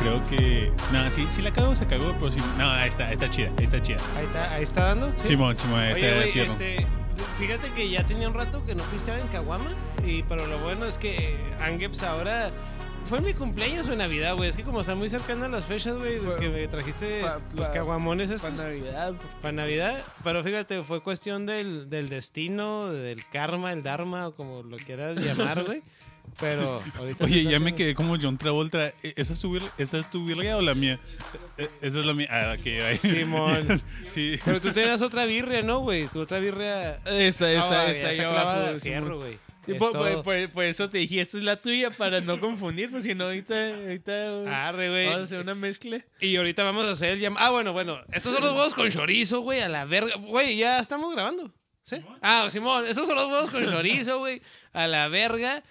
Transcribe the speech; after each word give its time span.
creo 0.00 0.22
que. 0.24 0.72
No, 0.92 1.10
sí, 1.10 1.26
sí 1.28 1.42
la 1.42 1.52
cagó, 1.52 1.74
se 1.74 1.86
cagó, 1.86 2.12
pero 2.18 2.30
sí. 2.30 2.40
No, 2.58 2.70
ahí 2.70 2.88
está, 2.88 3.04
está 3.04 3.28
chida, 3.30 3.50
ahí 3.58 3.64
está 3.64 3.82
chida. 3.82 3.98
Ahí 4.16 4.24
está, 4.26 4.54
ahí 4.54 4.62
está 4.62 4.84
dando. 4.84 5.12
¿sí? 5.16 5.26
Simón, 5.26 5.56
Simón, 5.58 5.80
ahí 5.80 5.92
Oye, 5.92 6.00
está 6.08 6.16
güey, 6.20 6.32
fierro. 6.32 6.50
este, 6.52 6.86
fíjate 7.38 7.68
que 7.74 7.90
ya 7.90 8.04
tenía 8.04 8.28
un 8.28 8.34
rato 8.34 8.64
que 8.64 8.74
no 8.74 8.82
pisteaba 8.84 9.20
en 9.20 9.28
Caguama, 9.28 9.70
y, 10.04 10.22
pero 10.24 10.46
lo 10.46 10.58
bueno 10.58 10.86
es 10.86 10.98
que 10.98 11.38
Angeps 11.60 12.02
ahora... 12.02 12.50
Fue 13.04 13.20
mi 13.20 13.34
cumpleaños 13.34 13.88
o 13.88 13.92
en 13.92 13.98
Navidad, 13.98 14.36
güey. 14.36 14.48
Es 14.50 14.56
que 14.56 14.62
como 14.62 14.82
están 14.82 14.96
muy 14.96 15.08
cercanas 15.08 15.50
las 15.50 15.64
fechas, 15.64 15.96
güey, 15.98 16.20
que 16.38 16.48
me 16.48 16.68
trajiste 16.68 17.22
pa- 17.22 17.38
los 17.56 17.68
caguamones 17.70 18.30
estos. 18.30 18.50
Para 18.52 18.62
Navidad. 18.68 19.14
Para 19.42 19.52
Navidad, 19.52 20.04
pero 20.22 20.44
fíjate, 20.44 20.84
fue 20.84 21.02
cuestión 21.02 21.44
del, 21.44 21.90
del 21.90 22.08
destino, 22.08 22.92
del 22.92 23.26
karma, 23.26 23.72
el 23.72 23.82
dharma, 23.82 24.28
o 24.28 24.34
como 24.36 24.62
lo 24.62 24.76
quieras 24.76 25.16
llamar, 25.18 25.64
güey. 25.64 25.82
Pero 26.38 26.82
ahorita 26.98 27.24
Oye, 27.24 27.40
está 27.40 27.50
ya 27.52 27.60
me 27.60 27.74
quedé 27.74 27.94
como 27.94 28.16
John 28.20 28.38
Travolta. 28.38 28.88
¿E- 29.02 29.14
¿Esa 29.16 29.32
es 29.32 29.40
tu, 29.40 29.52
vir- 29.54 29.70
¿Esta 29.78 29.98
es 29.98 30.08
tu 30.10 30.24
birria 30.24 30.56
o 30.56 30.60
la 30.60 30.74
mía? 30.74 30.98
E- 31.58 31.68
Esa 31.80 32.00
es 32.00 32.04
la 32.06 32.14
mía. 32.14 32.28
Ah, 32.30 32.56
ok, 32.58 32.66
ahí. 32.84 32.96
Simón. 32.96 33.82
sí. 34.08 34.38
Pero 34.44 34.60
tú 34.60 34.72
tenías 34.72 35.02
otra 35.02 35.24
birria, 35.26 35.62
¿no, 35.62 35.80
güey? 35.80 36.06
Tu 36.08 36.20
otra 36.20 36.38
birria... 36.38 36.96
Esta, 37.06 37.50
esta, 37.52 37.80
Ah, 37.80 37.90
esta, 37.90 38.02
ya 38.02 38.08
ahí 38.10 38.16
clavada 38.18 38.52
abajo. 38.60 38.74
de 38.74 38.80
fierro, 38.80 39.18
güey. 39.18 39.38
Es 39.66 39.76
por, 39.76 39.92
todo. 39.92 40.02
por- 40.02 40.22
por- 40.24 40.50
por 40.52 40.64
eso 40.64 40.88
te 40.88 40.98
dije, 40.98 41.20
esta 41.20 41.36
es 41.36 41.42
la 41.44 41.56
tuya 41.56 41.90
para 41.90 42.20
no 42.20 42.40
confundir, 42.40 42.90
pues 42.90 43.04
si 43.04 43.14
no, 43.14 43.24
ahorita, 43.24 43.74
ahorita 43.76 44.68
Arre, 44.68 44.88
güey. 44.88 45.04
vamos 45.06 45.20
a 45.20 45.24
hacer 45.24 45.40
una 45.40 45.54
mezcla. 45.54 46.00
Y 46.20 46.34
ahorita 46.36 46.62
vamos 46.64 46.86
a 46.86 46.90
hacer 46.92 47.10
el 47.12 47.20
llam- 47.20 47.36
Ah, 47.38 47.50
bueno, 47.50 47.72
bueno. 47.72 47.98
Estos 48.12 48.32
son 48.32 48.42
los 48.42 48.52
huevos 48.52 48.74
con 48.74 48.90
chorizo, 48.90 49.42
güey, 49.42 49.60
a 49.60 49.68
la 49.68 49.84
verga. 49.84 50.16
Güey, 50.16 50.56
ya 50.56 50.80
estamos 50.80 51.12
grabando. 51.12 51.52
¿Sí? 51.82 51.96
Ah, 52.22 52.46
Simón, 52.50 52.84
estos 52.86 53.06
son 53.06 53.16
los 53.16 53.26
huevos 53.26 53.50
con 53.50 53.64
chorizo, 53.64 54.18
güey, 54.18 54.40
a 54.72 54.86
la 54.86 55.08
verga. 55.08 55.62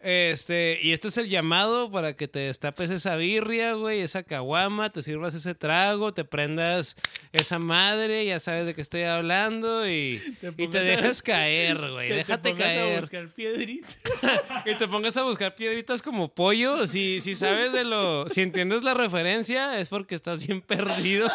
Este, 0.00 0.78
y 0.82 0.92
este 0.92 1.08
es 1.08 1.16
el 1.18 1.28
llamado 1.28 1.90
para 1.90 2.14
que 2.14 2.28
te 2.28 2.38
destapes 2.38 2.90
esa 2.90 3.16
birria, 3.16 3.72
güey, 3.74 4.00
esa 4.00 4.22
caguama, 4.22 4.90
te 4.90 5.02
sirvas 5.02 5.34
ese 5.34 5.54
trago, 5.56 6.14
te 6.14 6.24
prendas 6.24 6.94
esa 7.32 7.58
madre, 7.58 8.24
ya 8.24 8.38
sabes 8.38 8.64
de 8.66 8.74
qué 8.74 8.80
estoy 8.80 9.02
hablando 9.02 9.88
y 9.88 10.18
Te 10.40 10.48
y 10.48 10.50
te, 10.50 10.52
pongas 10.52 10.76
a- 10.76 10.84
dejas 10.84 11.22
caer, 11.22 11.78
güey, 11.90 12.08
Te- 12.08 12.14
te 12.14 12.18
déjate 12.18 12.50
pongas 12.50 12.66
a 12.68 12.70
caer. 12.74 13.00
buscar 13.00 13.28
piedritas. 13.28 13.98
Y 14.66 14.74
te 14.74 14.86
pongas 14.88 15.16
a 15.16 15.22
buscar 15.22 15.54
piedritas 15.54 16.02
como 16.02 16.28
pollo. 16.28 16.86
Si, 16.86 17.20
si 17.20 17.34
sabes 17.34 17.72
de 17.72 17.84
lo. 17.84 18.28
Si 18.28 18.42
entiendes 18.42 18.82
la 18.82 18.92
referencia, 18.92 19.78
es 19.80 19.88
porque 19.88 20.14
estás 20.14 20.46
bien 20.46 20.60
perdido. 20.60 21.30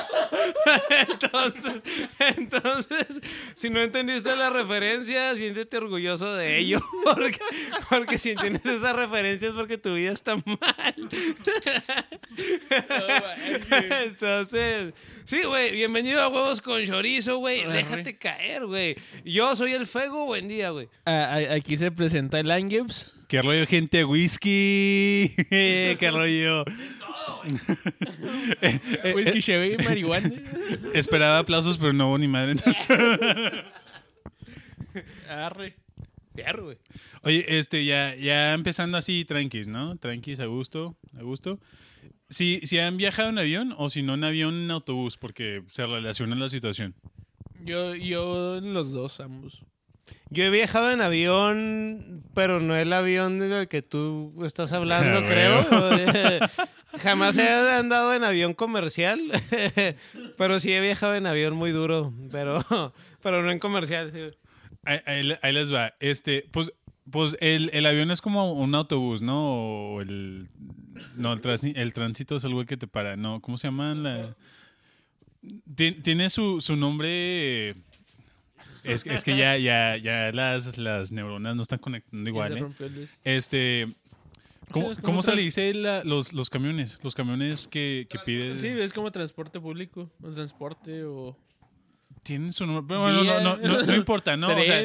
Entonces, 1.10 1.82
entonces, 2.20 3.22
si 3.56 3.70
no 3.70 3.82
entendiste 3.82 4.36
la 4.36 4.50
referencia, 4.50 5.36
siéntete 5.36 5.78
orgulloso 5.78 6.34
de 6.36 6.58
ello. 6.60 6.80
Porque, 7.04 7.40
porque 7.90 8.18
si 8.18 8.32
entiendes 8.32 8.53
esa 8.64 8.94
referencia 8.94 9.50
es 9.50 9.54
porque 9.54 9.78
tu 9.78 9.96
vida 9.96 10.12
está 10.12 10.36
mal. 10.36 10.96
Entonces, 14.06 14.94
sí, 15.26 15.44
güey, 15.44 15.72
bienvenido 15.72 16.22
a 16.22 16.28
Huevos 16.28 16.62
con 16.62 16.84
Chorizo, 16.86 17.38
güey. 17.38 17.66
Déjate 17.66 18.18
caer, 18.18 18.66
güey. 18.66 18.96
Yo 19.26 19.56
soy 19.56 19.74
el 19.74 19.86
Fego, 19.86 20.26
buen 20.26 20.48
día, 20.48 20.70
güey. 20.72 20.90
Ah, 21.06 21.40
aquí 21.52 21.76
se 21.76 21.92
presenta 21.92 22.40
el 22.40 22.52
Angeps. 22.52 23.14
¿Qué 23.28 23.42
rollo, 23.42 23.66
gente? 23.66 24.06
Whisky. 24.06 25.34
¿Qué 25.50 26.12
rollo? 26.14 26.66
Eh, 28.62 28.80
eh, 29.04 29.14
Whisky 29.16 29.40
eh, 29.40 29.42
Chevy 29.42 29.74
y 29.74 29.78
marihuana. 29.78 30.32
esperaba 30.94 31.40
aplausos, 31.40 31.78
pero 31.78 31.94
no 31.94 32.10
hubo 32.10 32.18
ni 32.18 32.28
madre. 32.28 32.56
Arre. 35.28 35.76
Güey. 36.34 36.78
Oye, 37.22 37.46
este, 37.60 37.86
ya, 37.86 38.16
ya 38.16 38.54
empezando 38.54 38.98
así, 38.98 39.26
tranquis, 39.26 39.68
¿no? 39.68 39.98
Tranquis, 39.98 40.40
a 40.40 40.46
gusto, 40.46 40.98
a 41.18 41.22
gusto. 41.22 41.60
Si, 42.30 42.60
si 42.64 42.80
han 42.80 42.98
viajado 42.98 43.30
en 43.30 43.38
avión 43.38 43.74
o 43.78 43.90
si 43.90 44.02
no 44.02 44.16
en 44.16 44.24
avión, 44.24 44.56
en 44.56 44.72
autobús, 44.72 45.18
porque 45.18 45.64
se 45.68 45.86
relaciona 45.86 46.36
la 46.36 46.50
situación. 46.50 46.96
Yo, 47.64 47.96
yo 47.96 48.60
los 48.62 48.92
dos, 48.92 49.20
ambos. 49.20 49.64
Yo 50.30 50.44
he 50.44 50.50
viajado 50.50 50.92
en 50.92 51.02
avión, 51.02 52.24
pero 52.34 52.60
no 52.60 52.76
el 52.76 52.92
avión 52.92 53.40
del 53.40 53.68
que 53.68 53.82
tú 53.82 54.34
estás 54.44 54.74
hablando, 54.74 55.20
Ah, 55.24 55.28
creo. 55.28 56.40
Jamás 57.00 57.38
he 57.38 57.50
andado 57.50 58.14
en 58.14 58.24
avión 58.24 58.54
comercial, 58.54 59.20
pero 60.38 60.60
sí 60.60 60.72
he 60.74 60.82
viajado 60.82 61.16
en 61.16 61.26
avión 61.26 61.56
muy 61.56 61.72
duro, 61.72 62.14
pero, 62.32 62.60
pero 63.22 63.42
no 63.42 63.52
en 63.52 63.60
comercial. 63.60 64.12
sí. 64.12 64.38
Ahí, 64.84 65.00
ahí- 65.06 65.38
ahí 65.42 65.54
les 65.54 65.74
va. 65.74 65.94
Este, 66.00 66.46
pues, 66.52 66.72
pues 67.10 67.38
el, 67.40 67.70
el 67.74 67.86
avión 67.86 68.12
es 68.12 68.22
como 68.22 68.54
un 68.54 68.76
autobús, 68.76 69.22
¿no? 69.22 69.94
O 69.96 70.02
el. 70.02 70.50
No, 71.16 71.34
el, 71.34 71.42
tránsito 71.94 72.36
es 72.36 72.46
algo 72.46 72.66
que 72.66 72.78
te 72.78 72.88
para, 72.88 73.16
¿no? 73.18 73.42
¿Cómo 73.42 73.58
se 73.58 73.68
llama? 73.68 73.94
La, 73.96 74.36
Tien- 75.76 76.02
tiene 76.04 76.30
su, 76.30 76.62
su 76.62 76.76
nombre. 76.76 77.72
Es, 78.84 79.06
es 79.06 79.24
que 79.24 79.36
ya, 79.38 79.58
ya, 79.58 79.98
ya 79.98 80.32
las, 80.34 80.78
las 80.78 81.12
neuronas 81.12 81.56
no 81.56 81.62
están 81.62 81.80
conectando 81.80 82.30
igual, 82.30 82.58
¿eh? 82.58 82.60
Este. 83.24 83.94
¿Cómo, 84.72 84.94
cómo 85.02 85.22
se 85.22 85.36
le 85.36 85.42
dice 85.42 85.74
la- 85.74 86.04
los, 86.04 86.32
los 86.34 86.50
camiones? 86.50 86.98
Los 87.04 87.16
camiones 87.16 87.68
que, 87.68 88.08
que 88.10 88.18
pides. 88.20 88.62
Sí, 88.62 88.68
es 88.68 88.94
como 88.94 89.12
transporte 89.12 89.60
público. 89.60 90.10
O 90.22 90.30
transporte 90.30 91.04
o. 91.04 91.38
Tienen 92.24 92.54
su 92.54 92.66
nombre. 92.66 92.86
Pero 92.88 93.02
bueno, 93.02 93.24
no, 93.24 93.58
no, 93.58 93.58
no, 93.58 93.84
no 93.86 93.96
importa, 93.96 94.38
¿no? 94.38 94.48
O 94.62 94.64
sea. 94.66 94.82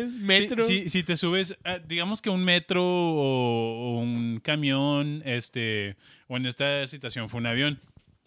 Si, 0.64 0.82
si- 0.84 0.90
si 0.90 1.02
te 1.04 1.16
subes, 1.16 1.56
ah, 1.64 1.78
digamos 1.78 2.20
que 2.20 2.30
un 2.30 2.44
metro 2.44 2.82
o, 2.84 3.94
o 3.96 3.98
un 4.00 4.40
camión, 4.42 5.22
este, 5.24 5.96
o 6.26 6.36
en 6.36 6.46
esta 6.46 6.86
situación 6.88 7.28
fue 7.28 7.38
un 7.40 7.46
avión. 7.46 7.80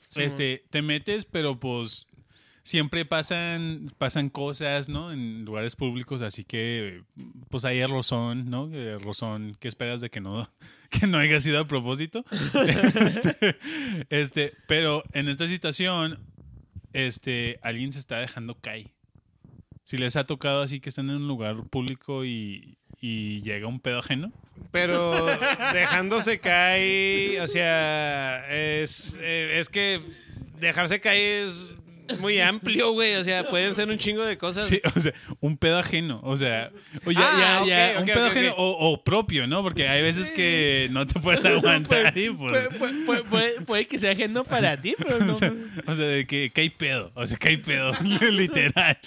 Sí, 0.08 0.24
este, 0.24 0.64
te 0.70 0.82
metes, 0.82 1.26
pero 1.26 1.60
pues 1.60 2.08
siempre 2.64 3.06
pasan, 3.06 3.92
pasan 3.98 4.30
cosas, 4.30 4.88
¿no? 4.88 5.12
En 5.12 5.44
lugares 5.46 5.76
públicos, 5.76 6.22
así 6.22 6.44
que 6.44 7.02
pues 7.50 7.66
hay 7.66 7.80
el 7.80 7.90
rozón, 7.90 8.50
¿no? 8.50 8.66
El 8.74 9.02
rozón, 9.02 9.58
¿qué 9.60 9.68
esperas 9.68 10.00
de 10.00 10.10
que 10.10 10.22
no, 10.22 10.50
que 10.90 11.06
no 11.08 11.18
haya 11.18 11.40
sido 11.40 11.60
a 11.60 11.68
propósito? 11.68 12.24
este, 13.06 13.58
este, 14.10 14.54
pero 14.68 15.04
en 15.14 15.28
esta 15.28 15.48
situación, 15.48 16.20
este, 16.94 17.60
alguien 17.62 17.92
se 17.92 18.00
está 18.00 18.20
dejando 18.20 18.56
caer. 18.56 18.92
Si 19.84 19.98
les 19.98 20.16
ha 20.16 20.26
tocado 20.26 20.62
así 20.62 20.80
que 20.80 20.90
están 20.90 21.10
en 21.10 21.18
un 21.18 21.28
lugar 21.28 21.64
público 21.70 22.24
y, 22.24 22.78
y 23.02 23.42
llega 23.42 23.68
un 23.68 23.80
pedo 23.80 24.00
ajeno. 24.00 24.32
Pero 24.72 25.26
dejándose 25.74 26.40
caer, 26.40 27.42
o 27.42 27.48
sea, 27.48 28.46
es, 28.50 29.18
eh, 29.20 29.60
es 29.60 29.70
que 29.70 30.02
dejarse 30.60 31.02
caer 31.02 31.48
es 31.48 31.74
muy 32.20 32.40
amplio, 32.40 32.92
güey. 32.92 33.16
O 33.16 33.24
sea, 33.24 33.48
pueden 33.50 33.74
ser 33.76 33.90
un 33.90 33.98
chingo 33.98 34.24
de 34.24 34.38
cosas. 34.38 34.68
Sí, 34.68 34.82
o 34.96 35.00
sea, 35.00 35.14
un 35.40 35.58
pedo 35.58 35.78
ajeno. 35.80 36.20
O 36.24 36.36
sea, 36.38 36.72
o 37.06 37.12
ya, 37.12 37.20
Ah, 37.22 37.64
ya, 37.66 37.66
ya, 37.66 37.94
ok, 37.96 38.00
un 38.02 38.06
pedo 38.14 38.26
ajeno. 38.26 38.54
O, 38.58 38.92
o 38.92 39.04
propio, 39.04 39.48
¿no? 39.48 39.62
Porque 39.64 39.88
hay 39.88 40.02
veces 40.02 40.32
que 40.32 40.88
no 40.92 41.06
te 41.08 41.20
puedes 41.20 41.44
aguantar 41.46 42.18
y 42.18 42.30
pues. 42.30 42.52
Puede, 42.52 42.70
puede- 42.80 43.06
puede- 43.06 43.24
puede- 43.24 43.62
puede 43.62 43.86
que 43.88 44.00
sea 44.00 44.12
ajeno 44.12 44.44
para 44.44 44.80
ti, 44.82 44.96
pero 45.02 45.20
no. 45.20 45.32
O 45.34 45.36
sea, 45.36 45.54
o 45.88 45.96
sea, 45.96 46.06
de 46.06 46.26
que, 46.28 46.52
que 46.54 46.62
hay 46.62 46.70
pedo. 46.70 47.12
O 47.16 47.26
sea, 47.26 47.38
que 47.38 47.50
hay 47.50 47.58
pedo. 47.58 47.92
literal. 48.32 48.98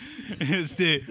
Este. 0.41 1.05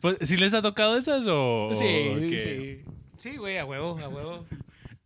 Pues, 0.00 0.16
¿sí 0.22 0.36
les 0.36 0.52
ha 0.54 0.62
tocado 0.62 0.96
esas 0.96 1.26
o.? 1.28 1.70
sí, 1.74 2.36
sí. 2.36 2.80
Sí, 3.16 3.36
güey, 3.36 3.56
a 3.58 3.64
huevo, 3.64 3.98
a 4.02 4.08
huevo. 4.08 4.44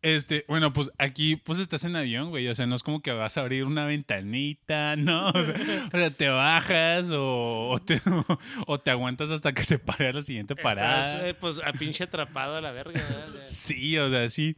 Este, 0.03 0.45
bueno, 0.47 0.73
pues 0.73 0.91
aquí 0.99 1.37
pues 1.37 1.59
estás 1.59 1.85
en 1.85 1.97
avión, 1.97 2.31
güey. 2.31 2.47
O 2.49 2.55
sea, 2.55 2.67
no 2.67 2.77
es 2.77 2.83
como 2.83 3.01
que 3.03 3.11
vas 3.13 3.37
a 3.37 3.41
abrir 3.41 3.65
una 3.65 3.85
ventanita, 3.87 4.97
¿no? 4.97 5.31
O 5.31 5.45
sea, 5.45 5.89
o 5.93 5.97
sea, 5.97 6.11
te 6.11 6.29
bajas 6.29 7.11
o, 7.11 7.71
o 7.71 7.79
te, 7.79 8.01
o 8.67 8.81
te 8.81 8.91
aguantas 8.91 9.31
hasta 9.31 9.53
que 9.53 9.65
se 9.65 9.79
pare 9.79 10.13
la 10.13 10.23
siguiente 10.23 10.55
parada. 10.55 11.01
Estás, 11.01 11.25
eh, 11.25 11.35
pues, 11.35 11.61
a 11.65 11.73
pinche 11.73 12.05
atrapado 12.05 12.57
a 12.57 12.61
la 12.61 12.71
verga. 12.73 13.01
¿verdad? 13.09 13.41
Sí, 13.45 13.97
o 13.99 14.11
sea, 14.11 14.29
sí. 14.31 14.57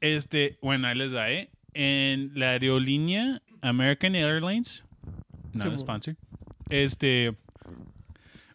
Este, 0.00 0.58
bueno, 0.62 0.88
ahí 0.88 0.96
les 0.96 1.14
va, 1.14 1.30
¿eh? 1.30 1.50
En 1.74 2.32
la 2.34 2.50
aerolínea 2.50 3.42
American 3.60 4.14
Airlines, 4.16 4.84
no 5.52 5.62
Simón. 5.62 5.78
sponsor, 5.78 6.16
este, 6.68 7.36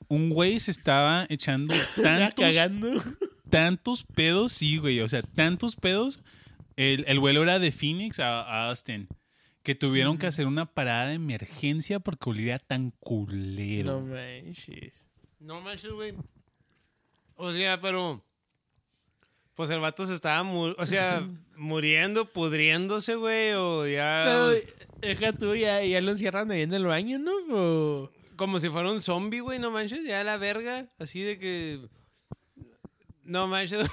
un 0.08 0.30
güey 0.30 0.60
se 0.60 0.72
estaba 0.72 1.26
echando 1.30 1.74
tantos, 2.02 2.34
cagando. 2.36 2.92
Tantos 3.50 4.04
pedos, 4.04 4.52
sí, 4.54 4.78
güey, 4.78 5.00
o 5.02 5.08
sea, 5.08 5.22
tantos 5.22 5.76
pedos. 5.76 6.20
El, 6.76 7.06
el 7.08 7.20
vuelo 7.20 7.44
era 7.44 7.58
de 7.60 7.72
Phoenix 7.72 8.20
a, 8.20 8.42
a 8.42 8.68
Austin, 8.70 9.08
que 9.64 9.76
tuvieron 9.76 10.18
que 10.18 10.28
hacer 10.28 10.46
una 10.48 10.66
parada 10.66 11.08
de 11.08 11.14
emergencia 11.16 12.00
porque 12.00 12.30
olía 12.30 12.60
tan 12.60 12.92
culero. 13.00 14.00
No 14.00 14.02
manches. 14.08 15.08
No 15.40 15.62
manches, 15.62 15.92
güey. 15.92 16.14
O 17.36 17.52
sea, 17.52 17.80
pero. 17.82 18.24
Pues 19.56 19.70
el 19.70 19.80
vato 19.80 20.06
se 20.06 20.14
estaba, 20.16 20.44
mu- 20.44 20.74
o 20.78 20.86
sea, 20.86 21.26
muriendo, 21.56 22.26
pudriéndose, 22.32 23.16
güey, 23.16 23.54
o 23.54 23.88
ya. 23.88 24.24
Pero, 24.26 24.52
deja 25.00 25.32
tú, 25.32 25.56
ya, 25.56 25.82
ya 25.82 26.02
lo 26.02 26.12
encierran 26.12 26.52
ahí 26.52 26.64
en 26.64 26.74
el 26.74 26.86
baño, 26.86 27.20
¿no? 27.20 27.32
O- 27.52 28.12
Como 28.36 28.60
si 28.60 28.70
fuera 28.70 28.92
un 28.92 29.00
zombie, 29.00 29.40
güey, 29.40 29.60
no 29.60 29.72
manches, 29.72 30.04
ya 30.06 30.26
la 30.26 30.36
verga. 30.36 30.88
Así 31.00 31.22
de 31.22 31.40
que. 31.40 31.88
No 33.26 33.48
manches. 33.48 33.88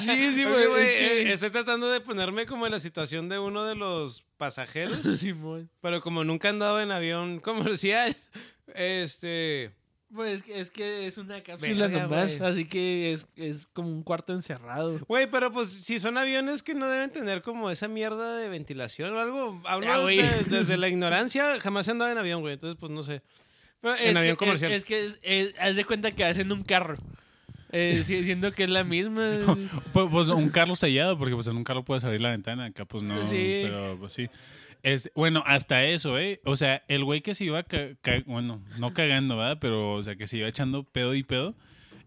Sí, 0.00 0.32
sí, 0.34 0.44
güey. 0.44 0.66
güey, 0.66 0.82
es 0.86 0.92
que- 0.94 1.22
eh, 1.22 1.32
Estoy 1.32 1.50
tratando 1.50 1.88
de 1.90 2.00
ponerme 2.00 2.46
como 2.46 2.66
en 2.66 2.72
la 2.72 2.80
situación 2.80 3.28
de 3.28 3.38
uno 3.38 3.64
de 3.64 3.74
los 3.76 4.24
pasajeros, 4.36 5.00
Simón. 5.20 5.70
pero 5.80 6.00
como 6.00 6.24
nunca 6.24 6.48
he 6.48 6.50
andado 6.50 6.80
en 6.80 6.90
avión 6.90 7.40
comercial, 7.40 8.16
este... 8.74 9.72
Pues 10.12 10.42
es 10.48 10.72
que, 10.72 11.06
es 11.06 11.18
una 11.18 11.40
cápsula 11.40 11.86
Verga, 11.86 12.02
nomás, 12.02 12.40
así 12.40 12.64
que 12.64 13.12
es, 13.12 13.28
es 13.36 13.68
como 13.68 13.90
un 13.90 14.02
cuarto 14.02 14.32
encerrado. 14.32 14.98
Güey, 15.06 15.30
pero 15.30 15.52
pues 15.52 15.68
si 15.70 16.00
son 16.00 16.18
aviones 16.18 16.64
que 16.64 16.74
no 16.74 16.88
deben 16.88 17.12
tener 17.12 17.42
como 17.42 17.70
esa 17.70 17.86
mierda 17.86 18.36
de 18.36 18.48
ventilación 18.48 19.14
o 19.14 19.20
algo, 19.20 19.62
hablo 19.66 20.10
Ya, 20.10 20.24
de- 20.24 20.42
desde 20.58 20.76
la 20.78 20.88
ignorancia, 20.88 21.60
jamás 21.60 21.86
he 21.86 21.92
andado 21.92 22.10
en 22.10 22.18
avión, 22.18 22.40
güey, 22.40 22.54
entonces 22.54 22.76
pues 22.80 22.90
no 22.90 23.04
sé. 23.04 23.22
Pero 23.80 23.94
En 23.94 24.10
es 24.10 24.16
avión 24.16 24.34
que, 24.34 24.44
comercial. 24.46 24.72
Es, 24.72 24.78
es 24.82 24.84
que 24.84 25.04
es, 25.04 25.18
es- 25.22 25.54
haz 25.60 25.76
de 25.76 25.84
cuenta 25.84 26.10
que 26.10 26.24
hacen 26.24 26.50
un 26.50 26.64
carro. 26.64 26.96
Eh, 27.72 28.02
si- 28.04 28.24
siendo 28.24 28.52
que 28.52 28.64
es 28.64 28.70
la 28.70 28.84
misma. 28.84 29.38
Pues, 29.92 30.08
pues, 30.10 30.28
un 30.30 30.48
carro 30.50 30.76
sellado, 30.76 31.18
porque 31.18 31.34
pues 31.34 31.46
en 31.46 31.56
un 31.56 31.64
carro 31.64 31.84
puedes 31.84 32.04
abrir 32.04 32.20
la 32.20 32.30
ventana, 32.30 32.66
acá 32.66 32.84
pues 32.84 33.02
no, 33.02 33.22
Sí. 33.24 33.60
pero 33.62 33.96
pues 33.98 34.12
sí. 34.12 34.28
Es, 34.82 35.10
bueno, 35.14 35.42
hasta 35.46 35.84
eso, 35.84 36.18
¿eh? 36.18 36.40
O 36.44 36.56
sea, 36.56 36.82
el 36.88 37.04
güey 37.04 37.20
que 37.20 37.34
se 37.34 37.44
iba, 37.44 37.62
ca- 37.64 37.94
ca- 38.00 38.22
bueno, 38.26 38.62
no 38.78 38.94
cagando, 38.94 39.36
¿verdad? 39.36 39.58
Pero, 39.60 39.94
o 39.94 40.02
sea, 40.02 40.16
que 40.16 40.26
se 40.26 40.38
iba 40.38 40.48
echando 40.48 40.84
pedo 40.84 41.14
y 41.14 41.22
pedo, 41.22 41.54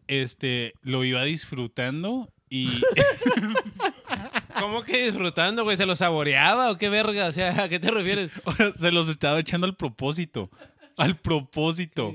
este, 0.07 0.73
lo 0.81 1.03
iba 1.05 1.23
disfrutando 1.23 2.31
y... 2.49 2.81
¿Cómo 4.59 4.83
que 4.83 5.05
disfrutando, 5.05 5.63
güey? 5.63 5.77
¿Se 5.77 5.85
lo 5.85 5.95
saboreaba 5.95 6.71
o 6.71 6.77
qué 6.77 6.89
verga? 6.89 7.27
O 7.27 7.31
sea, 7.31 7.63
¿a 7.63 7.69
qué 7.69 7.79
te 7.79 7.91
refieres? 7.91 8.31
o 8.45 8.51
sea, 8.53 8.71
se 8.71 8.91
los 8.91 9.09
estaba 9.09 9.39
echando 9.39 9.65
al 9.67 9.75
propósito. 9.75 10.49
Al 10.97 11.17
propósito. 11.17 12.13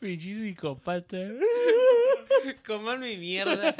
Pinche 0.00 0.34
psicópata. 0.38 1.16
Coman 2.66 3.00
mi 3.00 3.16
mierda. 3.18 3.74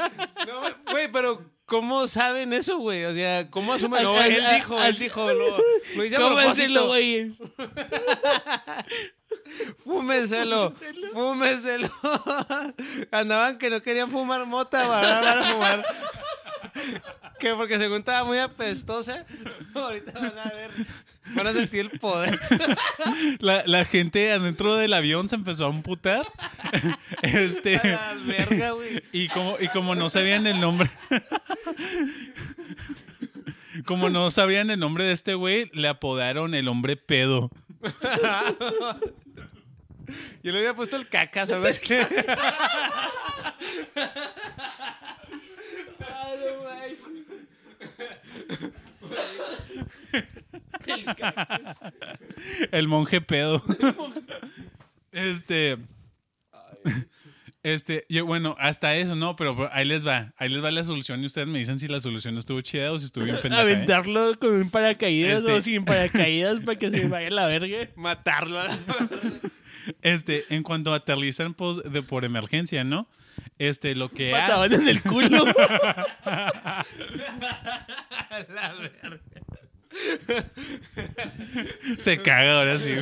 No, 0.46 0.62
güey, 0.92 1.10
pero 1.10 1.44
¿cómo 1.66 2.06
saben 2.06 2.52
eso, 2.52 2.78
güey? 2.78 3.04
O 3.04 3.14
sea, 3.14 3.50
¿cómo 3.50 3.72
asumen? 3.72 4.02
No, 4.02 4.20
él 4.22 4.44
dijo, 4.54 4.82
él 4.82 4.98
dijo, 4.98 5.32
lo, 5.32 5.58
lo 5.96 6.04
hice 6.04 6.16
a 6.16 6.18
propósito. 6.18 6.86
güey. 6.86 7.30
Fúmenselo, 9.84 10.72
fúmenselo. 11.12 11.90
Andaban 13.10 13.58
que 13.58 13.70
no 13.70 13.82
querían 13.82 14.10
fumar 14.10 14.46
mota, 14.46 14.86
van 14.86 15.38
a 15.38 15.52
fumar. 15.52 15.82
Que 17.38 17.54
porque 17.54 17.78
según 17.78 17.98
estaba 17.98 18.24
muy 18.24 18.38
apestosa, 18.38 19.26
ahorita 19.74 20.12
van 20.12 20.38
a 20.38 20.50
ver, 20.50 20.70
van 21.34 21.46
a 21.46 21.52
sentir 21.52 21.80
el 21.80 21.98
poder. 21.98 22.38
La, 23.40 23.62
la 23.66 23.84
gente 23.84 24.32
adentro 24.32 24.76
del 24.76 24.92
avión 24.92 25.28
se 25.28 25.36
empezó 25.36 25.66
a 25.66 25.68
amputar. 25.68 26.26
este... 27.22 27.78
A 27.78 28.14
la 28.14 28.22
verga, 28.24 28.70
güey. 28.72 29.02
Y 29.12 29.28
como, 29.28 29.56
y 29.58 29.68
como 29.68 29.94
no 29.94 30.08
sabían 30.08 30.46
el 30.46 30.60
nombre. 30.60 30.90
como 33.86 34.08
no 34.08 34.30
sabían 34.30 34.70
el 34.70 34.78
nombre 34.78 35.04
de 35.04 35.12
este 35.12 35.34
güey, 35.34 35.70
le 35.72 35.88
apodaron 35.88 36.54
el 36.54 36.68
hombre 36.68 36.96
pedo. 36.96 37.50
Yo 40.42 40.52
le 40.52 40.58
había 40.58 40.74
puesto 40.74 40.96
el 40.96 41.08
caca, 41.08 41.46
¿sabes 41.46 41.80
qué? 41.80 42.06
El 52.70 52.88
monje 52.88 53.20
pedo. 53.20 53.62
este. 55.12 55.78
Este, 57.64 58.04
yo, 58.08 58.26
bueno, 58.26 58.56
hasta 58.58 58.96
eso, 58.96 59.14
no, 59.14 59.36
pero 59.36 59.68
ahí 59.72 59.84
les 59.84 60.04
va. 60.04 60.34
Ahí 60.36 60.48
les 60.48 60.64
va 60.64 60.72
la 60.72 60.82
solución 60.82 61.22
y 61.22 61.26
ustedes 61.26 61.46
me 61.46 61.60
dicen 61.60 61.78
si 61.78 61.86
la 61.86 62.00
solución 62.00 62.36
estuvo 62.36 62.60
chida 62.60 62.90
o 62.90 62.98
si 62.98 63.04
estuvo 63.04 63.22
bien 63.24 63.36
pendeja. 63.40 63.62
¿eh? 63.62 63.64
Aventarlo 63.64 64.36
con 64.40 64.50
un 64.52 64.68
paracaídas 64.70 65.40
Este- 65.40 65.52
o 65.52 65.62
sin 65.62 65.84
paracaídas 65.84 66.58
para 66.58 66.76
que 66.76 66.90
se 66.90 67.06
vaya 67.06 67.28
a 67.28 67.30
la 67.30 67.46
verga. 67.46 67.88
Matarlo. 67.94 68.58
a 68.58 68.66
la 68.66 68.76
Este, 70.02 70.44
en 70.50 70.62
cuanto 70.62 70.94
aterrizan 70.94 71.54
pues, 71.54 71.78
de, 71.84 72.02
por 72.02 72.24
emergencia, 72.24 72.84
¿no? 72.84 73.08
Este, 73.58 73.94
lo 73.94 74.08
que 74.10 74.34
ha- 74.34 74.42
Mataban 74.42 74.72
en 74.74 74.88
el 74.88 75.02
culo. 75.02 75.44
la 78.48 78.74
verga. 78.74 79.20
se 81.98 82.18
caga 82.18 82.58
ahora 82.58 82.78
sí. 82.78 82.94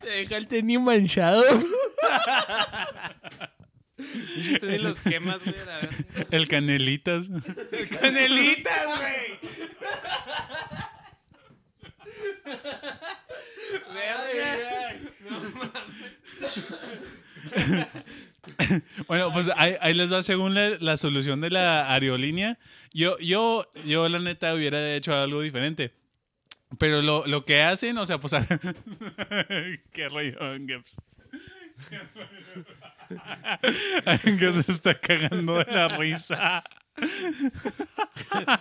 Te 0.00 0.08
deja 0.10 0.36
el 0.36 0.46
tenis 0.48 0.80
manchado. 0.80 1.42
Ni 4.62 4.78
los 4.78 5.00
quemas, 5.00 5.42
güey, 5.42 5.56
a. 5.58 5.88
El 6.30 6.48
canelitas. 6.48 7.28
Canelitas, 8.00 8.86
güey. 8.98 9.38
Bueno, 19.06 19.32
pues 19.32 19.50
ahí, 19.56 19.76
ahí 19.80 19.94
les 19.94 20.12
va 20.12 20.22
según 20.22 20.54
la, 20.54 20.96
solución 20.96 21.40
de 21.40 21.50
la 21.50 21.92
aerolínea. 21.92 22.58
Yo, 22.92 23.18
yo, 23.18 23.70
yo 23.84 24.08
la 24.08 24.18
neta 24.18 24.54
hubiera 24.54 24.94
hecho 24.94 25.14
algo 25.14 25.40
diferente. 25.40 25.94
Pero 26.78 27.02
lo, 27.02 27.44
que 27.44 27.62
hacen, 27.62 27.96
o 27.98 28.06
sea, 28.06 28.18
pues... 28.18 28.32
Qué 29.92 30.08
rollo. 30.08 30.42
Angeps 30.42 30.96
se 34.64 34.72
está 34.72 34.98
cagando 34.98 35.58
de 35.58 35.72
la 35.72 35.88
risa. 35.88 36.64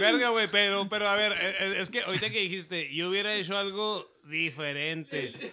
Verga, 0.00 0.28
güey, 0.30 0.48
pero, 0.50 0.88
pero 0.88 1.08
a 1.08 1.14
ver, 1.14 1.32
eh, 1.32 1.56
eh, 1.60 1.74
es 1.80 1.90
que 1.90 2.02
ahorita 2.02 2.30
que 2.30 2.40
dijiste, 2.40 2.94
yo 2.94 3.08
hubiera 3.10 3.34
hecho 3.34 3.56
algo 3.56 4.10
diferente. 4.24 5.52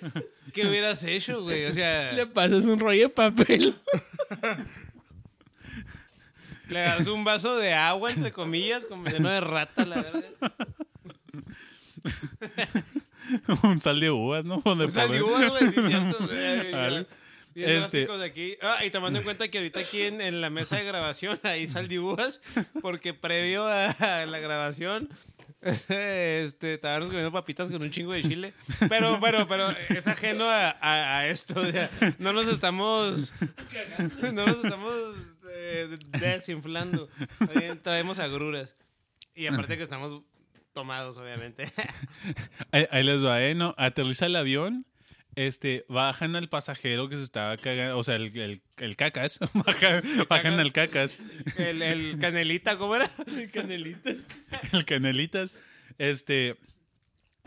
¿Qué 0.54 0.68
hubieras 0.68 1.04
hecho, 1.04 1.42
güey? 1.44 1.66
O 1.66 1.74
sea, 1.74 2.12
Le 2.14 2.26
pasas 2.28 2.66
un 2.66 2.80
rollo 2.80 3.04
de 3.04 3.10
papel. 3.10 3.76
le 6.70 6.80
das 6.80 7.08
un 7.08 7.24
vaso 7.24 7.56
de 7.58 7.74
agua, 7.74 8.12
entre 8.12 8.32
comillas, 8.32 8.86
como 8.86 9.06
lleno 9.10 9.30
de 9.30 9.42
rata, 9.42 9.86
la 9.86 10.02
verga. 10.02 10.28
Un 13.64 13.80
sal 13.80 14.00
de 14.00 14.12
uvas, 14.12 14.46
¿no? 14.46 14.62
O 14.64 14.90
sea, 14.90 15.08
poner- 15.08 15.12
digo, 15.14 15.30
güey, 15.30 15.72
sí, 15.72 15.82
cierto. 15.88 16.30
Bien 17.56 17.70
Este- 17.70 18.00
drásticos 18.06 18.22
aquí. 18.22 18.58
Ah, 18.62 18.84
y 18.86 18.90
tomando 18.92 19.18
en 19.20 19.24
cuenta 19.26 19.48
que 19.48 19.58
ahorita 19.60 19.80
aquí 19.80 20.02
en, 20.02 20.20
en 20.22 20.42
la 20.42 20.50
mesa 20.50 20.76
de 20.76 20.84
grabación 20.84 21.40
ahí 21.44 21.68
saldibúas, 21.68 22.42
porque 22.82 23.14
previo 23.14 23.66
a, 23.66 24.26
la 24.28 24.40
grabación 24.40 25.10
este, 25.62 26.76
estábamos 26.76 27.08
comiendo 27.08 27.32
papitas 27.32 27.72
con 27.72 27.82
un 27.82 27.90
chingo 27.90 28.14
de 28.14 28.22
chile. 28.24 28.54
Pero, 28.90 29.20
pero, 29.22 29.48
pero 29.48 29.70
es 29.90 30.06
ajeno 30.08 30.44
a, 30.46 30.70
a- 30.80 31.20
a 31.20 31.28
esto. 31.28 31.60
o 31.60 31.72
sea, 31.72 31.90
no 32.20 32.34
nos 32.34 32.48
estamos. 32.48 33.34
No 34.22 34.46
nos 34.46 34.64
estamos 34.64 34.94
eh, 35.52 35.98
desinflando. 36.20 37.10
Traemos 37.82 38.20
agruras. 38.20 38.76
Y 39.34 39.48
aparte 39.48 39.78
que 39.78 39.84
estamos 39.84 40.22
tomados, 40.74 41.18
obviamente. 41.18 41.72
Ahí, 42.72 42.86
ahí 42.92 43.04
les 43.04 43.24
va, 43.24 43.42
¿eh? 43.42 43.56
¿No? 43.56 43.74
Aterriza 43.78 44.26
el 44.26 44.36
avión, 44.36 44.86
este, 45.36 45.86
bajan 45.90 46.36
al 46.36 46.48
pasajero 46.50 47.10
que 47.10 47.18
se 47.18 47.24
estaba 47.24 47.58
cagando, 47.58 47.98
o 47.98 48.04
sea, 48.04 48.16
el, 48.16 48.36
el, 48.38 48.62
el 48.78 48.96
cacas, 48.96 49.40
bajan, 49.54 50.04
bajan 50.30 50.60
al 50.60 50.72
cacas, 50.72 51.18
El, 51.58 51.82
el 51.82 52.18
canelita, 52.20 52.78
¿cómo 52.78 52.96
era? 52.96 53.10
Canelitas. 53.54 54.16
el 54.72 54.86
canelitas, 54.86 55.52
este, 55.98 56.56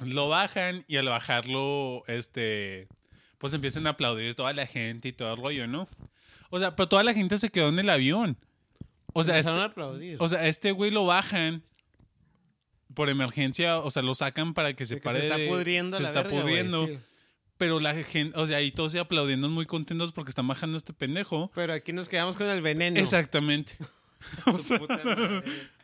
lo 0.05 0.29
bajan 0.29 0.85
y 0.87 0.97
al 0.97 1.07
bajarlo, 1.07 2.05
este, 2.09 2.89
pues 3.39 3.55
empiezan 3.55 3.87
a 3.87 3.91
aplaudir 3.91 4.35
toda 4.35 4.53
la 4.53 4.67
gente 4.67 5.09
y 5.09 5.13
todo 5.13 5.33
el 5.35 5.41
rollo, 5.41 5.67
¿no? 5.67 5.89
O 6.51 6.59
sea, 6.59 6.77
pero 6.77 6.89
toda 6.89 7.03
la 7.03 7.15
gente 7.15 7.37
se 7.39 7.51
quedó 7.51 7.69
en 7.69 7.79
el 7.79 7.91
avión. 7.91 8.37
O 9.15 9.25
sea, 9.25 9.37
este, 9.39 9.49
Empezaron 9.51 9.61
a 9.69 9.73
aplaudir. 9.73 10.17
o 10.21 10.29
sea, 10.29 10.47
este 10.47 10.73
güey 10.73 10.91
lo 10.91 11.05
bajan 11.07 11.63
por 12.95 13.09
emergencia, 13.11 13.79
o 13.79 13.91
sea, 13.91 14.03
lo 14.03 14.15
sacan 14.15 14.55
para 14.55 14.75
que 14.75 14.87
se 14.87 14.97
De 14.97 15.01
que 15.01 15.05
pare 15.05 15.21
se 15.21 15.27
está 15.27 15.39
de- 15.39 15.49
pudriendo 15.49 15.97
se 15.97 16.03
la 16.03 16.09
está 16.09 16.23
verga, 16.23 16.41
pudriendo. 16.43 16.87
sí. 16.87 16.99
Pero 17.59 17.81
la 17.81 17.93
gente, 18.03 18.39
o 18.39 18.47
sea, 18.47 18.59
ahí 18.59 18.71
todos 18.71 18.95
aplaudiendo 18.95 19.49
muy 19.49 19.67
contentos 19.67 20.13
porque 20.13 20.31
están 20.31 20.47
bajando 20.47 20.77
este 20.77 20.93
pendejo. 20.93 21.51
Pero 21.55 21.73
aquí 21.75 21.93
nos 21.93 22.09
quedamos 22.09 22.37
con 22.37 22.47
el 22.47 22.63
veneno. 22.63 22.99
Exactamente. 22.99 23.77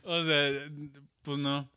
O 0.06 0.24
sea, 0.24 0.50
pues 1.22 1.38
no. 1.38 1.70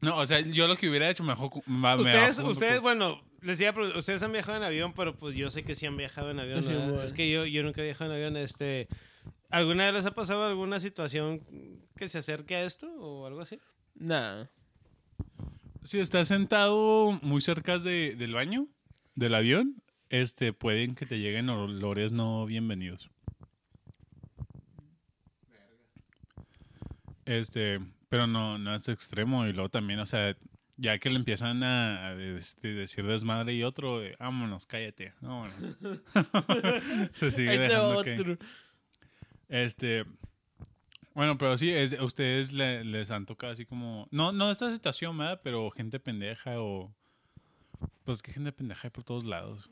No, 0.00 0.16
o 0.18 0.26
sea, 0.26 0.40
yo 0.40 0.68
lo 0.68 0.76
que 0.76 0.88
hubiera 0.88 1.08
hecho 1.08 1.22
mejor. 1.24 1.50
me- 1.66 1.94
Ustedes, 1.96 2.38
ustedes, 2.38 2.80
bueno, 2.80 3.22
les 3.42 3.60
iba 3.60 3.70
a 3.70 3.72
preguntar, 3.72 3.98
ustedes 3.98 4.22
han 4.22 4.32
viajado 4.32 4.56
en 4.58 4.64
avión, 4.64 4.92
pero 4.94 5.14
pues 5.16 5.34
yo 5.36 5.50
sé 5.50 5.64
que 5.64 5.74
sí 5.74 5.86
han 5.86 5.96
viajado 5.96 6.30
en 6.30 6.40
avión. 6.40 6.62
Sí, 6.62 6.68
¿verdad? 6.70 6.88
bueno. 6.88 7.02
Es 7.02 7.12
que 7.12 7.30
yo, 7.30 7.44
yo 7.46 7.62
nunca 7.62 7.80
he 7.80 7.84
viajado 7.84 8.10
en 8.10 8.16
avión. 8.16 8.36
Este, 8.36 8.88
¿Alguna 9.50 9.84
vez 9.86 9.94
les 9.94 10.06
ha 10.06 10.10
pasado 10.14 10.46
alguna 10.46 10.80
situación 10.80 11.40
que 11.96 12.08
se 12.08 12.18
acerque 12.18 12.56
a 12.56 12.64
esto 12.64 12.88
o 12.98 13.26
algo 13.26 13.40
así? 13.40 13.58
Nah. 13.94 14.44
Si 15.82 16.00
estás 16.00 16.28
sentado 16.28 17.12
muy 17.22 17.40
cerca 17.40 17.78
de, 17.78 18.16
del 18.16 18.34
baño, 18.34 18.66
del 19.16 19.34
avión, 19.34 19.82
este, 20.08 20.52
pueden 20.52 20.94
que 20.94 21.06
te 21.06 21.18
lleguen 21.18 21.48
olores 21.50 22.12
no 22.12 22.46
bienvenidos. 22.46 23.10
Este, 27.24 27.80
pero 28.08 28.26
no, 28.26 28.58
no 28.58 28.74
es 28.74 28.88
extremo. 28.88 29.46
Y 29.46 29.52
luego 29.52 29.68
también, 29.68 29.98
o 30.00 30.06
sea, 30.06 30.36
ya 30.76 30.98
que 30.98 31.10
le 31.10 31.16
empiezan 31.16 31.62
a, 31.62 32.08
a 32.08 32.14
este, 32.22 32.68
decir 32.74 33.04
desmadre 33.06 33.54
y 33.54 33.62
otro, 33.62 33.98
de, 34.00 34.14
vámonos, 34.18 34.66
cállate, 34.66 35.12
vámonos. 35.20 35.54
Se 37.14 37.30
sigue 37.32 37.58
dejando 37.58 38.02
que-. 38.02 38.38
Este. 39.48 40.04
Bueno, 41.14 41.38
pero 41.38 41.56
sí, 41.56 41.70
es, 41.70 41.94
a 41.94 42.04
ustedes 42.04 42.52
le- 42.52 42.84
les 42.84 43.10
han 43.10 43.26
tocado 43.26 43.52
así 43.52 43.64
como. 43.64 44.06
No, 44.10 44.32
no 44.32 44.50
esta 44.50 44.70
situación, 44.70 45.16
¿verdad? 45.16 45.40
Pero 45.42 45.70
gente 45.70 45.98
pendeja 45.98 46.60
o. 46.60 46.94
Pues 48.04 48.22
que 48.22 48.32
gente 48.32 48.52
pendeja 48.52 48.88
hay 48.88 48.90
por 48.90 49.04
todos 49.04 49.24
lados. 49.24 49.68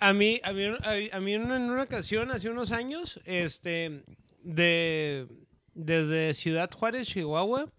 A 0.00 0.12
mí, 0.12 0.40
a 0.42 0.52
mí, 0.52 0.64
a, 1.12 1.20
mí 1.20 1.34
en, 1.34 1.42
una, 1.42 1.56
en 1.56 1.62
una 1.62 1.82
ocasión, 1.82 2.30
hace 2.30 2.50
unos 2.50 2.72
años, 2.72 3.20
este, 3.24 4.04
de, 4.42 5.26
desde 5.74 6.34
Ciudad 6.34 6.70
Juárez, 6.70 7.08
Chihuahua, 7.08 7.72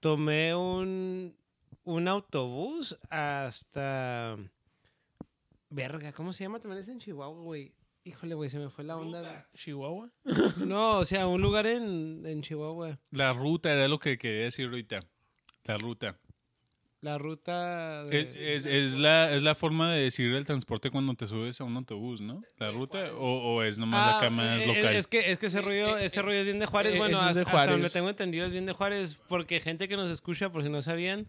tomé 0.00 0.54
un, 0.54 1.36
un 1.84 2.08
autobús 2.08 2.98
hasta... 3.10 4.36
Verga, 5.70 6.12
¿cómo 6.12 6.32
se 6.32 6.44
llama? 6.44 6.60
También 6.60 6.80
es 6.80 6.88
en 6.88 6.98
Chihuahua, 6.98 7.42
güey. 7.42 7.74
Híjole, 8.04 8.34
güey, 8.34 8.48
se 8.48 8.58
me 8.58 8.70
fue 8.70 8.84
la 8.84 8.96
onda. 8.96 9.46
Chihuahua. 9.54 10.10
No, 10.66 10.98
o 10.98 11.04
sea, 11.04 11.26
un 11.26 11.42
lugar 11.42 11.66
en, 11.66 12.24
en 12.24 12.40
Chihuahua. 12.40 12.98
La 13.10 13.34
ruta 13.34 13.70
era 13.70 13.86
lo 13.86 13.98
que 13.98 14.16
quería 14.16 14.44
decir 14.44 14.66
ahorita. 14.66 15.04
La 15.64 15.76
ruta. 15.76 16.18
La 17.00 17.16
ruta... 17.16 18.04
de- 18.06 18.20
Es, 18.56 18.66
es- 18.66 18.66
es 18.66 18.96
la, 18.98 19.32
es 19.32 19.42
la 19.44 19.54
forma 19.54 19.92
de 19.92 20.02
decir 20.02 20.34
el 20.34 20.44
transporte 20.44 20.90
cuando 20.90 21.14
te 21.14 21.28
subes 21.28 21.60
a 21.60 21.64
un 21.64 21.76
autobús, 21.76 22.20
¿no? 22.20 22.42
La 22.58 22.72
ruta. 22.72 23.12
O, 23.14 23.54
o 23.54 23.62
es 23.62 23.78
nomás 23.78 24.14
Ah, 24.14 24.18
acá 24.18 24.30
más 24.30 24.64
eh, 24.64 24.66
local. 24.66 24.96
Es 24.96 25.06
que, 25.06 25.30
es 25.30 25.38
que 25.38 25.46
ese 25.46 25.60
rollo, 25.60 25.96
ese 25.96 26.20
rollo 26.22 26.38
es 26.38 26.44
bien 26.44 26.58
de 26.58 26.66
Juárez. 26.66 26.94
eh, 26.94 26.98
bueno, 26.98 27.18
es 27.28 27.36
de 27.36 27.42
hasta, 27.42 27.52
hasta 27.52 27.70
donde 27.70 27.82
Juárez. 27.88 27.92
tengo 27.92 28.08
entendido 28.10 28.46
es 28.46 28.52
bien 28.52 28.66
de 28.66 28.72
Juárez. 28.72 29.16
Porque 29.28 29.60
gente 29.60 29.86
que 29.86 29.96
nos 29.96 30.10
escucha, 30.10 30.50
por 30.50 30.64
si 30.64 30.68
no 30.70 30.82
sabían, 30.82 31.28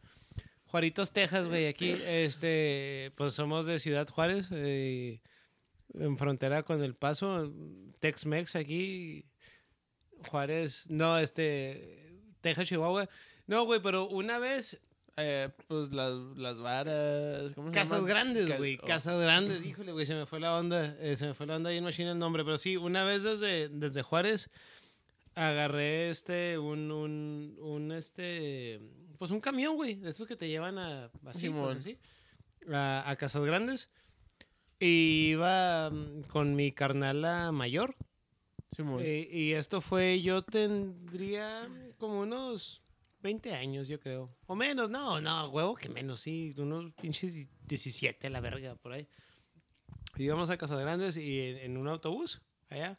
Juaritos, 0.65 1.11
Texas, 1.13 1.47
güey, 1.47 1.67
aquí, 1.67 1.95
este, 2.07 3.11
pues 3.15 3.33
somos 3.33 3.65
de 3.67 3.77
Ciudad 3.79 4.07
Juárez, 4.07 4.49
eh, 4.51 5.19
en 5.93 6.17
frontera 6.17 6.63
con 6.63 6.83
El 6.83 6.95
Paso, 6.95 7.51
Tex-Mex 7.99 8.55
aquí, 8.55 9.25
Juárez, 10.27 10.85
no, 10.89 11.17
este, 11.17 12.11
Texas, 12.41 12.67
Chihuahua. 12.67 13.07
No, 13.47 13.63
güey, 13.65 13.79
pero 13.81 14.07
una 14.07 14.37
vez 14.37 14.79
Eh, 15.21 15.49
pues 15.67 15.91
las, 15.91 16.13
las 16.37 16.59
varas. 16.59 17.53
¿Cómo 17.53 17.69
se 17.69 17.73
Casas 17.73 17.91
llaman? 17.99 18.07
grandes, 18.09 18.47
Ca- 18.49 18.57
güey. 18.57 18.77
oh. 18.81 18.85
Cosas 18.85 19.19
grandes. 19.21 19.65
Híjole, 19.65 19.91
güey, 19.91 20.05
se 20.05 20.15
me 20.15 20.25
fue 20.25 20.39
la 20.39 20.55
onda. 20.57 20.95
eh, 20.99 21.15
se 21.15 21.27
me 21.27 21.33
fue 21.33 21.45
la 21.45 21.55
onda 21.57 21.69
ahí 21.69 21.77
en 21.77 21.83
Machine 21.83 22.11
el 22.11 22.19
nombre. 22.19 22.43
Pero 22.45 22.57
sí, 22.57 22.77
una 22.77 23.03
vez 23.03 23.23
desde, 23.23 23.69
desde 23.69 24.01
Juárez 24.01 24.49
agarré 25.35 26.09
este, 26.09 26.57
un, 26.57 26.91
un, 26.91 27.55
un, 27.61 27.91
este, 27.91 28.79
pues 29.17 29.31
un 29.31 29.39
camión, 29.41 29.75
güey. 29.75 29.95
De 29.95 30.09
esos 30.09 30.27
que 30.27 30.35
te 30.35 30.47
llevan 30.47 30.77
a, 30.77 31.09
así, 31.25 31.49
pues, 31.49 31.77
así, 31.77 31.97
a, 32.71 33.09
a 33.09 33.15
Casas 33.15 33.43
Grandes. 33.45 33.89
Y 34.79 35.31
iba 35.31 35.89
mm, 35.89 36.23
con 36.29 36.55
mi 36.55 36.71
carnala 36.71 37.51
mayor. 37.51 37.95
Simón. 38.75 39.01
Eh, 39.03 39.27
y 39.31 39.51
esto 39.53 39.81
fue, 39.81 40.21
yo 40.21 40.41
tendría 40.43 41.67
como 41.97 42.21
unos 42.21 42.81
20 43.21 43.53
años, 43.53 43.87
yo 43.87 43.99
creo. 43.99 44.35
O 44.47 44.55
menos, 44.55 44.89
no, 44.89 45.21
no, 45.21 45.49
huevo 45.49 45.75
que 45.75 45.89
menos, 45.89 46.21
sí. 46.21 46.53
Unos 46.57 46.91
pinches 46.93 47.47
17 47.67 48.27
a 48.27 48.29
la 48.29 48.39
verga, 48.39 48.75
por 48.75 48.93
ahí. 48.93 49.07
Íbamos 50.17 50.49
a 50.49 50.57
Casa 50.57 50.75
Grandes 50.75 51.17
y 51.17 51.39
en, 51.39 51.57
en 51.57 51.77
un 51.77 51.87
autobús, 51.87 52.41
allá. 52.69 52.97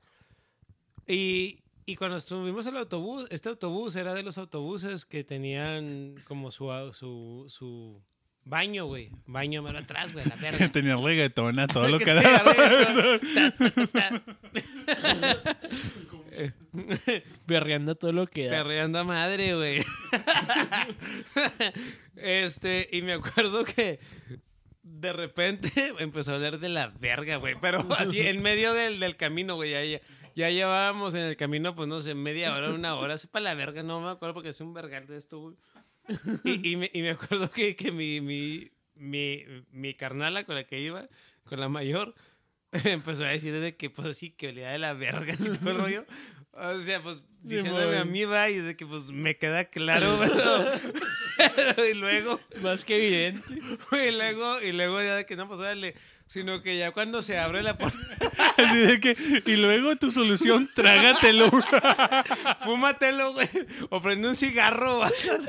Y, 1.06 1.62
y 1.86 1.96
cuando 1.96 2.20
subimos 2.20 2.66
al 2.66 2.76
autobús, 2.76 3.26
este 3.30 3.48
autobús 3.48 3.96
era 3.96 4.14
de 4.14 4.22
los 4.22 4.38
autobuses 4.38 5.04
que 5.04 5.24
tenían 5.24 6.14
como 6.26 6.50
su, 6.50 6.68
su, 6.92 7.46
su 7.48 8.02
baño, 8.44 8.86
güey. 8.86 9.10
Baño 9.26 9.62
mero 9.62 9.78
atrás, 9.78 10.12
güey, 10.12 10.26
la 10.26 10.36
verga. 10.36 10.68
Tenía 10.72 10.96
reggaetón 10.96 11.58
a 11.58 11.66
todo 11.66 11.88
lo 11.88 11.98
que 11.98 12.04
te 12.04 12.12
ta, 16.72 16.98
ta. 16.98 17.12
Berreando 17.46 17.94
todo 17.94 18.12
lo 18.12 18.26
que 18.26 18.46
da. 18.46 18.62
Perreando 18.62 18.98
a 18.98 19.04
madre, 19.04 19.54
güey. 19.54 19.84
este, 22.16 22.88
y 22.92 23.02
me 23.02 23.14
acuerdo 23.14 23.64
que 23.64 23.98
de 24.82 25.12
repente 25.12 25.70
empezó 25.98 26.32
a 26.32 26.34
hablar 26.36 26.58
de 26.58 26.68
la 26.68 26.88
verga, 26.88 27.36
güey. 27.36 27.56
Pero 27.60 27.86
así 27.98 28.20
en 28.20 28.42
medio 28.42 28.72
del, 28.72 29.00
del 29.00 29.16
camino, 29.16 29.56
güey. 29.56 29.70
Ya, 29.70 30.00
ya, 30.34 30.50
llevábamos 30.50 31.14
en 31.14 31.22
el 31.22 31.36
camino, 31.36 31.74
pues 31.74 31.88
no 31.88 32.00
sé, 32.00 32.14
media 32.14 32.54
hora, 32.54 32.72
una 32.72 32.94
hora. 32.96 33.18
Sepa 33.18 33.40
la 33.40 33.54
verga, 33.54 33.82
no 33.82 34.00
me 34.00 34.10
acuerdo 34.10 34.34
porque 34.34 34.50
es 34.50 34.60
un 34.60 34.74
vergal 34.74 35.06
de 35.06 35.16
esto, 35.16 35.38
güey. 35.38 35.56
Y, 36.44 36.72
y 36.72 36.76
me, 36.76 36.90
y 36.92 37.02
me 37.02 37.10
acuerdo 37.10 37.50
que, 37.50 37.76
que 37.76 37.92
mi, 37.92 38.20
mi, 38.20 38.70
mi, 38.94 39.44
mi 39.70 39.94
carnala 39.94 40.44
con 40.44 40.54
la 40.54 40.64
que 40.64 40.80
iba, 40.80 41.08
con 41.44 41.60
la 41.60 41.68
mayor, 41.68 42.14
empezó 42.84 43.24
a 43.24 43.28
decir 43.28 43.58
de 43.58 43.76
que, 43.76 43.90
pues 43.90 44.08
así, 44.08 44.30
que 44.30 44.48
olía 44.48 44.70
de 44.70 44.78
la 44.78 44.92
verga 44.94 45.32
y 45.34 45.36
todo 45.36 45.70
el 45.70 45.78
rollo. 45.78 46.06
O 46.52 46.78
sea, 46.80 47.02
pues 47.02 47.22
Sí, 47.42 47.54
diciéndome 47.54 47.96
a 47.96 48.04
mí, 48.04 48.24
va, 48.24 48.50
y 48.50 48.58
de 48.58 48.76
que 48.76 48.84
pues 48.84 49.08
me 49.08 49.38
queda 49.38 49.64
claro, 49.64 50.18
pero, 50.20 51.52
pero 51.56 51.86
y 51.88 51.94
luego, 51.94 52.38
Más 52.60 52.84
que 52.84 52.96
evidente. 52.96 53.42
y 53.54 54.10
luego, 54.10 54.60
y 54.60 54.72
luego 54.72 55.00
ya 55.00 55.16
de 55.16 55.24
que 55.24 55.36
no, 55.36 55.48
pues 55.48 55.58
órale, 55.60 55.94
sino 56.30 56.62
que 56.62 56.78
ya 56.78 56.92
cuando 56.92 57.22
se 57.22 57.36
abre 57.38 57.60
la 57.60 57.76
puerta, 57.76 57.98
Así 58.56 58.78
de 58.78 59.00
que, 59.00 59.16
y 59.46 59.56
luego 59.56 59.96
tu 59.96 60.12
solución, 60.12 60.70
trágatelo. 60.72 61.50
fúmatelo, 62.64 63.32
güey, 63.32 63.48
o 63.88 64.00
prende 64.00 64.28
un 64.28 64.36
cigarro, 64.36 65.00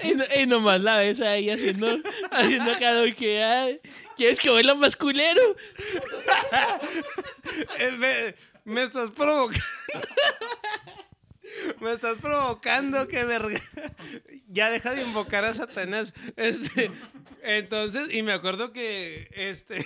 Y, 0.02 0.16
no- 0.16 0.26
y 0.36 0.48
nomás 0.48 0.82
la 0.82 0.98
ves 0.98 1.22
ahí 1.22 1.52
haciendo, 1.52 2.00
haciendo 2.32 2.72
cada 2.80 3.04
vez 3.04 3.16
que 3.16 3.44
ay, 3.44 3.80
¿Quieres 4.16 4.40
que 4.40 4.50
huela 4.50 4.74
más 4.74 4.96
culero? 4.96 5.42
Me, 8.00 8.34
me 8.66 8.84
estás 8.84 9.12
provocando. 9.12 9.64
Me 11.80 11.92
estás 11.92 12.18
provocando, 12.18 13.08
qué 13.08 13.24
verga. 13.24 13.62
Ya 14.48 14.72
deja 14.72 14.96
de 14.96 15.04
invocar 15.04 15.46
a 15.46 15.54
Satanás. 15.54 16.14
Este, 16.38 16.90
entonces, 17.44 18.12
y 18.14 18.24
me 18.24 18.32
acuerdo 18.34 18.72
que 18.72 19.30
este 19.36 19.86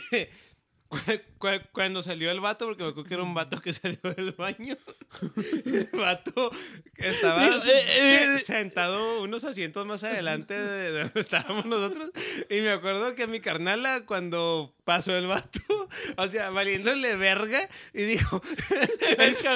cuando 1.72 2.02
salió 2.02 2.32
el 2.32 2.40
vato, 2.40 2.66
porque 2.66 2.84
me 2.84 2.90
acuerdo 2.90 3.08
que 3.08 3.14
era 3.16 3.24
un 3.24 3.34
vato 3.34 3.60
que 3.62 3.74
salió 3.74 4.00
del 4.16 4.32
baño. 4.32 4.78
El 5.66 5.90
vato 5.94 6.52
estaba 6.96 7.44
Digo, 7.44 7.58
eh, 7.58 8.38
se- 8.38 8.44
sentado 8.46 9.22
unos 9.22 9.44
asientos 9.44 9.86
más 9.86 10.04
adelante 10.04 10.54
de 10.54 10.92
de 10.92 11.00
donde 11.04 11.20
estábamos 11.20 11.66
nosotros. 11.66 12.12
Y 12.50 12.62
me 12.62 12.72
acuerdo 12.72 13.16
que 13.16 13.28
mi 13.28 13.40
carnala, 13.40 14.06
cuando 14.06 14.74
pasó 14.84 15.16
el 15.18 15.28
vato, 15.28 15.60
o 16.18 16.28
sea, 16.28 16.50
valiéndole 16.52 17.16
verga, 17.16 17.68
y 17.94 18.04
dijo: 18.04 18.42
Ese, 19.18 19.48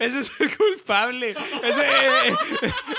ese 0.00 0.20
es 0.20 0.32
el 0.40 0.56
culpable. 0.56 1.30
Ese, 1.62 1.82
eh, 2.28 2.34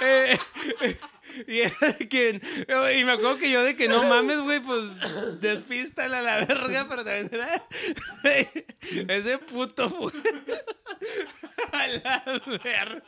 eh, 0.01 0.37
eh, 0.81 0.97
y, 1.47 2.99
y 2.99 3.03
me 3.03 3.11
acuerdo 3.11 3.37
que 3.37 3.51
yo 3.51 3.63
de 3.63 3.75
que 3.75 3.87
no 3.87 4.03
mames, 4.03 4.39
güey, 4.41 4.59
pues 4.59 4.95
despístala 5.41 6.19
a 6.19 6.21
la 6.21 6.45
verga, 6.45 6.87
pero 6.89 7.03
también 7.03 7.29
era 7.31 7.63
ese 9.13 9.37
puto 9.37 9.89
fue 9.89 10.11
a 11.71 11.87
la 11.87 12.23
verga. 12.63 13.03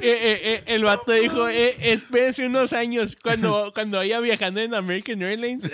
Eh, 0.00 0.10
eh, 0.10 0.40
eh, 0.42 0.62
el 0.66 0.84
vato 0.84 1.12
dijo, 1.12 1.48
espérense 1.48 2.44
unos 2.44 2.72
años 2.72 3.16
cuando, 3.22 3.70
cuando 3.74 3.98
vaya 3.98 4.20
viajando 4.20 4.60
en 4.60 4.74
American 4.74 5.22
Airlines. 5.22 5.70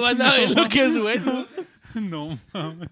van 0.00 0.22
a 0.22 0.34
ver 0.34 0.50
lo 0.50 0.68
que 0.68 0.84
es 0.84 0.98
bueno. 0.98 1.46
No 2.00 2.38
mames. 2.52 2.88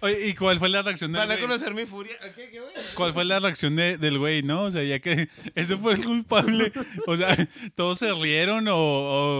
Oye, 0.00 0.28
¿y 0.28 0.34
cuál 0.34 0.58
fue 0.58 0.68
la 0.68 0.82
reacción 0.82 1.12
del 1.12 1.20
Van 1.20 1.30
a 1.30 1.34
güey? 1.34 1.46
conocer 1.46 1.74
mi 1.74 1.84
furia. 1.86 2.14
¿Qué, 2.36 2.48
qué, 2.50 2.60
güey? 2.60 2.72
¿Cuál 2.94 3.12
fue 3.12 3.24
la 3.24 3.38
reacción 3.40 3.76
de- 3.76 3.98
del 3.98 4.18
güey, 4.18 4.42
no? 4.42 4.62
O 4.64 4.70
sea, 4.70 4.82
ya 4.84 4.98
que 5.00 5.28
ese 5.54 5.76
fue 5.76 5.94
el 5.94 6.04
culpable. 6.04 6.72
O 7.06 7.16
sea, 7.16 7.36
¿todos 7.74 7.98
se 7.98 8.12
rieron 8.14 8.66
o, 8.68 8.76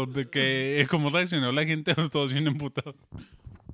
o 0.02 0.07
de 0.07 0.28
que 0.28 0.87
cómo 0.90 1.11
reaccionó 1.11 1.52
la 1.52 1.64
gente 1.64 1.95
o 1.97 2.09
todos 2.11 2.33
bien 2.33 2.47
emputados? 2.47 2.95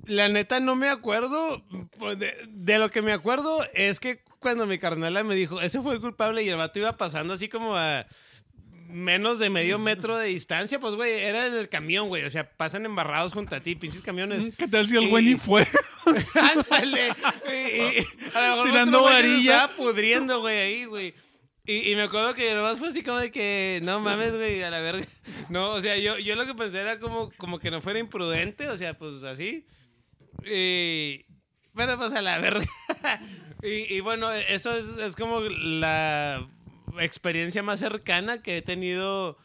La 0.05 0.29
neta 0.29 0.61
no 0.61 0.77
me 0.77 0.89
acuerdo. 0.89 1.65
pues, 1.99 2.19
De, 2.19 2.35
de 2.49 2.79
lo 2.79 2.91
que 2.91 3.03
me 3.03 3.13
acuerdo 3.13 3.65
es 3.75 3.99
que 3.99 4.21
cuando 4.39 4.67
mi 4.67 4.79
carnala 4.79 5.25
me 5.25 5.35
dijo, 5.35 5.61
ese 5.61 5.81
fue 5.83 5.95
el 5.95 6.01
culpable 6.01 6.43
y 6.45 6.49
el 6.49 6.57
vato 6.57 6.79
iba 6.79 6.97
pasando 6.97 7.35
así 7.35 7.49
como 7.49 7.75
a 7.77 8.07
menos 8.89 9.39
de 9.39 9.51
medio 9.51 9.79
metro 9.79 10.17
de 10.17 10.29
distancia, 10.29 10.79
pues 10.81 10.95
güey, 10.95 11.13
era 11.13 11.47
en 11.47 11.55
el 11.55 11.69
camión, 11.69 12.09
güey. 12.09 12.25
O 12.25 12.31
sea, 12.31 12.49
pasan 12.49 12.85
embarrados 12.87 13.33
junto 13.33 13.55
a 13.57 13.61
ti, 13.61 13.75
pinches 13.77 14.03
camiones. 14.03 14.55
¿Qué 14.57 14.69
tal 14.69 14.87
si 14.89 14.97
el 14.97 15.05
Y- 15.05 15.09
güey 15.11 15.25
ni 15.25 15.35
fue? 15.37 15.67
Ándale. 16.35 17.09
Y- 17.51 18.01
y- 18.01 18.07
a 18.35 18.41
lo 18.41 18.57
mejor 18.57 18.67
Tirando 18.71 19.03
varilla. 19.03 19.55
Estaba 19.65 19.77
pudriendo, 19.77 20.41
güey, 20.41 20.59
ahí, 20.59 20.85
güey. 20.85 21.15
Y, 21.69 21.91
y 21.91 21.97
me 21.97 22.03
acuerdo 22.03 22.33
que 22.35 22.55
nomás 22.55 22.79
fue 22.79 22.89
así 22.89 23.03
como 23.03 23.19
de 23.19 23.33
que, 23.33 23.81
no 23.83 23.99
mames, 23.99 24.35
güey, 24.37 24.63
a 24.63 24.71
la 24.71 24.81
verga. 24.81 25.05
No, 25.49 25.71
o 25.71 25.81
sea, 25.81 25.97
yo, 25.99 26.17
yo 26.19 26.37
lo 26.37 26.47
que 26.47 26.55
pensé 26.55 26.81
era 26.81 27.01
como, 27.01 27.33
como 27.39 27.59
que 27.59 27.73
no 27.73 27.81
fuera 27.81 27.99
imprudente, 27.99 28.69
o 28.69 28.77
sea, 28.77 28.97
pues 28.97 29.23
así. 29.25 29.67
Y, 30.45 31.25
bueno, 31.73 31.97
pues 31.99 32.13
a 32.13 32.23
la 32.23 32.39
verga. 32.39 32.65
y, 33.63 33.95
y 33.97 34.01
bueno, 34.01 34.31
eso 34.33 34.77
es, 34.77 34.87
es 34.99 35.17
como 35.17 35.41
la 35.41 36.47
experiencia 37.01 37.63
más 37.63 37.81
cercana 37.81 38.43
que 38.43 38.59
he 38.59 38.63
tenido 38.63 39.39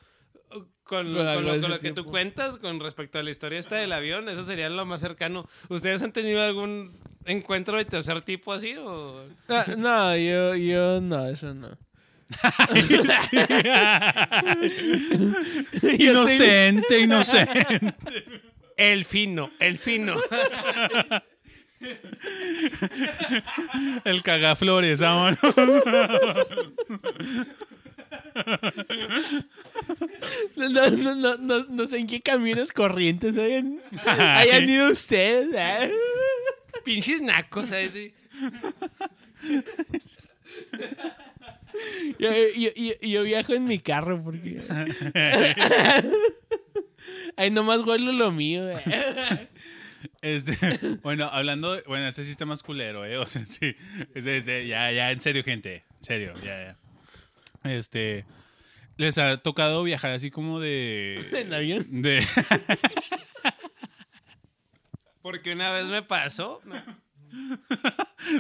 con, 0.83 1.13
Con 1.13 1.13
lo, 1.13 1.61
con 1.61 1.79
que 1.79 1.93
tú 1.93 2.03
cuentas 2.03 2.57
con 2.57 2.81
respecto 2.81 3.17
a 3.17 3.23
la 3.23 3.29
historia 3.29 3.59
esta 3.59 3.77
del 3.77 3.93
avión. 3.93 4.27
Eso 4.27 4.43
sería 4.43 4.69
lo 4.69 4.85
más 4.85 4.99
cercano. 4.99 5.47
¿Ustedes 5.69 6.01
han 6.01 6.11
tenido 6.11 6.41
algún 6.41 6.91
encuentro 7.25 7.77
de 7.77 7.85
tercer 7.85 8.21
tipo 8.23 8.51
así 8.51 8.75
o...? 8.77 9.25
No, 9.47 9.65
no, 9.77 10.17
yo, 10.17 10.53
yo 10.55 10.99
no, 10.99 11.29
eso 11.29 11.53
no. 11.53 11.77
inocente, 15.97 16.99
inocente. 16.99 17.93
El 18.77 19.05
fino, 19.05 19.51
el 19.59 19.77
fino. 19.77 20.15
El 24.03 24.23
cagaflores, 24.23 25.01
vámonos. 25.01 25.39
No, 30.55 30.69
no, 30.69 30.89
no, 30.89 31.15
no, 31.15 31.37
no, 31.37 31.65
no 31.65 31.87
sé 31.87 31.97
en 31.97 32.07
qué 32.07 32.21
caminos 32.21 32.71
corrientes 32.71 33.37
hayan, 33.37 33.81
hayan 34.05 34.69
ido 34.69 34.89
ustedes. 34.91 35.49
¿eh? 35.53 35.91
Pinches 36.83 37.21
nacos. 37.21 37.69
Sí. 37.69 38.13
Yo, 42.19 42.31
yo, 42.55 42.69
yo, 42.75 42.93
yo 43.01 43.23
viajo 43.23 43.53
en 43.53 43.65
mi 43.65 43.79
carro 43.79 44.21
porque. 44.23 44.61
Ahí 47.37 47.49
nomás 47.49 47.81
huelo 47.81 48.11
lo 48.11 48.31
mío. 48.31 48.69
¿eh? 48.69 49.47
Este, 50.21 50.57
bueno, 51.03 51.25
hablando, 51.31 51.73
de- 51.73 51.83
bueno, 51.87 52.07
este 52.07 52.23
sistema 52.23 52.53
es 52.53 52.63
culero, 52.63 53.05
¿eh? 53.05 53.17
O 53.17 53.25
sea, 53.25 53.45
sí. 53.45 53.75
Este, 54.13 54.37
este, 54.37 54.67
ya, 54.67 54.91
ya, 54.91 55.11
en 55.11 55.21
serio, 55.21 55.43
gente. 55.43 55.83
En 55.99 56.03
serio, 56.03 56.33
ya, 56.43 56.75
ya. 57.63 57.71
Este, 57.71 58.25
¿les 58.97 59.17
ha 59.17 59.37
tocado 59.37 59.83
viajar 59.83 60.11
así 60.11 60.31
como 60.31 60.59
de... 60.59 61.23
En 61.33 61.53
avión. 61.53 62.01
de 62.01 62.25
Porque 65.21 65.53
una 65.53 65.71
vez 65.71 65.85
me 65.85 66.01
pasó. 66.01 66.61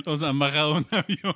los 0.05 0.21
han 0.23 0.39
bajado 0.39 0.73
un 0.77 0.87
avión? 0.91 1.35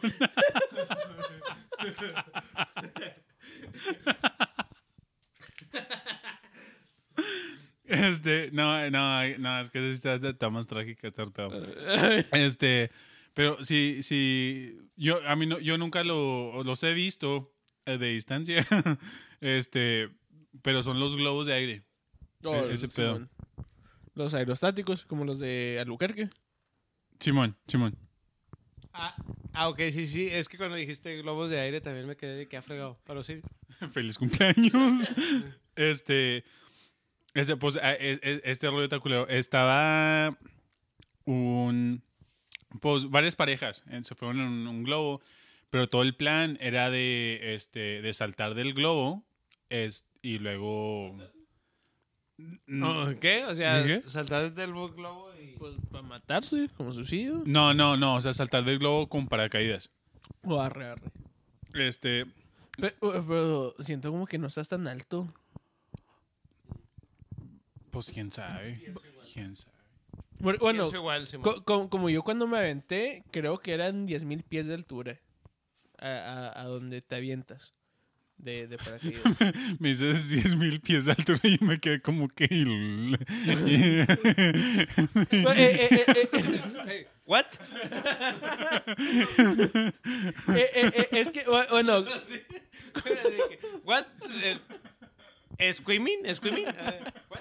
Este, 7.96 8.50
no, 8.52 8.90
no, 8.90 9.38
no, 9.38 9.60
es 9.60 9.70
que 9.70 9.92
está, 9.92 10.50
más 10.50 10.68
trágica 10.68 11.08
estar 11.08 11.32
pedo. 11.32 11.52
Este, 12.32 12.92
pero 13.34 13.64
sí, 13.64 14.00
sí, 14.02 14.78
yo, 14.96 15.20
a 15.28 15.36
mí 15.36 15.46
no, 15.46 15.60
yo 15.60 15.78
nunca 15.78 16.04
lo, 16.04 16.64
los 16.64 16.84
he 16.84 16.94
visto 16.94 17.54
eh, 17.86 17.98
de 17.98 18.08
distancia. 18.08 18.66
Este, 19.42 20.10
pero 20.64 20.82
son 20.82 21.00
los 21.00 21.18
globos 21.18 21.46
de 21.46 21.54
aire. 21.54 21.84
Oh, 22.44 22.56
E- 22.56 22.74
ese 22.74 22.88
pedo. 22.88 23.28
Los 24.16 24.34
aerostáticos, 24.34 25.06
como 25.06 25.26
los 25.26 25.40
de 25.40 25.78
Albuquerque. 25.80 26.30
Simón, 27.20 27.56
Simón. 27.68 27.96
Ah, 28.94 29.16
ah, 29.54 29.68
ok, 29.68 29.80
sí, 29.92 30.06
sí. 30.06 30.30
Es 30.32 30.48
que 30.48 30.58
cuando 30.58 30.78
dijiste 30.78 31.22
globos 31.22 31.50
de 31.50 31.60
aire 31.60 31.82
también 31.82 32.08
me 32.08 32.16
quedé 32.16 32.38
de 32.38 32.48
que 32.48 32.56
ha 32.58 32.62
fregado. 32.62 32.98
Pero 33.06 33.24
sí. 33.24 33.42
Feliz 33.92 34.18
cumpleaños. 34.18 35.10
este, 35.76 36.46
este, 37.36 37.56
pues, 37.58 37.76
e- 37.76 38.20
e- 38.24 38.42
este 38.46 38.70
rollo 38.70 38.90
tan 38.90 39.00
culero. 39.00 39.28
Estaba 39.28 40.36
un, 41.26 42.02
pues, 42.82 43.10
varias 43.12 43.36
parejas. 43.36 43.84
eh, 43.92 44.02
Se 44.04 44.16
fueron 44.16 44.40
en 44.40 44.48
un, 44.48 44.68
un 44.68 44.84
globo, 44.84 45.22
pero 45.70 45.88
todo 45.88 46.02
el 46.02 46.16
plan 46.16 46.58
era 46.60 46.90
de, 46.90 47.54
este, 47.56 48.02
de 48.02 48.14
saltar 48.14 48.56
del 48.56 48.74
globo 48.74 49.24
es, 49.70 50.06
y 50.22 50.40
luego... 50.40 51.16
No, 52.68 53.18
¿Qué? 53.20 53.46
O 53.46 53.56
sea, 53.56 53.82
¿De 53.82 54.02
qué? 54.02 54.10
saltar 54.10 54.54
del 54.54 54.72
globo 54.74 55.30
y... 55.42 55.58
Pues 55.58 55.76
para 55.90 56.04
matarse, 56.04 56.70
como 56.76 56.92
suicidio. 56.92 57.44
No, 57.46 57.74
no, 57.74 57.96
no, 57.96 58.16
o 58.16 58.22
sea, 58.22 58.34
saltar 58.34 58.66
del 58.66 58.80
globo 58.80 59.08
con 59.08 59.28
paracaídas. 59.28 59.90
O 60.44 60.60
arre, 60.60 60.86
arre. 60.90 61.12
Este, 61.74 62.26
Pe- 62.78 62.94
Pero, 63.00 63.26
pero 63.26 63.76
siento 63.80 64.12
como 64.12 64.26
que 64.28 64.38
no 64.38 64.48
estás 64.48 64.68
tan 64.68 64.86
alto. 64.88 65.34
Pues 67.96 68.12
quién 68.12 68.30
sabe. 68.32 68.94
Quién 69.34 69.56
sabe. 69.56 69.74
Bueno, 70.40 70.88
igual, 70.94 71.28
co- 71.64 71.90
como 71.90 72.10
yo 72.10 72.22
cuando 72.24 72.46
me 72.46 72.58
aventé, 72.58 73.24
creo 73.32 73.58
que 73.60 73.74
eran 73.74 74.06
10.000 74.06 74.44
pies 74.44 74.68
de 74.68 74.74
altura. 74.74 75.20
A, 75.98 76.08
a- 76.10 76.62
a 76.62 76.66
donde 76.66 77.02
te 77.02 77.16
avientas. 77.16 77.74
De, 78.38 78.68
de. 78.68 78.78
Me 79.80 79.90
dices 79.90 80.28
10 80.28 80.58
mil 80.58 80.82
pies 80.82 81.06
de 81.06 81.14
altura 81.14 81.40
y 81.44 81.58
me 81.62 81.80
quedé 81.80 82.02
como 82.02 82.28
que... 82.28 82.48
¿What? 87.26 87.46
es 91.12 91.32
que, 91.32 91.46
bu- 91.46 91.70
bueno, 91.70 92.00
¿What? 93.86 94.06
Eh, 95.58 95.74
¿Squimming? 95.74 96.34
¿Squimming? 96.34 96.68
Eh, 96.68 97.00
¿what? 97.30 97.40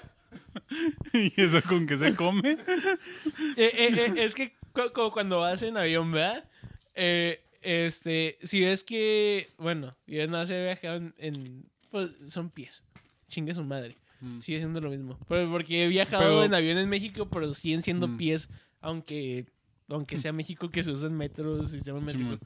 ¿Y 1.13 1.41
eso 1.41 1.61
con 1.63 1.85
qué 1.87 1.97
se 1.97 2.15
come? 2.15 2.51
eh, 3.57 3.71
eh, 3.73 3.89
eh, 3.95 4.13
es 4.17 4.35
que 4.35 4.53
cu- 4.73 4.91
como 4.93 5.11
cuando 5.11 5.39
vas 5.39 5.61
en 5.61 5.77
avión, 5.77 6.11
¿verdad? 6.11 6.47
Eh, 6.93 7.41
este, 7.61 8.37
si 8.43 8.61
ves 8.61 8.83
que, 8.83 9.47
bueno, 9.57 9.95
yo 10.07 10.27
no 10.27 10.45
sé 10.45 10.61
viajado 10.63 10.95
en, 10.97 11.13
en- 11.17 11.65
pues 11.89 12.11
son 12.27 12.49
pies. 12.49 12.83
Chingue 13.29 13.53
su 13.53 13.63
madre. 13.63 13.97
Mm. 14.21 14.39
Sigue 14.39 14.59
siendo 14.59 14.79
lo 14.81 14.89
mismo. 14.89 15.17
Pero 15.27 15.49
porque 15.49 15.83
he 15.83 15.87
viajado 15.87 16.23
Pero- 16.23 16.43
en 16.43 16.53
avión 16.53 16.77
en 16.77 16.89
México, 16.89 17.29
pero 17.29 17.53
siguen 17.53 17.81
siendo 17.81 18.07
Mm. 18.07 18.17
pies, 18.17 18.49
aunque 18.81 19.45
aunque 19.87 20.17
sea 20.17 20.33
México 20.33 20.69
que 20.71 20.81
se 20.83 20.89
usan 20.91 21.13
metros, 21.15 21.69
sistema 21.69 21.99
métrico. 21.99 22.23
Simón. 22.23 22.39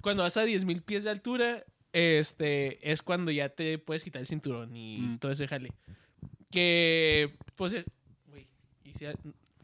Cuando 0.00 0.22
vas 0.22 0.36
a 0.36 0.44
10.000 0.44 0.82
pies 0.82 1.02
de 1.02 1.10
altura, 1.10 1.64
este, 1.92 2.92
es 2.92 3.02
cuando 3.02 3.32
ya 3.32 3.48
te 3.48 3.78
puedes 3.78 4.04
quitar 4.04 4.20
el 4.20 4.28
cinturón 4.28 4.76
y 4.76 4.98
Mm. 5.00 5.18
todo 5.18 5.32
ese 5.32 5.48
jale. 5.48 5.72
Que, 6.56 7.34
pues 7.54 7.72
es... 7.74 7.84
Güey, 8.28 8.46
¿y 8.84 8.92
si- 8.94 9.06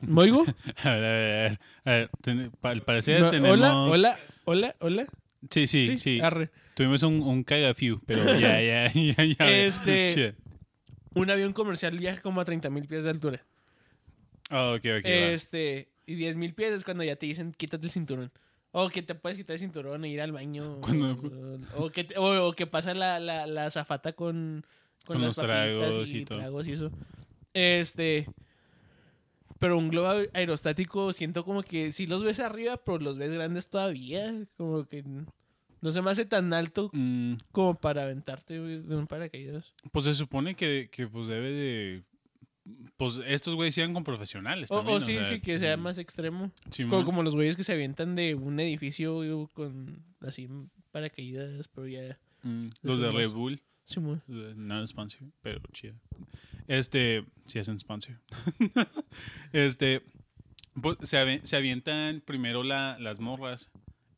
¿Me 0.00 0.20
oigo? 0.22 0.44
A 0.84 0.90
ver, 0.90 1.04
a 1.04 1.08
ver, 1.08 1.58
a 1.84 1.90
ver. 1.90 2.10
ten- 2.22 2.50
pa- 2.60 2.70
al 2.70 2.82
parecer 2.82 3.20
No, 3.20 3.30
tenemos... 3.30 3.58
Hola, 3.58 3.74
hola, 3.88 4.18
hola, 4.44 4.76
hola. 4.80 5.06
Sí, 5.50 5.66
sí, 5.66 5.96
sí. 5.98 6.20
Arre. 6.20 6.50
Tuvimos 6.74 7.02
un, 7.02 7.14
un 7.22 7.42
cagafiu, 7.44 7.98
pero 8.06 8.24
ya, 8.38 8.60
ya, 8.60 8.92
ya, 8.92 9.24
ya. 9.24 9.50
Este- 9.50 10.10
Shit. 10.14 10.34
Un 11.14 11.30
avión 11.30 11.52
comercial 11.52 11.98
viaja 11.98 12.20
como 12.22 12.40
a 12.40 12.44
30.000 12.44 12.86
pies 12.88 13.04
de 13.04 13.10
altura. 13.10 13.44
Ah, 14.50 14.72
ok, 14.72 14.84
ok. 14.98 15.04
va. 15.04 15.08
este, 15.32 15.88
y 16.06 16.16
10.000 16.16 16.54
pies 16.54 16.72
es 16.72 16.84
cuando 16.84 17.04
ya 17.04 17.16
te 17.16 17.26
dicen 17.26 17.52
quítate 17.52 17.86
el 17.86 17.92
cinturón. 17.92 18.30
O 18.70 18.88
que 18.88 19.02
te 19.02 19.14
puedes 19.14 19.36
quitar 19.36 19.54
el 19.54 19.60
cinturón 19.60 20.04
e 20.04 20.08
ir 20.08 20.20
al 20.22 20.32
baño. 20.32 20.80
Cuando- 20.80 21.60
o, 21.76 21.84
o 21.84 21.90
que, 21.90 22.04
te- 22.04 22.18
o, 22.18 22.48
o 22.48 22.52
que 22.54 22.66
pasa 22.66 22.94
la, 22.94 23.20
la, 23.20 23.46
la 23.46 23.66
azafata 23.66 24.14
con, 24.14 24.64
con, 25.04 25.14
Con 25.16 25.22
las 25.22 25.36
los 25.36 25.44
tragos 25.46 26.10
y, 26.10 26.18
y 26.18 26.24
todo. 26.24 26.38
tragos 26.38 26.66
y 26.68 26.72
eso. 26.72 26.90
Este. 27.54 28.26
Pero 29.58 29.78
un 29.78 29.90
globo 29.90 30.08
aer- 30.08 30.30
aerostático 30.34 31.12
siento 31.12 31.44
como 31.44 31.62
que 31.62 31.92
sí 31.92 32.06
los 32.06 32.24
ves 32.24 32.40
arriba, 32.40 32.78
pero 32.78 32.98
los 32.98 33.16
ves 33.16 33.32
grandes 33.32 33.68
todavía. 33.68 34.34
Como 34.56 34.84
que 34.88 35.04
no 35.80 35.92
se 35.92 36.02
me 36.02 36.10
hace 36.10 36.24
tan 36.24 36.52
alto 36.52 36.90
Mm, 36.92 37.34
como 37.52 37.74
para 37.74 38.02
aventarte 38.02 38.58
de 38.60 38.96
un 38.96 39.06
paracaídas. 39.06 39.72
pues 39.92 40.04
se 40.06 40.14
supone 40.14 40.54
que, 40.54 40.88
que 40.90 41.06
pues 41.06 41.28
debe 41.28 41.50
de... 41.52 42.02
Pues 42.96 43.18
estos 43.26 43.56
güeyes 43.56 43.74
sean 43.74 43.92
con 43.92 44.04
profesionales 44.04 44.70
O, 44.70 44.76
también. 44.78 44.96
o 44.98 45.00
sí, 45.00 45.14
sea, 45.14 45.24
sí, 45.24 45.40
que 45.40 45.58
sea 45.58 45.76
mm, 45.76 45.80
más 45.80 45.98
extremo. 45.98 46.52
sí, 46.70 46.84
Como, 46.84 47.04
como 47.04 47.22
los 47.24 47.34
güeyes 47.34 47.56
que 47.56 47.64
se 47.64 47.72
avientan 47.72 48.14
de 48.14 48.34
un 48.36 48.58
edificio 48.60 49.48
con 49.52 50.04
así 50.20 50.48
paracaídas, 50.92 51.66
pero 51.68 51.88
ya. 51.88 52.18
Mm, 52.44 52.68
los 52.82 53.00
de 53.00 53.10
Red. 53.10 53.30
Bull. 53.30 53.60
Sí, 53.84 54.00
No 54.28 54.86
sponsor, 54.86 55.22
pero 55.42 55.60
chido. 55.72 55.94
Este, 56.68 57.24
si 57.46 57.58
hacen 57.58 57.78
sponsor. 57.78 58.18
este, 59.52 60.02
pues, 60.80 60.98
se, 61.02 61.44
se 61.46 61.56
avientan 61.56 62.20
primero 62.24 62.62
la- 62.62 62.98
las 62.98 63.20
morras 63.20 63.70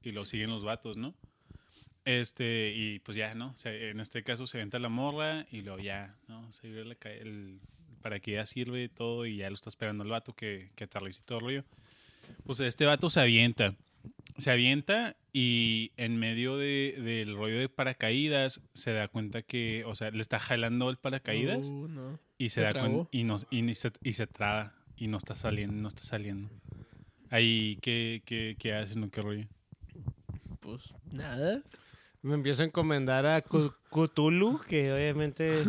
y 0.02 0.12
lo 0.12 0.26
siguen 0.26 0.50
los 0.50 0.64
vatos, 0.64 0.96
¿no? 0.96 1.14
Este, 2.04 2.72
y 2.76 2.98
pues 2.98 3.16
ya, 3.16 3.34
¿no? 3.34 3.54
En 3.64 3.98
este 4.00 4.22
caso 4.22 4.46
se 4.46 4.58
avienta 4.58 4.78
la 4.78 4.90
morra 4.90 5.46
y 5.50 5.62
luego 5.62 5.78
ya, 5.78 6.14
¿no? 6.28 6.52
Se 6.52 6.68
la 6.84 6.96
el, 7.12 7.60
para 8.02 8.20
que 8.20 8.32
ya 8.32 8.44
sirve 8.44 8.90
todo 8.90 9.24
y 9.24 9.38
ya 9.38 9.48
lo 9.48 9.54
está 9.54 9.70
esperando 9.70 10.04
el 10.04 10.10
vato 10.10 10.34
que, 10.34 10.70
que 10.76 10.84
aterrice 10.84 11.22
y 11.22 11.24
todo 11.24 11.38
el 11.38 11.44
rollo. 11.44 11.64
Pues 12.44 12.60
este 12.60 12.84
vato 12.84 13.08
se 13.08 13.20
avienta 13.20 13.74
se 14.36 14.50
avienta 14.50 15.16
y 15.32 15.92
en 15.96 16.16
medio 16.18 16.56
de- 16.56 16.96
del 17.00 17.34
rollo 17.36 17.58
de 17.58 17.68
paracaídas 17.68 18.60
se 18.72 18.92
da 18.92 19.08
cuenta 19.08 19.42
que, 19.42 19.84
o 19.86 19.94
sea, 19.94 20.10
le 20.10 20.20
está 20.22 20.38
jalando 20.38 20.90
el 20.90 20.96
paracaídas 20.96 21.68
Uh, 21.68 21.88
no. 21.88 22.18
y 22.38 22.48
se, 22.50 22.56
se 22.56 22.60
da 22.62 22.72
cuenta 22.72 23.08
y, 23.12 23.24
no, 23.24 23.36
y, 23.50 23.74
se, 23.74 23.92
y 24.02 24.12
se 24.14 24.26
traba 24.26 24.74
y 24.96 25.08
no 25.08 25.18
está 25.18 25.34
saliendo, 25.34 25.74
no 25.80 25.88
está 25.88 26.02
saliendo. 26.02 26.50
Ahí, 27.30 27.78
¿qué, 27.82 28.22
qué, 28.24 28.56
qué 28.58 28.74
hacen 28.74 29.02
o 29.04 29.10
qué 29.10 29.22
rollo? 29.22 29.46
Pues 30.60 30.96
nada. 31.12 31.62
Me 32.22 32.34
empiezo 32.34 32.62
a 32.62 32.66
encomendar 32.66 33.26
a 33.26 33.42
Cthulhu, 33.42 34.60
que 34.66 34.92
obviamente 34.92 35.62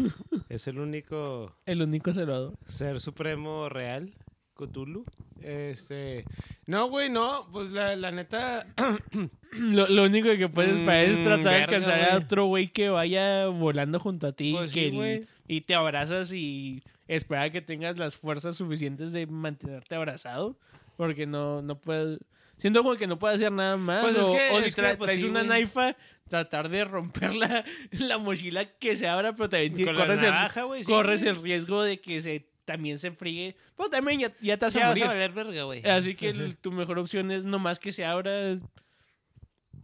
es 0.47 0.67
el 0.67 0.79
único 0.79 1.53
El 1.65 1.81
único 1.81 2.13
salvador. 2.13 2.53
ser 2.65 3.01
supremo 3.01 3.67
real. 3.67 4.13
Cthulhu. 4.55 5.03
Este. 5.41 6.25
No, 6.65 6.87
güey, 6.89 7.09
no. 7.09 7.47
Pues 7.51 7.69
la, 7.71 7.95
la 7.95 8.11
neta. 8.11 8.65
Lo, 9.57 9.87
lo 9.87 10.03
único 10.03 10.27
que 10.35 10.49
puedes 10.49 10.79
esperar 10.79 11.05
es 11.05 11.17
Mm, 11.19 11.23
tratar 11.23 11.43
de 11.53 11.61
alcanzar 11.63 12.11
a 12.11 12.17
otro 12.17 12.45
güey 12.45 12.67
que 12.67 12.89
vaya 12.89 13.47
volando 13.47 14.01
junto 14.01 14.27
a 14.27 14.33
ti 14.33 14.51
Pues 14.53 14.71
sí, 14.71 14.91
que 14.91 15.15
el- 15.15 15.27
y 15.47 15.61
te 15.61 15.75
abrazas 15.75 16.33
y 16.33 16.83
esperar 17.07 17.51
que 17.53 17.61
tengas 17.61 17.97
las 17.97 18.17
fuerzas 18.17 18.57
suficientes 18.57 19.13
de 19.13 19.27
mantenerte 19.27 19.95
abrazado. 19.95 20.57
Porque 20.97 21.25
no, 21.25 21.61
no 21.61 21.79
puedes. 21.79 22.19
Siento 22.57 22.83
como 22.83 22.95
que 22.97 23.07
no 23.07 23.17
puedes 23.19 23.35
hacer 23.37 23.51
nada 23.51 23.77
más. 23.77 24.01
Pues 24.03 24.17
es 24.17 24.23
o, 24.25 24.31
que- 24.33 24.49
o 24.51 24.59
es 24.59 24.65
si 24.65 24.73
que, 24.73 24.81
tra- 24.81 24.97
pues 24.97 25.09
traes 25.09 25.21
sí, 25.21 25.27
una 25.27 25.39
güey. 25.41 25.49
naifa, 25.49 25.95
tratar 26.29 26.67
de 26.69 26.83
romper 26.83 27.33
la, 27.35 27.63
la 27.91 28.17
mochila 28.17 28.65
que 28.65 28.95
se 28.97 29.07
abra, 29.07 29.33
pero 29.35 29.47
también 29.49 29.73
corres, 29.85 30.21
el, 30.21 30.31
navaja, 30.31 30.63
güey, 30.63 30.83
sí, 30.83 30.91
corres 30.91 31.23
el 31.23 31.41
riesgo 31.41 31.81
de 31.83 31.99
que 32.01 32.21
se 32.21 32.45
también 32.65 32.97
se 32.99 33.11
fríe. 33.11 33.55
Pero 33.77 33.89
también 33.89 34.19
ya, 34.19 34.33
ya 34.41 34.57
te 34.57 34.65
a 34.65 34.69
Ya 34.69 34.89
vas 34.89 35.01
a 35.01 35.05
valer 35.07 35.31
verga, 35.31 35.63
güey. 35.63 35.85
Así 35.87 36.15
que 36.15 36.29
el- 36.29 36.57
tu 36.57 36.71
mejor 36.71 36.99
opción 36.99 37.31
es 37.31 37.45
nomás 37.45 37.79
que 37.79 37.93
se 37.93 38.03
abra. 38.05 38.57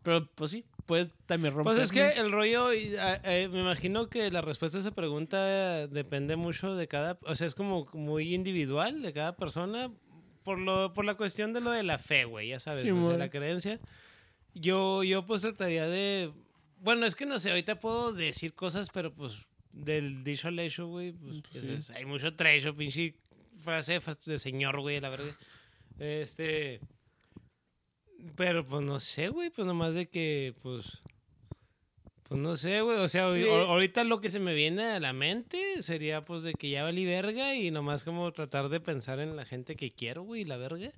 Pero 0.03 0.27
pues 0.33 0.51
sí, 0.51 0.65
puedes 0.87 1.09
también 1.27 1.53
romper. 1.53 1.75
Pues 1.75 1.83
es 1.83 1.91
que 1.91 2.19
el 2.19 2.31
rollo, 2.31 2.69
ah, 2.99 3.19
eh, 3.23 3.47
me 3.51 3.59
imagino 3.61 4.09
que 4.09 4.31
la 4.31 4.41
respuesta 4.41 4.77
a 4.77 4.81
esa 4.81 4.91
pregunta 4.91 5.87
depende 5.87 6.35
mucho 6.35 6.75
de 6.75 6.87
cada, 6.87 7.19
o 7.23 7.35
sea, 7.35 7.45
es 7.47 7.53
como 7.55 7.87
muy 7.93 8.33
individual 8.33 9.01
de 9.03 9.13
cada 9.13 9.35
persona 9.35 9.91
por 10.43 10.57
lo 10.57 10.91
por 10.93 11.05
la 11.05 11.13
cuestión 11.13 11.53
de 11.53 11.61
lo 11.61 11.69
de 11.69 11.83
la 11.83 11.99
fe, 11.99 12.25
güey, 12.25 12.47
ya 12.47 12.59
sabes, 12.59 12.81
Sí, 12.81 12.89
o 12.89 13.03
sea, 13.03 13.15
la 13.17 13.29
creencia. 13.29 13.79
Yo 14.55 15.03
yo 15.03 15.25
pues 15.27 15.43
trataría 15.43 15.85
de 15.87 16.31
bueno, 16.79 17.05
es 17.05 17.13
que 17.15 17.27
no 17.27 17.37
sé, 17.37 17.51
ahorita 17.51 17.79
puedo 17.79 18.11
decir 18.11 18.55
cosas, 18.55 18.89
pero 18.91 19.13
pues 19.13 19.45
del 19.73 20.23
dicho 20.23 20.47
al 20.47 20.59
hecho, 20.59 20.87
güey, 20.87 21.11
pues 21.13 21.63
es- 21.63 21.89
hay 21.91 22.05
mucho 22.05 22.35
trecho, 22.35 22.75
pinche 22.75 23.15
frase 23.63 23.99
de 24.25 24.39
señor, 24.39 24.79
güey, 24.81 24.99
la 24.99 25.09
verdad. 25.09 25.33
Este 25.99 26.79
pero 28.35 28.63
pues 28.63 28.83
no 28.83 28.99
sé, 28.99 29.29
güey, 29.29 29.49
pues 29.49 29.65
nomás 29.65 29.95
de 29.95 30.07
que 30.07 30.53
pues 30.61 31.01
pues 32.23 32.39
no 32.39 32.55
sé, 32.55 32.81
güey. 32.81 32.97
O 32.99 33.07
sea, 33.09 33.25
ahorita 33.25 34.03
lo 34.05 34.21
que 34.21 34.31
se 34.31 34.39
me 34.39 34.53
viene 34.53 34.83
a 34.83 34.99
la 34.99 35.11
mente 35.11 35.81
sería 35.81 36.23
pues 36.23 36.43
de 36.43 36.53
que 36.53 36.69
ya 36.69 36.83
valí 36.83 37.05
verga 37.05 37.55
y 37.55 37.71
nomás 37.71 38.03
como 38.03 38.31
tratar 38.31 38.69
de 38.69 38.79
pensar 38.79 39.19
en 39.19 39.35
la 39.35 39.43
gente 39.45 39.75
que 39.75 39.91
quiero, 39.91 40.23
güey, 40.23 40.43
la 40.45 40.55
verga. 40.57 40.91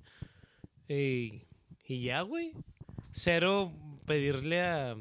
Y, 0.88 1.42
y 1.86 2.02
ya, 2.02 2.20
güey. 2.22 2.52
Cero 3.10 3.72
pedirle 4.06 4.60
a 4.62 4.96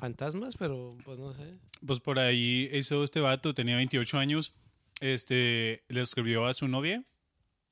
fantasmas, 0.00 0.56
pero 0.56 0.96
pues 1.04 1.18
no 1.18 1.32
sé. 1.32 1.58
Pues 1.86 2.00
por 2.00 2.18
ahí 2.18 2.68
hizo 2.72 3.04
este 3.04 3.20
vato, 3.20 3.54
tenía 3.54 3.76
28 3.76 4.18
años, 4.18 4.54
este, 5.00 5.84
le 5.88 6.00
escribió 6.00 6.46
a 6.46 6.54
su 6.54 6.66
novia, 6.66 7.04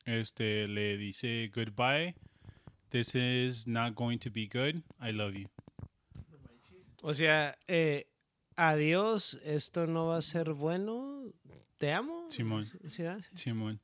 este, 0.04 0.68
le 0.68 0.96
dice 0.96 1.50
goodbye, 1.54 2.14
this 2.90 3.14
is 3.14 3.66
not 3.66 3.94
going 3.94 4.18
to 4.18 4.30
be 4.30 4.46
good, 4.46 4.82
I 5.00 5.12
love 5.12 5.34
you. 5.34 5.48
O 7.02 7.14
sea, 7.14 7.56
eh, 7.66 8.06
adiós, 8.56 9.40
esto 9.44 9.86
no 9.86 10.06
va 10.08 10.18
a 10.18 10.22
ser 10.22 10.52
bueno. 10.52 11.32
¿Te 11.78 11.92
amo? 11.92 12.26
Simón. 12.28 12.64
Sí, 12.64 13.04
ah, 13.04 13.18
sí. 13.22 13.30
Simón. 13.36 13.80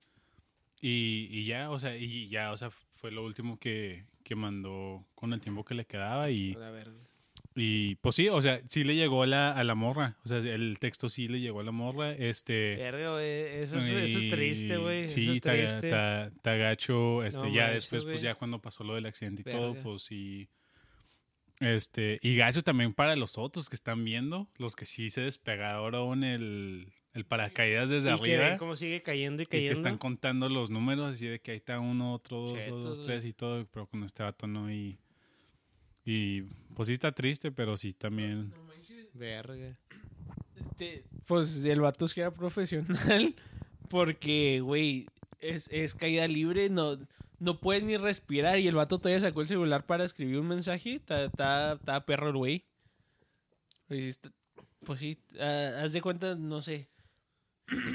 Y, 0.81 1.29
y 1.31 1.47
ya, 1.47 1.71
o 1.71 1.79
sea, 1.79 1.97
y 1.97 2.29
ya, 2.29 2.53
o 2.53 2.57
sea, 2.57 2.71
fue 2.71 3.11
lo 3.11 3.25
último 3.25 3.59
que, 3.59 4.05
que 4.25 4.35
mandó 4.35 5.07
con 5.15 5.33
el 5.33 5.41
tiempo 5.41 5.65
que 5.65 5.75
le 5.75 5.87
quedaba 5.87 6.31
y, 6.31 6.55
A 6.55 6.71
verga. 6.71 6.99
Y 7.57 7.95
pues 7.97 8.17
sí, 8.17 8.29
o 8.29 8.43
sea, 8.43 8.61
sí 8.69 8.83
le 8.85 8.97
llegó 8.97 9.23
a 9.23 9.27
la, 9.27 9.53
a 9.53 9.63
la 9.65 9.75
morra, 9.75 10.17
o 10.25 10.29
sea, 10.29 10.39
el 10.39 10.79
texto 10.81 11.09
sí 11.09 11.29
le 11.29 11.41
llegó 11.41 11.61
a 11.61 11.63
la 11.65 11.71
morra, 11.71 12.13
este... 12.13 12.77
Verga, 12.77 13.13
güey. 13.13 13.25
Eso 13.25 13.79
es, 13.79 13.85
eso 13.87 14.19
es 14.19 14.25
y- 14.25 14.29
triste, 14.31 14.77
güey. 14.77 15.09
Sí, 15.09 15.29
es 15.31 15.75
está, 15.77 16.31
gacho. 16.57 17.23
Este, 17.25 17.41
No 17.41 17.49
ya 17.49 17.63
manches, 17.67 17.75
después, 17.85 18.05
pues 18.05 18.21
ya 18.23 18.35
cuando 18.35 18.61
pasó 18.61 18.83
lo 18.85 18.95
del 18.97 19.07
accidente 19.07 19.43
y 19.47 19.53
todo, 19.53 19.75
pues 19.83 20.03
sí. 20.03 20.49
Este, 21.61 22.19
y 22.23 22.35
gacho 22.37 22.63
también 22.63 22.93
para 22.93 23.15
los 23.17 23.39
otros 23.39 23.69
que 23.69 23.77
están 23.77 24.05
viendo, 24.05 24.49
los 24.59 24.75
que 24.75 24.85
sí 24.85 25.09
se 25.09 25.21
despegaron 25.21 26.25
el, 26.25 26.93
el 27.13 27.25
paracaídas 27.25 27.89
desde 27.91 28.13
y 28.13 28.19
que 28.21 28.35
arriba. 28.37 28.59
cómo 28.59 28.75
sigue 28.75 29.03
cayendo 29.03 29.43
y 29.43 29.45
Y 29.45 29.47
que 29.47 29.51
cayendo. 29.59 29.73
están 29.75 29.97
contando 29.99 30.49
los 30.49 30.71
números, 30.71 31.15
así 31.15 31.27
de 31.29 31.39
que 31.41 31.53
ahí 31.53 31.57
está 31.59 31.79
uno, 31.79 32.13
otro, 32.15 32.41
dos, 32.49 32.59
Chetos, 32.59 32.85
dos, 32.85 33.03
tres 33.03 33.25
y 33.25 33.33
todo, 33.33 33.65
pero 33.73 33.87
con 33.87 34.03
este 34.03 34.25
vato 34.25 34.49
no. 34.49 34.71
Y, 34.73 34.99
y 36.05 36.43
pues 36.75 36.89
sí 36.89 36.95
está 36.95 37.13
triste, 37.13 37.51
pero 37.51 37.77
sí 37.77 37.93
también. 37.93 38.53
Verga. 39.15 39.79
Este, 40.57 41.05
pues 41.27 41.65
el 41.65 41.81
vato 41.81 42.09
sí 42.09 42.21
era 42.21 42.33
profesional. 42.33 43.35
Porque, 43.89 44.61
güey, 44.61 45.07
es, 45.41 45.69
es 45.71 45.95
caída 45.95 46.27
libre, 46.27 46.69
no, 46.69 46.99
no 47.39 47.61
puedes 47.61 47.85
ni 47.85 47.97
respirar. 47.97 48.59
Y 48.59 48.67
el 48.67 48.75
vato 48.75 48.99
todavía 48.99 49.21
sacó 49.21 49.41
el 49.41 49.47
celular 49.47 49.87
para 49.87 50.05
escribir 50.05 50.39
un 50.39 50.49
mensaje. 50.49 50.97
Está, 50.97 51.25
está, 51.25 51.75
está 51.75 52.05
perro 52.05 52.29
el 52.31 52.37
güey. 52.37 52.65
Pues 53.87 54.17
sí, 54.17 54.31
Pues 54.85 55.19
ah, 55.39 55.83
haz 55.83 55.93
de 55.93 56.03
cuenta, 56.03 56.35
no 56.35 56.63
sé. 56.63 56.89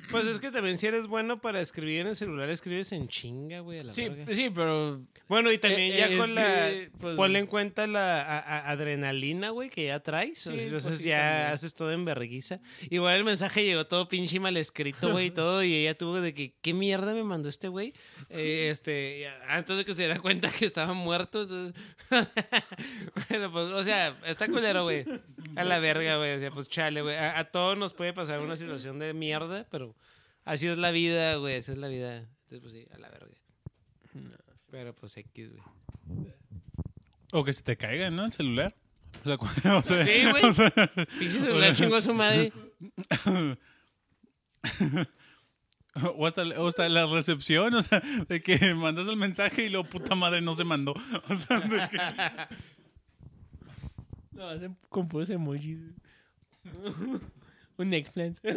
Pues 0.10 0.26
es 0.26 0.40
que 0.40 0.50
también 0.50 0.80
si 0.80 0.88
eres 0.88 1.06
bueno 1.06 1.40
para 1.42 1.62
escribir 1.62 2.02
en 2.02 2.08
el 2.08 2.16
celular, 2.16 2.50
escribes 2.50 2.92
en 2.92 3.08
chinga, 3.08 3.60
güey, 3.60 3.80
a 3.80 3.84
la 3.84 3.94
Sí, 3.94 4.10
verga. 4.10 4.34
sí, 4.34 4.50
pero 4.50 5.02
Bueno, 5.28 5.52
y 5.52 5.60
también 5.60 5.94
Eh, 5.94 5.98
ya 6.10 6.18
con 6.18 6.34
la... 6.34 6.70
pues- 7.00 7.16
Ponle 7.16 7.38
en 7.38 7.46
cuenta 7.46 7.86
la 7.86 8.20
a- 8.24 8.40
a- 8.40 8.70
adrenalina, 8.72 9.52
güey, 9.52 9.70
que 9.70 9.86
ya 9.86 10.00
traes. 10.00 10.40
Sí, 10.40 10.50
Entonces 10.50 10.84
pues 10.88 10.98
sí, 10.98 11.04
ya 11.10 11.20
también. 11.20 11.54
haces 11.54 11.76
todo 11.76 11.92
en 11.92 12.04
verguiza. 12.04 12.60
Igual 12.90 13.18
el 13.18 13.24
mensaje 13.26 13.64
llegó 13.64 13.86
todo 13.86 14.10
pinche 14.10 14.40
mal 14.40 14.58
escrito, 14.58 15.12
güey, 15.12 15.28
y 15.28 15.32
todo. 15.32 15.64
Y 15.64 15.72
ella 15.76 15.96
tuvo 15.96 16.20
de 16.20 16.34
que, 16.34 16.56
¿qué 16.64 16.74
mierda 16.74 17.14
me 17.14 17.24
mandó 17.24 17.48
este 17.48 17.68
güey? 17.68 17.94
Eh, 18.30 18.70
este, 18.72 19.28
antes 19.48 19.78
de 19.78 19.86
que 19.86 19.94
se 19.94 20.02
diera 20.04 20.20
cuenta 20.20 20.50
que 20.50 20.66
estaba 20.66 20.94
muerto. 20.94 21.44
entonces- 21.44 21.80
bueno, 23.30 23.52
pues, 23.52 23.66
o 23.72 23.84
sea, 23.84 24.18
está 24.26 24.48
culero, 24.48 24.84
güey. 24.84 25.06
A 25.56 25.64
la 25.64 25.80
verga, 25.80 26.18
güey. 26.18 26.34
O 26.36 26.40
sea, 26.40 26.50
pues 26.52 26.68
chale, 26.70 27.02
güey. 27.04 27.16
A, 27.16 27.38
a 27.38 27.44
todos 27.52 27.78
nos 27.78 27.94
puede 27.94 28.14
pasar 28.14 28.40
una 28.40 28.58
situación 28.58 28.98
de 29.00 29.14
mierda, 29.14 29.59
pero 29.70 29.96
así 30.46 30.68
es 30.68 30.78
la 30.78 30.92
vida, 30.92 31.36
güey. 31.36 31.58
Así 31.58 31.72
es 31.72 31.78
la 31.78 31.88
vida. 31.88 32.18
Entonces, 32.18 32.60
pues 32.62 32.74
sí, 32.74 32.88
a 32.94 32.98
la 33.00 33.10
verga. 33.10 33.36
Pero 34.72 34.94
pues 34.96 35.18
X, 35.18 35.50
güey. 35.52 36.34
O 37.32 37.44
que 37.44 37.54
se 37.54 37.62
te 37.64 37.78
caiga, 37.78 38.10
¿no? 38.10 38.26
El 38.26 38.34
celular. 38.34 38.76
O 39.22 39.24
sea, 39.26 39.38
cu- 39.40 39.46
o 39.78 39.84
sea, 39.84 40.04
Sí, 40.06 40.30
güey. 40.32 40.44
o 40.50 40.54
sea, 40.54 40.72
Pinche 41.20 41.40
celular 41.40 41.76
chingó 41.76 41.96
a 41.96 42.02
su 42.02 42.14
madre. 42.14 42.52
O 46.18 46.26
hasta, 46.28 46.44
o 46.44 46.68
hasta 46.68 46.88
la 46.88 47.08
recepción, 47.08 47.74
o 47.74 47.84
sea, 47.84 48.00
de 48.00 48.42
que 48.42 48.74
mandas 48.74 49.08
el 49.08 49.18
mensaje 49.18 49.66
y 49.66 49.70
luego 49.70 49.90
puta 49.90 50.16
madre 50.16 50.40
no 50.40 50.54
se 50.54 50.64
mandó. 50.64 50.94
O 51.28 51.36
sea, 51.36 51.60
de 51.60 51.90
que, 51.90 51.98
no, 54.32 54.48
hacen 54.48 54.78
con 54.88 55.10
puros 55.10 55.30
emojis. 55.30 55.80
Un 57.80 57.94
eggplant. 57.94 58.38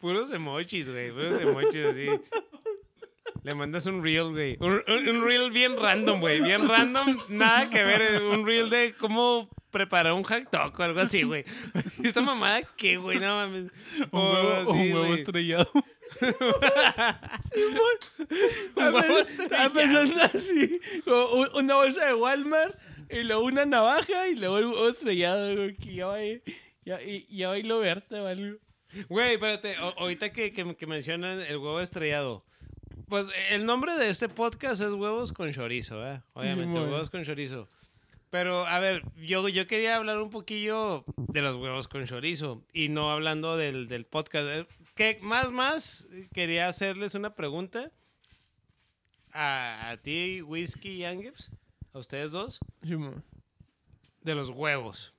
Puros 0.00 0.30
emojis, 0.32 0.88
güey. 0.90 1.10
Puros 1.12 1.40
emojis, 1.40 1.84
así. 1.86 2.06
Le 3.42 3.54
mandas 3.54 3.86
un 3.86 4.02
reel, 4.02 4.30
güey. 4.32 4.56
Un, 4.60 4.82
un- 4.86 5.08
un 5.08 5.24
reel 5.24 5.50
bien 5.50 5.76
random, 5.78 6.20
güey. 6.20 6.40
Bien 6.42 6.66
random. 6.68 7.16
Nada 7.28 7.70
que 7.70 7.84
ver. 7.84 8.22
Un 8.22 8.44
reel 8.46 8.68
de 8.70 8.92
cómo 8.98 9.48
preparar 9.70 10.12
un 10.14 10.24
hack 10.24 10.50
dog 10.50 10.78
o 10.78 10.82
algo 10.82 11.00
así, 11.00 11.22
güey. 11.22 11.44
¿Esta 12.04 12.20
mamada 12.20 12.62
qué, 12.76 12.96
güey? 12.96 13.18
No 13.20 13.36
mames. 13.36 13.72
un 14.10 14.20
O 14.20 14.32
huevo, 14.32 14.72
así, 14.72 14.80
un 14.80 14.92
huevo 14.92 15.14
estrellado. 15.14 15.70
Un 18.76 18.94
huevo 18.94 19.18
Estaba 19.20 19.72
pensando 19.72 20.22
así. 20.22 20.80
una 21.54 21.74
bolsa 21.76 22.06
de 22.06 22.14
Walmart, 22.14 22.76
y 23.12 23.24
luego 23.24 23.42
una 23.44 23.64
navaja, 23.64 24.28
y 24.28 24.36
luego 24.36 24.58
el 24.58 24.66
huevo 24.66 24.88
estrellado. 24.88 25.54
güey, 25.56 25.76
Que 25.76 25.94
ya 25.94 26.06
va, 26.06 26.16
a- 26.16 26.40
ya, 26.84 26.98
ya 27.28 27.48
va 27.48 27.54
a 27.54 27.58
irlo 27.58 27.78
Berta 27.80 28.22
o 28.22 28.26
algo. 28.26 28.58
Güey, 29.08 29.32
espérate, 29.34 29.78
o- 29.78 29.94
ahorita 29.98 30.32
que, 30.32 30.52
que, 30.52 30.74
que 30.76 30.86
mencionan 30.86 31.40
el 31.40 31.56
huevo 31.58 31.80
estrellado. 31.80 32.44
Pues 33.08 33.28
el 33.50 33.66
nombre 33.66 33.94
de 33.96 34.08
este 34.08 34.28
podcast 34.28 34.80
es 34.82 34.92
Huevos 34.92 35.32
con 35.32 35.52
Chorizo, 35.52 36.06
¿eh? 36.06 36.22
Obviamente. 36.32 36.78
Huevos 36.78 37.10
con 37.10 37.24
Chorizo. 37.24 37.68
Pero, 38.30 38.64
a 38.66 38.78
ver, 38.78 39.02
yo, 39.16 39.48
yo 39.48 39.66
quería 39.66 39.96
hablar 39.96 40.18
un 40.18 40.30
poquillo 40.30 41.04
de 41.16 41.42
los 41.42 41.56
huevos 41.56 41.88
con 41.88 42.04
chorizo 42.06 42.64
y 42.72 42.88
no 42.88 43.10
hablando 43.10 43.56
del, 43.56 43.88
del 43.88 44.04
podcast. 44.06 44.46
Eh, 44.48 44.66
Que 44.94 45.18
más, 45.20 45.50
más, 45.50 46.06
quería 46.32 46.68
hacerles 46.68 47.16
una 47.16 47.34
pregunta. 47.34 47.90
a, 49.32 49.90
a 49.90 49.96
ti, 49.96 50.42
Whisky 50.42 50.90
y 50.90 51.04
Angips, 51.04 51.50
a 51.92 51.98
ustedes 51.98 52.32
dos, 52.32 52.60
Simón. 52.82 53.24
de 54.22 54.34
los 54.34 54.50
huevos. 54.50 55.14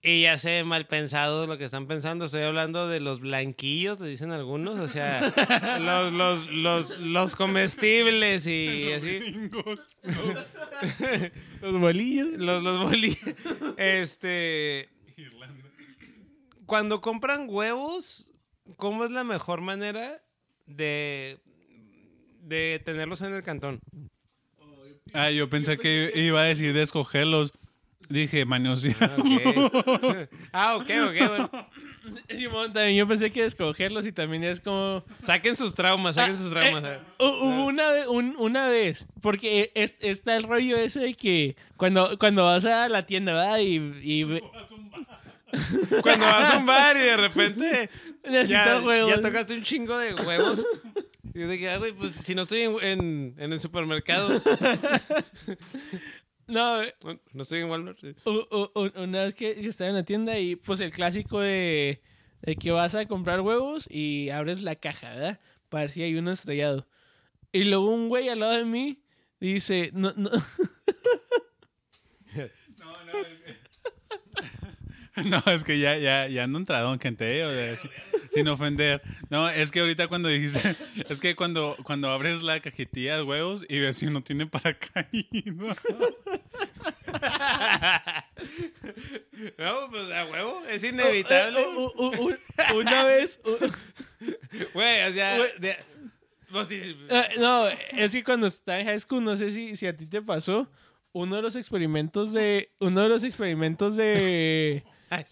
Y 0.00 0.22
ya 0.22 0.38
sé, 0.38 0.62
mal 0.62 0.86
pensado 0.86 1.48
lo 1.48 1.58
que 1.58 1.64
están 1.64 1.88
pensando. 1.88 2.26
Estoy 2.26 2.42
hablando 2.42 2.86
de 2.88 3.00
los 3.00 3.18
blanquillos, 3.18 3.98
le 3.98 4.08
dicen 4.08 4.30
algunos. 4.30 4.78
O 4.78 4.86
sea, 4.86 5.20
los, 5.80 6.12
los, 6.12 6.46
los, 6.52 6.98
los 7.00 7.34
comestibles 7.34 8.46
y 8.46 8.92
así. 8.92 9.18
Gringos. 9.18 9.88
Los 11.60 11.80
bolillos. 11.80 12.28
Los, 12.28 12.62
los 12.62 12.84
boli. 12.84 13.18
Este. 13.76 14.88
Irlanda. 15.16 15.64
Cuando 16.64 17.00
compran 17.00 17.46
huevos, 17.48 18.32
¿cómo 18.76 19.04
es 19.04 19.10
la 19.10 19.24
mejor 19.24 19.60
manera 19.60 20.22
de, 20.66 21.40
de 22.42 22.80
tenerlos 22.84 23.22
en 23.22 23.34
el 23.34 23.42
cantón? 23.42 23.80
Ah, 25.14 25.30
yo 25.30 25.48
pensé 25.48 25.76
que 25.78 26.12
iba 26.14 26.40
a 26.40 26.44
decir 26.44 26.72
de 26.72 26.82
escogerlos. 26.82 27.52
Dije, 28.08 28.46
manosear. 28.46 29.10
Ok. 29.18 30.28
ah, 30.52 30.76
ok, 30.76 30.82
ok. 31.08 31.28
Bueno. 31.28 31.50
Simón, 32.34 32.72
también 32.72 32.96
yo 32.96 33.06
pensé 33.06 33.30
que 33.30 33.44
escogerlos 33.44 34.06
y 34.06 34.12
también 34.12 34.44
es 34.44 34.60
como... 34.60 35.04
Saquen 35.18 35.54
sus 35.54 35.74
traumas, 35.74 36.14
saquen 36.14 36.34
sus 36.36 36.50
traumas. 36.50 36.84
Eh, 36.84 36.98
hu- 37.18 37.38
hubo 37.42 37.66
una, 37.66 37.86
ve- 37.90 38.08
un- 38.08 38.34
una 38.38 38.68
vez, 38.68 39.06
porque 39.20 39.70
es- 39.74 39.98
está 40.00 40.36
el 40.36 40.44
rollo 40.44 40.78
ese 40.78 41.00
de 41.00 41.12
que 41.14 41.54
cuando, 41.76 42.18
cuando 42.18 42.44
vas 42.44 42.64
a 42.64 42.88
la 42.88 43.04
tienda, 43.04 43.34
¿verdad? 43.34 43.58
Y, 43.58 43.76
y 44.02 44.40
Cuando 46.02 46.26
vas 46.26 46.50
a 46.50 46.58
un 46.58 46.66
bar 46.66 46.96
y 46.96 47.00
de 47.00 47.16
repente 47.16 47.90
necesitas 48.24 48.80
ya, 48.80 48.86
huevos. 48.86 49.10
ya 49.10 49.20
tocaste 49.20 49.52
un 49.54 49.62
chingo 49.62 49.98
de 49.98 50.14
huevos. 50.14 50.64
Y 51.38 51.42
de 51.42 51.58
que, 51.58 51.70
ah, 51.70 51.78
güey, 51.78 51.92
pues 51.92 52.12
si 52.12 52.34
no 52.34 52.42
estoy 52.42 52.62
en, 52.62 52.76
en, 52.82 53.34
en 53.38 53.52
el 53.52 53.60
supermercado, 53.60 54.28
No, 56.48 56.82
no 57.34 57.42
estoy 57.42 57.60
en 57.60 57.68
Walmart. 57.68 57.98
una 58.96 59.24
vez 59.24 59.34
que, 59.34 59.50
estaba 59.50 59.90
en 59.90 59.96
la 59.96 60.04
tienda 60.04 60.38
y 60.38 60.56
pues 60.56 60.80
el 60.80 60.90
clásico 60.90 61.40
de, 61.40 62.00
de 62.40 62.56
que 62.56 62.70
vas 62.70 62.94
a 62.94 63.04
comprar 63.06 63.42
huevos 63.42 63.86
y 63.90 64.30
abres 64.30 64.62
la 64.62 64.74
caja, 64.74 65.10
¿verdad? 65.10 65.38
Para 65.68 65.82
ver 65.82 65.90
si 65.90 66.02
hay 66.02 66.16
uno 66.16 66.32
estrellado. 66.32 66.88
Y 67.52 67.64
luego 67.64 67.92
un 67.92 68.08
güey 68.08 68.30
al 68.30 68.40
lado 68.40 68.56
de 68.56 68.64
mí 68.64 69.02
dice, 69.40 69.90
no, 69.92 70.14
No, 70.14 70.30
no, 72.78 72.92
es 73.20 73.38
que... 73.44 73.58
No, 75.26 75.42
es 75.46 75.64
que 75.64 75.78
ya, 75.78 75.96
ya, 75.96 76.28
ya 76.28 76.44
ando 76.44 76.58
entrado 76.58 76.92
en 76.92 77.00
gente, 77.00 77.44
o 77.44 77.50
sea, 77.50 77.76
sin, 77.76 77.90
sin 78.32 78.48
ofender. 78.48 79.02
No, 79.30 79.48
es 79.48 79.70
que 79.70 79.80
ahorita 79.80 80.08
cuando 80.08 80.28
dijiste, 80.28 80.60
es 81.08 81.20
que 81.20 81.34
cuando, 81.36 81.76
cuando 81.82 82.10
abres 82.10 82.42
la 82.42 82.60
cajetilla 82.60 83.16
de 83.16 83.22
huevos 83.22 83.64
y 83.68 83.78
ves 83.80 83.96
si 83.96 84.06
uno 84.06 84.22
tiene 84.22 84.46
paracaídas. 84.46 85.76
No, 89.58 89.90
pues 89.90 90.10
a 90.12 90.24
huevo, 90.26 90.62
es 90.70 90.84
Eh, 90.84 90.88
inevitable. 90.88 91.58
u- 91.76 92.36
una 92.76 93.04
vez... 93.04 93.40
Güey, 94.74 95.02
o 95.08 95.12
sea, 95.12 95.38
de- 95.58 95.76
pues 96.50 96.68
sí, 96.68 96.80
Eh, 97.10 97.28
no, 97.38 97.68
es 97.68 98.12
que 98.12 98.24
cuando 98.24 98.46
estaba 98.46 98.80
en 98.80 98.86
high 98.86 98.98
school, 99.00 99.22
no 99.22 99.36
sé 99.36 99.50
si, 99.50 99.76
si 99.76 99.86
a 99.86 99.96
ti 99.96 100.06
te 100.06 100.22
pasó, 100.22 100.70
uno 101.12 101.36
de 101.36 101.42
los 101.42 101.56
experimentos 101.56 102.32
de. 102.32 102.70
Uno 102.80 103.02
de 103.02 103.08
los 103.08 103.22
experimentos 103.24 103.96
de. 103.96 104.82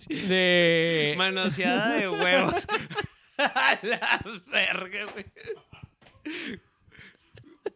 De. 0.08 1.14
manoseada 1.16 1.96
de 1.96 2.08
huevos. 2.08 2.66
A 3.38 3.78
la 3.82 4.20
verga, 4.46 5.04
güey. 5.12 5.26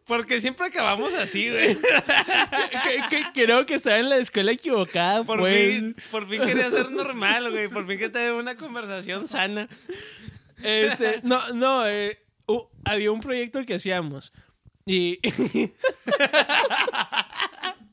Porque 0.05 0.41
siempre 0.41 0.67
acabamos 0.67 1.13
así, 1.13 1.49
güey. 1.49 1.77
creo 3.33 3.65
que 3.65 3.75
estaba 3.75 3.99
en 3.99 4.09
la 4.09 4.17
escuela 4.17 4.51
equivocada, 4.51 5.23
Por, 5.23 5.39
pues. 5.39 5.55
fin, 5.55 5.95
por 6.09 6.27
fin 6.27 6.41
quería 6.41 6.71
ser 6.71 6.89
normal, 6.89 7.51
güey. 7.51 7.67
Por 7.67 7.87
fin 7.87 7.97
quería 7.97 8.11
tener 8.11 8.33
una 8.33 8.57
conversación 8.57 9.27
sana. 9.27 9.69
Este, 10.63 11.21
no, 11.23 11.47
no, 11.53 11.87
eh, 11.87 12.19
había 12.83 13.11
un 13.11 13.21
proyecto 13.21 13.63
que 13.65 13.75
hacíamos. 13.75 14.33
Y. 14.85 15.19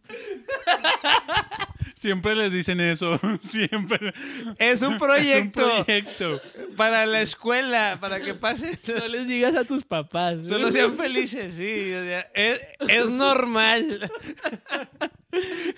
Siempre 1.99 2.37
les 2.37 2.53
dicen 2.53 2.81
eso, 2.81 3.19
siempre. 3.41 4.15
Es 4.59 4.83
un 4.83 4.93
Es 4.95 4.95
un 4.95 4.99
proyecto 4.99 5.85
proyecto. 5.85 6.41
para 6.77 7.07
la 7.07 7.21
escuela, 7.23 7.99
para 8.01 8.21
que 8.21 8.35
pasen. 8.35 8.79
no 8.99 9.09
les 9.09 9.27
digas 9.27 9.57
a 9.57 9.65
tus 9.65 9.83
papás. 9.85 10.47
Solo 10.47 10.71
sean 10.71 10.95
felices, 10.95 11.55
sí. 11.55 11.93
o 11.93 12.03
sea, 12.05 12.21
es, 12.35 12.61
es 12.89 13.11
normal. 13.11 14.09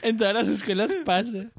En 0.02 0.16
todas 0.18 0.34
las 0.34 0.48
escuelas 0.48 0.94
pasa. 1.04 1.50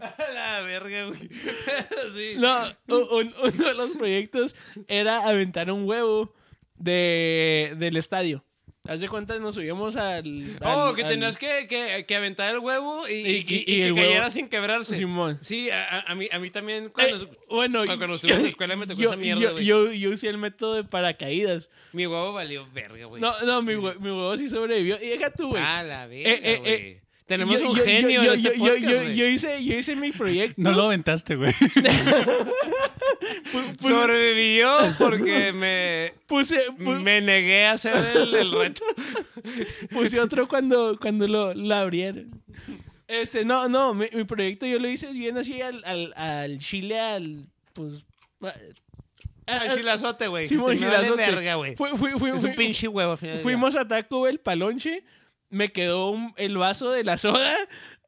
A 0.00 0.32
la 0.34 0.60
verga, 0.62 1.04
güey. 1.06 1.28
Sí. 2.14 2.34
No, 2.36 2.62
un- 2.88 3.32
uno 3.42 3.64
de 3.64 3.74
los 3.74 3.90
proyectos 3.92 4.54
era 4.88 5.26
aventar 5.28 5.70
un 5.70 5.88
huevo 5.88 6.34
de, 6.76 7.74
del 7.78 7.96
estadio. 7.96 8.44
Haz 8.88 8.98
de 8.98 9.08
cuenta, 9.08 9.38
nos 9.38 9.54
subíamos 9.54 9.94
al. 9.94 10.56
Oh, 10.60 10.88
al- 10.88 10.96
que 10.96 11.02
al- 11.02 11.08
tenías 11.10 11.36
que, 11.36 11.68
que, 11.68 12.04
que 12.04 12.16
aventar 12.16 12.52
el 12.52 12.58
huevo 12.58 13.06
y, 13.08 13.12
Y- 13.12 13.26
y- 13.26 13.38
y- 13.38 13.44
que 13.44 13.86
el 13.86 13.94
cayera 13.94 14.24
huevo- 14.26 14.30
sin 14.30 14.48
quebrarse. 14.48 14.96
Simón. 14.96 15.38
Sí, 15.40 15.70
a, 15.70 16.00
a- 16.00 16.14
mí, 16.16 16.28
a 16.32 16.38
mí 16.40 16.50
también 16.50 16.86
Eh, 16.86 16.90
cuando 16.92 17.30
bueno, 17.48 17.84
cuando 17.86 18.14
estuve 18.16 18.32
en 18.32 18.42
la 18.42 18.48
escuela 18.56 18.74
me 18.74 18.88
tocó 18.88 19.00
yo, 19.00 19.08
esa 19.10 19.16
mierda, 19.16 19.40
yo, 19.40 19.52
güey. 19.52 19.64
yo, 19.64 19.92
yo 19.92 20.10
usé 20.10 20.28
el 20.28 20.38
método 20.38 20.74
de 20.74 20.82
paracaídas. 20.84 21.70
mi 21.92 22.08
huevo 22.08 22.32
valió 22.32 22.66
verga, 22.72 23.06
güey. 23.06 23.22
No, 23.22 23.32
no, 23.44 23.62
mi, 23.62 23.76
mi 23.76 23.82
huevo 24.10 24.36
sí 24.36 24.48
sobrevivió. 24.48 24.96
Y 25.00 25.06
deja 25.10 25.30
tú, 25.30 25.50
güey. 25.50 25.62
A 25.62 25.84
la 25.84 26.06
verga, 26.08 26.30
Eh, 26.30 26.40
eh, 26.42 26.56
güey. 26.58 26.72
eh, 26.72 27.01
Tenemos 27.26 27.60
Yo- 27.60 27.70
un 27.70 27.76
yo- 27.76 27.84
genio 27.84 28.24
yo, 28.24 28.32
en 28.32 28.38
este 28.46 28.50
podcast, 28.58 29.12
yo- 29.14 29.26
hice, 29.28 29.64
yo 29.64 29.74
hice 29.78 29.96
mi 29.96 30.12
proyecto. 30.12 30.60
No 30.60 30.72
lo 30.72 30.84
aventaste, 30.84 31.36
güey. 31.36 31.52
Sobrevivió 33.80 34.68
porque 34.98 35.52
me, 35.52 36.14
Puse, 36.26 36.68
pu- 36.78 37.00
me 37.00 37.20
negué 37.20 37.66
a 37.66 37.72
hacer 37.72 37.94
el, 38.16 38.34
el 38.34 38.52
reto. 38.52 38.82
puse 39.90 40.20
otro 40.20 40.46
cuando, 40.48 40.98
cuando 41.00 41.26
lo, 41.28 41.54
lo 41.54 41.74
abrieron. 41.74 42.42
Este, 43.08 43.44
no, 43.44 43.68
no, 43.68 43.94
mi, 43.94 44.06
mi 44.12 44.24
proyecto 44.24 44.66
yo 44.66 44.78
lo 44.78 44.88
hice 44.88 45.08
bien 45.12 45.36
así 45.36 45.60
al, 45.60 45.82
al, 45.84 46.12
al 46.16 46.58
chile, 46.58 46.98
al, 46.98 47.46
pues... 47.74 48.04
Al 49.46 49.76
chilazote, 49.76 50.28
güey. 50.28 50.46
Vale 50.56 50.78
chilazote. 50.78 51.16
verga, 51.16 51.54
güey. 51.56 51.76
Fui- 51.76 51.90
fui- 51.96 52.12
fui- 52.18 52.30
Es 52.30 52.40
fui- 52.40 52.50
un 52.50 52.56
pinche 52.56 52.88
huevo 52.88 53.12
al 53.12 53.18
final. 53.18 53.38
Fuimos 53.40 53.76
a 53.76 53.86
Taco 53.86 54.22
Bell, 54.22 54.38
palonche, 54.38 55.02
me 55.52 55.70
quedó 55.70 56.10
un- 56.10 56.34
el 56.36 56.56
vaso 56.58 56.90
de 56.90 57.04
la 57.04 57.16
soda, 57.18 57.52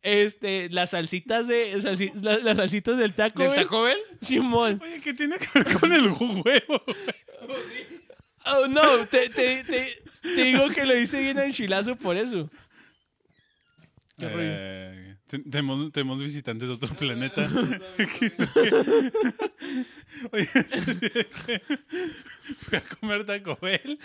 este, 0.03 0.69
las 0.71 0.91
salsitas 0.91 1.47
de, 1.47 1.75
salsi- 1.77 2.13
las, 2.23 2.43
las 2.43 2.57
salsitas 2.57 2.99
del 2.99 3.15
Taco 3.15 3.43
¿Del. 3.43 3.55
Taco 3.55 3.83
Bell? 3.83 3.99
Simón. 4.21 4.81
Oye, 4.83 5.01
¿qué 5.01 5.15
tiene 5.15 5.37
que 5.39 5.47
ver 5.55 5.79
con 5.79 5.93
el 5.93 6.09
huevo? 6.11 6.83
Oh, 8.47 8.67
no, 8.67 9.07
te, 9.07 9.31
te, 9.31 9.65
te, 9.65 10.03
te 10.21 10.43
digo 10.45 10.69
que 10.69 10.85
lo 10.85 10.95
hice 10.95 11.23
bien 11.23 11.39
enchilazo 11.39 11.97
por 11.97 12.15
eso. 12.15 12.51
Qué. 14.19 14.27
Eh, 14.31 15.04
tenemos, 15.27 15.93
tenemos 15.93 16.23
visitantes 16.23 16.69
de 16.69 16.75
otro 16.75 16.95
planeta. 16.95 17.47
Oye, 20.33 20.47
fui 22.59 22.79
a 22.79 22.83
comer 22.83 23.25
Taco 23.25 23.59
Bell, 23.61 23.99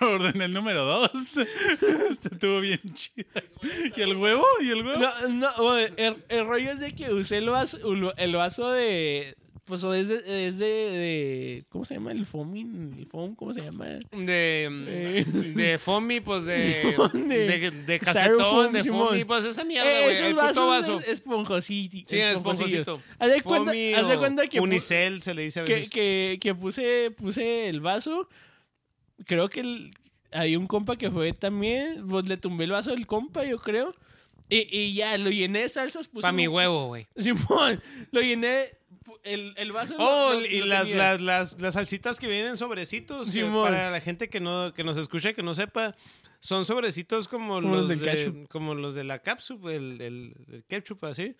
ordené 0.00 0.46
el 0.46 0.52
número 0.52 0.84
dos. 0.84 1.36
Este 1.36 2.28
estuvo 2.32 2.60
bien 2.60 2.80
chida. 2.94 3.42
¿Y 3.96 4.00
el 4.00 4.16
huevo? 4.16 4.44
¿Y 4.60 4.70
el 4.70 4.84
huevo? 4.84 5.00
No, 5.00 5.28
no, 5.28 5.78
el, 5.78 6.16
el 6.28 6.46
rollo 6.46 6.70
es 6.70 6.80
de 6.80 6.94
que 6.94 7.12
usé 7.12 7.38
el 7.38 7.48
vaso, 7.48 7.78
el 8.16 8.36
vaso 8.36 8.70
de, 8.70 9.36
pues 9.64 9.82
es 9.82 10.08
de, 10.08 10.46
es 10.48 10.58
de, 10.58 10.66
de- 10.66 11.64
¿cómo 11.70 11.84
se 11.84 11.94
llama? 11.94 12.12
El 12.12 12.26
foaming, 12.26 12.94
el 12.98 13.06
foam, 13.06 13.34
¿cómo 13.34 13.54
se 13.54 13.62
llama? 13.62 13.86
De, 13.86 14.00
Eh. 14.12 15.24
de 15.26 15.78
Fomi, 15.78 16.20
pues 16.20 16.44
de. 16.44 16.94
De- 17.14 17.70
De, 17.70 17.98
casetón, 17.98 18.72
de. 18.72 18.84
Fomi, 18.84 19.24
pues 19.24 19.44
esa 19.44 19.64
mierda, 19.64 19.90
Eh, 19.90 20.02
güey. 20.02 20.12
esos 20.14 20.26
el 20.28 20.34
vasos 20.34 20.68
vaso. 20.68 21.00
es- 21.00 21.08
esponjosito. 21.08 21.96
Sí, 22.08 22.18
esponjosito. 22.18 23.00
Haz 23.18 23.30
de 23.30 23.42
cuenta, 23.42 23.72
haz 23.96 24.08
de 24.08 24.18
cuenta 24.18 24.46
que, 24.46 24.60
Unicel 24.60 25.22
se 25.22 25.32
le 25.34 25.42
dice 25.42 25.60
a 25.60 25.64
que, 25.64 25.74
veces. 25.74 25.90
que, 25.90 26.38
que 26.40 26.54
puse, 26.54 27.10
puse 27.16 27.68
el 27.68 27.80
vaso. 27.80 28.28
Creo 29.26 29.48
que 29.48 29.60
el- 29.60 29.90
hay 30.32 30.56
un 30.56 30.66
compa 30.66 30.96
que 30.96 31.10
fue 31.10 31.32
también, 31.32 32.06
pues 32.08 32.26
le 32.28 32.36
tumbé 32.36 32.64
el 32.64 32.72
vaso 32.72 32.90
del 32.90 33.06
compa, 33.06 33.44
yo 33.44 33.58
creo. 33.58 33.94
Y, 34.50 34.68
y 34.76 34.92
ya, 34.94 35.16
lo 35.16 35.30
llené 35.30 35.60
de 35.62 35.68
salsas. 35.70 36.06
Puse 36.08 36.22
Para 36.22 36.32
mi 36.32 36.46
huevo, 36.46 36.88
güey. 36.88 37.06
Simón, 37.16 37.80
lo 38.10 38.20
llené, 38.20 38.72
el, 39.22 39.54
el 39.56 39.72
vaso. 39.72 39.94
Oh, 39.98 40.32
lo- 40.34 40.40
y 40.46 40.60
lo 40.60 40.66
las, 40.66 40.88
las, 40.88 41.20
las, 41.20 41.60
las 41.60 41.74
salsitas 41.74 42.18
que 42.18 42.26
vienen 42.26 42.48
en 42.48 42.56
sobrecitos. 42.56 43.28
para 43.62 43.90
la 43.90 44.00
gente 44.00 44.28
que 44.28 44.40
no 44.40 44.72
que 44.74 44.84
nos 44.84 44.96
escucha, 44.96 45.32
que 45.32 45.42
no 45.42 45.54
sepa, 45.54 45.94
son 46.40 46.64
sobrecitos 46.64 47.28
como, 47.28 47.54
Como 47.60 47.74
los 47.76 47.88
de, 47.88 47.98
ketchup. 47.98 48.48
como 48.48 48.74
los 48.74 48.94
de 48.94 49.04
la 49.04 49.18
cápsula, 49.20 49.72
el, 49.74 50.00
el, 50.00 50.34
el 50.52 50.64
ketchup, 50.64 51.04
así. 51.04 51.34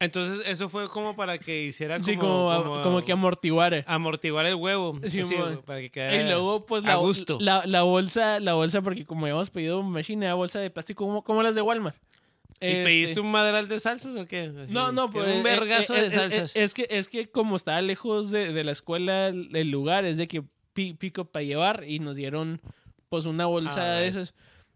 Entonces, 0.00 0.42
eso 0.46 0.68
fue 0.68 0.86
como 0.88 1.14
para 1.16 1.38
que 1.38 1.62
hiciera 1.64 1.94
como, 1.96 2.04
Sí, 2.06 2.16
como, 2.16 2.82
como, 2.82 3.02
que 3.02 3.12
amortiguara. 3.12 3.84
amortiguar 3.86 4.44
el 4.44 4.56
huevo. 4.56 4.98
Sí, 5.06 5.22
Sí, 5.24 5.34
mo- 5.36 5.44
güey, 5.44 5.56
para 5.62 5.80
que 5.80 5.90
quedara 5.90 6.16
Y 6.16 6.24
luego, 6.26 6.66
pues, 6.66 6.84
a 6.84 6.88
la, 6.88 6.94
gusto. 6.96 7.38
la, 7.40 7.64
la 7.64 7.82
bolsa, 7.82 8.40
la 8.40 8.54
bolsa, 8.54 8.82
porque 8.82 9.06
como 9.06 9.24
habíamos 9.24 9.50
pedido 9.50 9.82
machine, 9.82 10.26
era 10.26 10.34
bolsa 10.34 10.58
de 10.58 10.68
plástico 10.68 11.06
como, 11.06 11.22
como 11.22 11.42
las 11.42 11.54
de 11.54 11.62
Walmart. 11.62 11.96
¿Y 12.64 12.72
Este, 12.72 12.84
pediste 12.84 13.20
un 13.20 13.30
madral 13.30 13.68
de 13.68 13.78
salsas 13.80 14.16
o 14.16 14.26
qué? 14.26 14.52
Así, 14.62 14.72
No, 14.72 14.92
no, 14.92 15.10
pues. 15.10 15.36
Un 15.36 15.42
vergazo 15.42 15.94
eh, 15.94 16.00
de 16.02 16.06
eh, 16.06 16.10
salsas. 16.10 16.56
eh, 16.56 16.64
Es 16.64 16.74
que, 16.74 16.86
es 16.90 17.08
que 17.08 17.28
como 17.30 17.56
estaba 17.56 17.80
lejos 17.82 18.30
de, 18.30 18.52
de 18.52 18.64
la 18.64 18.72
escuela 18.72 19.26
el, 19.28 19.70
lugar, 19.70 20.04
es 20.04 20.16
de 20.16 20.26
que 20.28 20.42
pi- 20.72 20.94
pico 20.94 21.24
para 21.26 21.42
llevar 21.44 21.84
y 21.86 21.98
nos 21.98 22.16
dieron, 22.16 22.60
pues, 23.08 23.26
una 23.26 23.46
bolsa 23.46 23.96
Ah, 23.96 24.00
de 24.00 24.08
esas. 24.08 24.34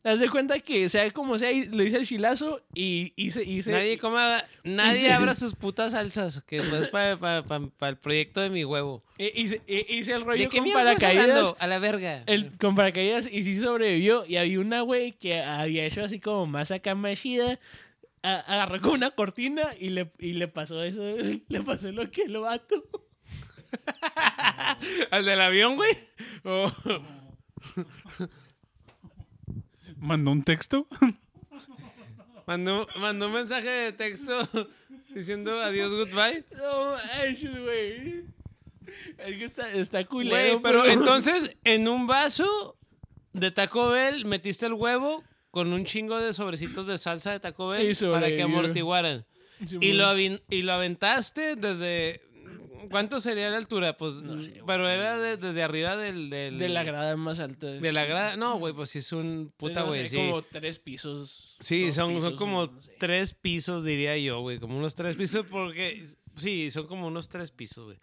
Haz 0.09 0.21
de 0.21 0.29
cuenta 0.31 0.59
que, 0.61 0.88
sea 0.88 1.11
como 1.11 1.38
sea, 1.38 1.51
lo 1.71 1.83
hice 1.83 1.99
el 1.99 2.07
chilazo 2.07 2.62
y 2.75 3.12
hice. 3.16 3.44
hice 3.44 3.73
nadie 3.73 3.99
coma, 3.99 4.42
nadie 4.64 5.01
hice- 5.03 5.12
abra 5.12 5.35
sus 5.35 5.55
putas 5.55 5.92
salsas, 5.92 6.42
que 6.47 6.57
es 6.57 6.88
para 6.88 7.90
el 7.90 7.97
proyecto 7.99 8.40
de 8.40 8.51
mi 8.51 8.64
huevo. 8.64 9.03
hice, 9.18 9.61
hice 9.66 10.12
el 10.14 10.25
rollo 10.25 10.44
¿De 10.44 10.49
qué 10.49 10.59
con 10.59 10.73
paracaídas. 10.73 11.55
A 11.59 11.66
la 11.66 11.79
verga. 11.79 12.23
El, 12.27 12.57
con 12.57 12.75
paracaídas 12.75 13.29
y 13.31 13.42
sí 13.42 13.57
sobrevivió. 13.57 14.25
Y 14.27 14.37
había 14.37 14.61
una 14.61 14.81
güey 14.81 15.12
que 15.12 15.40
había 15.42 15.85
hecho 15.85 16.03
así 16.03 16.21
como 16.21 16.47
más 16.47 16.71
acá 16.71 16.94
Agarró 18.23 18.81
con 18.81 18.92
una 18.92 19.11
cortina 19.11 19.62
y 19.79 19.90
le, 19.90 20.11
y 20.18 20.33
le 20.33 20.49
pasó 20.49 20.83
eso. 20.83 21.01
Le 21.49 21.61
pasó 21.62 21.92
lo 21.92 22.11
que 22.11 22.23
el 22.23 22.38
vato. 22.38 22.83
¿Al 25.11 25.25
del 25.25 25.40
avión, 25.40 25.77
güey? 25.77 25.90
O- 26.44 26.73
¿Mandó 30.00 30.30
un 30.30 30.42
texto? 30.42 30.87
mandó, 32.46 32.87
mandó 32.96 33.26
un 33.26 33.32
mensaje 33.34 33.68
de 33.68 33.92
texto 33.92 34.48
diciendo 35.14 35.61
adiós, 35.61 35.92
goodbye. 35.92 36.44
No 36.56 36.92
manches, 36.92 37.58
güey. 37.62 38.24
Es 39.18 39.37
que 39.37 39.44
está, 39.44 39.72
está 39.72 40.04
culero. 40.04 40.37
Güey, 40.37 40.62
pero 40.62 40.87
entonces, 40.87 41.56
en 41.64 41.88
un 41.88 42.06
vaso 42.06 42.76
de 43.32 43.50
Taco 43.50 43.90
Bell 43.90 44.24
metiste 44.24 44.66
el 44.66 44.72
huevo 44.72 45.24
con 45.50 45.72
un 45.72 45.84
chingo 45.84 46.18
de 46.18 46.32
sobrecitos 46.32 46.87
de 46.87 46.98
salsa 46.98 47.32
de 47.32 47.40
Taco 47.40 47.68
Bell 47.68 47.96
para 48.11 48.28
que 48.28 48.42
amortiguaran. 48.42 49.26
Sí, 49.66 49.76
Y 49.80 49.92
lo, 49.92 50.16
y 50.16 50.62
lo 50.62 50.72
aventaste 50.72 51.56
desde... 51.56 52.22
¿Cuánto 52.91 53.21
sería 53.21 53.51
la 53.51 53.57
altura? 53.57 53.97
Pues, 53.97 54.23
pero 54.67 54.88
era 54.88 55.19
de- 55.19 55.37
desde 55.37 55.62
arriba 55.62 55.97
del... 55.97 56.31
del- 56.31 56.59
De 56.59 56.69
la 56.69 56.85
grada 56.85 57.17
más 57.17 57.41
alta. 57.41 57.67
De 57.67 57.93
la 57.93 58.05
grada. 58.05 58.37
No, 58.37 58.59
güey, 58.59 58.73
pues 58.75 58.91
sí 58.91 58.99
es 58.99 59.12
un 59.12 59.53
puta, 59.57 59.81
No 59.81 59.93
sé, 59.93 59.99
güey. 59.99 60.09
sí. 60.09 60.17
como 60.17 60.43
tres 60.43 60.79
pisos. 60.79 61.57
Sí, 61.61 61.91
son, 61.93 62.21
son 62.21 62.37
como 62.37 62.67
no 62.67 62.81
sé. 62.81 62.95
tres 62.99 63.35
pisos, 63.35 63.85
diría 63.85 64.17
yo, 64.19 64.41
güey. 64.41 64.59
Como 64.59 64.79
unos 64.79 64.95
tres 64.95 65.17
pisos, 65.17 65.47
porque. 65.51 66.07
Sí, 66.37 66.71
son 66.71 66.87
como 66.87 67.07
unos 67.09 67.29
tres 67.29 67.51
pisos, 67.51 67.85
güey. 67.87 67.99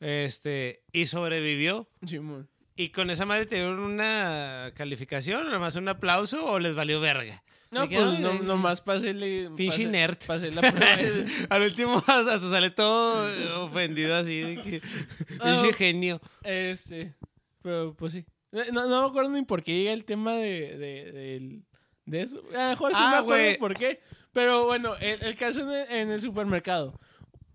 Este. 0.00 0.82
Y 0.92 1.06
sobrevivió. 1.06 1.88
Simón. 2.04 2.48
¿Y 2.76 2.90
con 2.90 3.10
esa 3.10 3.26
madre 3.26 3.44
te 3.46 3.56
dieron 3.56 3.78
una 3.78 4.72
calificación? 4.74 5.46
¿O 5.46 5.50
nomás 5.50 5.76
un 5.76 5.88
aplauso? 5.88 6.44
¿O 6.46 6.58
les 6.58 6.74
valió 6.74 6.98
verga? 7.00 7.42
No, 7.70 7.86
De 7.86 7.96
pues 7.96 8.08
"Ay, 8.08 8.18
no, 8.22 8.32
nomás 8.42 8.80
pasé. 8.80 9.14
Pinche 9.56 9.86
nerd. 9.86 10.18
Pasé 10.26 10.50
la 10.50 10.60
prueba. 10.60 10.86
Al 11.50 11.62
último 11.62 11.98
hasta 12.06 12.38
sale 12.40 12.70
todo 12.70 13.64
ofendido 13.64 14.16
así. 14.16 14.40
de 14.40 14.62
que, 14.62 14.80
Pinche 15.42 15.72
genio. 15.72 16.20
Este, 16.42 17.14
pero 17.62 17.94
pues 17.94 18.12
sí. 18.12 18.24
Eh, 18.52 18.70
No, 18.72 18.88
no 18.88 19.02
me 19.02 19.08
acuerdo 19.08 19.30
ni 19.30 19.42
por 19.44 19.62
qué 19.62 19.76
llega 19.78 19.92
el 19.92 20.04
tema 20.04 20.34
de, 20.34 20.76
de, 20.78 21.12
del- 21.12 21.64
de 22.06 22.22
eso. 22.22 22.42
A 22.56 22.64
lo 22.64 22.68
mejor 22.70 22.92
sí 22.92 22.98
Ah, 23.00 23.10
me 23.12 23.16
acuerdo 23.18 23.44
güey. 23.44 23.58
por 23.58 23.74
qué. 23.74 24.00
Pero 24.32 24.64
bueno, 24.66 24.96
el, 24.96 25.22
el 25.22 25.36
caso 25.36 25.60
en 25.60 25.70
el, 25.70 25.90
en 26.00 26.10
el 26.10 26.20
supermercado. 26.20 26.98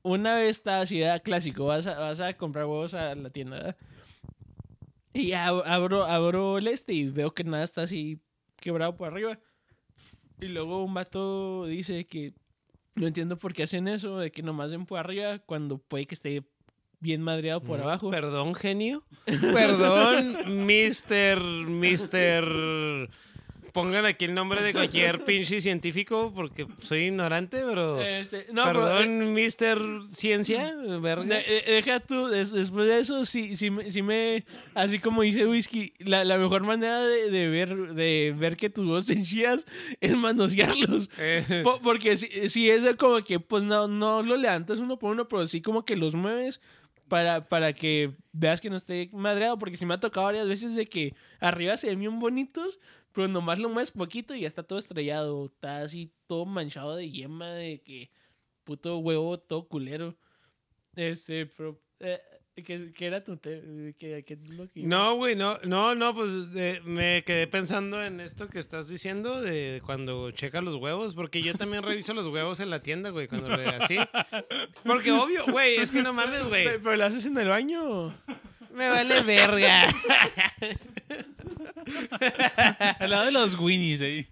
Una 0.02 0.36
vez 0.36 0.52
está 0.52 0.80
así, 0.82 1.02
clásico. 1.24 1.66
Vas 1.66 1.88
a, 1.88 2.00
vas 2.00 2.22
a 2.22 2.34
comprar 2.38 2.66
huevos 2.66 2.94
a 2.94 3.16
la 3.16 3.30
tienda, 3.32 3.58
¿verdad? 3.58 3.78
Y 5.14 5.32
abro, 5.34 6.04
abro 6.06 6.58
el 6.58 6.68
este 6.68 6.94
y 6.94 7.10
veo 7.10 7.34
que 7.34 7.44
nada 7.44 7.64
está 7.64 7.82
así 7.84 8.20
quebrado 8.58 8.96
por 8.96 9.08
arriba. 9.12 9.40
Y 10.40 10.48
luego 10.48 10.84
un 10.84 10.94
vato 10.94 11.66
dice 11.66 12.06
que 12.06 12.34
no 12.96 13.08
entiendo 13.08 13.38
por 13.38 13.54
qué 13.54 13.64
hacen 13.64 13.88
eso, 13.88 14.20
de 14.20 14.32
que 14.32 14.44
nomás 14.44 14.72
ven 14.72 14.86
por 14.86 15.00
arriba 15.00 15.40
cuando 15.40 15.78
puede 15.78 16.06
que 16.06 16.16
esté 16.16 16.44
bien 17.00 17.22
madreado 17.22 17.62
por 17.62 17.80
abajo. 17.80 18.10
Perdón, 18.10 18.56
genio. 18.56 19.04
Perdón, 19.26 20.66
Mr. 20.66 21.40
Mr. 21.68 23.10
Pongan 23.76 24.06
aquí 24.06 24.24
el 24.26 24.34
nombre 24.34 24.64
de 24.64 24.72
cualquier 24.72 25.24
pinche 25.26 25.60
científico 25.60 26.32
porque 26.34 26.66
soy 26.82 27.08
ignorante, 27.08 27.62
pero. 27.64 28.02
Este, 28.02 28.48
no, 28.54 28.64
pero, 28.64 28.88
eh, 28.88 29.06
Perdón, 29.06 29.34
Mr. 29.34 30.16
Ciencia, 30.16 30.74
verga. 31.02 31.40
eh, 31.40 31.64
deja 31.68 32.00
tú, 32.00 32.28
des- 32.28 32.52
después 32.54 32.88
de 32.88 33.00
eso, 33.00 33.26
sí, 33.26 33.56
sí, 33.58 33.70
sí 33.90 34.02
me- 34.02 34.46
así 34.76 35.00
como 35.00 35.24
dice 35.24 35.46
Whisky, 35.46 35.94
la, 36.00 36.24
la 36.24 36.38
mejor 36.38 36.66
manera 36.66 37.02
de, 37.02 37.30
de 37.30 37.50
ver 37.50 37.76
de 37.94 38.34
ver 38.38 38.56
que 38.56 38.70
tus 38.70 38.86
huevos 38.86 39.06
se 39.08 39.14
enchías 39.14 39.66
es 40.00 40.16
manosearlos. 40.16 41.10
Eh, 41.20 41.62
Po- 41.64 41.82
porque 41.82 42.16
si, 42.16 42.48
si 42.48 42.70
es 42.70 42.84
como 42.96 43.22
que, 43.26 43.42
pues 43.42 43.64
no, 43.66 43.90
no 43.90 44.24
lo 44.24 44.38
levantas 44.38 44.80
uno 44.80 44.98
por 44.98 45.12
uno, 45.12 45.28
pero 45.28 45.46
sí 45.48 45.62
como 45.62 45.84
que 45.84 45.98
los 45.98 46.16
mueves 46.16 46.62
para, 47.10 47.48
para 47.50 47.74
que 47.74 48.14
veas 48.32 48.62
que 48.62 48.70
no 48.70 48.78
esté 48.78 49.10
madreado. 49.12 49.60
Porque 49.60 49.76
sí 49.78 49.86
me 49.86 49.94
ha 49.96 50.00
tocado 50.00 50.26
varias 50.28 50.48
veces 50.48 50.76
de 50.76 50.86
que 50.88 51.14
arriba 51.42 51.76
se 51.78 51.88
ven 51.88 52.00
bien 52.00 52.20
bonitos, 52.20 52.80
pero 53.16 53.28
nomás 53.30 53.58
lo 53.60 53.70
mueves 53.70 53.90
poquito 53.92 54.36
y 54.36 54.42
ya 54.42 54.48
está 54.48 54.62
todo 54.62 54.78
estrellado. 54.78 55.46
Está 55.48 55.82
así 55.82 56.12
todo 56.28 56.46
manchado 56.46 56.96
de 56.96 57.10
yema, 57.10 57.50
de 57.52 57.82
que 57.82 58.12
puto 58.66 58.98
huevo 59.00 59.40
todo 59.40 59.68
culero. 59.68 60.16
Este, 60.96 61.46
pero... 61.48 61.82
Eh, 62.00 62.20
¿qué, 62.64 62.92
qué 62.94 63.06
era 63.08 63.24
tu 63.24 63.38
¿Qué, 63.40 63.94
qué 64.26 64.34
es 64.34 64.48
lo 64.50 64.70
que- 64.70 64.84
No, 64.84 65.16
güey, 65.16 65.36
no, 65.36 65.58
no, 65.64 65.94
no, 65.96 66.14
pues 66.14 66.32
me 66.84 67.24
quedé 67.26 67.48
pensando 67.48 68.04
en 68.04 68.20
esto 68.22 68.48
que 68.50 68.60
estás 68.60 68.88
diciendo 68.90 69.42
de 69.42 69.82
cuando 69.86 70.32
checa 70.32 70.62
los 70.62 70.76
huevos, 70.76 71.16
porque 71.16 71.42
yo 71.42 71.54
también 71.54 71.84
reviso 71.84 72.14
los 72.14 72.28
huevos 72.28 72.60
en 72.60 72.70
la 72.70 72.82
tienda, 72.82 73.10
güey, 73.12 73.28
cuando 73.28 73.56
le 73.56 73.66
así. 73.68 73.98
Porque 74.86 75.12
obvio, 75.12 75.46
güey, 75.52 75.76
es 75.78 75.92
que 75.92 76.02
no 76.04 76.14
mames, 76.14 76.44
güey. 76.48 76.66
Pe- 76.66 76.80
¿Pero 76.84 76.96
lo 76.96 77.04
haces 77.06 77.26
en 77.26 77.38
el 77.38 77.48
baño? 77.50 78.14
Me 78.76 78.90
vale 78.90 79.22
verga. 79.24 79.88
Al 83.00 83.10
lado 83.10 83.26
de 83.26 83.32
los 83.32 83.56
Winnies 83.58 84.02
ahí. 84.02 84.28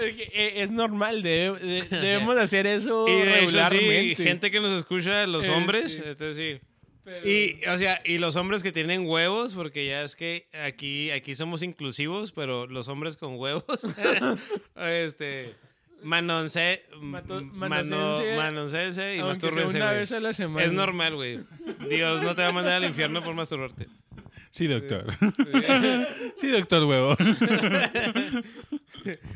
Eh, 0.00 0.52
Es 0.56 0.70
normal, 0.70 1.22
debe- 1.22 1.58
de- 1.58 1.82
debemos 2.00 2.36
hacer 2.36 2.66
eso 2.66 3.06
Y 3.08 3.12
de 3.12 3.22
hecho, 3.22 3.30
sí, 3.50 3.56
regularmente. 3.56 4.22
gente 4.24 4.50
que 4.50 4.60
nos 4.60 4.72
escucha, 4.72 5.26
los 5.26 5.44
Este, 5.44 5.56
hombres, 5.56 6.02
entonces 6.04 6.36
sí. 6.36 6.60
Pero- 7.04 7.28
Y, 7.28 7.60
o 7.68 7.76
sea, 7.76 8.00
y 8.04 8.18
los 8.18 8.36
hombres 8.36 8.62
que 8.62 8.72
tienen 8.72 9.06
huevos, 9.06 9.54
porque 9.54 9.86
ya 9.86 10.02
es 10.02 10.16
que 10.16 10.48
aquí, 10.64 11.10
aquí 11.10 11.34
somos 11.34 11.62
inclusivos, 11.62 12.32
pero 12.32 12.66
los 12.66 12.88
hombres 12.88 13.16
con 13.16 13.36
huevos, 13.38 13.64
este, 14.76 15.54
manonce, 16.04 16.84
Mato- 17.00 17.40
mano, 17.40 17.84
manosense, 17.84 18.36
manoncense 18.36 19.16
y 19.16 19.22
mastúrbense, 19.22 19.76
una 19.76 19.86
güey. 19.88 19.98
vez 20.00 20.12
a 20.12 20.20
la 20.20 20.32
semana. 20.32 20.64
Es 20.64 20.72
normal, 20.72 21.16
güey. 21.16 21.40
Dios 21.88 22.22
no 22.22 22.34
te 22.36 22.42
va 22.42 22.48
a 22.48 22.52
mandar 22.52 22.74
al 22.74 22.84
infierno 22.84 23.20
por 23.22 23.34
masturbarte. 23.34 23.88
Sí, 24.50 24.66
doctor. 24.68 25.06
Sí, 26.36 26.48
doctor 26.52 26.84
huevo. 26.84 27.16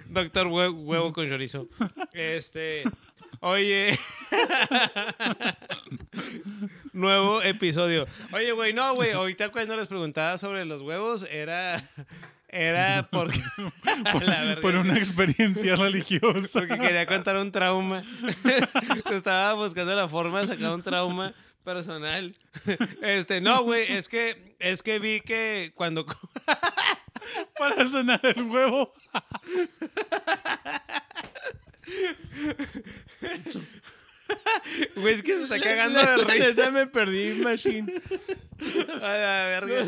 Doctor 0.08 0.46
hue- 0.46 0.72
huevo 0.72 1.12
con 1.12 1.28
chorizo. 1.28 1.68
Este, 2.12 2.84
oye. 3.40 3.98
Nuevo 6.92 7.42
episodio. 7.42 8.06
Oye, 8.32 8.52
güey, 8.52 8.72
no, 8.72 8.94
güey. 8.94 9.10
Ahorita 9.12 9.50
cuando 9.50 9.76
les 9.76 9.86
preguntaba 9.88 10.38
sobre 10.38 10.64
los 10.64 10.80
huevos, 10.82 11.26
era. 11.30 11.82
Era 12.48 13.06
porque. 13.12 13.40
Verga. 14.18 14.60
Por 14.60 14.76
una 14.76 14.96
experiencia 14.96 15.76
religiosa. 15.76 16.60
Porque 16.60 16.78
quería 16.78 17.06
contar 17.06 17.36
un 17.36 17.52
trauma. 17.52 18.02
Estaba 19.10 19.54
buscando 19.54 19.94
la 19.94 20.08
forma 20.08 20.40
de 20.40 20.48
sacar 20.48 20.72
un 20.72 20.82
trauma 20.82 21.34
personal. 21.64 22.34
Este, 23.02 23.40
no, 23.40 23.62
güey, 23.62 23.92
es 23.92 24.08
que 24.08 24.56
es 24.58 24.82
que 24.82 24.98
vi 24.98 25.20
que 25.20 25.72
cuando 25.74 26.06
Para 27.58 27.86
sonar 27.86 28.20
el 28.22 28.42
huevo. 28.44 28.92
güey, 34.96 35.14
es 35.14 35.22
que 35.22 35.34
se 35.34 35.42
está 35.42 35.60
cagando 35.60 36.00
de 36.00 36.24
risa. 36.24 36.48
Neta, 36.48 36.70
me 36.70 36.86
perdí, 36.86 37.40
Machine. 37.42 37.92
A 39.02 39.08
la 39.08 39.60
verga. 39.60 39.86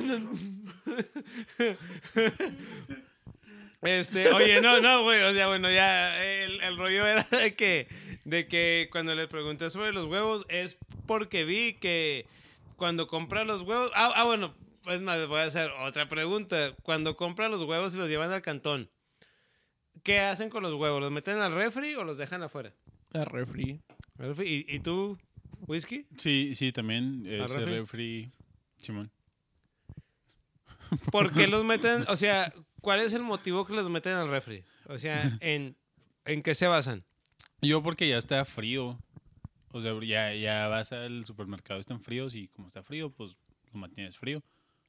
Este, 3.83 4.31
oye, 4.33 4.61
no, 4.61 4.81
no, 4.81 5.03
güey, 5.05 5.23
o 5.23 5.33
sea, 5.33 5.49
bueno, 5.49 5.71
ya 5.71 6.23
el, 6.23 6.61
el 6.61 6.77
rollo 6.77 7.07
era 7.07 7.27
de 7.31 7.55
que, 7.55 7.89
de 8.25 8.47
que 8.47 8.89
cuando 8.93 9.15
les 9.15 9.27
pregunté 9.27 9.71
sobre 9.71 9.93
los 9.93 10.07
huevos 10.07 10.45
es 10.51 10.77
porque 11.07 11.45
vi 11.45 11.75
que 11.75 12.27
cuando 12.77 13.07
compra 13.07 13.45
los 13.45 13.63
huevos, 13.63 13.91
ah, 13.95 14.13
ah, 14.17 14.25
bueno, 14.25 14.55
pues 14.83 15.01
más, 15.01 15.19
les 15.19 15.29
voy 15.29 15.41
a 15.41 15.45
hacer 15.45 15.71
otra 15.83 16.09
pregunta. 16.09 16.75
Cuando 16.83 17.17
compra 17.17 17.49
los 17.49 17.63
huevos 17.63 17.95
y 17.95 17.99
los 17.99 18.09
llevan 18.09 18.33
al 18.33 18.43
cantón, 18.43 18.91
¿qué 20.03 20.21
hacen 20.21 20.51
con 20.51 20.63
los 20.63 20.75
huevos? 20.75 21.01
¿Los 21.01 21.11
meten 21.11 21.39
al 21.39 21.53
refri 21.53 21.95
o 21.95 22.05
los 22.05 22.19
dejan 22.19 22.43
afuera? 22.43 22.73
A 23.13 23.25
refri. 23.25 23.81
¿Y, 24.45 24.77
y 24.77 24.81
tú, 24.81 25.19
whisky? 25.67 26.07
Sí, 26.17 26.55
sí, 26.55 26.73
también 26.73 27.25
ese 27.27 27.59
refri? 27.59 27.73
refri, 27.73 28.31
Simón. 28.79 29.11
¿Por 31.11 31.33
qué 31.33 31.47
los 31.47 31.65
meten? 31.65 32.05
O 32.09 32.17
sea, 32.17 32.53
¿cuál 32.81 33.01
es 33.01 33.13
el 33.13 33.23
motivo 33.23 33.65
que 33.67 33.75
los 33.75 33.89
meten 33.89 34.15
al 34.15 34.29
refri? 34.29 34.65
O 34.87 34.99
sea, 34.99 35.31
¿en, 35.41 35.77
en 36.25 36.43
qué 36.43 36.55
se 36.55 36.67
basan? 36.67 37.05
Yo 37.63 37.83
porque 37.83 38.09
ya 38.09 38.19
está 38.19 38.45
frío. 38.45 38.99
O 39.73 39.81
sea, 39.81 39.93
ya, 40.03 40.35
ya 40.35 40.67
vas 40.67 40.93
al 40.93 41.25
supermercado, 41.25 41.79
están 41.79 42.01
fríos 42.01 42.35
y 42.35 42.49
como 42.49 42.67
está 42.67 42.83
frío, 42.83 43.11
pues 43.11 43.37
lo 43.73 43.79
mantienes 43.79 44.19
frío. 44.19 44.43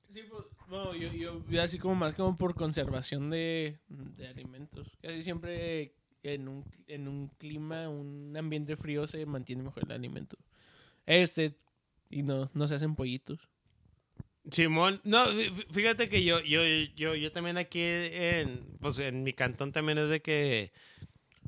Sí, 0.09 0.21
pues, 0.29 0.43
bueno, 0.67 0.95
yo, 0.95 1.13
yo, 1.13 1.45
yo 1.47 1.61
así 1.61 1.77
como 1.77 1.95
más 1.95 2.15
como 2.15 2.35
por 2.37 2.55
conservación 2.55 3.29
de, 3.29 3.79
de 3.87 4.27
alimentos. 4.27 4.97
Casi 5.01 5.21
siempre 5.23 5.93
en 6.23 6.47
un, 6.47 6.65
en 6.87 7.07
un 7.07 7.27
clima, 7.37 7.89
un 7.89 8.35
ambiente 8.37 8.75
frío 8.77 9.07
se 9.07 9.25
mantiene 9.25 9.63
mejor 9.63 9.83
el 9.85 9.91
alimento. 9.91 10.37
Este, 11.05 11.55
y 12.09 12.23
no, 12.23 12.49
no 12.53 12.67
se 12.67 12.75
hacen 12.75 12.95
pollitos. 12.95 13.49
Simón, 14.49 14.99
no, 15.03 15.25
fí- 15.27 15.65
fíjate 15.71 16.09
que 16.09 16.23
yo, 16.23 16.39
yo, 16.41 16.61
yo, 16.95 17.15
yo 17.15 17.31
también 17.31 17.57
aquí 17.57 17.81
en, 17.81 18.65
pues 18.79 18.97
en 18.99 19.23
mi 19.23 19.33
cantón 19.33 19.71
también 19.71 19.99
es 19.99 20.09
de 20.09 20.21
que, 20.21 20.71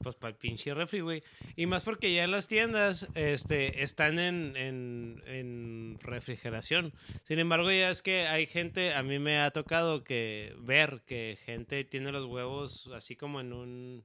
pues 0.03 0.15
para 0.15 0.29
el 0.31 0.37
pinche 0.37 0.73
refri, 0.75 0.99
güey. 0.99 1.23
Y 1.55 1.65
más 1.65 1.83
porque 1.83 2.13
ya 2.13 2.27
las 2.27 2.47
tiendas, 2.47 3.07
este, 3.15 3.81
están 3.83 4.19
en, 4.19 4.55
en, 4.55 5.23
en 5.25 5.97
refrigeración. 6.01 6.93
Sin 7.23 7.39
embargo, 7.39 7.71
ya 7.71 7.89
es 7.89 8.03
que 8.03 8.27
hay 8.27 8.45
gente, 8.45 8.93
a 8.93 9.01
mí 9.01 9.17
me 9.17 9.39
ha 9.39 9.49
tocado 9.51 10.03
que 10.03 10.53
ver 10.59 11.01
que 11.07 11.37
gente 11.45 11.83
tiene 11.85 12.11
los 12.11 12.25
huevos 12.25 12.91
así 12.93 13.15
como 13.15 13.41
en 13.41 13.53
un, 13.53 14.03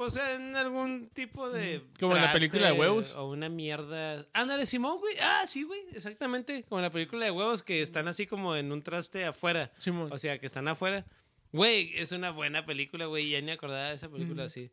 pues 0.00 0.16
en 0.16 0.56
algún 0.56 1.10
tipo 1.10 1.50
de... 1.50 1.82
Como 1.98 2.16
en 2.16 2.22
la 2.22 2.32
película 2.32 2.68
de 2.68 2.72
huevos. 2.72 3.14
O 3.16 3.28
una 3.28 3.50
mierda. 3.50 4.26
Ándale, 4.32 4.64
Simón, 4.64 4.98
güey. 4.98 5.14
Ah, 5.20 5.44
sí, 5.46 5.62
güey. 5.62 5.78
Exactamente. 5.92 6.64
Como 6.66 6.78
en 6.78 6.84
la 6.84 6.90
película 6.90 7.26
de 7.26 7.30
huevos 7.30 7.62
que 7.62 7.82
están 7.82 8.08
así 8.08 8.26
como 8.26 8.56
en 8.56 8.72
un 8.72 8.80
traste 8.80 9.26
afuera. 9.26 9.70
Simón. 9.76 10.10
O 10.10 10.16
sea, 10.16 10.38
que 10.38 10.46
están 10.46 10.68
afuera. 10.68 11.04
Güey, 11.52 11.92
es 11.96 12.12
una 12.12 12.30
buena 12.30 12.64
película, 12.64 13.04
güey. 13.04 13.28
Ya 13.28 13.42
ni 13.42 13.50
acordaba 13.50 13.90
de 13.90 13.96
esa 13.96 14.08
película 14.08 14.44
así. 14.44 14.70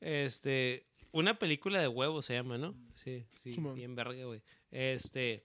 Este. 0.00 0.86
Una 1.10 1.38
película 1.38 1.78
de 1.78 1.88
huevos 1.88 2.24
se 2.24 2.32
llama, 2.32 2.56
¿no? 2.56 2.74
Sí, 2.94 3.26
sí. 3.42 3.52
Simón. 3.52 3.74
Bien 3.74 3.94
verga, 3.94 4.24
güey. 4.24 4.40
Este. 4.70 5.44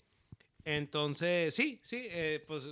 Entonces, 0.63 1.53
sí, 1.53 1.81
sí. 1.83 2.07
eh, 2.09 2.45
pues 2.47 2.65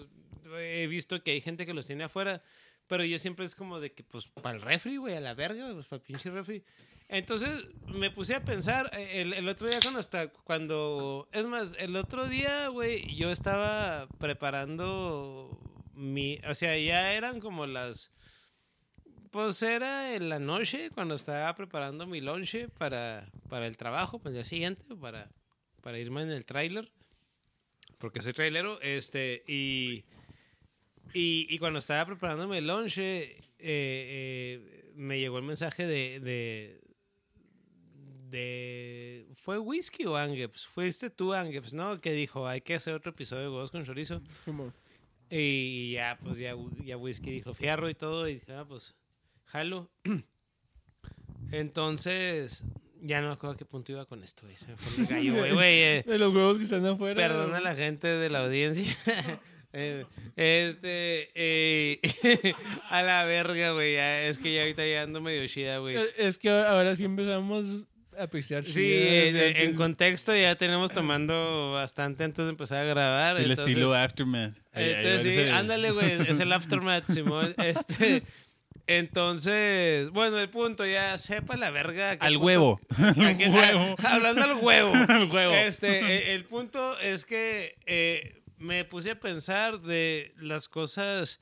he 0.58 0.88
visto 0.88 1.22
que 1.22 1.32
hay 1.32 1.41
gente 1.41 1.66
que 1.66 1.74
los 1.74 1.86
tiene 1.86 2.06
afuera. 2.06 2.41
Pero 2.88 3.04
yo 3.04 3.18
siempre 3.20 3.46
es 3.46 3.56
como 3.56 3.80
de 3.80 3.92
que, 3.94 4.04
pues, 4.04 4.28
para 4.28 4.56
el 4.56 4.62
refri, 4.62 4.98
güey, 4.98 5.16
a 5.16 5.22
la 5.22 5.34
verga, 5.34 5.72
pues, 5.74 5.88
para 5.88 6.04
pinche 6.04 6.30
refri. 6.30 6.64
Entonces 7.08 7.66
me 7.88 8.10
puse 8.10 8.34
a 8.34 8.44
pensar 8.44 8.90
eh, 8.94 9.22
el, 9.22 9.34
el 9.34 9.48
otro 9.48 9.68
día 9.68 9.78
cuando 9.82 10.00
hasta 10.00 10.30
cuando 10.30 11.28
es 11.32 11.46
más 11.46 11.76
el 11.78 11.96
otro 11.96 12.28
día 12.28 12.68
güey 12.70 13.16
yo 13.16 13.30
estaba 13.30 14.08
preparando 14.18 15.60
mi 15.94 16.40
o 16.50 16.56
sea 16.56 16.78
ya 16.80 17.14
eran 17.14 17.40
como 17.40 17.68
las 17.68 18.12
pues 19.30 19.62
era 19.62 20.16
en 20.16 20.30
la 20.30 20.40
noche 20.40 20.90
cuando 20.90 21.14
estaba 21.14 21.56
preparando 21.56 22.08
mi 22.08 22.22
lonche 22.22 22.70
para 22.70 23.30
para 23.50 23.68
el 23.68 23.78
trabajo 23.78 24.18
para 24.18 24.32
el 24.32 24.36
día 24.36 24.46
siguiente 24.46 24.96
para 24.96 25.30
para 25.82 26.00
irme 26.00 26.24
en 26.24 26.32
el 26.32 26.44
tráiler 26.44 26.92
porque 28.00 28.20
soy 28.20 28.34
trailero 28.34 28.82
este 28.82 29.44
y 29.48 30.06
y, 31.16 31.47
y 31.49 31.59
cuando 31.59 31.80
estaba 31.80 32.05
preparándome 32.05 32.57
el 32.57 32.68
lonche 32.68 33.24
eh, 33.24 33.39
eh, 33.59 34.91
me 34.95 35.18
llegó 35.18 35.38
el 35.38 35.45
mensaje 35.45 35.88
de, 35.88 36.20
de 36.20 36.82
de 38.30 39.28
¿fue 39.36 39.57
whisky 39.57 40.05
o 40.05 40.18
Angeps? 40.18 40.68
Fuiste 40.68 41.09
tú 41.09 41.34
Angeps, 41.34 41.74
¿no? 41.74 42.01
Que 42.01 42.11
dijo, 42.11 42.47
hay 42.47 42.59
que 42.59 42.76
hacer 42.76 42.93
otro 42.93 43.11
episodio 43.11 43.43
de 43.43 43.49
huevos 43.49 43.72
con 43.72 43.86
chorizo. 43.86 44.22
Y 45.30 45.93
ya, 45.93 46.20
pues 46.22 46.38
ya, 46.38 46.53
ya 46.84 46.97
whisky 46.97 47.32
dijo 47.32 47.53
fierro 47.53 47.89
y 47.89 47.95
todo. 47.95 48.28
Y 48.28 48.34
dije, 48.34 48.53
ah, 48.53 48.66
pues, 48.68 48.93
jalo. 49.45 49.89
Entonces, 51.51 52.63
ya 53.01 53.22
no 53.22 53.28
me 53.28 53.34
acuerdo 53.34 53.53
a 53.53 53.57
qué 53.57 53.66
punto 53.66 53.91
iba 53.91 54.05
con 54.05 54.22
esto, 54.24 54.45
güey. 54.45 54.57
Se 54.57 54.68
me 54.68 54.78
fue 54.78 55.03
el 55.03 55.09
gallo, 55.09 55.34
güey, 55.38 55.53
güey. 55.53 55.74
eh. 55.84 56.03
De 56.05 56.18
los 56.18 56.34
huevos 56.34 56.57
que 56.57 56.63
están 56.63 56.86
afuera. 56.86 57.16
Perdona 57.16 57.57
a 57.57 57.61
la 57.61 57.76
gente 57.76 58.07
de 58.07 58.30
la 58.30 58.43
audiencia. 58.43 58.95
Eh, 59.78 60.06
este, 60.38 61.30
eh, 61.36 62.00
a 62.90 63.02
la 63.04 63.26
verga, 63.26 63.72
güey. 63.72 63.96
ya, 63.96 64.24
Es 64.24 64.38
que 64.40 64.54
ya 64.54 64.62
ahorita 64.62 64.86
ya 64.88 65.02
ando 65.02 65.20
medio 65.22 65.46
chida, 65.48 65.80
güey. 65.80 65.96
Eh, 65.98 66.04
Es 66.18 66.38
que 66.38 66.50
ahora 66.50 66.96
sí 66.96 67.04
empezamos 67.04 67.86
a 68.18 68.28
pistear. 68.28 68.64
Sí, 68.64 68.90
en, 68.94 69.74
contexto 69.76 70.34
ya 70.34 70.56
tenemos 70.56 70.92
tomando 70.92 71.74
bastante 71.74 72.24
antes 72.24 72.46
de 72.46 72.52
empezar 72.52 72.78
a 72.80 72.84
grabar. 72.86 73.36
El 73.36 73.44
entonces- 73.52 73.68
estilo 73.68 73.94
Aftermath. 73.94 74.54
Ahí- 74.72 74.84
ahí 74.86 74.94
entonces, 74.96 75.22
sí, 75.24 75.30
parece- 75.30 75.52
ándale, 75.52 75.92
güey, 75.92 76.12
es 76.30 76.40
el 76.40 76.52
aftermath, 76.54 77.04
Simón. 77.10 77.54
Este, 77.58 78.24
entonces, 78.88 80.10
bueno, 80.12 80.40
el 80.40 80.50
punto 80.50 80.86
ya 80.86 81.18
sepa 81.18 81.58
la 81.58 81.72
verga. 81.72 82.12
Al 82.12 82.34
punto- 82.36 82.46
huevo. 82.46 82.80
a 82.98 83.36
qué- 83.38 83.50
huevo. 83.50 83.96
a- 84.02 84.14
hablando 84.16 84.44
al 84.44 84.54
huevo. 84.64 84.94
Al 85.10 85.26
huevo. 85.30 85.54
Este, 85.54 86.34
el 86.36 86.46
punto 86.46 86.98
es 87.00 87.26
que 87.26 87.76
eh, 87.86 88.42
me 88.66 88.84
puse 88.84 89.11
a 89.11 89.20
pensar 89.20 89.82
de 89.82 90.34
las 90.38 90.68
cosas 90.68 91.39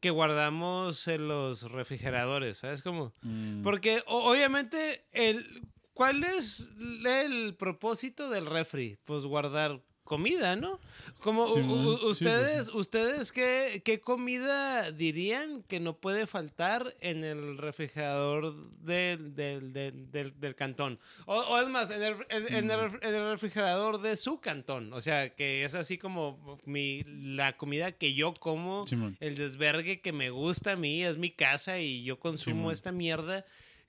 que 0.00 0.10
guardamos 0.10 1.06
en 1.08 1.28
los 1.28 1.70
refrigeradores, 1.70 2.58
¿sabes 2.58 2.82
cómo? 2.82 3.14
Mm. 3.22 3.62
Porque 3.62 4.02
obviamente, 4.06 5.04
el, 5.12 5.68
¿cuál 5.92 6.24
es 6.24 6.74
el 7.04 7.54
propósito 7.56 8.30
del 8.30 8.46
refri? 8.46 8.98
Pues 9.04 9.24
guardar 9.24 9.82
comida, 10.04 10.54
¿no? 10.56 10.78
Como 11.20 11.48
sí, 11.48 11.60
ustedes, 12.02 12.68
ustedes 12.68 13.32
¿qué, 13.32 13.82
qué 13.84 14.00
comida 14.00 14.90
dirían 14.92 15.62
que 15.62 15.80
no 15.80 15.96
puede 15.96 16.26
faltar 16.26 16.92
en 17.00 17.24
el 17.24 17.56
refrigerador 17.56 18.54
del, 18.80 19.34
del, 19.34 19.72
del, 19.72 20.10
del- 20.10 20.38
del 20.38 20.54
cantón? 20.54 20.98
O, 21.26 21.36
o 21.38 21.58
es 21.58 21.68
más, 21.68 21.90
en 21.90 22.02
el, 22.02 22.14
en- 22.28 22.54
en 22.54 22.70
el 22.70 22.78
ref- 22.80 22.98
en 23.02 23.14
el 23.14 23.30
refrigerador 23.30 24.00
de 24.02 24.16
su 24.16 24.40
cantón. 24.40 24.92
O 24.92 25.00
sea, 25.00 25.34
que 25.34 25.64
es 25.64 25.74
así 25.74 25.96
como 25.98 26.58
mi, 26.64 27.02
la 27.06 27.56
comida 27.56 27.92
que 27.92 28.14
yo 28.14 28.34
como 28.34 28.84
el 29.20 29.34
desvergue 29.36 30.00
que 30.02 30.12
me 30.12 30.30
gusta 30.30 30.72
a 30.72 30.76
mí, 30.76 31.02
es 31.02 31.16
mi 31.18 31.30
casa 31.30 31.80
y 31.80 32.04
yo 32.04 32.18
consumo 32.20 32.70
esta 32.70 32.92
mierda. 32.92 33.44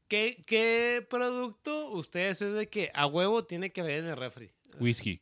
¿Qué, 0.07 0.43
¿Qué 0.45 1.05
producto 1.09 1.89
ustedes 1.91 2.41
es 2.41 2.53
de 2.53 2.70
que 2.70 2.91
a 2.93 3.07
huevo 3.07 3.43
tiene 3.43 3.72
que 3.72 3.82
haber 3.82 3.99
en 4.03 4.09
el 4.11 4.16
refri? 4.18 4.51
Whisky. 4.80 5.20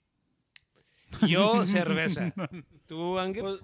Yo, 1.27 1.65
cerveza. 1.65 2.33
¿Tú, 2.87 3.17
Ángel? 3.19 3.43
Pues, 3.43 3.59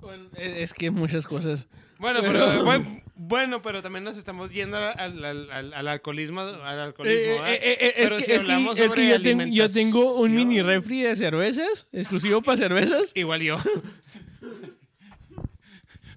bueno, 0.00 0.24
es 0.36 0.56
es 0.56 0.74
que 0.74 0.90
muchas 0.90 1.26
cosas. 1.26 1.68
bueno, 1.98 2.20
pero- 2.22 2.46
pero, 2.46 2.64
bueno, 2.64 3.02
bueno, 3.14 3.62
pero 3.62 3.82
también 3.82 4.02
nos 4.04 4.16
estamos 4.16 4.50
yendo 4.52 4.78
al, 4.78 5.24
al- 5.24 5.50
al- 5.50 5.74
al 5.74 5.88
alcoholismo. 5.88 6.40
Al 6.40 6.80
alcoholismo 6.80 7.44
Eh, 7.46 7.54
eh, 7.54 7.60
eh, 7.62 7.78
eh, 7.80 7.92
es 8.04 8.12
que, 8.14 8.20
si 8.20 8.32
es 8.32 8.44
que- 8.44 8.52
hablamos 8.52 8.78
es 8.78 8.90
sobre 8.90 9.02
que 9.02 9.08
yo, 9.10 9.22
tengo, 9.22 9.44
yo 9.44 9.68
tengo 9.68 10.20
un 10.20 10.34
mini 10.34 10.62
refri 10.62 11.02
de 11.02 11.14
cervezas, 11.16 11.86
exclusivo 11.92 12.42
para 12.42 12.56
cervezas. 12.58 13.12
Igual 13.14 13.42
yo. 13.42 13.56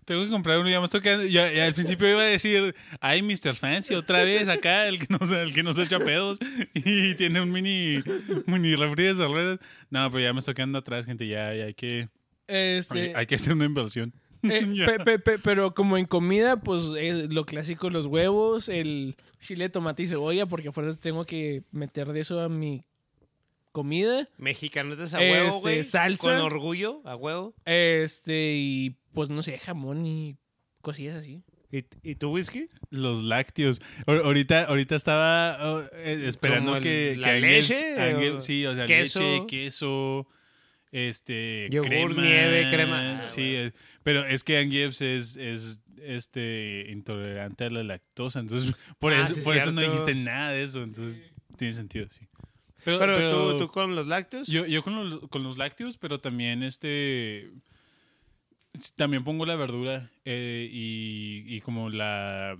Tengo 0.05 0.23
que 0.25 0.29
comprar 0.29 0.59
uno, 0.59 0.69
ya 0.69 0.79
me 0.79 0.85
estoy 0.85 1.01
quedando- 1.01 1.25
Ya, 1.25 1.51
ya 1.51 1.65
al 1.65 1.73
principio 1.73 2.09
iba 2.09 2.21
a 2.21 2.25
decir, 2.25 2.75
ay, 2.99 3.21
Mr. 3.21 3.55
Fancy, 3.55 3.95
otra 3.95 4.23
vez 4.23 4.47
acá, 4.49 4.87
el 4.87 4.99
que 4.99 5.07
no, 5.09 5.25
se- 5.25 5.41
el 5.41 5.53
que 5.53 5.63
no 5.63 5.73
se 5.73 5.83
echa 5.83 5.99
pedos 5.99 6.39
y 6.73 7.15
tiene 7.15 7.41
un 7.41 7.51
mini, 7.51 7.99
mini 8.45 8.75
refri 8.75 9.05
de 9.05 9.15
cervezas. 9.15 9.59
No, 9.89 10.09
pero 10.11 10.23
ya 10.23 10.33
me 10.33 10.39
estoy 10.39 10.53
quedando 10.53 10.79
atrás, 10.79 11.05
gente. 11.05 11.27
Ya, 11.27 11.53
ya 11.53 11.65
hay 11.65 11.73
que, 11.73 12.09
Este, 12.47 12.99
hay, 12.99 13.11
hay 13.15 13.25
que 13.25 13.35
hacer 13.35 13.53
una 13.53 13.65
inversión. 13.65 14.13
eh, 14.43 14.67
Ya. 14.73 14.85
pe- 14.85 14.99
pe- 14.99 15.19
pe- 15.19 15.39
pero 15.39 15.73
como 15.73 15.97
en 15.97 16.05
comida, 16.05 16.57
pues 16.59 16.83
eh, 16.97 17.27
lo 17.31 17.45
clásico, 17.45 17.89
los 17.89 18.05
huevos, 18.07 18.67
el 18.69 19.15
chile, 19.39 19.69
tomate 19.69 20.03
y 20.03 20.07
cebolla, 20.07 20.45
porque 20.45 20.71
por 20.71 20.83
eso 20.85 20.99
tengo 20.99 21.23
que 21.25 21.63
meter 21.71 22.07
de 22.11 22.19
eso 22.19 22.41
a 22.41 22.49
mi 22.49 22.83
comida. 23.73 24.29
Mexicanos 24.37 25.13
a 25.13 25.19
huevo, 25.19 25.47
Este, 25.49 25.59
güey. 25.59 25.83
salsa. 25.83 26.31
Con 26.37 26.39
orgullo, 26.41 27.01
a 27.03 27.17
huevo. 27.17 27.53
Este, 27.65 28.53
y 28.55 28.95
pues 29.13 29.29
no 29.29 29.43
sé, 29.43 29.57
jamón 29.59 30.05
y 30.05 30.37
cosillas 30.81 31.15
así. 31.17 31.43
¿Y, 31.71 31.83
y 32.03 32.15
tu 32.15 32.29
whisky? 32.31 32.67
Los 32.91 33.23
lácteos. 33.23 33.81
Ahor- 34.05 34.23
Ahorita, 34.23 34.65
ahorita 34.65 34.95
estaba 34.95 35.57
oh, 35.73 35.81
eh, 35.93 36.23
esperando 36.27 36.67
¿Como 36.73 36.77
el- 36.77 36.83
que, 36.83 37.15
la 37.17 37.27
que 37.33 37.41
leche 37.41 38.29
o 38.31 38.39
sí, 38.39 38.65
o 38.67 38.75
sea, 38.75 38.85
queso? 38.85 39.19
leche, 39.19 39.45
queso, 39.47 40.27
este, 40.91 41.67
Yogur, 41.71 41.89
crema, 41.89 42.21
nieve, 42.21 42.69
crema. 42.69 43.23
Ah, 43.23 43.27
Sí, 43.27 43.55
eh, 43.55 43.71
pero 44.03 44.23
es 44.25 44.43
que 44.43 44.59
Angiebs 44.59 45.01
es, 45.01 45.35
es 45.35 45.81
este 46.03 46.85
intolerante 46.89 47.63
a 47.63 47.69
la 47.71 47.81
lactosa, 47.83 48.39
entonces 48.41 48.71
por 48.99 49.13
Ah, 49.13 49.23
eso, 49.23 49.33
sí, 49.33 49.41
por 49.41 49.57
eso 49.57 49.71
no 49.71 49.81
dijiste 49.81 50.13
nada 50.13 50.51
de 50.51 50.63
eso, 50.63 50.83
entonces 50.83 51.23
tiene 51.57 51.73
sentido, 51.73 52.07
sí. 52.09 52.27
Pero, 52.85 52.99
Pero, 52.99 53.15
pero 53.17 53.51
¿tú, 53.53 53.57
tú 53.59 53.67
con 53.69 53.95
los 53.95 54.07
lácteos. 54.07 54.47
yo, 54.47 54.65
yo 54.65 54.83
con, 54.83 55.09
los, 55.09 55.29
con 55.29 55.43
los 55.43 55.57
lácteos, 55.57 55.97
pero 55.97 56.19
también 56.19 56.63
este. 56.63 57.51
También 58.95 59.23
pongo 59.23 59.45
la 59.45 59.55
verdura 59.55 60.09
eh, 60.25 60.67
y, 60.71 61.43
y 61.47 61.61
como 61.61 61.89
la. 61.89 62.57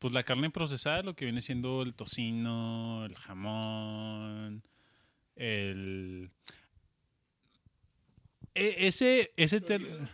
pues 0.00 0.12
la 0.12 0.24
carne 0.24 0.50
procesada, 0.50 1.02
lo 1.02 1.14
que 1.14 1.24
viene 1.24 1.40
siendo 1.40 1.82
el 1.82 1.94
tocino, 1.94 3.04
el 3.06 3.14
jamón, 3.14 4.62
el... 5.36 6.30
E- 8.54 8.86
ese, 8.88 9.32
ese 9.36 9.60
ter- 9.60 10.08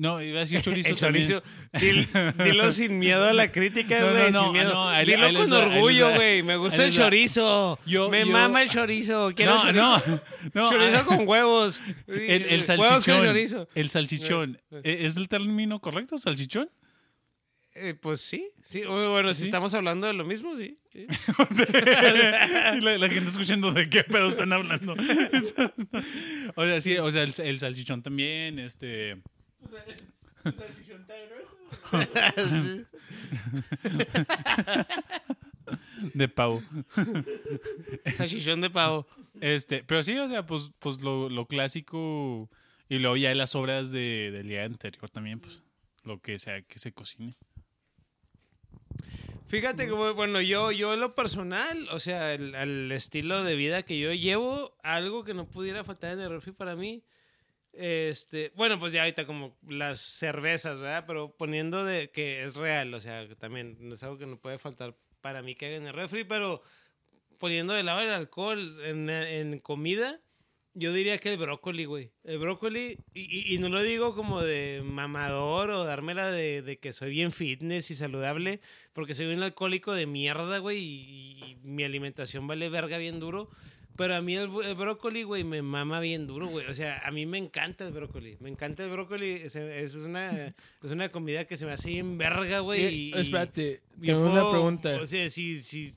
No, 0.00 0.22
iba 0.22 0.38
a 0.38 0.40
decir 0.40 0.62
chorizo 0.62 0.88
El 0.90 0.96
chorizo. 0.96 1.42
Dil- 1.74 2.08
dilo 2.42 2.72
sin 2.80 2.98
miedo 2.98 3.28
a 3.28 3.34
la 3.34 3.52
crítica, 3.52 4.00
No, 4.00 4.06
no, 4.06 4.12
güey. 4.12 4.32
no, 4.32 4.42
sin 4.44 4.52
miedo. 4.52 4.72
no, 4.72 4.88
ahí- 4.88 5.04
dilo 5.04 5.26
ahí 5.26 5.34
con 5.34 5.52
orgullo, 5.52 6.14
güey. 6.14 6.42
Me 6.42 6.56
gusta 6.56 6.86
el 6.86 6.92
chorizo. 6.94 7.78
Yo- 7.84 8.08
Me 8.08 8.20
yo- 8.24 8.32
mama 8.32 8.62
el 8.62 8.70
chorizo. 8.70 9.30
Quiero 9.36 9.56
No, 9.56 9.60
chorizo. 9.62 9.82
no, 9.82 10.20
no. 10.54 10.70
chorizo 10.70 10.98
ah, 10.98 11.04
con 11.04 11.28
huevos. 11.28 11.82
El, 12.06 12.16
el 12.18 12.42
Huevos 12.46 12.66
con 12.66 12.66
salchichón. 12.66 13.20
chorizo. 13.26 13.68
El 13.74 13.90
salchichón. 13.90 14.60
Eh, 14.70 14.80
¿E- 14.84 15.06
¿Es 15.06 15.16
el 15.16 15.28
término 15.28 15.80
correcto, 15.80 16.16
salchichón? 16.16 16.70
Eh, 17.74 17.94
pues 17.94 18.20
sí, 18.22 18.48
sí. 18.62 18.82
Bueno, 18.86 19.32
si 19.34 19.44
estamos 19.44 19.74
hablando 19.74 20.06
de 20.06 20.12
lo 20.14 20.24
mismo, 20.24 20.56
sí. 20.56 20.76
la, 22.80 22.98
la 22.98 23.08
gente 23.08 23.30
escuchando 23.30 23.70
de 23.72 23.88
qué 23.88 24.02
pedo 24.02 24.28
están 24.28 24.52
hablando. 24.52 24.94
o 26.56 26.64
sea, 26.64 26.80
sí, 26.80 26.96
o 26.98 27.10
sea, 27.10 27.22
el, 27.22 27.32
el 27.44 27.58
salchichón 27.60 28.02
también, 28.02 28.58
este... 28.58 29.16
De 36.14 36.28
pavo. 36.28 36.62
Salchichón 38.14 38.60
de 38.60 38.70
pavo. 38.70 39.06
Este, 39.40 39.84
pero 39.84 40.02
sí, 40.02 40.18
o 40.18 40.28
sea, 40.28 40.46
pues, 40.46 40.72
pues 40.78 41.02
lo, 41.02 41.28
lo 41.28 41.46
clásico 41.46 42.48
y 42.88 42.98
luego 42.98 43.16
ya 43.16 43.34
las 43.34 43.54
obras 43.54 43.90
de, 43.90 44.30
del 44.32 44.48
día 44.48 44.64
anterior 44.64 45.08
también, 45.10 45.40
pues 45.40 45.62
lo 46.02 46.20
que 46.20 46.38
sea 46.38 46.62
que 46.62 46.78
se 46.78 46.92
cocine. 46.92 47.36
Fíjate 49.46 49.86
que, 49.86 49.92
bueno, 49.92 50.40
yo, 50.40 50.72
yo 50.72 50.94
en 50.94 51.00
lo 51.00 51.14
personal, 51.14 51.88
o 51.90 52.00
sea, 52.00 52.34
el, 52.34 52.54
el 52.54 52.90
estilo 52.92 53.44
de 53.44 53.56
vida 53.56 53.82
que 53.82 53.98
yo 53.98 54.12
llevo, 54.12 54.76
algo 54.82 55.24
que 55.24 55.34
no 55.34 55.46
pudiera 55.46 55.84
faltar 55.84 56.12
en 56.12 56.20
el 56.20 56.30
refri 56.30 56.52
para 56.52 56.76
mí, 56.76 57.02
este, 57.72 58.52
bueno, 58.56 58.78
pues 58.78 58.92
ya 58.92 59.02
ahorita 59.02 59.26
como 59.26 59.56
las 59.68 60.00
cervezas, 60.00 60.78
¿verdad? 60.80 61.04
Pero 61.06 61.34
poniendo 61.36 61.84
de 61.84 62.10
que 62.10 62.42
es 62.42 62.56
real, 62.56 62.92
o 62.94 63.00
sea, 63.00 63.28
también 63.36 63.78
es 63.92 64.02
algo 64.02 64.18
que 64.18 64.26
no 64.26 64.38
puede 64.38 64.58
faltar 64.58 64.96
para 65.20 65.42
mí 65.42 65.54
que 65.54 65.66
haga 65.66 65.76
en 65.76 65.86
el 65.86 65.92
refri, 65.94 66.24
pero 66.24 66.62
poniendo 67.38 67.72
de 67.72 67.82
lado 67.82 68.00
el 68.00 68.10
alcohol 68.10 68.78
en, 68.84 69.08
en 69.08 69.58
comida, 69.60 70.20
yo 70.74 70.92
diría 70.92 71.18
que 71.18 71.32
el 71.32 71.38
brócoli, 71.38 71.84
güey. 71.84 72.12
El 72.22 72.38
brócoli, 72.38 72.96
y, 73.12 73.20
y- 73.20 73.54
y 73.54 73.58
no 73.58 73.68
lo 73.68 73.82
digo 73.82 74.14
como 74.14 74.40
de 74.40 74.82
mamador 74.84 75.70
o 75.70 75.84
dármela 75.84 76.30
de, 76.30 76.62
de 76.62 76.78
que 76.78 76.92
soy 76.92 77.10
bien 77.10 77.32
fitness 77.32 77.90
y 77.90 77.94
saludable, 77.96 78.60
porque 78.92 79.14
soy 79.14 79.26
un 79.26 79.42
alcohólico 79.42 79.92
de 79.94 80.06
mierda, 80.06 80.58
güey, 80.58 80.78
y, 80.78 81.44
y 81.44 81.56
mi 81.62 81.82
alimentación 81.84 82.46
vale 82.46 82.68
verga 82.68 82.98
bien 82.98 83.18
duro. 83.20 83.50
Pero 84.00 84.16
a 84.16 84.22
mí 84.22 84.34
el, 84.34 84.50
el 84.64 84.74
brócoli, 84.74 85.22
güey, 85.24 85.44
me 85.44 85.60
mama 85.62 86.00
bien 86.00 86.26
duro, 86.26 86.48
güey. 86.48 86.66
O 86.66 86.74
sea, 86.74 86.98
a 87.04 87.10
mí 87.10 87.26
me 87.26 87.38
encanta 87.38 87.86
el 87.86 87.92
brócoli. 87.92 88.36
Me 88.40 88.48
encanta 88.48 88.82
el 88.84 88.90
brócoli. 88.90 89.30
Es, 89.30 89.54
es 89.56 89.94
una, 89.94 90.46
es 90.82 90.90
una 90.90 91.10
comida 91.10 91.44
que 91.44 91.56
se 91.56 91.66
me 91.66 91.72
hace 91.72 91.90
bien 91.90 92.16
verga, 92.18 92.60
güey. 92.60 92.84
Eh, 92.84 92.90
y- 92.92 93.10
y- 93.14 93.20
espérate, 93.20 93.82
yo 93.98 94.16
tengo 94.16 94.22
una 94.30 94.40
puedo- 94.40 94.50
pregunta. 94.52 94.98
O 95.00 95.06
sea, 95.06 95.28
si, 95.28 95.60
si 95.62 95.92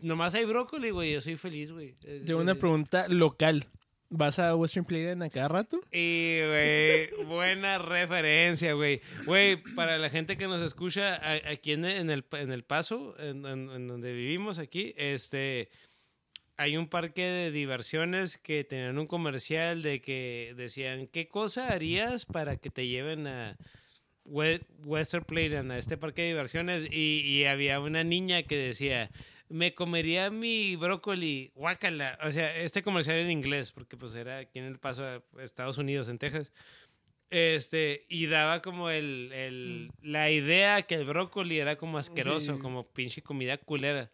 nomás 0.00 0.34
hay 0.34 0.44
brócoli, 0.44 0.90
güey, 0.90 1.12
yo 1.12 1.20
soy 1.20 1.36
feliz, 1.36 1.72
güey. 1.72 1.92
Tengo 2.24 2.40
una 2.40 2.54
pregunta 2.54 3.08
local. 3.08 3.66
¿Vas 4.12 4.40
a 4.40 4.56
Western 4.56 4.84
Playland 4.84 5.22
a 5.22 5.30
cada 5.30 5.46
rato? 5.46 5.80
Y, 5.92 6.40
güey, 6.44 7.10
buena 7.26 7.78
referencia, 7.78 8.72
güey. 8.72 9.00
Güey, 9.24 9.56
para 9.76 9.98
la 9.98 10.10
gente 10.10 10.36
que 10.36 10.48
nos 10.48 10.60
escucha 10.62 11.20
aquí 11.48 11.72
en, 11.72 11.84
en 11.84 12.10
el, 12.10 12.24
en 12.32 12.50
el 12.50 12.64
Paso, 12.64 13.14
en, 13.20 13.46
en- 13.46 13.70
en 13.70 13.86
donde 13.86 14.12
vivimos 14.12 14.58
aquí, 14.58 14.94
este, 14.96 15.68
hay 16.60 16.76
un 16.76 16.88
parque 16.88 17.22
de 17.22 17.50
diversiones 17.50 18.36
que 18.36 18.64
tenían 18.64 18.98
un 18.98 19.06
comercial 19.06 19.82
de 19.82 20.00
que 20.00 20.52
decían, 20.56 21.06
¿qué 21.06 21.26
cosa 21.28 21.68
harías 21.72 22.26
para 22.26 22.56
que 22.56 22.68
te 22.70 22.86
lleven 22.86 23.26
a 23.26 23.56
We- 24.24 24.60
Western 24.84 25.24
Playland, 25.24 25.72
a 25.72 25.78
este 25.78 25.96
parque 25.96 26.22
de 26.22 26.28
diversiones? 26.28 26.86
Y, 26.90 27.20
y 27.24 27.44
había 27.46 27.80
una 27.80 28.04
niña 28.04 28.42
que 28.42 28.56
decía, 28.56 29.10
me 29.48 29.74
comería 29.74 30.30
mi 30.30 30.76
brócoli, 30.76 31.50
guácala. 31.54 32.18
O 32.22 32.30
sea, 32.30 32.54
este 32.58 32.82
comercial 32.82 33.16
en 33.16 33.30
inglés, 33.30 33.72
porque 33.72 33.96
pues 33.96 34.14
era 34.14 34.38
aquí 34.38 34.58
en 34.58 34.66
el 34.66 34.78
paso 34.78 35.04
a 35.04 35.22
Estados 35.42 35.78
Unidos, 35.78 36.08
en 36.08 36.18
Texas. 36.18 36.52
Este, 37.30 38.06
y 38.08 38.26
daba 38.26 38.60
como 38.60 38.90
el, 38.90 39.30
el- 39.32 39.90
la 40.02 40.30
idea 40.30 40.82
que 40.82 40.96
el 40.96 41.04
brócoli 41.04 41.58
era 41.58 41.76
como 41.76 41.96
asqueroso, 41.96 42.56
Sí. 42.56 42.60
como 42.60 42.86
pinche 42.88 43.22
comida 43.22 43.56
culera. 43.56 44.10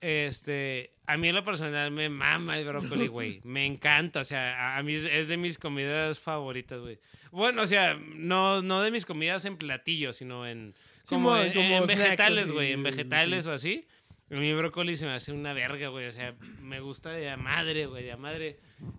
Este, 0.00 0.92
a 1.06 1.16
mí 1.16 1.28
en 1.28 1.34
lo 1.34 1.44
personal 1.44 1.90
me 1.90 2.08
mama 2.08 2.58
el 2.58 2.64
brócoli, 2.66 3.06
güey. 3.08 3.40
Me 3.44 3.66
encanta, 3.66 4.20
o 4.20 4.24
sea, 4.24 4.76
a, 4.76 4.82
mí 4.82 4.94
es- 4.94 5.28
de 5.28 5.36
mis 5.36 5.58
comidas 5.58 6.18
favoritas, 6.18 6.80
güey. 6.80 6.98
Bueno, 7.30 7.62
o 7.62 7.66
sea, 7.66 7.98
no, 8.14 8.62
no 8.62 8.82
de 8.82 8.90
mis 8.90 9.04
comidas 9.06 9.44
en 9.44 9.56
platillos, 9.56 10.16
sino 10.16 10.46
en, 10.46 10.74
como, 11.08 11.36
en, 11.36 11.52
como 11.52 11.64
en 11.64 11.84
snacks, 11.84 11.98
vegetales, 12.00 12.50
güey, 12.52 12.72
en 12.72 12.82
vegetales 12.82 13.46
o 13.46 13.52
así. 13.52 13.86
A 14.30 14.34
mí 14.36 14.48
el 14.48 14.56
brócoli 14.56 14.96
se 14.96 15.06
me 15.06 15.12
hace 15.12 15.32
una 15.32 15.52
verga, 15.52 15.88
güey. 15.88 16.06
O 16.06 16.12
sea, 16.12 16.34
me 16.60 16.80
gusta 16.80 17.10
de 17.10 17.28
a 17.30 17.36
madre, 17.36 17.86
güey, 17.86 18.04
de 18.04 18.16
madre. 18.16 18.58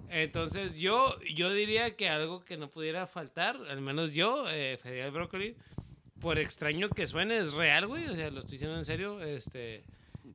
Entonces, 0.10 0.78
yo, 0.78 1.18
yo 1.34 1.54
diría 1.54 1.96
que 1.96 2.10
algo 2.10 2.44
que 2.44 2.58
no 2.58 2.70
pudiera 2.70 3.08
faltar, 3.08 3.58
al 3.70 3.80
menos 3.82 4.14
yo, 4.14 4.46
eh, 4.50 4.78
el 4.84 5.12
brócoli. 5.12 5.56
Por 6.20 6.38
extraño 6.38 6.90
que 6.90 7.08
suene, 7.08 7.38
es 7.38 7.54
real, 7.54 7.88
güey. 7.88 8.08
O 8.10 8.16
sea, 8.16 8.30
lo 8.30 8.42
estoy 8.42 8.54
diciendo 8.54 8.78
en 8.78 8.86
serio. 8.86 9.22
Este. 9.24 9.84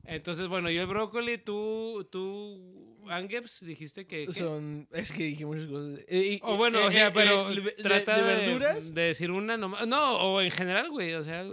Entonces, 0.05 0.47
bueno, 0.47 0.69
yo 0.69 0.81
el 0.81 0.87
brócoli, 0.87 1.37
tú, 1.37 2.07
tú, 2.11 2.97
Angeps, 3.09 3.65
dijiste 3.65 4.05
que. 4.07 4.25
¿qué? 4.25 4.33
Son, 4.33 4.87
es 4.91 5.11
que 5.11 5.23
dije 5.23 5.45
muchas 5.45 5.67
cosas. 5.67 5.99
Eh, 6.07 6.39
O 6.43 6.57
bueno, 6.57 6.79
eh, 6.79 6.85
o 6.85 6.91
sea, 6.91 7.07
eh, 7.07 7.11
pero 7.13 7.47
trata 7.81 8.17
de, 8.17 8.21
de, 8.23 8.27
verduras. 8.47 8.93
de 8.93 9.01
decir 9.01 9.31
una 9.31 9.57
nomás. 9.57 9.87
No, 9.87 10.17
o 10.17 10.41
en 10.41 10.51
general, 10.51 10.89
güey. 10.89 11.13
O 11.13 11.23
sea. 11.23 11.45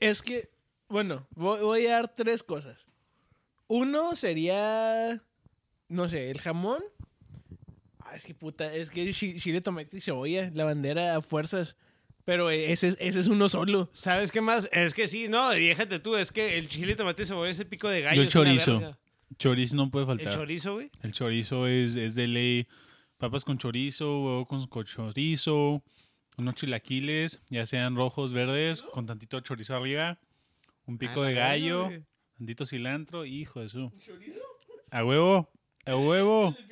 Es 0.00 0.22
que, 0.22 0.50
bueno, 0.88 1.26
voy, 1.34 1.60
voy 1.60 1.86
a 1.86 1.92
dar 1.92 2.14
tres 2.14 2.42
cosas. 2.42 2.86
Uno 3.68 4.14
sería, 4.14 5.22
no 5.88 6.08
sé, 6.08 6.30
el 6.30 6.40
jamón. 6.40 6.82
Ah, 8.00 8.14
es 8.14 8.24
que 8.26 8.34
puta, 8.34 8.72
es 8.72 8.90
que 8.90 9.12
chi- 9.12 9.40
chile, 9.40 9.60
tomate 9.60 9.96
y 9.96 10.00
cebolla, 10.00 10.50
la 10.54 10.64
bandera 10.64 11.16
a 11.16 11.22
fuerzas. 11.22 11.76
Pero 12.26 12.50
ese 12.50 12.88
es, 12.88 12.96
ese 13.00 13.20
es 13.20 13.28
uno 13.28 13.48
solo. 13.48 13.88
¿Sabes 13.94 14.32
qué 14.32 14.40
más? 14.40 14.68
Es 14.72 14.94
que 14.94 15.06
sí, 15.06 15.28
no, 15.28 15.50
déjate 15.50 16.00
tú, 16.00 16.16
es 16.16 16.32
que 16.32 16.58
el 16.58 16.68
chile, 16.68 16.96
tomate 16.96 17.22
y 17.22 17.24
cebolla 17.24 17.52
es 17.52 17.60
el 17.60 17.68
pico 17.68 17.88
de 17.88 18.00
gallo. 18.02 18.16
Yo 18.16 18.22
el 18.22 18.28
chorizo. 18.28 18.98
Chorizo 19.38 19.76
no 19.76 19.90
puede 19.92 20.04
El 20.04 20.08
faltar. 20.18 20.32
chorizo, 20.34 20.74
güey. 20.74 20.90
El 21.02 21.12
chorizo 21.12 21.68
es, 21.68 21.94
es 21.94 22.16
de 22.16 22.26
ley. 22.26 22.66
Papas 23.16 23.44
con 23.44 23.58
chorizo, 23.58 24.22
huevo 24.24 24.46
con, 24.46 24.66
con 24.66 24.84
chorizo, 24.84 25.82
unos 26.36 26.54
chilaquiles, 26.56 27.42
ya 27.48 27.64
sean 27.64 27.94
rojos, 27.94 28.32
verdes, 28.32 28.82
con 28.82 29.06
tantito 29.06 29.40
chorizo 29.40 29.76
arriba, 29.76 30.18
un 30.84 30.98
pico 30.98 31.22
A 31.22 31.28
de 31.28 31.34
gallo, 31.34 31.90
tantito 32.36 32.66
cilantro, 32.66 33.24
hijo 33.24 33.60
de 33.60 33.68
su. 33.68 33.92
A 34.90 35.04
huevo, 35.04 35.48
a 35.86 35.96
huevo. 35.96 36.54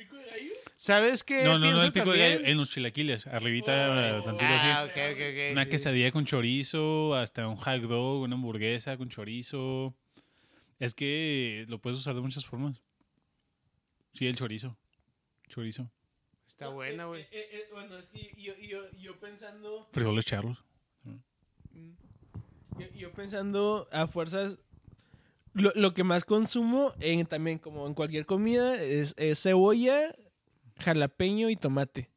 ¿Sabes 0.77 1.23
qué? 1.23 1.43
No, 1.43 1.57
no, 1.57 1.71
no, 1.71 1.81
el 1.83 1.93
pico 1.93 2.11
de 2.11 2.17
también? 2.19 2.37
gallo, 2.41 2.51
en 2.51 2.57
los 2.57 2.69
chilaquiles, 2.69 3.27
arribita, 3.27 4.21
tantito 4.23 4.45
Ah, 4.45 4.81
así. 4.81 4.89
ok, 4.91 4.97
ok, 5.13 5.21
ok. 5.31 5.51
Una 5.53 5.63
sí. 5.63 5.69
quesadilla 5.69 6.11
con 6.11 6.25
chorizo, 6.25 7.15
hasta 7.15 7.47
un 7.47 7.55
hot 7.55 7.81
dog, 7.83 8.21
una 8.23 8.35
hamburguesa 8.35 8.97
con 8.97 9.07
chorizo. 9.09 9.95
Es 10.79 10.93
que 10.93 11.65
lo 11.69 11.79
puedes 11.79 11.99
usar 11.99 12.13
de 12.15 12.21
muchas 12.21 12.45
formas. 12.45 12.81
Sí, 14.13 14.27
el 14.27 14.35
chorizo. 14.35 14.77
Chorizo. 15.47 15.89
Está 16.45 16.67
buena, 16.67 17.05
güey. 17.05 17.21
Eh, 17.23 17.27
eh, 17.31 17.49
eh, 17.53 17.67
bueno, 17.71 17.97
es 17.97 18.09
que 18.09 18.33
yo, 18.37 18.53
yo, 18.59 18.79
yo 18.99 19.17
pensando, 19.19 19.87
Frijoles 19.91 20.25
charlos. 20.25 20.57
yo, 22.77 22.85
yo 22.93 23.11
pensando 23.13 23.87
a 23.91 24.07
fuerzas, 24.07 24.57
lo, 25.53 25.71
lo 25.75 25.93
que 25.93 26.03
más 26.03 26.25
consumo 26.25 26.93
en, 26.99 27.25
también 27.25 27.59
como 27.59 27.87
en 27.87 27.93
cualquier 27.93 28.25
comida 28.25 28.75
es, 28.81 29.13
es 29.17 29.41
cebolla, 29.41 30.13
jalapeño 30.79 31.49
y 31.49 31.55
tomate. 31.55 32.09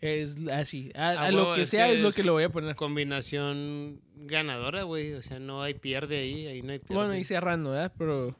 Es 0.00 0.36
así. 0.52 0.90
A, 0.94 1.10
Ah, 1.10 1.26
a 1.26 1.30
lo 1.30 1.42
huevo, 1.44 1.54
que 1.54 1.62
es 1.62 1.70
sea 1.70 1.86
que 1.86 1.94
es 1.94 2.02
lo 2.02 2.12
que 2.12 2.22
le 2.22 2.30
voy 2.30 2.42
a 2.44 2.50
poner. 2.50 2.76
Combinación 2.76 4.02
ganadora, 4.14 4.82
güey. 4.82 5.14
O 5.14 5.22
sea, 5.22 5.38
no 5.38 5.62
hay 5.62 5.74
pierde 5.74 6.18
ahí, 6.18 6.46
ahí 6.46 6.62
no 6.62 6.72
hay 6.72 6.78
pierde. 6.78 6.94
Bueno, 6.94 7.14
y 7.16 7.24
cerrando, 7.24 7.70
¿verdad? 7.70 7.92
Pero 7.96 8.36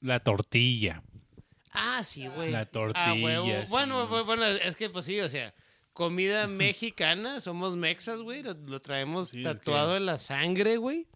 La 0.00 0.20
tortilla. 0.20 1.02
Ah, 1.72 2.02
sí, 2.02 2.26
güey. 2.26 2.50
La 2.50 2.60
Ah, 2.60 2.66
tortilla, 2.66 3.66
sí. 3.66 3.70
Bueno, 3.70 4.08
bu- 4.08 4.24
bueno, 4.24 4.44
es 4.46 4.74
que 4.76 4.90
pues 4.90 5.04
sí, 5.04 5.20
o 5.20 5.28
sea, 5.28 5.54
comida 5.92 6.46
mexicana, 6.48 7.38
somos 7.40 7.76
mexas, 7.76 8.20
güey, 8.22 8.42
lo, 8.42 8.54
lo 8.54 8.80
traemos 8.80 9.28
Sí, 9.28 9.38
es 9.38 9.44
tatuado 9.44 9.92
que- 9.92 9.98
en 9.98 10.06
la 10.06 10.18
sangre, 10.18 10.78
güey. 10.78 11.06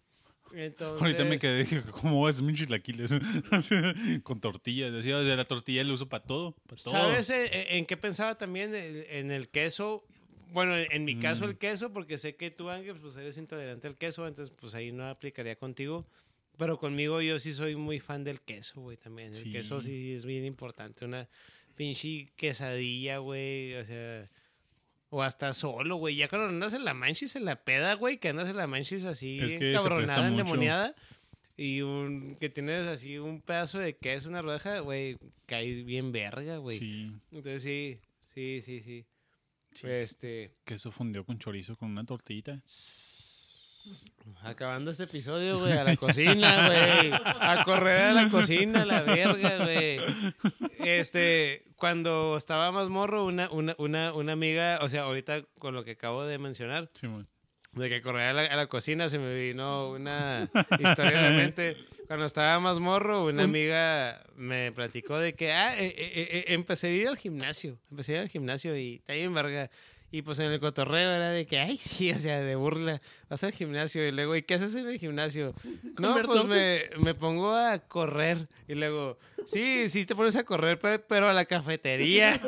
Entonces, 0.55 1.01
Ahorita 1.01 1.25
me 1.25 1.37
quedé, 1.37 1.59
dije, 1.59 1.81
¿cómo 1.91 2.21
vas 2.21 2.35
a 2.35 2.37
hacer 2.37 2.45
mis 2.45 2.57
chilaquiles? 2.59 3.11
Con 4.23 4.39
tortillas. 4.39 4.91
Decía, 4.93 5.21
sea, 5.23 5.35
la 5.35 5.45
tortilla 5.45 5.83
la 5.83 5.93
uso 5.93 6.07
para 6.07 6.23
todo. 6.23 6.53
Para 6.67 6.81
todo. 6.81 6.91
¿Sabes 6.93 7.29
eh, 7.29 7.45
eh, 7.51 7.67
en 7.77 7.85
qué 7.85 7.97
pensaba 7.97 8.37
también? 8.37 8.73
En 8.73 9.31
el 9.31 9.49
queso. 9.49 10.03
Bueno, 10.53 10.75
en 10.77 11.03
mi 11.03 11.17
caso 11.19 11.45
Mm. 11.45 11.49
el 11.49 11.57
queso, 11.57 11.91
porque 11.91 12.17
sé 12.17 12.35
que 12.35 12.51
tú, 12.51 12.69
Ángel, 12.69 12.95
pues 12.97 13.15
eres 13.17 13.37
intolerante 13.37 13.87
al 13.87 13.97
queso, 13.97 14.25
entonces 14.27 14.55
pues 14.57 14.73
ahí 14.75 14.91
no 14.91 15.05
aplicaría 15.07 15.55
contigo. 15.57 16.05
Pero 16.57 16.77
conmigo 16.77 17.21
yo 17.21 17.37
sí 17.39 17.51
soy 17.51 17.75
muy 17.75 17.99
fan 17.99 18.23
del 18.23 18.39
queso, 18.39 18.79
güey, 18.79 18.95
también. 18.95 19.33
El 19.33 19.43
Sí. 19.43 19.51
queso 19.51 19.81
sí 19.81 20.13
es 20.13 20.23
bien 20.25 20.45
importante. 20.45 21.03
Una 21.03 21.27
pinche 21.75 22.31
quesadilla, 22.37 23.17
güey, 23.17 23.73
o 23.75 23.85
sea... 23.85 24.29
O 25.09 25.21
hasta 25.23 25.53
solo, 25.53 25.95
güey. 25.97 26.15
Ya 26.15 26.27
cuando 26.27 26.47
andas 26.47 26.73
en 26.73 26.83
la 26.83 26.93
manchis, 26.93 27.35
en 27.35 27.45
la 27.45 27.63
peda, 27.63 27.93
güey, 27.93 28.17
que 28.17 28.29
andas 28.29 28.49
en 28.49 28.57
la 28.57 28.67
manchis 28.67 29.05
así, 29.05 29.39
Es 29.39 29.53
que 29.53 29.73
cabronada, 29.73 30.27
endemoniada. 30.27 30.95
Y 31.57 31.81
un, 31.81 32.35
que 32.35 32.49
tienes 32.49 32.85
así 32.87 33.17
un 33.17 33.41
pedazo 33.41 33.79
de 33.79 33.95
queso, 33.95 34.27
una 34.27 34.41
rodaja, 34.41 34.79
güey, 34.79 35.17
cae 35.45 35.83
bien 35.83 36.11
verga, 36.11 36.57
güey. 36.57 36.77
Sí. 36.77 37.11
Entonces 37.31 37.61
sí, 37.61 37.99
sí, 38.33 38.61
sí, 38.61 38.81
sí. 38.81 39.05
Sí. 39.71 39.87
Este, 39.89 40.53
Queso 40.63 40.89
fundió 40.91 41.25
con 41.25 41.37
chorizo 41.37 41.75
con 41.75 41.91
una 41.91 42.05
tortillita. 42.05 42.61
Acabando 44.43 44.91
este 44.91 45.03
episodio, 45.03 45.59
güey, 45.59 45.73
a 45.73 45.83
la 45.83 45.95
cocina, 45.97 46.67
güey. 46.67 47.11
A 47.13 47.63
correr 47.65 48.01
a 48.01 48.13
la 48.13 48.29
cocina, 48.29 48.83
a 48.83 48.85
la 48.85 49.01
verga, 49.01 49.63
güey. 49.63 49.99
Este, 50.79 51.63
cuando 51.75 52.37
estaba 52.37 52.71
más 52.71 52.89
morro, 52.89 53.25
una, 53.25 53.49
una, 53.49 53.75
una, 53.77 54.13
una 54.13 54.33
amiga, 54.33 54.79
o 54.81 54.89
sea, 54.89 55.03
ahorita 55.03 55.43
con 55.59 55.73
lo 55.73 55.83
que 55.83 55.91
acabo 55.91 56.25
de 56.25 56.37
mencionar, 56.37 56.89
de 57.73 57.89
que 57.89 58.01
correr 58.01 58.29
a 58.29 58.33
la, 58.33 58.41
a 58.45 58.55
la 58.55 58.67
cocina 58.67 59.09
se 59.09 59.19
me 59.19 59.35
vino 59.35 59.91
una 59.91 60.49
historia 60.79 61.21
la 61.21 61.31
mente. 61.31 61.75
Cuando 62.07 62.25
estaba 62.25 62.59
más 62.59 62.79
morro, 62.79 63.25
una 63.25 63.43
amiga 63.43 64.23
me 64.35 64.71
platicó 64.71 65.17
de 65.17 65.33
que, 65.33 65.51
ah, 65.51 65.75
eh, 65.75 65.87
eh, 65.87 66.13
eh, 66.31 66.45
empecé 66.49 66.87
a 66.87 66.91
ir 66.91 67.07
al 67.07 67.17
gimnasio. 67.17 67.79
Empecé 67.89 68.13
a 68.13 68.15
ir 68.15 68.21
al 68.21 68.29
gimnasio 68.29 68.77
y 68.77 68.95
está 68.97 69.13
bien 69.13 69.33
verga. 69.33 69.71
Y 70.15 70.21
pues 70.21 70.39
en 70.39 70.45
el 70.49 70.61
cotorreo 70.61 71.11
era 71.11 71.31
de 71.31 71.45
que, 71.45 71.59
ay, 71.59 71.77
sí, 71.77 72.09
o 72.13 72.17
sea, 72.19 72.39
de 72.39 72.55
burla. 72.55 73.01
Vas 73.29 73.43
al 73.43 73.51
gimnasio 73.51 74.07
y 74.07 74.13
luego, 74.13 74.33
¿y 74.37 74.43
qué 74.43 74.53
haces 74.53 74.73
en 74.75 74.87
el 74.87 74.97
gimnasio? 74.97 75.53
No, 75.99 76.21
pues 76.23 76.45
me, 76.45 76.83
me 76.99 77.13
pongo 77.15 77.53
a 77.53 77.79
correr. 77.79 78.47
Y 78.67 78.75
luego, 78.75 79.17
sí, 79.45 79.89
sí 79.89 80.05
te 80.05 80.15
pones 80.15 80.37
a 80.37 80.45
correr, 80.45 80.79
pe- 80.79 80.99
pero 80.99 81.27
a 81.29 81.33
la 81.33 81.43
cafetería. 81.43 82.33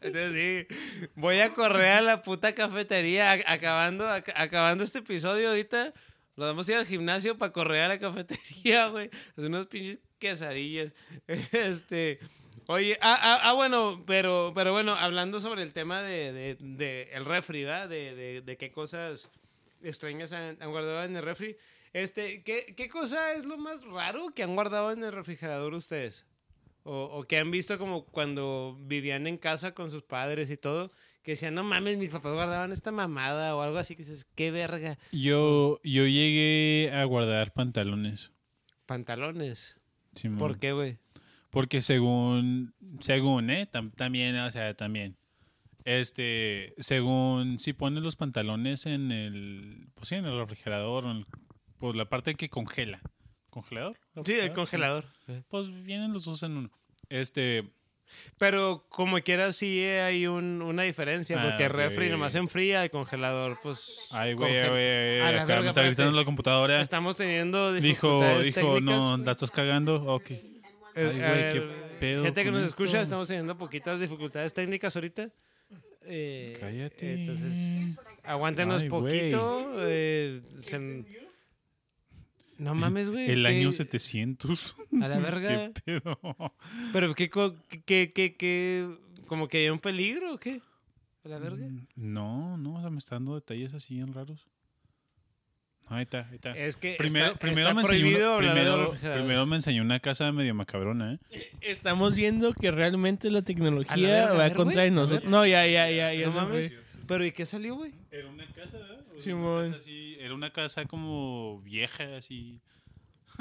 Entonces 0.00 0.32
sí, 0.32 0.66
voy 1.14 1.40
a 1.40 1.52
correr 1.52 1.88
a 1.88 2.00
la 2.00 2.22
puta 2.22 2.54
cafetería. 2.54 3.32
Acabando, 3.46 4.04
ac- 4.06 4.32
acabando 4.34 4.84
este 4.84 4.98
episodio 5.00 5.48
ahorita, 5.50 5.92
nos 6.36 6.46
vamos 6.48 6.68
a 6.68 6.72
ir 6.72 6.78
al 6.78 6.86
gimnasio 6.86 7.36
para 7.38 7.52
correr 7.52 7.82
a 7.82 7.88
la 7.88 7.98
cafetería, 7.98 8.88
güey. 8.88 9.10
Hacer 9.32 9.44
unos 9.44 9.66
pinches 9.66 9.98
quesadillas. 10.18 10.92
Este, 11.52 12.18
oye, 12.66 12.98
ah, 13.00 13.18
ah, 13.20 13.40
ah, 13.42 13.52
bueno, 13.52 14.02
pero, 14.06 14.52
pero 14.54 14.72
bueno, 14.72 14.94
hablando 14.94 15.40
sobre 15.40 15.62
el 15.62 15.72
tema 15.72 16.02
de, 16.02 16.32
de, 16.32 16.56
de 16.60 17.10
el 17.12 17.24
refri, 17.24 17.64
¿verdad? 17.64 17.88
De, 17.88 18.14
de, 18.14 18.40
de 18.40 18.56
qué 18.56 18.70
cosas 18.70 19.30
extrañas 19.82 20.32
han, 20.32 20.60
han 20.62 20.70
guardado 20.70 21.04
en 21.04 21.16
el 21.16 21.22
refri. 21.22 21.56
Este, 21.92 22.42
¿qué, 22.42 22.74
¿qué 22.76 22.88
cosa 22.88 23.32
es 23.34 23.44
lo 23.46 23.58
más 23.58 23.84
raro 23.84 24.30
que 24.34 24.42
han 24.42 24.54
guardado 24.54 24.92
en 24.92 25.04
el 25.04 25.12
refrigerador 25.12 25.74
ustedes? 25.74 26.24
O, 26.84 27.04
o 27.04 27.24
que 27.24 27.38
han 27.38 27.50
visto 27.50 27.78
como 27.78 28.04
cuando 28.06 28.76
vivían 28.80 29.26
en 29.26 29.36
casa 29.36 29.72
con 29.72 29.90
sus 29.90 30.02
padres 30.02 30.50
y 30.50 30.56
todo, 30.56 30.90
que 31.22 31.32
decían, 31.32 31.54
no 31.54 31.62
mames, 31.62 31.96
mis 31.98 32.10
papás 32.10 32.32
guardaban 32.32 32.72
esta 32.72 32.90
mamada 32.90 33.54
o 33.54 33.60
algo 33.62 33.78
así, 33.78 33.94
que 33.94 34.02
dices, 34.02 34.26
qué 34.34 34.50
verga. 34.50 34.98
Yo, 35.12 35.80
yo 35.84 36.06
llegué 36.06 36.90
a 36.92 37.04
guardar 37.04 37.52
pantalones. 37.52 38.32
Pantalones. 38.86 39.78
¿Por 40.38 40.58
qué, 40.58 40.72
güey? 40.72 40.98
Porque 41.52 41.80
según, 41.82 42.74
según, 43.00 43.50
¿eh? 43.50 43.68
Tam- 43.70 43.94
también, 43.94 44.34
o 44.38 44.50
sea, 44.50 44.74
también. 44.74 45.16
Este, 45.84 46.74
según, 46.78 47.58
si 47.58 47.72
pones 47.74 48.02
los 48.02 48.16
pantalones 48.16 48.86
en 48.86 49.12
el, 49.12 49.88
pues 49.94 50.08
sí, 50.08 50.14
en 50.14 50.24
el 50.24 50.38
refrigerador, 50.38 51.04
en 51.04 51.10
el- 51.18 51.26
pues 51.78 51.94
la 51.94 52.06
parte 52.08 52.34
que 52.36 52.48
congela. 52.48 53.00
¿Congelador? 53.50 53.98
Sí, 54.24 54.32
el 54.32 54.52
congelador. 54.52 55.04
Pues 55.48 55.70
vienen 55.84 56.12
los 56.14 56.24
dos 56.24 56.42
en 56.42 56.56
uno. 56.56 56.70
Este, 57.10 57.70
Pero 58.38 58.86
como 58.90 59.18
quiera, 59.20 59.52
sí 59.52 59.82
hay 59.84 60.26
un- 60.26 60.60
una 60.62 60.82
diferencia, 60.82 61.38
Ah, 61.40 61.44
porque 61.48 61.64
el 61.64 61.70
refri 61.70 62.08
nomás 62.10 62.34
enfría, 62.34 62.84
el 62.84 62.90
congelador, 62.90 63.58
pues... 63.62 63.98
ay, 64.10 64.34
güey, 64.34 64.68
güey, 64.68 65.20
acá 65.20 65.60
me 65.60 65.68
está 65.68 65.82
gritando 65.82 66.12
la 66.18 66.24
computadora. 66.24 66.80
Estamos 66.80 67.16
teniendo 67.16 67.72
Dijo, 67.72 67.82
dificultades 68.20 68.46
dijo, 68.46 68.60
técnicas. 68.74 68.98
no, 68.98 69.16
la 69.18 69.30
estás 69.30 69.50
cagando. 69.50 69.96
Ok. 70.04 70.30
Ay, 70.94 71.04
güey, 71.04 71.52
qué 71.52 71.68
pedo 72.00 72.24
Gente 72.24 72.40
que 72.42 72.50
con 72.50 72.54
nos 72.60 72.70
esto. 72.70 72.82
escucha, 72.84 73.00
estamos 73.02 73.28
teniendo 73.28 73.56
poquitas 73.56 74.00
dificultades 74.00 74.52
técnicas 74.54 74.94
ahorita. 74.96 75.30
Eh, 76.04 76.56
Cállate. 76.60 77.12
Entonces, 77.20 77.96
aguántenos 78.24 78.82
Ay, 78.82 78.88
poquito. 78.88 79.72
eh, 79.78 80.40
se- 80.60 81.04
No 82.58 82.74
mames, 82.74 83.10
güey. 83.10 83.30
El 83.30 83.42
¿qué- 83.42 83.48
año 83.48 83.72
700. 83.72 84.76
A 85.00 85.08
la 85.08 85.18
verga. 85.40 85.70
¿Qué 85.72 86.00
pedo? 86.00 86.18
Pero 86.92 87.14
qué, 87.14 87.30
co- 87.30 87.56
qué, 87.86 88.12
qué, 88.12 88.36
qué, 88.36 88.88
como 89.26 89.48
que 89.48 89.58
hay 89.58 89.68
un 89.70 89.78
peligro 89.80 90.34
o 90.34 90.38
qué? 90.38 90.60
A 91.24 91.28
la 91.28 91.38
verga. 91.38 91.64
Mm, 91.66 91.86
No, 91.96 92.56
no, 92.58 92.74
o 92.76 92.80
sea, 92.80 92.90
me 92.90 92.98
está 92.98 93.16
dando 93.16 93.34
detalles 93.34 93.74
así 93.74 93.94
bien 93.94 94.12
raros. 94.12 94.46
Ahí 95.92 96.02
está, 96.04 96.26
ahí 96.28 96.34
está. 96.36 96.56
Es 96.56 96.76
que 96.76 96.94
Primero, 96.96 97.26
está, 97.26 97.38
primero, 97.38 97.68
está 97.68 97.74
me 97.74 97.82
enseñó 97.82 98.36
primero, 98.38 99.46
me 99.46 99.56
enseñó 99.56 99.82
una 99.82 100.00
casa 100.00 100.32
medio 100.32 100.54
macabrona, 100.54 101.14
¿eh? 101.30 101.50
Estamos 101.60 102.16
viendo 102.16 102.54
que 102.54 102.70
realmente 102.70 103.30
la 103.30 103.38
A 103.38 103.40
la 103.40 103.44
tecnología 103.44 104.32
va 104.32 104.46
a 104.46 104.54
contra 104.54 104.88
nosotros. 104.90 105.30
No, 105.30 105.46
ya, 105.46 105.66
ya, 105.66 105.90
ya, 105.90 106.14
ya. 106.14 106.26
No 106.26 106.32
mames. 106.32 106.72
Pero 107.06 107.26
¿y 107.26 107.32
qué 107.32 107.44
salió, 107.44 107.74
güey? 107.76 107.92
Era 108.10 108.28
una 108.28 108.46
casa, 108.46 108.78
¿verdad? 108.78 109.04
Simón. 109.18 109.76
Era 110.18 110.34
una 110.34 110.50
casa 110.50 110.86
como 110.86 111.60
vieja, 111.60 112.16
así. 112.16 112.60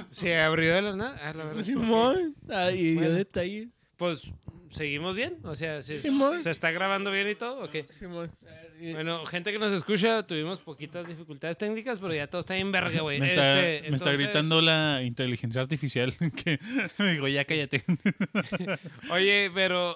Se 0.10 0.40
abrió 0.40 0.76
de 0.76 0.82
la 0.82 0.96
nada. 0.96 1.30
A 1.30 1.34
la 1.34 1.46
verga. 1.46 1.64
Simón. 1.64 2.36
Ay, 2.50 2.96
Bueno. 2.96 3.14
detalle. 3.14 3.70
Pues, 3.98 4.32
¿seguimos 4.72 5.16
bien? 5.16 5.38
O 5.44 5.56
sea, 5.56 5.82
¿se. 5.84 6.00
¿se 6.00 6.50
está 6.50 6.72
grabando 6.72 7.12
bien 7.12 7.30
y 7.30 7.36
todo? 7.36 7.64
¿O 7.66 7.70
qué? 7.70 7.86
Simón. 7.98 8.32
Y- 8.80 8.94
Bueno, 8.94 9.24
gente 9.28 9.52
que 9.52 9.60
nos 9.60 9.72
escucha, 9.74 10.26
tuvimos 10.26 10.60
poquitas 10.60 11.08
dificultades 11.08 11.56
técnicas, 11.56 12.00
pero 12.00 12.16
ya 12.16 12.26
todo 12.26 12.40
está 12.40 12.58
en 12.58 12.72
verga, 12.72 13.02
güey. 13.02 13.20
Me 13.20 13.28
está, 13.28 13.60
Este, 13.60 13.90
me 13.92 13.96
está 13.98 14.10
entonces- 14.10 14.20
gritando 14.20 14.60
la 14.62 15.04
inteligencia 15.04 15.62
artificial 15.62 16.12
que 16.44 16.58
me 16.98 17.14
dijo, 17.14 17.28
ya 17.28 17.46
cállate. 17.46 17.84
Oye, 19.12 19.52
pero... 19.54 19.94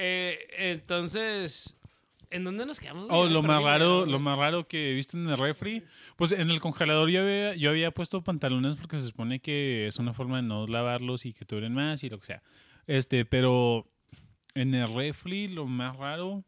Eh, 0.00 0.46
entonces, 0.58 1.74
¿en 2.30 2.44
dónde 2.44 2.66
nos 2.66 2.80
quedamos? 2.80 3.06
Oh, 3.10 3.26
lo 3.26 3.42
más 3.42 3.62
raro, 3.62 4.06
lo 4.06 4.18
más 4.18 4.38
raro 4.38 4.66
que 4.66 4.90
he 4.90 4.94
visto 4.94 5.16
en 5.16 5.28
el 5.28 5.38
refri, 5.38 5.82
pues 6.16 6.32
en 6.32 6.50
el 6.50 6.60
congelador 6.60 7.08
yo 7.10 7.22
había, 7.22 7.54
yo 7.54 7.70
había 7.70 7.90
puesto 7.90 8.22
pantalones 8.22 8.76
porque 8.76 9.00
se 9.00 9.06
supone 9.06 9.40
que 9.40 9.86
es 9.86 9.98
una 9.98 10.12
forma 10.14 10.36
de 10.36 10.42
no 10.42 10.66
lavarlos 10.66 11.26
y 11.26 11.32
que 11.32 11.44
duren 11.44 11.74
más 11.74 12.04
y 12.04 12.10
lo 12.10 12.18
que 12.20 12.26
sea. 12.26 12.42
Este, 12.86 13.24
pero 13.24 13.86
en 14.54 14.74
el 14.74 14.92
refri 14.94 15.48
lo 15.48 15.66
más 15.66 15.96
raro. 15.96 16.44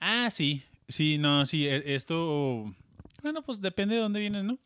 Ah, 0.00 0.30
sí, 0.30 0.62
sí, 0.88 1.18
no, 1.18 1.44
sí, 1.46 1.66
e- 1.66 1.94
esto, 1.94 2.72
bueno, 3.22 3.42
pues 3.42 3.60
depende 3.60 3.94
de 3.96 4.00
dónde 4.00 4.20
vienes, 4.20 4.44
¿no? 4.44 4.58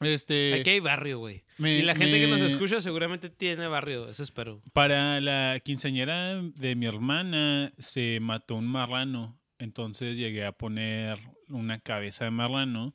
Este, 0.00 0.54
Aquí 0.54 0.70
hay 0.70 0.80
barrio, 0.80 1.18
güey. 1.18 1.44
me- 1.58 1.78
Y 1.78 1.82
la 1.82 1.94
gente 1.94 2.18
que 2.20 2.26
nos 2.26 2.40
escucha 2.40 2.80
seguramente 2.80 3.28
tiene 3.30 3.66
barrio, 3.66 4.08
eso 4.08 4.22
espero. 4.22 4.62
Para 4.72 5.20
la 5.20 5.60
quinceañera 5.62 6.40
de 6.42 6.74
mi 6.76 6.86
hermana 6.86 7.72
se 7.78 8.18
mató 8.20 8.54
un 8.56 8.66
marrano. 8.66 9.38
Entonces 9.58 10.16
llegué 10.16 10.46
a 10.46 10.52
poner 10.52 11.18
una 11.48 11.80
cabeza 11.80 12.24
de 12.24 12.30
marrano, 12.30 12.94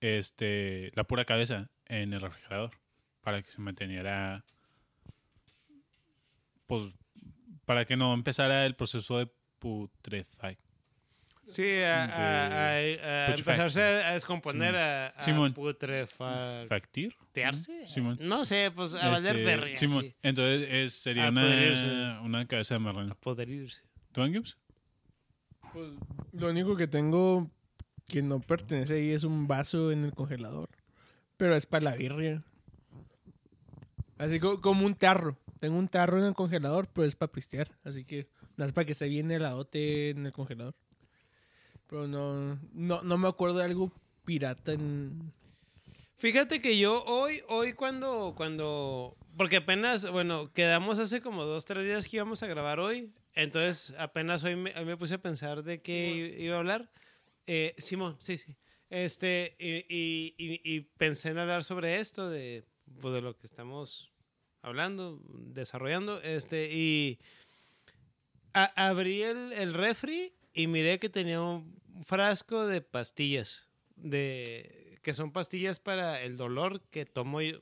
este, 0.00 0.90
la 0.94 1.04
pura 1.04 1.24
cabeza, 1.24 1.70
en 1.86 2.12
el 2.12 2.20
refrigerador. 2.20 2.72
Para 3.20 3.42
que 3.42 3.50
se 3.50 3.60
manteniera. 3.60 4.44
Pues. 6.66 6.84
Para 7.66 7.84
que 7.84 7.96
no 7.96 8.14
empezara 8.14 8.66
el 8.66 8.74
proceso 8.74 9.18
de 9.18 9.28
putrefacción. 9.60 10.69
Sí, 11.50 11.68
a, 11.82 12.04
a- 12.04 12.46
a- 12.46 13.26
a 13.26 13.34
empezarse 13.34 13.82
a 13.82 14.12
descomponer, 14.14 14.74
a, 14.76 15.06
a 15.08 15.22
Simón. 15.22 15.52
No 18.20 18.44
sé, 18.44 18.70
pues 18.74 18.94
a 18.94 19.08
valer 19.08 19.36
Este, 19.36 19.44
verga, 19.56 19.76
Simón. 19.76 20.02
sí. 20.02 20.14
Entonces 20.22 20.68
es- 20.70 20.94
sería 20.94 21.26
A 21.26 21.30
una, 21.30 22.20
una 22.22 22.46
cabeza 22.46 22.74
de 22.74 22.78
marrano. 22.80 23.12
A 23.12 23.14
podrirse. 23.14 23.82
¿Tú, 24.12 24.22
Angips? 24.22 24.56
Pues 25.72 25.90
lo 26.32 26.48
único 26.50 26.76
que 26.76 26.86
tengo 26.88 27.50
que 28.08 28.22
no 28.22 28.40
pertenece 28.40 28.94
ahí 28.94 29.10
es 29.10 29.22
un 29.24 29.46
vaso 29.46 29.92
en 29.92 30.04
el 30.04 30.12
congelador. 30.12 30.68
Pero 31.36 31.54
es 31.54 31.64
para 31.66 31.84
la 31.84 31.94
birria. 31.96 32.42
Así 34.18 34.38
co- 34.40 34.60
como 34.60 34.84
un 34.84 34.94
tarro. 34.94 35.38
Tengo 35.60 35.78
un 35.78 35.88
tarro 35.88 36.18
en 36.18 36.24
el 36.26 36.34
congelador, 36.34 36.88
pero 36.92 37.06
es 37.06 37.14
para 37.14 37.30
pistear. 37.32 37.68
Así 37.84 38.04
que 38.04 38.28
nada 38.56 38.66
más 38.66 38.72
para 38.72 38.84
que 38.84 38.94
se 38.94 39.08
viene 39.08 39.36
heladote 39.36 40.10
en 40.10 40.26
el 40.26 40.32
congelador. 40.32 40.74
Pero 41.90 42.06
no, 42.06 42.56
no, 42.72 43.02
no 43.02 43.18
me 43.18 43.26
acuerdo 43.28 43.58
de 43.58 43.64
algo 43.64 43.92
pirata 44.24 44.72
en... 44.72 45.32
Fíjate 46.18 46.60
que 46.60 46.78
yo 46.78 47.02
hoy, 47.04 47.40
hoy 47.48 47.72
cuando, 47.72 48.34
cuando, 48.36 49.16
porque 49.36 49.56
apenas, 49.56 50.08
bueno, 50.10 50.52
quedamos 50.52 50.98
hace 50.98 51.20
como 51.20 51.44
dos, 51.44 51.64
tres 51.64 51.84
días 51.84 52.06
que 52.06 52.18
íbamos 52.18 52.42
a 52.42 52.46
grabar 52.46 52.78
hoy, 52.78 53.10
entonces 53.34 53.94
apenas 53.98 54.44
hoy 54.44 54.54
me, 54.54 54.72
hoy 54.78 54.84
me 54.84 54.96
puse 54.98 55.14
a 55.14 55.18
pensar 55.22 55.62
de 55.64 55.80
qué 55.80 56.36
iba 56.38 56.56
a 56.56 56.58
hablar. 56.58 56.90
Eh, 57.46 57.74
Simón, 57.78 58.16
sí, 58.20 58.36
sí. 58.38 58.54
Este, 58.90 59.56
y, 59.58 59.76
y- 59.88 60.34
y- 60.36 60.60
y 60.62 60.80
pensé 60.82 61.30
en 61.30 61.38
hablar 61.38 61.64
sobre 61.64 62.00
esto, 62.00 62.28
de, 62.28 62.64
pues, 63.00 63.14
de 63.14 63.22
lo 63.22 63.34
que 63.36 63.46
estamos 63.46 64.12
hablando, 64.60 65.20
desarrollando, 65.26 66.20
este, 66.22 66.68
y 66.70 67.18
a- 68.52 68.88
abrí 68.88 69.22
el, 69.22 69.54
el 69.54 69.72
refri 69.72 70.34
y 70.52 70.66
miré 70.66 70.98
que 70.98 71.08
tenía 71.08 71.40
un 71.40 71.79
frasco 72.04 72.66
de 72.66 72.80
pastillas, 72.80 73.68
de, 73.96 74.98
que 75.02 75.14
son 75.14 75.32
pastillas 75.32 75.80
para 75.80 76.22
el 76.22 76.36
dolor 76.36 76.82
que 76.90 77.06
tomo 77.06 77.40
yo, 77.40 77.58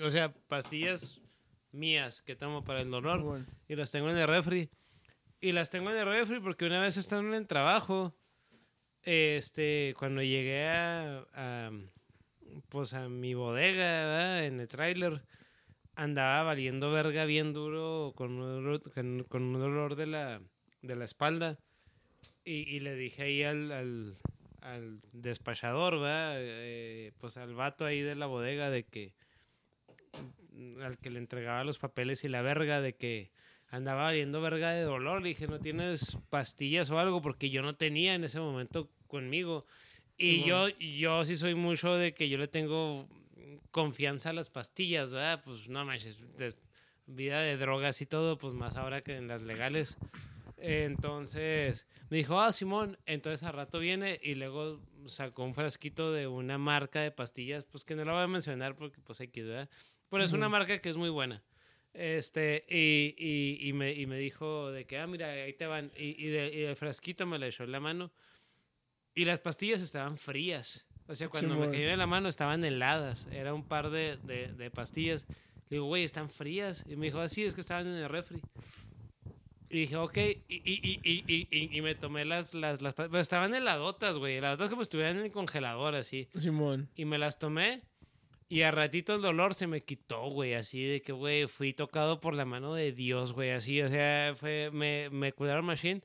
o 0.00 0.10
sea, 0.10 0.32
pastillas 0.48 1.20
mías 1.72 2.22
que 2.22 2.36
tomo 2.36 2.64
para 2.64 2.80
el 2.80 2.90
dolor 2.90 3.40
y 3.68 3.76
las 3.76 3.90
tengo 3.90 4.10
en 4.10 4.18
el 4.18 4.28
refri. 4.28 4.70
Y 5.40 5.52
las 5.52 5.70
tengo 5.70 5.90
en 5.90 5.96
el 5.96 6.06
refri 6.06 6.38
porque 6.38 6.66
una 6.66 6.80
vez 6.80 6.96
estando 6.96 7.28
en 7.30 7.34
el 7.34 7.46
trabajo, 7.48 8.14
este, 9.02 9.94
cuando 9.98 10.22
llegué 10.22 10.68
a, 10.68 11.26
a, 11.34 11.70
pues 12.68 12.94
a 12.94 13.08
mi 13.08 13.34
bodega, 13.34 13.84
¿verdad? 13.84 14.44
en 14.44 14.60
el 14.60 14.68
tráiler, 14.68 15.24
andaba 15.96 16.44
valiendo 16.44 16.92
verga 16.92 17.24
bien 17.24 17.52
duro 17.52 18.12
con 18.14 18.32
un 18.32 18.40
dolor, 18.40 18.82
con, 18.92 19.24
con 19.24 19.42
un 19.42 19.60
dolor 19.60 19.96
de 19.96 20.06
la, 20.06 20.40
de 20.82 20.96
la 20.96 21.04
espalda. 21.04 21.58
Y, 22.44 22.68
y 22.76 22.80
le 22.80 22.94
dije 22.96 23.22
ahí 23.22 23.42
al, 23.44 23.70
al, 23.72 24.16
al 24.62 25.00
despachador, 25.12 26.00
¿verdad? 26.00 26.34
Eh, 26.38 27.12
pues 27.18 27.36
al 27.36 27.54
vato 27.54 27.84
ahí 27.86 28.00
de 28.00 28.16
la 28.16 28.26
bodega 28.26 28.70
de 28.70 28.82
que 28.84 29.12
al 30.82 30.98
que 30.98 31.10
le 31.10 31.18
entregaba 31.18 31.64
los 31.64 31.78
papeles 31.78 32.24
y 32.24 32.28
la 32.28 32.42
verga 32.42 32.80
de 32.80 32.94
que 32.94 33.30
andaba 33.70 34.04
valiendo 34.04 34.40
verga 34.40 34.72
de 34.72 34.82
dolor. 34.82 35.22
Le 35.22 35.30
dije, 35.30 35.46
¿no 35.46 35.58
tienes 35.60 36.18
pastillas 36.30 36.90
o 36.90 36.98
algo? 36.98 37.22
Porque 37.22 37.48
yo 37.50 37.62
no 37.62 37.74
tenía 37.74 38.14
en 38.14 38.24
ese 38.24 38.38
momento 38.38 38.88
conmigo. 39.06 39.64
Y 40.18 40.44
yo, 40.44 40.68
yo 40.78 41.24
sí 41.24 41.36
soy 41.36 41.54
mucho 41.54 41.94
de 41.94 42.12
que 42.12 42.28
yo 42.28 42.38
le 42.38 42.48
tengo 42.48 43.08
confianza 43.70 44.30
a 44.30 44.32
las 44.34 44.50
pastillas, 44.50 45.12
¿verdad? 45.14 45.42
Pues 45.44 45.68
no 45.68 45.84
manches, 45.84 46.18
de- 46.36 46.54
vida 47.06 47.40
de 47.40 47.56
drogas 47.56 48.00
y 48.00 48.06
todo, 48.06 48.38
pues 48.38 48.54
más 48.54 48.76
ahora 48.76 49.00
que 49.02 49.16
en 49.16 49.26
las 49.26 49.42
legales. 49.42 49.96
Entonces 50.62 51.86
me 52.10 52.18
dijo, 52.18 52.40
ah, 52.40 52.52
Simón, 52.52 52.96
entonces 53.06 53.42
al 53.46 53.54
rato 53.54 53.78
viene 53.78 54.20
y 54.22 54.34
luego 54.36 54.80
sacó 55.06 55.44
un 55.44 55.54
frasquito 55.54 56.12
de 56.12 56.26
una 56.26 56.58
marca 56.58 57.00
de 57.00 57.10
pastillas, 57.10 57.64
pues 57.64 57.84
que 57.84 57.94
no 57.96 58.04
la 58.04 58.12
voy 58.12 58.22
a 58.22 58.26
mencionar 58.28 58.76
porque 58.76 59.00
pues 59.00 59.20
hay 59.20 59.28
que, 59.28 59.42
¿verdad? 59.42 59.68
Pero 60.08 60.22
es 60.24 60.32
una 60.32 60.48
marca 60.48 60.78
que 60.78 60.90
es 60.90 60.96
muy 60.96 61.10
buena. 61.10 61.42
Este, 61.94 62.64
y, 62.70 63.14
y, 63.18 63.68
y 63.68 63.72
me, 63.72 63.92
y 63.92 64.06
me 64.06 64.16
dijo 64.18 64.70
de 64.70 64.86
que, 64.86 64.98
ah, 64.98 65.06
mira, 65.06 65.30
ahí 65.30 65.52
te 65.54 65.66
van. 65.66 65.90
Y, 65.96 66.22
y, 66.24 66.28
de- 66.28 66.54
y 66.54 66.62
el 66.62 66.76
frasquito 66.76 67.26
me 67.26 67.38
la 67.38 67.48
echó 67.48 67.64
en 67.64 67.72
la 67.72 67.80
mano. 67.80 68.12
Y 69.14 69.24
las 69.24 69.40
pastillas 69.40 69.80
estaban 69.82 70.16
frías. 70.16 70.86
O 71.08 71.14
sea, 71.14 71.28
cuando 71.28 71.54
me 71.56 71.66
cayó 71.70 71.88
en 71.90 71.98
la 71.98 72.06
mano 72.06 72.28
estaban 72.28 72.64
heladas. 72.64 73.26
Era 73.30 73.52
un 73.52 73.64
par 73.66 73.90
de, 73.90 74.16
de, 74.22 74.52
de 74.52 74.70
pastillas. 74.70 75.26
Le 75.68 75.76
digo, 75.76 75.86
güey, 75.86 76.04
están 76.04 76.30
frías. 76.30 76.84
Y 76.88 76.96
me 76.96 77.06
dijo, 77.06 77.20
así 77.20 77.44
es 77.44 77.54
que 77.54 77.60
estaban 77.60 77.86
en 77.86 77.94
el 77.94 78.08
refri. 78.08 78.40
Y 79.72 79.78
dije, 79.80 79.96
ok. 79.96 80.18
Y, 80.18 80.36
y, 80.48 81.00
y, 81.02 81.76
y, 81.78 81.80
me 81.80 81.94
tomé 81.94 82.26
las, 82.26 82.52
las, 82.52 82.82
las 82.82 82.92
pero 82.92 83.18
estaban 83.18 83.54
heladotas, 83.54 84.18
güey. 84.18 84.36
Heladotas 84.36 84.68
como 84.68 84.82
si 84.82 84.88
estuvieran 84.88 85.16
en 85.16 85.24
el 85.24 85.32
congelador, 85.32 85.94
así. 85.94 86.28
Simón. 86.36 86.90
Y 86.94 87.06
me 87.06 87.16
las 87.16 87.38
tomé. 87.38 87.80
Y 88.50 88.62
a 88.62 88.70
ratito 88.70 89.14
el 89.14 89.22
dolor 89.22 89.54
se 89.54 89.66
me 89.66 89.82
quitó, 89.82 90.28
güey. 90.28 90.52
Así 90.52 90.84
de 90.84 91.00
que, 91.00 91.12
güey, 91.12 91.46
fui 91.46 91.72
tocado 91.72 92.20
por 92.20 92.34
la 92.34 92.44
mano 92.44 92.74
de 92.74 92.92
Dios, 92.92 93.32
güey. 93.32 93.48
Así, 93.48 93.80
o 93.80 93.88
sea, 93.88 94.34
fue, 94.36 94.70
me, 94.70 95.08
me 95.08 95.32
cuidaron 95.32 95.64
machine. 95.64 96.02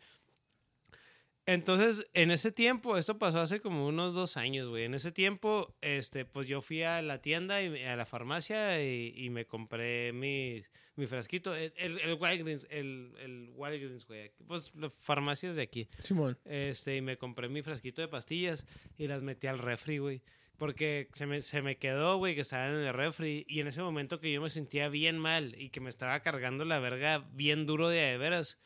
Entonces, 1.47 2.05
en 2.13 2.29
ese 2.29 2.51
tiempo, 2.51 2.97
esto 2.97 3.17
pasó 3.17 3.39
hace 3.39 3.61
como 3.61 3.87
unos 3.87 4.13
dos 4.13 4.35
años, 4.35 4.67
güey. 4.67 4.83
En 4.83 4.93
ese 4.93 5.13
tiempo, 5.13 5.73
este, 5.79 6.25
pues 6.25 6.45
yo 6.45 6.61
fui 6.61 6.83
a 6.83 7.01
la 7.01 7.21
tienda 7.21 7.61
y 7.61 7.83
a 7.83 7.95
la 7.95 8.05
farmacia 8.05 8.83
y, 8.83 9.13
y 9.15 9.29
me 9.29 9.45
compré 9.45 10.11
mi, 10.11 10.61
mi 10.97 11.07
frasquito. 11.07 11.55
El, 11.55 11.71
el, 11.77 11.99
el 11.99 12.15
Walgreens, 12.15 12.67
el, 12.69 13.13
el 13.21 13.49
Walgreens, 13.55 14.05
güey. 14.05 14.33
Pues 14.45 14.75
las 14.75 14.91
farmacias 14.99 15.55
de 15.55 15.61
aquí. 15.61 15.87
Simón. 16.03 16.37
Este, 16.43 16.97
y 16.97 17.01
me 17.01 17.17
compré 17.17 17.47
mi 17.47 17.61
frasquito 17.61 18.01
de 18.01 18.09
pastillas 18.09 18.65
y 18.97 19.07
las 19.07 19.23
metí 19.23 19.47
al 19.47 19.59
refri, 19.59 19.99
güey. 19.99 20.21
Porque 20.57 21.07
se 21.13 21.27
me, 21.27 21.39
se 21.39 21.61
me 21.61 21.77
quedó, 21.77 22.17
güey, 22.17 22.35
que 22.35 22.41
estaban 22.41 22.73
en 22.73 22.81
el 22.81 22.93
refri. 22.93 23.45
Y 23.47 23.61
en 23.61 23.67
ese 23.67 23.81
momento 23.81 24.19
que 24.19 24.33
yo 24.33 24.41
me 24.41 24.49
sentía 24.49 24.89
bien 24.89 25.17
mal 25.17 25.55
y 25.57 25.69
que 25.69 25.79
me 25.79 25.89
estaba 25.89 26.19
cargando 26.19 26.65
la 26.65 26.79
verga 26.79 27.25
bien 27.31 27.65
duro 27.65 27.87
de 27.87 28.17
veras. 28.17 28.59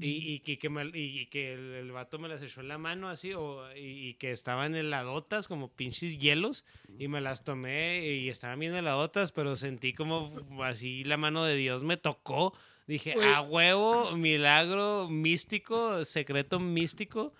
Y, 0.00 0.32
y, 0.34 0.40
que- 0.40 0.58
que 0.58 0.68
me- 0.70 0.86
y- 0.98 1.20
y 1.20 1.26
que 1.26 1.52
el, 1.52 1.74
el 1.74 1.92
vato 1.92 2.18
me 2.18 2.28
las 2.28 2.40
echó 2.42 2.60
en 2.60 2.68
la 2.68 2.78
mano 2.78 3.08
así, 3.08 3.32
o, 3.34 3.62
y, 3.76 4.08
y 4.08 4.14
que 4.14 4.30
estaban 4.30 4.74
heladotas, 4.74 5.46
como 5.48 5.68
pinches 5.70 6.18
hielos, 6.18 6.64
y 6.98 7.08
me 7.08 7.20
las 7.20 7.44
tomé 7.44 8.06
y 8.06 8.28
estaban 8.28 8.58
bien 8.58 8.74
heladotas, 8.74 9.32
pero 9.32 9.56
sentí 9.56 9.92
como 9.92 10.32
así 10.62 11.04
la 11.04 11.16
mano 11.16 11.44
de 11.44 11.54
Dios 11.56 11.84
me 11.84 11.96
tocó. 11.96 12.56
Dije, 12.86 13.12
Güey. 13.14 13.28
a 13.28 13.40
huevo, 13.42 14.16
milagro 14.16 15.08
místico, 15.08 16.04
secreto 16.04 16.58
místico. 16.58 17.34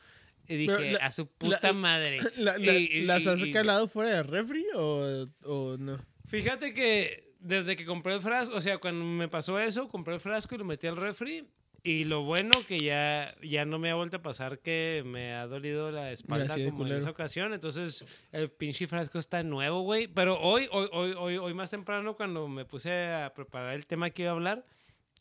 Y 0.49 0.57
dije, 0.57 0.93
la- 0.93 1.07
a 1.07 1.11
su 1.13 1.27
puta 1.27 1.59
la- 1.63 1.73
madre. 1.73 2.19
La- 2.37 2.59
Y- 2.59 2.69
y- 2.93 3.03
¿Las 3.05 3.25
y- 3.25 3.29
has 3.29 3.43
y- 3.45 3.51
calado 3.53 3.89
fuera 3.89 4.15
del 4.17 4.27
refri 4.27 4.65
o, 4.75 5.25
o 5.45 5.77
no? 5.79 5.99
Fíjate 6.27 6.75
que 6.75 7.33
desde 7.41 7.75
que 7.77 7.85
compré 7.85 8.15
el 8.15 8.21
frasco, 8.21 8.57
o 8.57 8.61
sea, 8.61 8.79
cuando 8.79 9.05
me 9.05 9.29
pasó 9.29 9.59
eso, 9.59 9.89
compré 9.89 10.15
el 10.15 10.21
frasco 10.21 10.55
y 10.55 10.59
lo 10.59 10.65
metí 10.65 10.87
al 10.87 10.97
refri. 10.97 11.45
Y 11.83 12.05
lo 12.05 12.23
bueno 12.23 12.51
que 12.69 12.79
ya, 12.79 13.35
ya 13.43 13.65
no 13.65 13.79
me 13.79 13.91
ha 13.91 13.95
vuelto 13.95 14.19
a 14.19 14.23
pasar 14.23 14.59
que 14.59 15.03
me 15.07 15.33
ha 15.33 15.47
dolido 15.47 15.91
la 15.91 16.13
espalda 16.13 16.55
como 16.71 16.87
en 16.87 16.93
esa 16.97 17.11
ocasión. 17.11 17.55
Entonces, 17.55 18.05
el 18.33 18.51
pinche 18.51 18.87
frasco 18.87 19.19
está 19.19 19.43
nuevo, 19.43 19.81
güey. 19.83 20.07
Pero 20.07 20.39
hoy, 20.41 20.69
hoy, 20.73 20.89
hoy, 20.93 21.15
hoy, 21.19 21.37
hoy 21.39 21.55
más 21.55 21.71
temprano, 21.71 22.17
cuando 22.17 22.49
me 22.49 22.65
puse 22.67 22.93
a 23.09 23.33
preparar 23.35 23.75
el 23.75 23.87
tema 23.87 24.11
que 24.11 24.23
iba 24.23 24.31
a 24.33 24.35
hablar. 24.35 24.65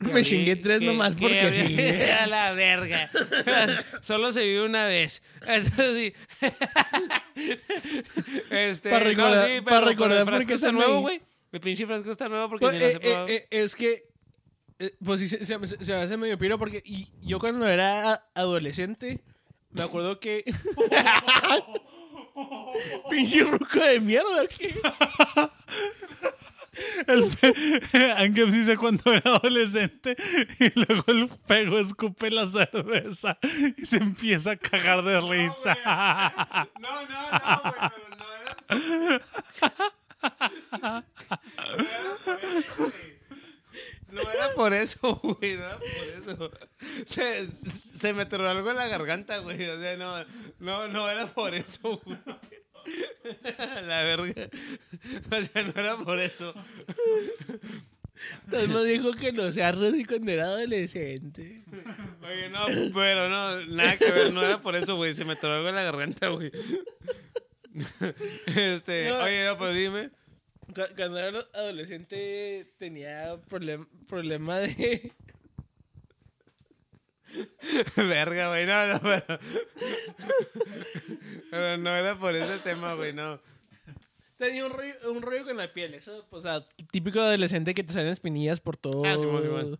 Me 0.00 0.22
chingué 0.24 0.56
tres 0.56 0.80
que- 0.80 0.86
nomás 0.86 1.14
que 1.14 1.20
porque 1.22 1.52
sí. 1.52 1.76
A 2.20 2.26
la 2.26 2.52
verga. 2.52 3.10
Solo 4.02 4.32
se 4.32 4.42
vive 4.46 4.64
una 4.64 4.86
vez. 4.86 5.22
Entonces, 5.46 6.14
sí. 6.14 6.50
este, 8.50 8.90
Pa' 8.90 8.98
no, 9.00 9.04
recordar- 9.04 9.46
sí, 9.46 9.60
pa' 9.60 9.64
pero- 9.64 9.80
pero 9.80 9.86
recordar 9.86 10.18
el 10.18 10.24
por 10.24 10.32
frasco 10.34 10.48
qué 10.48 10.54
está 10.54 10.72
nuevo, 10.72 11.00
güey. 11.00 11.20
El 11.52 11.60
pinche 11.60 11.86
frasco 11.86 12.10
está 12.10 12.28
nuevo 12.28 12.48
porque 12.48 12.64
Pues, 12.66 12.82
eh, 12.82 12.98
probado. 13.00 13.28
eh, 13.28 13.34
eh, 13.50 13.62
es 13.62 13.74
que. 13.76 14.04
Eh, 14.80 14.94
pues 15.04 15.20
sí, 15.20 15.28
se, 15.28 15.44
se, 15.44 15.66
se- 15.66 15.84
se 15.84 15.92
me 15.92 15.98
hace 16.00 16.16
medio 16.16 16.36
piro 16.38 16.58
porque 16.58 16.82
y 16.84 17.08
yo 17.22 17.38
cuando 17.38 17.68
era 17.68 18.24
adolescente, 18.34 19.20
me 19.70 19.82
acuerdo 19.82 20.18
que. 20.18 20.44
Pinche 23.10 23.44
ruco 23.44 23.78
de 23.78 24.00
mierda, 24.00 24.46
¿qué? 24.48 24.74
El 27.06 27.24
pe- 27.24 27.82
Angel 28.16 28.50
sí 28.52 28.64
sé 28.64 28.76
cuando 28.76 29.12
era 29.12 29.32
adolescente 29.36 30.16
y 30.58 30.70
luego 30.78 31.04
el 31.08 31.28
pego 31.46 31.78
escupe 31.78 32.30
la 32.30 32.46
cerveza 32.46 33.36
y 33.76 33.84
se 33.84 33.98
empieza 33.98 34.52
a 34.52 34.56
cagar 34.56 35.02
de 35.04 35.20
risa. 35.20 35.76
No, 36.80 36.88
no, 37.02 37.30
no, 37.30 37.60
güey, 37.62 37.90
pero 37.90 38.08
no 38.16 38.26
era. 40.78 41.04
No 44.12 44.20
era 44.30 44.54
por 44.54 44.72
eso, 44.74 45.16
güey. 45.22 45.56
No 45.56 45.64
era 45.66 45.78
por 45.78 46.32
eso. 46.34 46.50
Se, 47.06 47.46
se 47.46 48.12
me 48.12 48.22
atoró 48.22 48.48
algo 48.48 48.70
en 48.70 48.76
la 48.76 48.88
garganta, 48.88 49.38
güey. 49.38 49.68
O 49.68 49.78
sea, 49.80 49.96
no, 49.96 50.24
no, 50.58 50.88
no 50.88 51.08
era 51.08 51.26
por 51.26 51.54
eso, 51.54 52.00
güey. 52.04 52.18
La 53.86 54.02
verga. 54.04 54.48
O 55.30 55.44
sea, 55.44 55.62
no 55.62 55.72
era 55.80 55.96
por 55.98 56.18
eso. 56.18 56.54
Entonces 58.44 58.68
nos 58.68 58.84
dijo 58.84 59.12
que 59.12 59.32
no 59.32 59.50
sea 59.52 59.74
cuando 60.06 60.30
era 60.32 60.44
adolescente. 60.44 61.64
Oye, 62.22 62.50
no, 62.50 62.66
pero 62.92 63.28
no, 63.28 63.64
nada 63.66 63.96
que 63.96 64.10
ver, 64.10 64.32
no 64.32 64.42
era 64.42 64.60
por 64.60 64.76
eso, 64.76 64.96
güey. 64.96 65.12
Se 65.14 65.24
me 65.24 65.34
atoró 65.34 65.54
algo 65.54 65.68
en 65.68 65.74
la 65.74 65.82
garganta, 65.84 66.28
güey. 66.28 66.50
Este, 68.46 69.08
No. 69.08 69.18
oye, 69.20 69.46
no, 69.46 69.56
pues 69.56 69.74
dime. 69.76 70.10
Cu- 70.74 70.94
Cuando 70.96 71.18
era 71.18 71.40
adolescente 71.54 72.72
tenía 72.78 73.36
problem- 73.48 73.88
problema 74.06 74.58
de. 74.58 75.12
Verga, 77.96 78.48
güey, 78.48 78.66
no, 78.66 78.86
no, 78.94 79.00
pero... 79.00 79.24
pero 81.50 81.76
no 81.78 81.94
era 81.94 82.18
por 82.18 82.34
ese 82.34 82.58
tema, 82.58 82.94
güey, 82.94 83.12
no. 83.12 83.40
Tenía 84.36 84.64
un 84.66 84.72
rollo, 84.72 84.94
un 85.12 85.22
rollo 85.22 85.44
con 85.44 85.56
la 85.58 85.72
piel, 85.72 85.94
eso, 85.94 86.26
o 86.30 86.40
sea, 86.40 86.66
típico 86.90 87.20
adolescente 87.20 87.74
que 87.74 87.84
te 87.84 87.92
salen 87.92 88.08
espinillas 88.10 88.60
por 88.60 88.76
todo. 88.76 89.04
Ah, 89.04 89.16
Simón. 89.18 89.78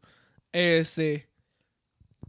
Este. 0.53 1.28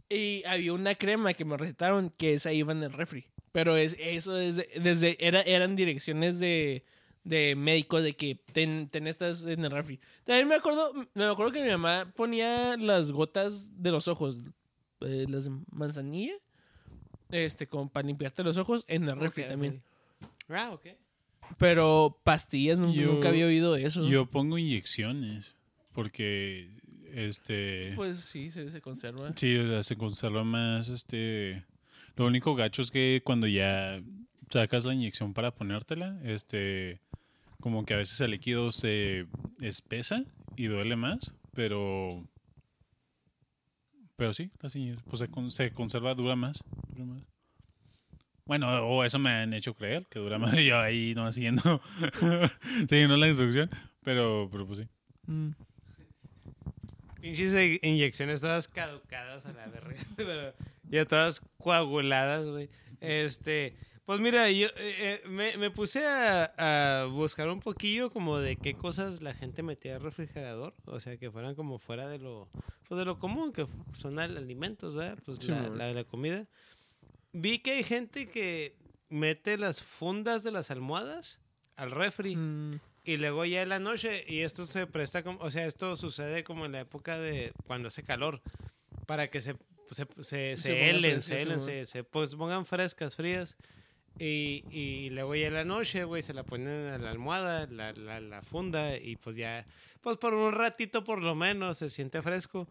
Y 0.08 0.42
había 0.46 0.72
una 0.72 0.94
crema 0.94 1.34
que 1.34 1.44
me 1.44 1.56
recetaron 1.56 2.10
que 2.10 2.34
esa 2.34 2.52
iba 2.52 2.72
en 2.72 2.82
el 2.82 2.92
refri. 2.92 3.26
Pero 3.52 3.76
es, 3.76 3.96
eso 4.00 4.38
es 4.40 4.56
de- 4.56 4.68
desde, 4.80 5.16
era, 5.24 5.42
eran 5.42 5.76
direcciones 5.76 6.40
de, 6.40 6.84
de 7.24 7.54
médicos 7.56 8.02
de 8.02 8.14
que 8.14 8.34
ten, 8.52 8.88
ten 8.88 9.06
estas 9.06 9.44
en 9.46 9.64
el 9.64 9.70
refri. 9.70 10.00
También 10.24 10.48
me 10.48 10.54
acuerdo, 10.56 10.92
me 11.14 11.24
acuerdo 11.24 11.52
que 11.52 11.62
mi 11.62 11.70
mamá 11.70 12.12
ponía 12.16 12.76
las 12.76 13.12
gotas 13.12 13.80
de 13.82 13.90
los 13.92 14.08
ojos, 14.08 14.38
eh, 15.00 15.26
las 15.28 15.44
de 15.44 15.50
manzanilla, 15.70 16.34
este, 17.30 17.66
como 17.66 17.88
para 17.88 18.06
limpiarte 18.06 18.42
los 18.42 18.56
ojos 18.56 18.84
en 18.88 19.04
el 19.04 19.16
refri 19.18 19.44
también. 19.44 19.82
Ah, 20.48 20.70
ok. 20.72 20.86
Pero 21.58 22.18
pastillas 22.24 22.78
Yo- 22.78 23.12
nunca 23.12 23.28
había 23.28 23.46
oído 23.46 23.76
eso. 23.76 24.06
Yo 24.08 24.26
pongo 24.26 24.58
inyecciones 24.58 25.54
porque 25.92 26.70
este 27.12 27.92
Pues 27.94 28.18
sí, 28.20 28.50
se, 28.50 28.70
se 28.70 28.80
conserva. 28.80 29.32
sí, 29.36 29.56
o 29.56 29.68
sea, 29.68 29.82
se 29.82 29.96
conserva 29.96 30.44
más 30.44 30.88
este 30.88 31.64
lo 32.16 32.26
único 32.26 32.54
gacho 32.54 32.82
es 32.82 32.90
que 32.90 33.22
cuando 33.24 33.46
ya 33.46 34.02
sacas 34.52 34.84
la 34.84 34.94
inyección 34.94 35.32
para 35.34 35.50
ponértela, 35.54 36.18
este 36.24 37.00
como 37.60 37.84
que 37.84 37.94
a 37.94 37.98
veces 37.98 38.20
el 38.20 38.32
líquido 38.32 38.72
se 38.72 39.26
espesa 39.60 40.24
y 40.56 40.66
duele 40.66 40.96
más, 40.96 41.34
pero 41.54 42.24
pero 44.16 44.34
sí, 44.34 44.50
inyec- 44.62 45.02
pues 45.04 45.20
se, 45.20 45.28
con- 45.28 45.50
se 45.50 45.70
conserva 45.72 46.14
dura 46.14 46.36
más, 46.36 46.62
dura 46.90 47.04
más. 47.04 47.22
Bueno, 48.44 48.68
o 48.86 49.04
eso 49.04 49.18
me 49.18 49.30
han 49.30 49.52
hecho 49.54 49.74
creer 49.74 50.06
que 50.06 50.18
dura 50.18 50.38
más. 50.38 50.52
Yo 50.64 50.78
ahí 50.78 51.14
no 51.14 51.30
siguiendo, 51.32 51.80
siguiendo 52.88 53.16
la 53.16 53.28
instrucción, 53.28 53.70
pero, 54.04 54.48
pero 54.50 54.66
pues 54.66 54.80
sí. 54.80 54.88
Mm. 55.26 55.50
Pinches 57.20 57.54
inyecciones 57.82 58.40
todas 58.40 58.66
caducadas 58.66 59.46
a 59.46 59.52
la 59.52 59.66
verga, 59.68 59.94
pero 60.16 60.52
ya 60.90 61.04
todas 61.04 61.40
coaguladas, 61.58 62.44
güey. 62.46 62.68
Este, 63.00 63.74
pues 64.04 64.20
mira, 64.20 64.50
yo 64.50 64.66
eh, 64.68 64.72
eh, 64.76 65.22
me, 65.28 65.56
me 65.56 65.70
puse 65.70 66.06
a, 66.06 66.52
a 67.02 67.04
buscar 67.06 67.48
un 67.48 67.60
poquillo 67.60 68.10
como 68.10 68.38
de 68.38 68.56
qué 68.56 68.74
cosas 68.74 69.22
la 69.22 69.32
gente 69.34 69.62
metía 69.62 69.96
al 69.96 70.02
refrigerador, 70.02 70.74
o 70.86 70.98
sea, 71.00 71.16
que 71.16 71.30
fueran 71.30 71.54
como 71.54 71.78
fuera 71.78 72.08
de 72.08 72.18
lo, 72.18 72.48
pues 72.88 72.98
de 72.98 73.04
lo 73.04 73.18
común, 73.18 73.52
que 73.52 73.66
son 73.92 74.18
al- 74.18 74.36
alimentos, 74.36 74.94
¿verdad? 74.94 75.18
Pues 75.24 75.38
Sí, 75.40 75.50
la, 75.50 75.68
la, 75.68 75.92
la 75.92 76.04
comida. 76.04 76.46
Vi 77.32 77.60
que 77.60 77.72
hay 77.72 77.82
gente 77.84 78.28
que 78.28 78.76
mete 79.08 79.56
las 79.58 79.80
fundas 79.82 80.42
de 80.42 80.50
las 80.52 80.70
almohadas 80.70 81.40
al 81.76 81.90
refri. 81.90 82.36
Mm. 82.36 82.72
Y 83.04 83.16
luego 83.16 83.44
ya 83.44 83.62
en 83.62 83.68
la 83.68 83.80
noche, 83.80 84.24
y 84.28 84.40
esto 84.40 84.64
se 84.64 84.86
presta 84.86 85.24
como, 85.24 85.40
o 85.40 85.50
sea, 85.50 85.66
esto 85.66 85.96
sucede 85.96 86.44
como 86.44 86.66
en 86.66 86.72
la 86.72 86.80
época 86.80 87.18
de 87.18 87.52
cuando 87.66 87.88
hace 87.88 88.04
calor, 88.04 88.40
para 89.06 89.28
que 89.28 89.40
se, 89.40 89.56
se, 89.90 90.06
se, 90.18 90.22
se, 90.22 90.56
Se 90.56 90.90
helen, 90.90 91.20
se 91.20 91.42
helen, 91.42 91.58
se, 91.58 91.84
se 91.86 92.04
pues, 92.04 92.36
pongan 92.36 92.64
frescas, 92.64 93.16
frías. 93.16 93.56
Y, 94.18 94.64
y 94.70 95.10
luego 95.10 95.34
ya 95.34 95.48
en 95.48 95.54
la 95.54 95.64
noche, 95.64 96.04
güey, 96.04 96.22
se 96.22 96.34
la 96.34 96.44
ponen 96.44 96.88
a 96.88 96.98
la 96.98 97.10
almohada, 97.10 97.66
la, 97.70 97.92
la, 97.92 98.20
la 98.20 98.42
funda, 98.42 98.96
y 98.96 99.16
pues 99.16 99.36
ya, 99.36 99.66
pues 100.00 100.16
por 100.18 100.34
un 100.34 100.52
ratito 100.52 101.02
por 101.02 101.22
lo 101.22 101.34
menos 101.34 101.78
se 101.78 101.90
siente 101.90 102.22
fresco. 102.22 102.68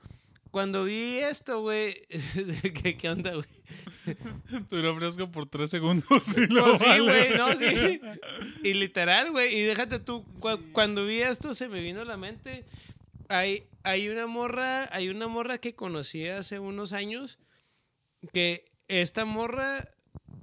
Cuando 0.52 0.84
vi 0.84 1.18
esto, 1.18 1.62
güey, 1.62 2.06
¿qué, 2.84 2.96
¿qué 2.98 3.10
onda, 3.10 3.32
güey? 3.34 3.48
Duró 4.70 4.96
fresco 4.98 5.32
por 5.32 5.46
tres 5.48 5.70
segundos. 5.72 6.36
y 6.38 6.42
luego 6.48 6.70
Pues 6.78 6.82
sí, 6.82 6.88
vale. 6.88 7.02
güey, 7.04 7.38
no, 7.38 7.56
sí. 7.56 8.02
Y 8.64 8.74
literal, 8.74 9.32
güey, 9.32 9.56
y 9.56 9.62
déjate 9.62 10.00
tú, 10.00 10.24
cu- 10.40 10.60
cuando 10.74 11.06
vi 11.06 11.22
esto 11.22 11.54
se 11.56 11.68
me 11.70 11.82
vino 11.82 12.02
a 12.02 12.06
la 12.06 12.18
mente, 12.18 12.66
hay, 13.30 13.64
hay 13.84 14.10
una 14.10 14.28
morra, 14.28 14.90
hay 14.94 15.10
una 15.10 15.28
morra 15.28 15.58
que 15.58 15.74
conocí 15.74 16.28
hace 16.28 16.60
unos 16.60 16.92
años, 16.94 17.40
que 18.34 18.66
esta 18.90 19.24
morra 19.26 19.90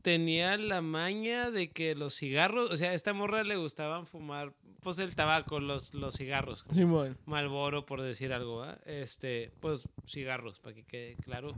tenía 0.09 0.56
la 0.56 0.80
maña 0.80 1.50
de 1.50 1.68
que 1.68 1.94
los 1.94 2.14
cigarros, 2.14 2.70
o 2.70 2.76
sea, 2.78 2.92
a 2.92 2.94
esta 2.94 3.12
morra 3.12 3.44
le 3.44 3.56
gustaban 3.56 4.06
fumar, 4.06 4.54
pues 4.82 4.98
el 5.00 5.14
tabaco, 5.14 5.61
los, 5.61 5.92
los 5.92 6.16
cigarros. 6.16 6.64
Simón. 6.70 7.18
Malboro, 7.26 7.84
por 7.84 8.00
decir 8.00 8.32
algo. 8.32 8.64
Este, 8.86 9.50
pues 9.61 9.86
cigarros, 10.06 10.61
para 10.61 10.76
que 10.76 10.84
quede 10.84 11.16
claro. 11.16 11.54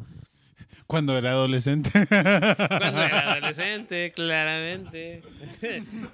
Cuando 0.88 1.16
era 1.16 1.30
adolescente. 1.30 1.92
Cuando 2.08 3.02
era 3.02 3.34
adolescente, 3.34 4.10
claramente. 4.10 5.22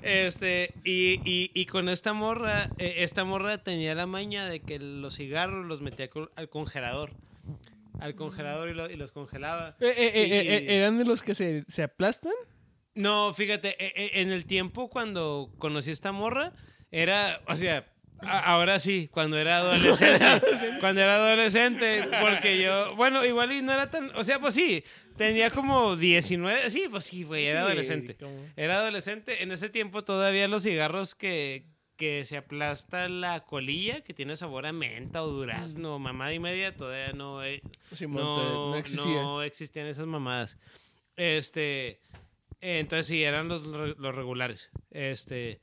Este, 0.03 0.75
y, 0.85 1.19
y, 1.25 1.51
y 1.55 1.65
con 1.65 1.89
esta 1.89 2.13
morra, 2.13 2.69
eh, 2.77 2.97
esta 2.99 3.25
morra 3.25 3.57
tenía 3.57 3.95
la 3.95 4.05
maña 4.05 4.45
de 4.45 4.61
que 4.61 4.79
los 4.79 5.17
cigarros 5.17 5.65
los 5.65 5.81
metía 5.81 6.11
al 6.35 6.51
congelador. 6.51 7.13
Al 8.01 8.15
congelador 8.15 8.69
y, 8.69 8.75
lo- 8.75 8.91
y 8.91 8.97
los 8.97 9.13
congelaba. 9.13 9.77
Eh, 9.81 9.95
eh, 9.97 10.11
eh, 10.15 10.65
Y- 10.69 10.73
¿Eran 10.75 10.99
de 10.99 11.05
los 11.05 11.23
que 11.23 11.35
se, 11.35 11.65
se 11.69 11.83
aplastan? 11.83 12.33
No, 12.95 13.33
fíjate, 13.35 13.77
en 14.21 14.31
el 14.31 14.47
tiempo 14.47 14.89
cuando 14.89 15.53
conocí 15.59 15.91
a 15.91 15.93
esta 15.93 16.13
morra, 16.13 16.53
era, 16.91 17.41
o 17.47 17.55
sea, 17.55 17.87
ahora 18.23 18.79
sí, 18.79 19.09
cuando 19.13 19.37
era 19.39 19.59
adolescente, 19.59 20.25
cuando 20.81 21.03
era 21.03 21.17
adolescente, 21.17 22.05
porque 22.23 22.63
yo, 22.63 22.97
bueno, 22.97 23.23
igual 23.25 23.53
y 23.53 23.61
no 23.61 23.73
era 23.73 23.91
tan, 23.91 24.11
o 24.17 24.25
sea, 24.25 24.41
pues 24.41 24.55
sí, 24.55 24.83
tenía 25.19 25.51
como 25.51 25.95
19, 25.97 26.71
sí, 26.71 26.85
pues 26.91 27.05
sí, 27.05 27.25
güey, 27.25 27.47
era 27.47 27.61
Sí, 27.61 27.67
adolescente. 27.67 28.17
Era 28.57 28.79
adolescente, 28.79 29.43
en 29.43 29.53
ese 29.53 29.69
tiempo 29.69 30.03
todavía 30.05 30.49
los 30.49 30.63
cigarros 30.63 31.15
que, 31.15 31.67
que 31.97 32.25
se 32.25 32.37
aplasta 32.37 33.09
la 33.09 33.45
colilla, 33.45 34.03
que 34.03 34.15
tiene 34.15 34.37
sabor 34.37 34.67
a 34.67 34.73
menta 34.73 35.23
o 35.23 35.29
durazno, 35.29 35.99
mamada 35.99 36.33
y 36.33 36.39
media, 36.39 36.77
todavía 36.77 37.13
no, 37.13 37.45
eh, 37.45 37.63
no, 38.09 38.71
no, 38.71 38.77
existía. 38.77 39.23
no 39.23 39.43
existían 39.43 39.87
esas 39.87 40.07
mamadas. 40.07 40.59
Este, 41.17 41.89
eh, 42.61 42.79
entonces 42.79 43.07
sí, 43.07 43.25
eran 43.25 43.49
los, 43.49 43.67
los 43.67 44.15
regulares. 44.15 44.71
Este, 44.91 45.61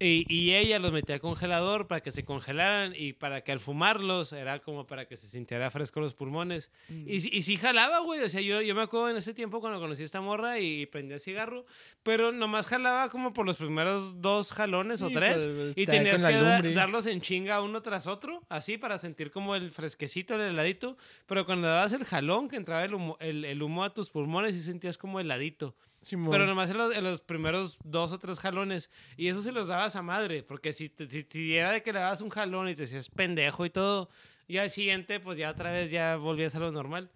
y, 0.00 0.24
y 0.34 0.54
ella 0.54 0.78
los 0.78 0.90
metía 0.92 1.14
al 1.16 1.20
congelador 1.20 1.86
para 1.86 2.00
que 2.02 2.10
se 2.10 2.24
congelaran 2.24 2.94
y 2.96 3.12
para 3.12 3.42
que 3.42 3.52
al 3.52 3.60
fumarlos 3.60 4.32
era 4.32 4.58
como 4.58 4.86
para 4.86 5.06
que 5.06 5.14
se 5.16 5.26
sintiera 5.26 5.70
fresco 5.70 6.00
los 6.00 6.14
pulmones. 6.14 6.70
Mm. 6.88 7.04
Y, 7.06 7.14
y 7.38 7.42
sí 7.42 7.56
jalaba, 7.56 7.98
güey. 8.00 8.20
O 8.22 8.28
sea, 8.28 8.40
yo, 8.40 8.62
yo 8.62 8.74
me 8.74 8.80
acuerdo 8.82 9.10
en 9.10 9.16
ese 9.18 9.34
tiempo 9.34 9.60
cuando 9.60 9.78
conocí 9.78 10.02
a 10.02 10.04
esta 10.06 10.20
morra 10.20 10.58
y 10.58 10.86
prendía 10.86 11.18
cigarro, 11.18 11.66
pero 12.02 12.32
nomás 12.32 12.66
jalaba 12.66 13.08
como 13.10 13.32
por 13.32 13.44
los 13.46 13.58
primeros 13.58 14.20
dos 14.22 14.52
jalones 14.52 15.02
o 15.02 15.10
tres. 15.10 15.46
pues, 15.46 15.76
y 15.76 15.84
tenías 15.86 16.22
que 16.22 16.32
da- 16.32 16.62
darlos 16.62 17.06
en 17.06 17.20
chinga 17.20 17.60
uno 17.60 17.82
tras 17.82 18.06
otro, 18.06 18.42
así 18.48 18.78
para 18.78 18.96
sentir 18.98 19.30
como 19.30 19.54
el 19.54 19.70
fresquecito, 19.70 20.34
el 20.34 20.40
heladito. 20.40 20.96
Pero 21.26 21.44
cuando 21.44 21.68
dabas 21.68 21.92
el 21.92 22.04
jalón, 22.04 22.48
que 22.48 22.56
entraba 22.56 22.84
el 22.84 22.94
humo, 22.94 23.16
el, 23.20 23.44
el 23.44 23.62
humo 23.62 23.84
a 23.84 23.92
tus 23.92 24.08
pulmones 24.08 24.54
y 24.54 24.60
sentías 24.60 24.96
como 24.96 25.20
heladito. 25.20 25.74
Simón. 26.02 26.30
Pero 26.30 26.46
nomás 26.46 26.70
en 26.70 26.78
los, 26.78 26.94
en 26.96 27.04
los 27.04 27.20
primeros 27.20 27.76
dos 27.84 28.12
o 28.12 28.18
tres 28.18 28.38
jalones. 28.38 28.90
Y 29.16 29.28
eso 29.28 29.42
se 29.42 29.52
los 29.52 29.68
dabas 29.68 29.96
a 29.96 30.02
madre. 30.02 30.42
Porque 30.42 30.72
si, 30.72 30.88
te- 30.88 31.08
si, 31.10 31.22
si 31.28 31.54
era 31.56 31.72
de 31.72 31.82
que 31.82 31.92
le 31.92 31.98
dabas 31.98 32.20
un 32.22 32.30
jalón 32.30 32.68
y 32.68 32.74
te 32.74 32.84
hacías 32.84 33.08
pendejo 33.10 33.66
y 33.66 33.70
todo, 33.70 34.08
y 34.48 34.56
al 34.56 34.70
siguiente, 34.70 35.20
pues 35.20 35.36
ya 35.38 35.50
otra 35.50 35.70
vez 35.72 35.90
ya 35.90 36.16
volvías 36.16 36.54
a 36.54 36.60
lo 36.60 36.72
normal. 36.72 37.10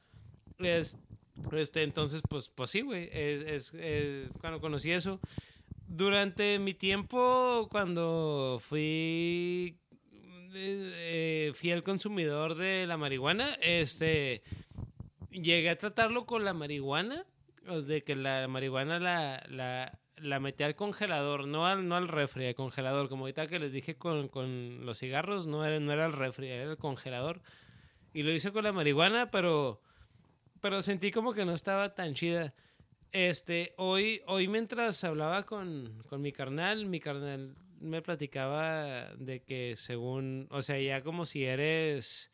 Es, 0.59 0.97
este, 1.53 1.82
entonces, 1.82 2.20
pues, 2.28 2.49
pues 2.49 2.70
sí, 2.70 2.82
güey. 2.82 3.09
Es, 3.12 3.72
es- 3.72 3.74
es 3.74 4.39
cuando 4.39 4.61
conocí 4.61 4.91
eso. 4.91 5.18
Durante 5.87 6.59
mi 6.59 6.74
tiempo, 6.74 7.68
cuando 7.70 8.59
fui 8.61 9.78
eh, 10.55 11.53
fiel 11.55 11.82
consumidor 11.82 12.55
de 12.55 12.87
la 12.87 12.97
marihuana, 12.97 13.55
este 13.61 14.43
llegué 15.30 15.68
a 15.70 15.76
tratarlo 15.76 16.26
con 16.26 16.45
la 16.45 16.55
marihuana, 16.55 17.26
de 17.65 18.03
que 18.03 18.15
la 18.17 18.47
marihuana 18.49 18.99
la, 18.99 19.43
la, 19.49 19.99
la 20.17 20.41
metí 20.41 20.62
al 20.62 20.75
congelador, 20.75 21.47
no 21.47 21.67
al, 21.67 21.89
no 21.89 21.97
al 21.97 22.09
refri, 22.09 22.47
al 22.47 22.55
congelador, 22.55 23.09
como 23.09 23.25
ahorita 23.25 23.47
que 23.47 23.59
les 23.59 23.73
dije 23.73 23.97
con, 23.97 24.29
con 24.29 24.85
los 24.85 24.99
cigarros, 24.99 25.47
no 25.47 25.65
era, 25.65 25.81
no 25.81 25.93
era 25.93 26.07
el 26.07 26.12
refri, 26.12 26.49
era 26.49 26.71
el 26.71 26.77
congelador. 26.77 27.41
Y 28.12 28.23
lo 28.23 28.31
hice 28.33 28.53
con 28.53 28.65
la 28.65 28.73
marihuana, 28.73 29.31
pero, 29.31 29.81
pero 30.61 30.83
sentí 30.83 31.11
como 31.11 31.33
que 31.33 31.45
no 31.45 31.53
estaba 31.53 31.95
tan 31.95 32.15
chida. 32.15 32.55
Este, 33.12 33.75
hoy, 33.77 34.23
hoy 34.27 34.49
mientras 34.49 35.03
hablaba 35.05 35.45
con, 35.45 36.03
con 36.09 36.21
mi 36.21 36.33
carnal, 36.33 36.87
mi 36.87 37.01
carnal 37.01 37.57
me 37.81 38.03
platicaba 38.03 39.15
de 39.17 39.43
que 39.43 39.77
según, 39.77 40.49
o 40.51 40.62
sea, 40.62 40.81
ya 40.81 41.03
como 41.03 41.25
si 41.25 41.45
eres 41.45 42.31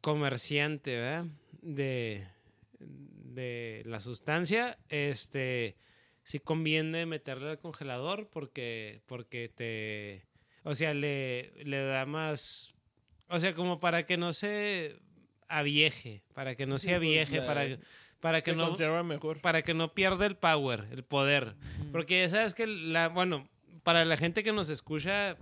comerciante, 0.00 0.96
¿verdad? 0.96 1.26
De, 1.60 2.26
de 2.86 3.82
la 3.86 4.00
sustancia, 4.00 4.78
este, 4.88 5.76
sí 6.22 6.38
conviene 6.38 7.06
meterle 7.06 7.50
al 7.50 7.58
congelador 7.58 8.28
porque, 8.28 9.02
porque 9.06 9.48
te, 9.48 10.26
o 10.64 10.74
sea, 10.74 10.94
le, 10.94 11.52
le 11.64 11.82
da 11.82 12.04
más, 12.06 12.74
o 13.28 13.38
sea, 13.40 13.54
como 13.54 13.80
para 13.80 14.04
que 14.06 14.16
no 14.16 14.32
se 14.32 14.96
avieje, 15.48 16.22
para 16.34 16.54
que 16.54 16.66
no 16.66 16.78
se 16.78 16.88
pues, 16.88 16.96
avieje, 16.96 17.36
la- 17.38 17.46
para, 17.46 17.78
para 18.20 18.40
que 18.42 18.52
se 18.52 18.56
no 18.56 18.68
conserva 18.68 19.02
mejor. 19.02 19.40
para 19.40 19.62
que 19.62 19.74
no 19.74 19.94
pierda 19.94 20.26
el 20.26 20.36
power, 20.36 20.86
el 20.92 21.02
poder. 21.04 21.54
Porque 21.90 22.20
ya 22.20 22.28
sabes 22.28 22.54
que 22.54 22.66
la, 22.66 23.08
bueno, 23.08 23.48
para 23.82 24.04
la 24.04 24.16
gente 24.16 24.44
que 24.44 24.52
nos 24.52 24.68
escucha, 24.68 25.36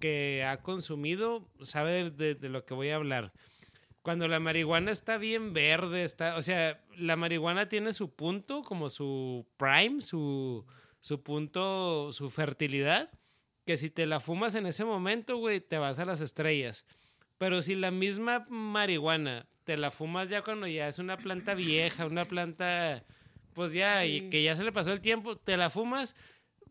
que 0.00 0.44
ha 0.44 0.58
consumido, 0.58 1.48
sabe 1.62 2.10
de, 2.10 2.34
de 2.34 2.48
lo 2.48 2.64
que 2.64 2.74
voy 2.74 2.90
a 2.90 2.96
hablar. 2.96 3.32
Cuando 4.02 4.28
la 4.28 4.40
marihuana 4.40 4.90
está 4.90 5.18
bien 5.18 5.52
verde, 5.52 6.04
está, 6.04 6.36
o 6.36 6.42
sea, 6.42 6.82
la 6.96 7.16
marihuana 7.16 7.68
tiene 7.68 7.92
su 7.92 8.14
punto, 8.14 8.62
como 8.62 8.90
su 8.90 9.46
prime, 9.56 10.00
su, 10.02 10.64
su 11.00 11.22
punto, 11.22 12.12
su 12.12 12.30
fertilidad, 12.30 13.10
que 13.66 13.76
si 13.76 13.90
te 13.90 14.06
la 14.06 14.20
fumas 14.20 14.54
en 14.54 14.66
ese 14.66 14.84
momento, 14.84 15.36
güey, 15.36 15.60
te 15.60 15.76
vas 15.78 15.98
a 15.98 16.04
las 16.04 16.20
estrellas. 16.20 16.86
Pero 17.36 17.60
si 17.60 17.74
la 17.74 17.90
misma 17.90 18.46
marihuana 18.48 19.46
te 19.64 19.76
la 19.76 19.90
fumas 19.90 20.30
ya 20.30 20.42
cuando 20.42 20.66
ya 20.66 20.88
es 20.88 20.98
una 20.98 21.18
planta 21.18 21.54
vieja, 21.54 22.06
una 22.06 22.24
planta, 22.24 23.04
pues 23.52 23.72
ya, 23.72 24.06
y 24.06 24.20
Sí. 24.20 24.30
que 24.30 24.42
ya 24.42 24.56
se 24.56 24.64
le 24.64 24.72
pasó 24.72 24.92
el 24.92 25.00
tiempo, 25.02 25.36
te 25.36 25.56
la 25.56 25.68
fumas, 25.68 26.16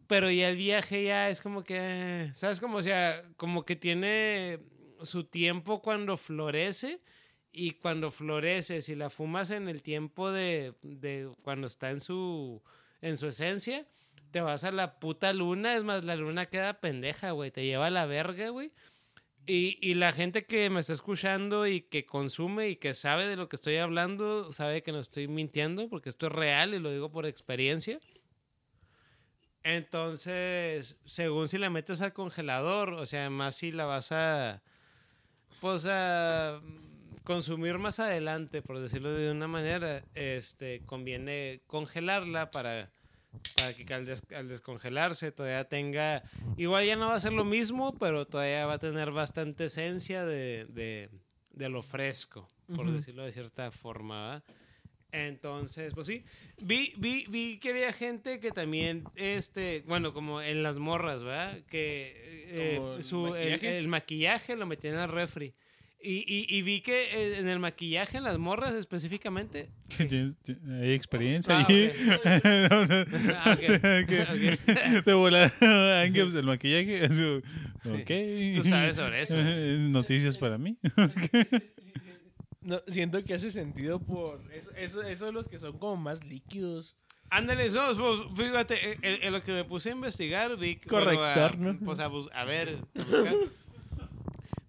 pero 0.07 0.31
ya 0.31 0.49
el 0.49 0.55
viaje 0.55 1.03
ya 1.03 1.29
es 1.29 1.39
como 1.41 1.63
que, 1.63 2.31
¿sabes? 2.33 2.59
Como, 2.59 2.77
o 2.77 2.81
sea, 2.81 3.23
como 3.35 3.63
que 3.65 3.75
tiene 3.75 4.59
su 5.01 5.25
tiempo 5.25 5.81
cuando 5.81 6.17
florece 6.17 6.99
y 7.57 7.71
cuando 7.71 8.11
florece, 8.11 8.81
si 8.81 8.93
la 8.93 9.09
fumas 9.09 9.49
en 9.49 9.67
el 9.67 9.81
tiempo 9.81 10.31
de, 10.31 10.75
de 10.83 11.31
cuando 11.41 11.65
está 11.65 11.89
en 11.89 11.99
su, 11.99 12.61
en 13.01 13.17
su 13.17 13.25
esencia, 13.25 13.87
te 14.29 14.41
vas 14.41 14.63
a 14.63 14.71
la 14.71 14.99
puta 14.99 15.33
luna, 15.33 15.75
es 15.75 15.83
más, 15.83 16.03
la 16.03 16.15
luna 16.15 16.45
queda 16.45 16.79
pendeja, 16.79 17.31
güey, 17.31 17.49
te 17.49 17.65
lleva 17.65 17.87
a 17.87 17.89
la 17.89 18.05
verga, 18.05 18.49
güey. 18.49 18.71
Y, 19.47 19.79
y 19.81 19.95
la 19.95 20.11
gente 20.11 20.45
que 20.45 20.69
me 20.69 20.81
está 20.81 20.93
escuchando 20.93 21.65
y 21.65 21.81
que 21.81 22.05
consume 22.05 22.69
y 22.69 22.75
que 22.75 22.93
sabe 22.93 23.27
de 23.27 23.35
lo 23.35 23.49
que 23.49 23.55
estoy 23.55 23.77
hablando, 23.77 24.51
sabe 24.51 24.83
que 24.83 24.91
no 24.91 24.99
estoy 24.99 25.27
mintiendo 25.27 25.89
porque 25.89 26.09
esto 26.09 26.27
es 26.27 26.33
real 26.33 26.75
y 26.75 26.79
lo 26.79 26.91
digo 26.91 27.11
por 27.11 27.25
experiencia. 27.25 27.99
Entonces, 29.63 30.99
según 31.05 31.47
si 31.47 31.57
la 31.57 31.71
metes 31.71 32.01
al 32.01 32.13
congelador, 32.13 32.93
o 32.93 33.07
sea, 33.07 33.31
más 33.31 33.55
si 33.55 33.71
la 33.71 33.85
vas 33.85 34.11
a, 34.11 34.61
pues 35.59 35.87
a 35.89 36.61
consumir 37.27 37.77
más 37.77 37.99
adelante, 37.99 38.61
por 38.61 38.79
decirlo 38.79 39.11
de 39.11 39.29
una 39.29 39.47
manera, 39.49 40.01
este, 40.15 40.79
conviene 40.85 41.59
congelarla 41.67 42.49
para, 42.51 42.89
para 43.57 43.73
que 43.73 43.93
al, 43.93 44.05
des- 44.05 44.23
al 44.31 44.47
descongelarse 44.47 45.33
todavía 45.33 45.65
tenga, 45.65 46.23
igual 46.55 46.85
ya 46.85 46.95
no 46.95 47.07
va 47.07 47.15
a 47.15 47.19
ser 47.19 47.33
lo 47.33 47.43
mismo, 47.43 47.93
pero 47.99 48.25
todavía 48.25 48.65
va 48.65 48.75
a 48.75 48.79
tener 48.79 49.11
bastante 49.11 49.65
esencia 49.65 50.25
de, 50.25 50.65
de, 50.69 51.09
de 51.51 51.67
lo 51.69 51.81
fresco, 51.83 52.47
por 52.73 52.89
decirlo 52.93 53.23
de 53.25 53.33
cierta 53.33 53.71
forma, 53.71 54.15
¿va? 54.29 54.43
Entonces, 55.11 55.93
pues 55.93 56.07
sí, 56.07 56.23
vi, 56.61 56.93
vi, 56.97 57.25
vi 57.29 57.59
que 57.59 57.69
había 57.71 57.91
gente 57.93 58.39
que 58.39 58.51
también, 58.51 59.03
este, 59.15 59.83
bueno, 59.87 60.13
como 60.13 60.41
en 60.41 60.63
las 60.63 60.79
morras, 60.79 61.23
¿verdad? 61.23 61.59
Que 61.69 62.45
eh, 62.49 62.75
¿Como 62.77 62.95
el 62.95 63.03
su, 63.03 63.35
el 63.35 63.87
maquillaje 63.87 64.55
lo 64.55 64.65
metían 64.65 64.95
al 64.95 65.09
refri. 65.09 65.53
Y, 66.09 66.23
y, 66.25 66.45
y 66.57 66.61
vi 66.61 66.79
que 66.81 67.03
eh, 67.11 67.39
en 67.39 67.49
el 67.49 67.59
maquillaje, 67.59 68.17
en 68.17 68.23
las 68.23 68.37
morras 68.37 68.73
específicamente, 68.75 69.69
ti- 69.97 70.35
Hay 70.81 70.93
experiencia 70.93 71.57
Ah, 71.57 71.65
ahí. 71.67 71.91
no. 72.69 72.85
Ah, 73.35 73.51
Ángels, 73.51 73.81
el 76.35 76.45
maquillaje. 76.45 77.05
así, 77.05 77.41
Ok. 77.89 78.61
Tú 78.61 78.63
sabes 78.69 78.95
sobre 78.95 79.21
eso. 79.23 79.35
Noticias 79.89 80.37
para 80.37 80.57
mí. 80.57 80.77
No, 82.61 82.81
siento 82.87 83.23
que 83.23 83.33
hace 83.33 83.49
sentido 83.51 83.99
por 83.99 84.41
eso, 84.53 84.71
eso, 84.75 85.01
eso 85.03 85.25
de 85.27 85.31
los 85.31 85.47
que 85.47 85.57
son 85.57 85.77
como 85.79 85.95
más 85.97 86.23
líquidos. 86.25 86.95
Ándale, 87.29 87.69
no, 87.69 87.81
pues, 87.95 88.47
fíjate, 88.47 88.91
en, 88.93 88.99
en- 89.05 89.23
en 89.23 89.33
lo 89.33 89.41
que 89.41 89.51
me 89.51 89.63
puse 89.65 89.89
a 89.89 89.93
investigar, 89.93 90.57
vi 90.57 90.75
que- 90.77 90.87
Corrector, 90.89 91.55
bueno, 91.57 91.69
a- 91.69 91.73
¿no? 91.73 91.79
Pues 91.85 91.99
a, 91.99 92.05
a 92.05 92.45
ver, 92.45 92.79
a 92.95 93.03
buscar. 93.03 93.33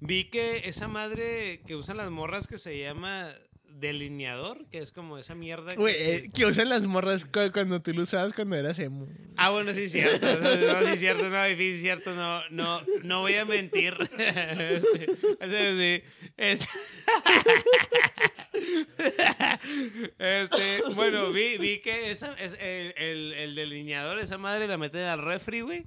Vi 0.01 0.25
que 0.25 0.63
esa 0.69 0.89
madre 0.89 1.61
que 1.67 1.77
usan 1.77 1.97
las 1.97 2.11
morras 2.11 2.47
que 2.47 2.59
se 2.59 2.79
llama 2.79 3.35
delineador, 3.71 4.67
que 4.71 4.79
es 4.79 4.91
como 4.91 5.19
esa 5.19 5.37
mierda. 5.37 5.71
que- 5.71 5.77
Güey, 5.77 5.95
eh, 5.97 6.31
que 6.35 6.47
usan 6.47 6.69
las 6.69 6.87
morras 6.87 7.25
cu- 7.25 7.53
cuando 7.53 7.81
tú 7.81 7.93
lo 7.93 8.03
usabas 8.03 8.33
cuando 8.33 8.57
eras 8.57 8.79
emo. 8.81 9.07
Ah, 9.37 9.51
bueno, 9.51 9.73
sí 9.73 9.89
cierto. 9.89 10.27
No, 10.27 10.87
sí 10.87 10.97
cierto, 10.99 11.29
no, 11.29 11.45
sí 11.47 11.69
es 11.69 11.81
cierto, 11.81 12.15
no, 12.15 12.41
no, 12.51 12.81
no 13.05 13.21
voy 13.21 13.35
a 13.35 13.45
mentir. 13.45 13.95
Este, 14.19 15.07
este, 15.41 15.77
sí, 15.77 16.03
este. 16.37 16.67
Este, 20.19 20.83
bueno, 20.95 21.31
vi, 21.31 21.59
vi 21.59 21.81
que 21.81 22.11
esa, 22.11 22.33
es, 22.35 22.55
el, 22.61 22.95
el, 22.97 23.33
el 23.35 23.55
delineador, 23.55 24.19
esa 24.19 24.39
madre 24.39 24.67
la 24.67 24.79
meten 24.79 25.03
al 25.03 25.23
refri, 25.23 25.61
güey. 25.61 25.85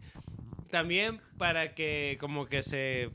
También 0.70 1.20
para 1.38 1.74
que 1.76 2.18
como 2.20 2.46
que 2.48 2.64
se, 2.64 3.10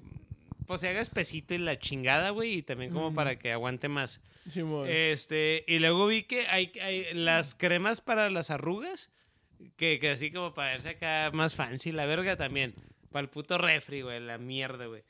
pues 0.66 0.80
se 0.80 0.88
haga 0.88 1.00
espesito 1.00 1.54
y 1.54 1.58
la 1.58 1.78
chingada, 1.78 2.30
güey. 2.30 2.54
Y 2.54 2.62
también 2.62 2.92
como 2.92 3.10
Mm. 3.10 3.14
para 3.14 3.38
que 3.38 3.52
aguante 3.52 3.88
más. 3.88 4.20
Simón. 4.48 4.86
Este, 4.88 5.64
y 5.66 5.78
luego 5.78 6.06
vi 6.06 6.22
que 6.24 6.46
hay, 6.48 6.72
hay 6.82 7.12
las 7.14 7.54
cremas 7.54 8.00
para 8.00 8.30
las 8.30 8.50
arrugas, 8.50 9.10
que, 9.76 9.98
que 9.98 10.10
así 10.10 10.30
como 10.30 10.54
para 10.54 10.72
verse 10.72 10.90
acá 10.90 11.30
más 11.32 11.54
fancy, 11.56 11.92
la 11.92 12.06
verga 12.06 12.36
también. 12.36 12.74
Para 13.10 13.22
el 13.22 13.28
puto 13.30 13.56
refri, 13.58 14.02
güey, 14.02 14.20
la 14.20 14.38
mierda, 14.38 14.86
güey. 14.86 15.02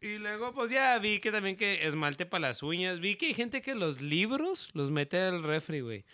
Y 0.00 0.18
luego, 0.18 0.52
pues 0.52 0.68
ya 0.70 0.98
vi 0.98 1.20
que 1.20 1.30
también 1.30 1.56
que 1.56 1.86
esmalte 1.86 2.26
para 2.26 2.48
las 2.48 2.62
uñas. 2.64 2.98
Vi 2.98 3.14
que 3.14 3.26
hay 3.26 3.34
gente 3.34 3.62
que 3.62 3.76
los 3.76 4.00
libros 4.00 4.70
los 4.74 4.90
mete 4.90 5.20
al 5.20 5.44
refri, 5.44 5.80
güey. 5.80 6.04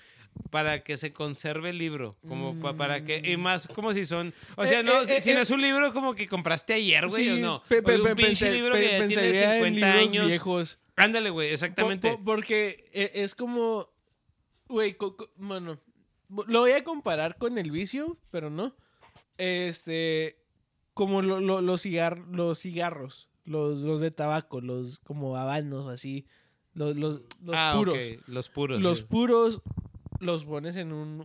Para 0.51 0.83
que 0.83 0.97
se 0.97 1.13
conserve 1.13 1.71
el 1.71 1.79
libro. 1.79 2.17
Como 2.27 2.59
pa- 2.61 2.75
para 2.77 3.05
que. 3.05 3.21
Y 3.25 3.37
más 3.37 3.69
como 3.69 3.93
si 3.93 4.07
son. 4.07 4.33
O 4.57 4.65
sea, 4.67 4.81
Eh, 4.81 4.83
no, 4.83 5.03
eh, 5.03 5.07
si, 5.07 5.13
eh, 5.15 5.21
si 5.21 5.35
no 5.35 5.41
es 5.41 5.51
un 5.51 5.61
libro 5.61 5.93
como 5.93 6.15
que 6.15 6.27
compraste 6.27 6.73
ayer, 6.75 7.07
güey, 7.09 7.25
Sí, 7.25 7.31
o 7.31 7.37
no. 7.41 7.63
pe- 7.69 7.81
O 7.81 7.83
pe- 7.85 7.97
un 7.97 8.03
pe- 8.07 8.15
pinche 8.17 8.47
pensé- 8.47 8.53
libro 8.53 8.75
que 8.75 8.83
ya 8.83 8.89
tiene 8.89 9.05
pensaría 9.07 9.57
en 9.59 9.65
50 9.65 9.87
libros 9.87 10.11
años. 10.13 10.27
viejos. 10.29 10.79
Ándale, 10.97 11.31
güey, 11.31 11.51
exactamente. 11.53 12.11
po- 12.11 12.25
porque 12.25 12.85
e- 12.93 13.11
es 13.15 13.35
como, 13.35 13.89
güey, 14.69 14.97
bueno, 15.37 15.81
lo 16.47 16.61
voy 16.61 16.73
a 16.73 16.83
comparar 16.85 17.37
con 17.39 17.59
el 17.59 17.71
vicio, 17.71 18.19
pero 18.31 18.49
no. 18.51 18.75
Este, 19.37 20.39
como 20.95 21.23
lo- 21.23 21.41
lo- 21.41 21.61
los, 21.61 21.83
cigar- 21.85 22.25
los 22.31 22.59
cigarros, 22.61 23.29
los, 23.45 23.81
los 23.81 24.01
de 24.01 24.11
tabaco, 24.11 24.61
los 24.61 24.99
como 25.01 25.37
habanos, 25.37 25.89
así, 25.89 26.27
los, 26.75 26.97
los, 26.97 27.21
los 27.43 27.55
ah, 27.57 27.75
puros. 27.77 27.97
Los 28.27 28.49
puros. 28.49 28.83
Los 28.83 28.99
sí. 28.99 29.05
puros 29.09 29.63
los 30.21 30.45
pones 30.45 30.77
en 30.77 30.93
un... 30.93 31.21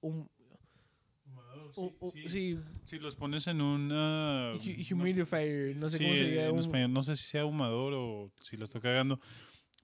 un- 0.00 0.28
u- 1.76 2.12
sí, 2.26 2.58
Si 2.84 2.98
los 2.98 3.14
pones 3.16 3.46
en 3.48 3.60
un. 3.60 3.90
hu- 3.90 4.92
humidifier, 4.94 5.76
no 5.76 5.88
sé 5.88 5.98
sí, 5.98 6.04
cómo 6.04 6.16
se 6.16 6.24
llama. 6.34 6.48
en 6.48 6.58
español, 6.58 6.92
no 6.92 7.02
sé 7.02 7.16
si 7.16 7.26
sea 7.28 7.44
humador 7.44 7.92
o 7.94 8.32
si 8.40 8.56
lo 8.56 8.64
estoy 8.64 8.80
cagando. 8.80 9.20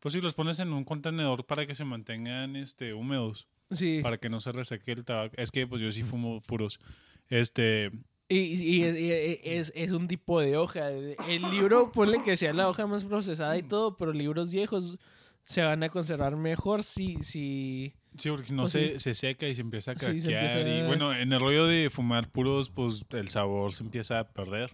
Pues 0.01 0.15
si 0.15 0.21
los 0.21 0.35
pones 0.35 0.59
en 0.59 0.73
un 0.73 0.85
contenedor 0.85 1.45
para 1.47 1.67
que 1.67 1.75
se 1.75 1.85
mantengan 1.85 2.57
este, 2.57 2.93
húmedos, 2.95 3.47
Sí. 3.71 4.01
para 4.03 4.19
que 4.19 4.29
no 4.31 4.41
se 4.41 4.53
reseque 4.53 4.93
el 4.93 5.05
tabaco. 5.05 5.35
Es 5.37 5.51
que 5.51 5.67
pues 5.67 5.81
yo 5.83 5.93
sí 5.93 6.03
fumo 6.03 6.41
puros. 6.43 6.81
Este, 7.29 7.91
Y, 8.29 8.37
y- 8.39 8.85
y- 8.85 8.87
y- 8.87 9.39
es, 9.45 9.73
es 9.77 9.91
un 9.93 10.09
tipo 10.09 10.41
de 10.41 10.57
hoja. 10.57 10.89
El 10.91 11.43
libro, 11.51 11.93
ponle 11.93 12.23
que 12.23 12.37
sea 12.37 12.53
la 12.53 12.69
hoja 12.69 12.87
más 12.87 13.05
procesada 13.05 13.57
y 13.59 13.63
todo, 13.63 13.97
pero 13.97 14.13
libros 14.13 14.51
viejos 14.51 14.99
se 15.45 15.63
van 15.63 15.83
a 15.83 15.89
conservar 15.91 16.37
mejor 16.37 16.83
si... 16.85 17.17
si 17.23 17.95
Sí, 18.19 18.29
porque 18.31 18.53
no 18.53 18.69
se, 18.69 19.01
se 19.01 19.15
seca 19.15 19.49
y 19.49 19.55
se 19.55 19.63
empieza 19.63 19.93
a 19.93 19.95
sí, 19.95 20.01
craquear. 20.05 20.45
empieza 20.45 20.69
Y 20.69 20.81
a- 20.81 20.87
bueno, 20.87 21.15
en 21.15 21.33
el 21.33 21.41
rollo 21.41 21.67
de 21.67 21.89
fumar 21.91 22.29
puros, 22.29 22.69
pues 22.71 23.05
el 23.13 23.29
sabor 23.31 23.73
se 23.73 23.85
empieza 23.85 24.19
a 24.21 24.29
perder. 24.29 24.71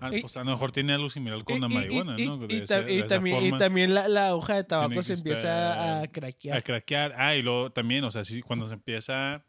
Ah, 0.00 0.10
Y- 0.12 0.20
pues 0.20 0.36
a 0.36 0.40
lo 0.42 0.50
mejor 0.50 0.72
tiene 0.72 0.92
algo 0.92 1.08
similar 1.08 1.44
con 1.44 1.58
y- 1.58 1.60
la 1.60 1.68
marihuana, 1.68 2.14
y- 2.18 2.26
¿no? 2.26 2.44
y 2.48 2.54
esa- 2.56 2.78
también, 3.06 3.36
y 3.36 3.40
forma 3.50 3.58
también 3.58 3.94
la, 3.94 4.08
la 4.08 4.34
hoja 4.34 4.56
de 4.56 4.64
tabaco 4.64 5.00
se 5.02 5.12
empieza 5.14 5.70
estar 5.70 6.02
a 6.04 6.08
craquear. 6.08 6.58
a 6.58 6.62
craquear. 6.62 7.14
Ah, 7.16 7.36
y 7.36 7.42
luego 7.42 7.70
también, 7.70 8.02
o 8.02 8.10
sea, 8.10 8.24
sí, 8.24 8.42
cuando 8.42 8.66
se 8.66 8.74
empieza... 8.74 9.44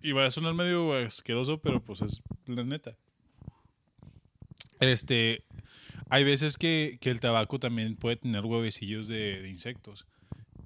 Y 0.00 0.12
va 0.12 0.24
a 0.26 0.30
sonar 0.30 0.54
medio 0.54 0.94
asqueroso, 0.94 1.58
pero 1.58 1.82
pues 1.82 2.00
es 2.02 2.22
la 2.46 2.64
neta. 2.64 2.94
Este... 4.80 5.42
Hay 6.10 6.22
veces 6.24 6.58
que, 6.58 6.98
que 7.00 7.10
el 7.10 7.20
tabaco 7.20 7.58
también 7.58 7.96
puede 7.96 8.16
tener 8.16 8.44
huevecillos 8.44 9.08
de, 9.08 9.40
de 9.42 9.48
insectos. 9.48 10.06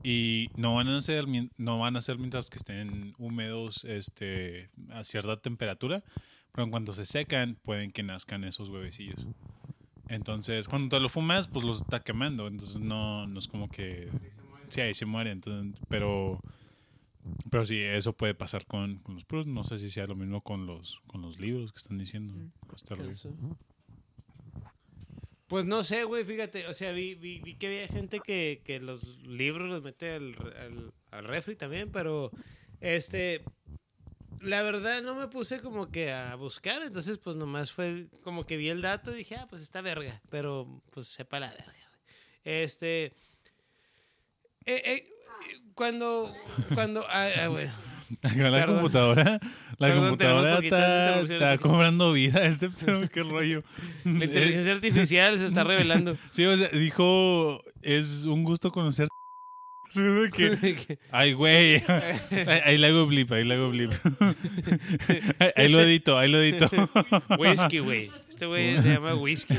Y 0.03 0.51
no 0.57 0.75
van 0.77 0.89
a 0.89 1.01
ser 1.01 1.25
no 1.57 1.79
van 1.79 1.97
a 1.97 2.01
ser 2.01 2.19
mientras 2.19 2.49
que 2.49 2.59
estén 2.59 3.13
húmedos 3.19 3.85
este, 3.85 4.71
a 4.91 5.03
cierta 5.05 5.37
temperatura, 5.37 6.05
pero 6.53 6.65
en 6.65 6.71
cuanto 6.71 6.93
se 6.93 7.07
secan 7.07 7.57
pueden 7.63 7.91
que 7.91 8.03
nazcan 8.03 8.45
esos 8.45 8.69
huevecillos. 8.69 9.27
Entonces, 10.09 10.69
cuando 10.69 10.97
te 10.97 11.01
lo 11.01 11.09
fumas, 11.09 11.49
pues 11.49 11.65
los 11.65 11.83
está 11.83 12.01
quemando, 12.01 12.47
entonces 12.47 12.79
no, 12.79 13.27
no 13.27 13.39
es 13.39 13.47
como 13.47 13.69
que 13.69 14.09
sí 14.69 14.81
ahí 14.81 14.95
se 14.95 15.05
muere, 15.05 15.33
entonces, 15.33 15.81
pero 15.89 16.41
pero 17.51 17.67
sí 17.67 17.79
eso 17.81 18.15
puede 18.15 18.35
pasar 18.35 18.67
con, 18.67 18.99
con 19.01 19.15
los 19.15 19.25
puros, 19.25 19.47
no 19.47 19.65
sé 19.65 19.79
si 19.79 19.91
sea 19.91 20.07
lo 20.07 20.15
mismo 20.15 20.41
con 20.41 20.67
los 20.67 21.01
con 21.07 21.21
los 21.23 21.39
libros 21.39 21.73
que 21.73 21.79
están 21.79 21.99
diciendo. 21.99 22.35
Está 22.75 22.95
horrible. 22.95 23.15
Pues 25.49 25.65
no 25.65 25.83
sé, 25.83 26.05
güey, 26.05 26.25
fíjate, 26.25 26.67
o 26.67 26.75
sea, 26.75 26.93
vi, 26.93 27.15
vi, 27.15 27.41
vi 27.41 27.57
que 27.57 27.67
había 27.67 27.89
gente 27.89 28.21
que, 28.21 28.61
que 28.65 28.81
los 28.81 29.19
libros 29.25 29.69
los 29.69 29.83
mete 29.83 30.15
al, 30.15 30.35
al, 30.61 30.93
al 31.11 31.25
refri 31.25 31.57
también, 31.57 31.91
pero 31.91 32.31
este, 32.81 33.43
la 34.41 34.63
verdad 34.63 35.03
no 35.03 35.15
me 35.15 35.29
puse 35.29 35.61
como 35.61 35.91
que 35.91 36.13
a 36.13 36.35
buscar, 36.35 36.83
entonces 36.83 37.19
pues 37.19 37.35
nomás 37.37 37.73
fue 37.73 38.09
como 38.23 38.45
que 38.45 38.57
vi 38.59 38.69
el 38.69 38.83
dato 38.83 39.13
y 39.13 39.19
dije, 39.19 39.37
ah, 39.37 39.47
pues 39.49 39.63
está 39.63 39.81
verga, 39.81 40.21
pero 40.29 40.83
pues 40.91 41.07
sepa 41.07 41.41
la 41.41 41.51
verga, 41.51 41.65
güey. 41.65 41.79
Este, 42.45 43.07
eh, 43.07 44.83
eh, 44.85 45.11
cuando, 45.75 46.35
cuando, 46.75 47.07
ah, 47.09 47.29
ah, 47.37 47.47
güey. 47.49 47.69
La 48.23 48.31
Perdón. 48.31 48.75
computadora, 48.77 49.25
la 49.79 49.87
Perdón, 49.89 50.03
computadora 50.09 50.59
está, 50.61 51.21
está 51.21 51.59
cobrando 51.59 52.13
vida. 52.13 52.45
Este 52.47 52.71
pedo, 52.71 53.09
qué 53.09 53.23
rollo. 53.23 53.63
La 54.05 54.25
inteligencia 54.25 54.73
artificial 54.73 55.39
se 55.39 55.47
está 55.47 55.65
revelando. 55.65 56.17
Sí, 56.31 56.45
o 56.47 56.57
sea, 56.57 56.69
dijo, 56.69 57.63
es 57.83 58.25
un 58.25 58.45
gusto 58.45 58.73
de 60.61 60.75
que- 60.75 60.99
Ay, 61.11 61.33
güey. 61.33 61.83
Ahí, 62.65 62.77
le 62.79 62.87
hago 62.89 63.07
blip, 63.07 63.33
ahí 63.33 63.45
le 63.45 63.55
hago 63.55 63.71
blip. 63.71 63.91
ahí, 65.39 65.51
ahí 65.57 65.69
lo 65.69 65.81
edito, 65.81 66.19
ahí 66.19 66.31
lo 66.31 66.43
edito. 66.43 66.69
whisky, 67.39 67.79
güey. 67.79 68.11
Este 68.29 68.47
güey 68.47 68.81
se 68.83 68.93
llama 68.95 69.15
whisky. 69.15 69.55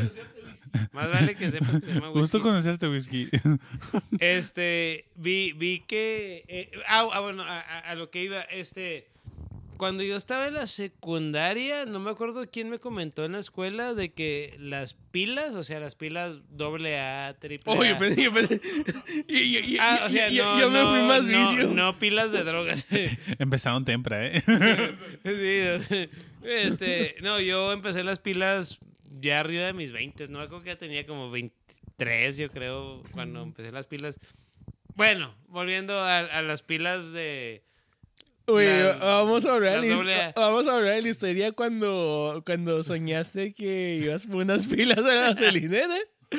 Más 0.92 1.12
vale 1.12 1.36
que 1.36 1.52
sepas 1.52 1.80
que 1.80 1.86
se 1.86 1.94
llama 1.94 2.08
whisky. 2.10 2.20
Gusto 2.20 2.42
conocerte, 2.42 2.88
whisky. 2.88 3.30
Este, 4.20 5.06
vi, 5.16 5.54
vi 5.54 5.82
que... 5.82 6.44
eh, 6.48 6.72
ah, 6.88 7.08
ah, 7.12 7.20
bueno, 7.20 7.44
a, 7.46 7.96
lo 7.96 8.10
que 8.10 8.24
iba, 8.24 8.42
este... 8.42 9.08
Cuando 9.78 10.04
yo 10.04 10.18
estaba 10.18 10.46
en 10.50 10.56
la 10.56 10.68
secundaria, 10.68 11.86
no 11.86 12.02
me 12.02 12.12
acuerdo 12.12 12.46
quién 12.52 12.70
me 12.70 12.80
comentó 12.80 13.24
en 13.24 13.32
la 13.32 13.40
escuela 13.40 13.94
de 13.94 14.12
que 14.12 14.58
las 14.60 14.94
pilas, 14.94 15.56
o 15.56 15.64
sea, 15.64 15.80
las 15.80 15.96
pilas 15.96 16.40
doble 16.52 17.00
A, 17.00 17.34
triple 17.40 17.64
Oh, 17.74 17.82
A... 17.82 17.88
yo 17.88 17.98
pensé, 17.98 18.24
yo 18.24 18.34
pensé. 18.34 18.60
y- 19.30 19.38
y- 19.38 19.58
y- 19.58 19.78
Ah, 19.80 20.02
o 20.06 20.10
sea, 20.10 20.28
y- 20.30 20.36
y- 20.36 20.38
no, 20.40 20.60
yo 20.60 20.70
me 20.70 20.80
no, 20.82 20.90
fui 20.92 21.02
más 21.04 21.26
no, 21.26 21.40
vicio. 21.52 21.70
No, 21.72 21.98
pilas 21.98 22.34
de 22.34 22.44
drogas. 22.44 22.88
Empezaron 23.40 23.86
temprano, 23.86 24.26
¿eh? 24.26 24.44
Sí, 25.24 25.62
o 25.78 25.80
sea, 25.80 26.08
este, 26.44 27.16
no, 27.22 27.40
yo 27.40 27.72
empecé 27.72 28.04
las 28.04 28.20
pilas 28.20 28.80
ya 29.22 29.40
arriba 29.40 29.66
de 29.66 29.74
mis 29.74 29.92
20, 29.92 30.28
no 30.30 30.46
creo 30.48 30.62
que 30.62 30.68
ya 30.70 30.78
tenía 30.78 31.06
como 31.06 31.30
23, 31.32 32.38
yo 32.38 32.50
creo, 32.50 33.04
cuando 33.12 33.42
empecé 33.44 33.72
las 33.72 33.88
pilas. 33.88 34.20
Bueno, 34.96 35.34
volviendo 35.48 36.00
a, 36.00 36.20
a 36.20 36.42
las 36.42 36.62
pilas 36.64 37.12
de... 37.12 37.64
Güey, 38.48 38.84
Las- 38.84 39.00
vamos 39.00 39.46
a 39.46 39.54
hablar 39.54 39.80
de 39.82 39.90
la 39.90 39.96
doble 39.96 40.16
A. 40.16 40.30
his- 40.30 40.36
vamos 40.36 40.68
a 40.68 40.76
hablar 40.76 40.96
de 40.96 41.02
la 41.04 41.10
historia 41.10 41.52
cuando, 41.52 42.42
cuando 42.46 42.82
soñaste 42.84 43.54
que 43.54 44.00
ibas 44.04 44.26
por 44.26 44.38
unas 44.38 44.66
pilas 44.66 44.98
a 45.00 45.02
la 45.16 45.22
gasolinera. 45.34 45.96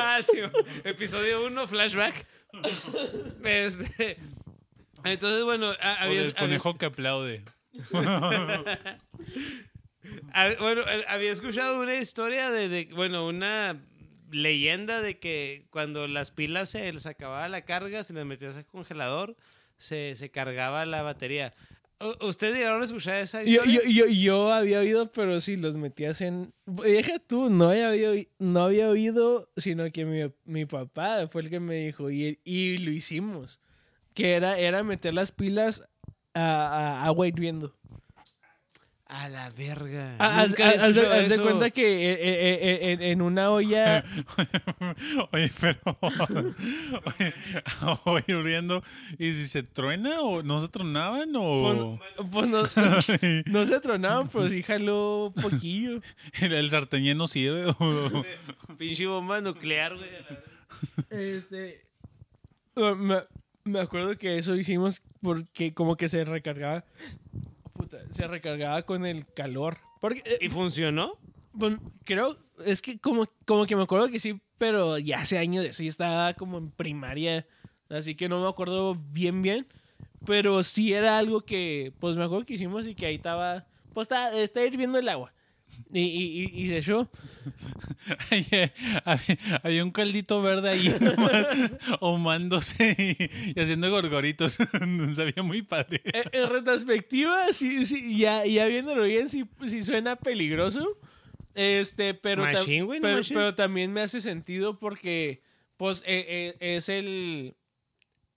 Ah, 0.00 0.20
sí, 0.22 0.38
episodio 0.84 1.44
1, 1.46 1.66
flashback. 1.66 2.26
Este, 3.44 4.16
entonces, 5.04 5.44
bueno, 5.44 5.70
a- 5.80 5.98
O 6.02 6.04
había, 6.04 6.22
del 6.22 6.34
conejo 6.34 6.76
que 6.78 6.86
aplaude. 6.86 7.42
Bueno, 10.60 10.82
eh, 10.88 11.04
había 11.08 11.32
escuchado 11.32 11.80
una 11.80 11.94
historia 11.96 12.50
de, 12.50 12.68
de- 12.68 12.88
bueno, 12.94 13.26
una 13.26 13.80
leyenda 14.30 15.00
de 15.00 15.18
que 15.18 15.66
cuando 15.70 16.06
las 16.06 16.30
pilas 16.30 16.70
se 16.70 16.92
les 16.92 17.06
acababa 17.06 17.48
la 17.48 17.62
carga, 17.64 18.04
si 18.04 18.12
las 18.12 18.26
metías 18.26 18.56
al 18.56 18.66
congelador, 18.66 19.36
se, 19.76 20.14
se 20.14 20.30
cargaba 20.30 20.84
la 20.86 21.02
batería. 21.02 21.54
¿Ustedes 22.20 22.54
llegaron 22.56 22.80
a 22.80 22.84
escuchar 22.84 23.16
esa 23.16 23.42
historia? 23.42 23.82
yo, 23.84 23.90
yo, 23.90 24.06
yo 24.06 24.52
había 24.52 24.78
oído, 24.78 25.10
pero 25.10 25.40
si 25.40 25.56
los 25.56 25.76
metías 25.76 26.20
en... 26.20 26.52
Deja 26.66 27.18
tú, 27.18 27.50
no 27.50 27.70
había, 27.70 28.12
no 28.38 28.60
había 28.60 28.88
oído, 28.88 29.50
sino 29.56 29.90
que 29.90 30.04
mi, 30.04 30.32
mi 30.44 30.64
papá 30.64 31.26
fue 31.26 31.42
el 31.42 31.50
que 31.50 31.58
me 31.58 31.74
dijo 31.86 32.08
y, 32.10 32.38
y 32.44 32.78
lo 32.78 32.92
hicimos. 32.92 33.60
Que 34.14 34.34
era, 34.34 34.58
era 34.58 34.84
meter 34.84 35.12
las 35.12 35.32
pilas 35.32 35.88
a, 36.34 37.00
a 37.00 37.04
agua 37.06 37.26
hirviendo. 37.26 37.76
A 39.10 39.26
la 39.30 39.48
verga. 39.50 40.16
Ah, 40.18 40.42
Haz, 40.42 40.54
de- 40.54 41.38
cuenta 41.40 41.70
que 41.70 42.12
eh, 42.12 42.12
eh, 42.12 42.58
eh, 42.60 42.92
en, 42.92 43.02
en 43.02 43.22
una 43.22 43.50
olla... 43.50 44.04
Oye, 45.32 45.50
pero. 45.58 45.78
Oye, 48.04 48.24
hirviendo. 48.26 48.82
¿Y 49.18 49.32
si 49.32 49.46
se 49.46 49.62
truena 49.62 50.20
o 50.20 50.42
no 50.42 50.60
se 50.60 50.68
tronaban 50.68 51.30
o.? 51.36 51.98
Pues, 52.16 52.28
pues 52.30 52.48
no, 52.50 52.62
no 53.46 53.66
se 53.66 53.80
tronaban, 53.80 54.28
pero 54.28 54.48
sí 54.50 54.62
jaló 54.62 55.32
poquillo. 55.40 56.00
el, 56.40 56.52
el 56.52 57.16
no 57.16 57.26
sirve. 57.26 57.64
o- 57.78 58.24
Pinche 58.76 59.06
bomba 59.06 59.40
nuclear, 59.40 59.96
güey. 59.96 60.08
Este, 61.08 61.82
me, 62.76 63.16
me 63.64 63.80
acuerdo 63.80 64.16
que 64.18 64.36
eso 64.36 64.54
hicimos 64.54 65.00
porque 65.22 65.72
como 65.72 65.96
que 65.96 66.08
se 66.08 66.24
recargaba, 66.24 66.84
puta, 67.78 67.98
se 68.10 68.26
recargaba 68.26 68.82
con 68.82 69.06
el 69.06 69.24
calor. 69.32 69.78
Porque, 70.00 70.22
eh, 70.26 70.38
¿Y 70.40 70.48
funcionó? 70.48 71.14
pues, 71.58 71.76
creo, 72.04 72.36
es 72.64 72.82
que 72.82 72.98
como, 72.98 73.26
como 73.46 73.66
que 73.66 73.76
me 73.76 73.82
acuerdo 73.82 74.08
que 74.10 74.20
sí, 74.20 74.40
pero 74.58 74.98
ya 74.98 75.20
hace 75.20 75.38
años 75.38 75.62
de 75.62 75.70
eso, 75.70 75.82
yo 75.82 75.88
estaba 75.88 76.34
como 76.34 76.58
en 76.58 76.70
primaria, 76.70 77.46
así 77.88 78.14
que 78.14 78.28
no 78.28 78.40
me 78.40 78.48
acuerdo 78.48 78.94
bien 78.94 79.42
bien, 79.42 79.66
pero 80.26 80.62
sí 80.62 80.92
era 80.92 81.18
algo 81.18 81.40
que, 81.40 81.92
pues 82.00 82.16
me 82.16 82.24
acuerdo 82.24 82.44
que 82.44 82.54
hicimos 82.54 82.86
y 82.86 82.94
que 82.94 83.06
ahí 83.06 83.14
estaba, 83.14 83.66
pues 83.94 84.06
estaba, 84.06 84.30
estaba 84.32 84.66
hirviendo 84.66 84.98
el 84.98 85.08
agua. 85.08 85.32
Y, 85.92 86.00
y, 86.00 86.50
y, 86.64 86.68
se 86.68 86.78
echó. 86.78 87.08
Había, 89.62 89.84
un 89.84 89.90
caldito 89.90 90.42
verde 90.42 90.70
ahí 90.70 90.88
nomás, 91.00 91.46
ahumándose 92.00 92.94
y, 92.98 93.56
y 93.58 93.60
haciendo 93.60 93.90
gorgoritos. 93.90 94.52
Sabía 95.14 95.42
muy 95.42 95.62
padre. 95.62 96.02
en, 96.04 96.24
en 96.32 96.50
retrospectiva, 96.50 97.52
sí, 97.52 97.86
sí, 97.86 98.18
ya, 98.18 98.44
ya 98.44 98.66
viéndolo 98.66 99.04
bien, 99.04 99.28
sí, 99.28 99.44
sí 99.66 99.82
suena 99.82 100.16
peligroso. 100.16 100.98
Este, 101.54 102.14
pero, 102.14 102.46
no 102.46 102.58
pero, 103.32 103.54
también 103.54 103.92
me 103.92 104.00
hace 104.00 104.20
sentido 104.20 104.78
porque, 104.78 105.42
pues, 105.76 106.02
eh, 106.06 106.54
eh, 106.60 106.76
es 106.76 106.88
el. 106.88 107.54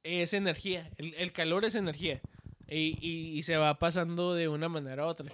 Es 0.04 0.34
energía. 0.34 0.90
El, 0.98 1.14
el 1.16 1.32
calor 1.32 1.64
es 1.66 1.76
energía. 1.76 2.22
Y, 2.68 2.98
y- 3.02 3.38
y 3.38 3.42
se 3.44 3.58
va 3.58 3.78
pasando 3.78 4.34
de 4.34 4.48
una 4.48 4.70
manera 4.70 5.04
a 5.04 5.08
otra. 5.08 5.32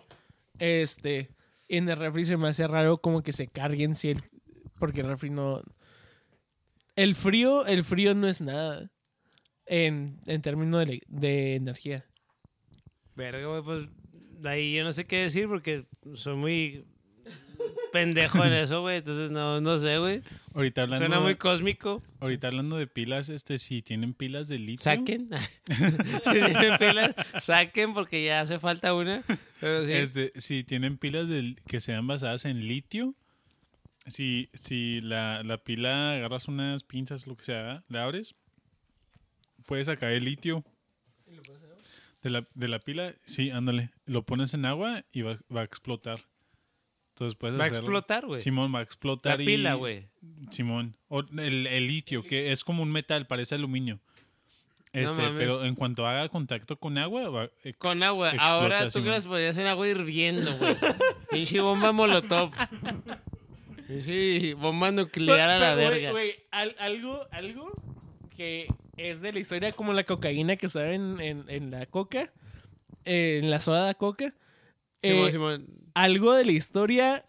Este. 0.59 1.29
En 1.67 1.89
el 1.89 1.97
refri 1.97 2.25
se 2.25 2.37
me 2.37 2.47
hace 2.47 2.67
raro 2.67 2.99
como 2.99 3.21
que 3.21 3.31
se 3.31 3.47
carguen 3.47 3.95
si 3.95 4.09
el. 4.09 4.21
Porque 4.79 5.01
el 5.01 5.07
refri 5.07 5.29
no. 5.29 5.61
El 6.95 7.15
frío, 7.15 7.65
el 7.65 7.83
frío 7.83 8.15
no 8.15 8.27
es 8.27 8.41
nada. 8.41 8.91
En, 9.65 10.21
en 10.25 10.41
términos 10.41 10.85
de, 10.87 11.01
de 11.07 11.55
energía. 11.55 12.05
Verga, 13.15 13.61
pues 13.63 13.89
ahí 14.45 14.75
yo 14.75 14.83
no 14.83 14.93
sé 14.93 15.05
qué 15.05 15.17
decir 15.17 15.47
porque 15.47 15.85
soy 16.13 16.35
muy 16.35 16.85
pendejo 17.91 18.43
en 18.43 18.53
eso, 18.53 18.81
güey. 18.81 18.97
Entonces 18.97 19.31
no, 19.31 19.59
no 19.61 19.77
sé, 19.79 19.97
güey. 19.97 20.21
Ahorita 20.53 20.81
hablando, 20.83 21.05
Suena 21.05 21.19
muy 21.21 21.35
cósmico. 21.35 22.01
ahorita 22.19 22.47
hablando 22.47 22.77
de 22.77 22.87
pilas, 22.87 23.29
este, 23.29 23.57
si 23.59 23.81
tienen 23.81 24.13
pilas 24.13 24.47
de 24.47 24.59
litio. 24.59 24.83
Saquen. 24.83 25.29
Si 25.67 26.31
tienen 26.31 26.77
pilas, 26.77 27.15
saquen 27.39 27.93
porque 27.93 28.23
ya 28.25 28.41
hace 28.41 28.59
falta 28.59 28.93
una. 28.93 29.23
Pero 29.59 29.85
sí. 29.85 29.91
Este, 29.93 30.31
si 30.39 30.63
tienen 30.63 30.97
pilas 30.97 31.29
del- 31.29 31.59
que 31.67 31.79
sean 31.81 32.07
basadas 32.07 32.45
en 32.45 32.67
litio, 32.67 33.15
si, 34.07 34.49
si 34.53 35.01
la, 35.01 35.43
la 35.43 35.57
pila 35.57 36.13
agarras 36.13 36.47
unas 36.47 36.83
pinzas, 36.83 37.27
lo 37.27 37.35
que 37.35 37.43
sea, 37.45 37.83
la 37.89 38.03
abres, 38.03 38.35
puedes 39.65 39.87
sacar 39.87 40.11
el 40.11 40.23
litio. 40.25 40.63
De 42.23 42.29
la, 42.31 42.47
de 42.55 42.67
la 42.67 42.79
pila, 42.79 43.13
sí, 43.25 43.51
ándale. 43.51 43.91
Lo 44.05 44.23
pones 44.23 44.53
en 44.53 44.65
agua 44.65 45.03
y 45.11 45.21
va, 45.21 45.37
va 45.55 45.61
a 45.61 45.63
explotar. 45.65 46.21
Entonces 47.17 47.35
puedes 47.35 47.59
Va 47.59 47.63
a 47.63 47.67
hacerlo. 47.67 47.83
explotar, 47.85 48.25
güey. 48.27 48.39
Simón 48.39 48.71
va 48.71 48.77
a 48.77 48.81
La 48.81 48.83
explotar. 48.83 49.41
y- 49.41 49.45
pila, 49.45 49.73
güey. 49.73 50.05
Simón. 50.51 50.95
O 51.09 51.21
el, 51.21 51.65
el 51.65 51.87
litio, 51.87 52.21
que 52.21 52.51
es 52.51 52.63
como 52.63 52.83
un 52.83 52.91
metal, 52.91 53.25
parece 53.25 53.55
aluminio. 53.55 53.99
Este, 54.93 55.21
mames. 55.23 55.33
pero 55.37 55.65
en 55.65 55.73
cuanto 55.73 56.05
haga 56.07 56.29
contacto 56.29 56.77
con 56.79 56.97
agua, 56.99 57.27
va 57.29 57.41
a 57.43 57.49
ex- 57.63 57.77
Con 57.79 58.03
agua. 58.03 58.29
explota, 58.29 58.53
Ahora 58.53 58.79
tú 58.81 58.85
que 58.85 58.91
Simón. 58.91 59.09
las 59.11 59.25
podías 59.27 59.57
en 59.57 59.65
agua 59.67 59.87
hirviendo, 59.87 60.55
güey. 60.57 60.75
Pinche 61.31 61.59
bomba 61.59 61.91
molotov. 61.91 62.51
Pinche 63.87 64.53
bomba 64.53 64.91
nuclear 64.91 65.49
a 65.49 65.57
la 65.57 65.75
Pero, 65.75 65.87
güey, 65.89 65.99
verga. 66.01 66.11
güey, 66.11 66.35
al- 66.51 66.75
algo, 66.79 67.27
algo 67.31 67.71
que 68.35 68.67
es 68.97 69.21
de 69.21 69.33
la 69.33 69.39
historia 69.39 69.71
como 69.71 69.93
la 69.93 70.03
cocaína 70.03 70.55
que 70.55 70.67
estaba 70.67 70.91
en, 70.91 71.19
en, 71.19 71.45
en 71.49 71.71
la 71.71 71.85
coca, 71.87 72.31
eh, 73.05 73.39
en 73.41 73.49
la 73.49 73.59
soda 73.59 73.87
de 73.87 73.95
coca. 73.95 74.33
Simón, 75.07 75.27
Eh, 75.27 75.31
Simón. 75.31 75.67
algo 75.93 76.33
de 76.33 76.45
la 76.45 76.51
historia, 76.51 77.25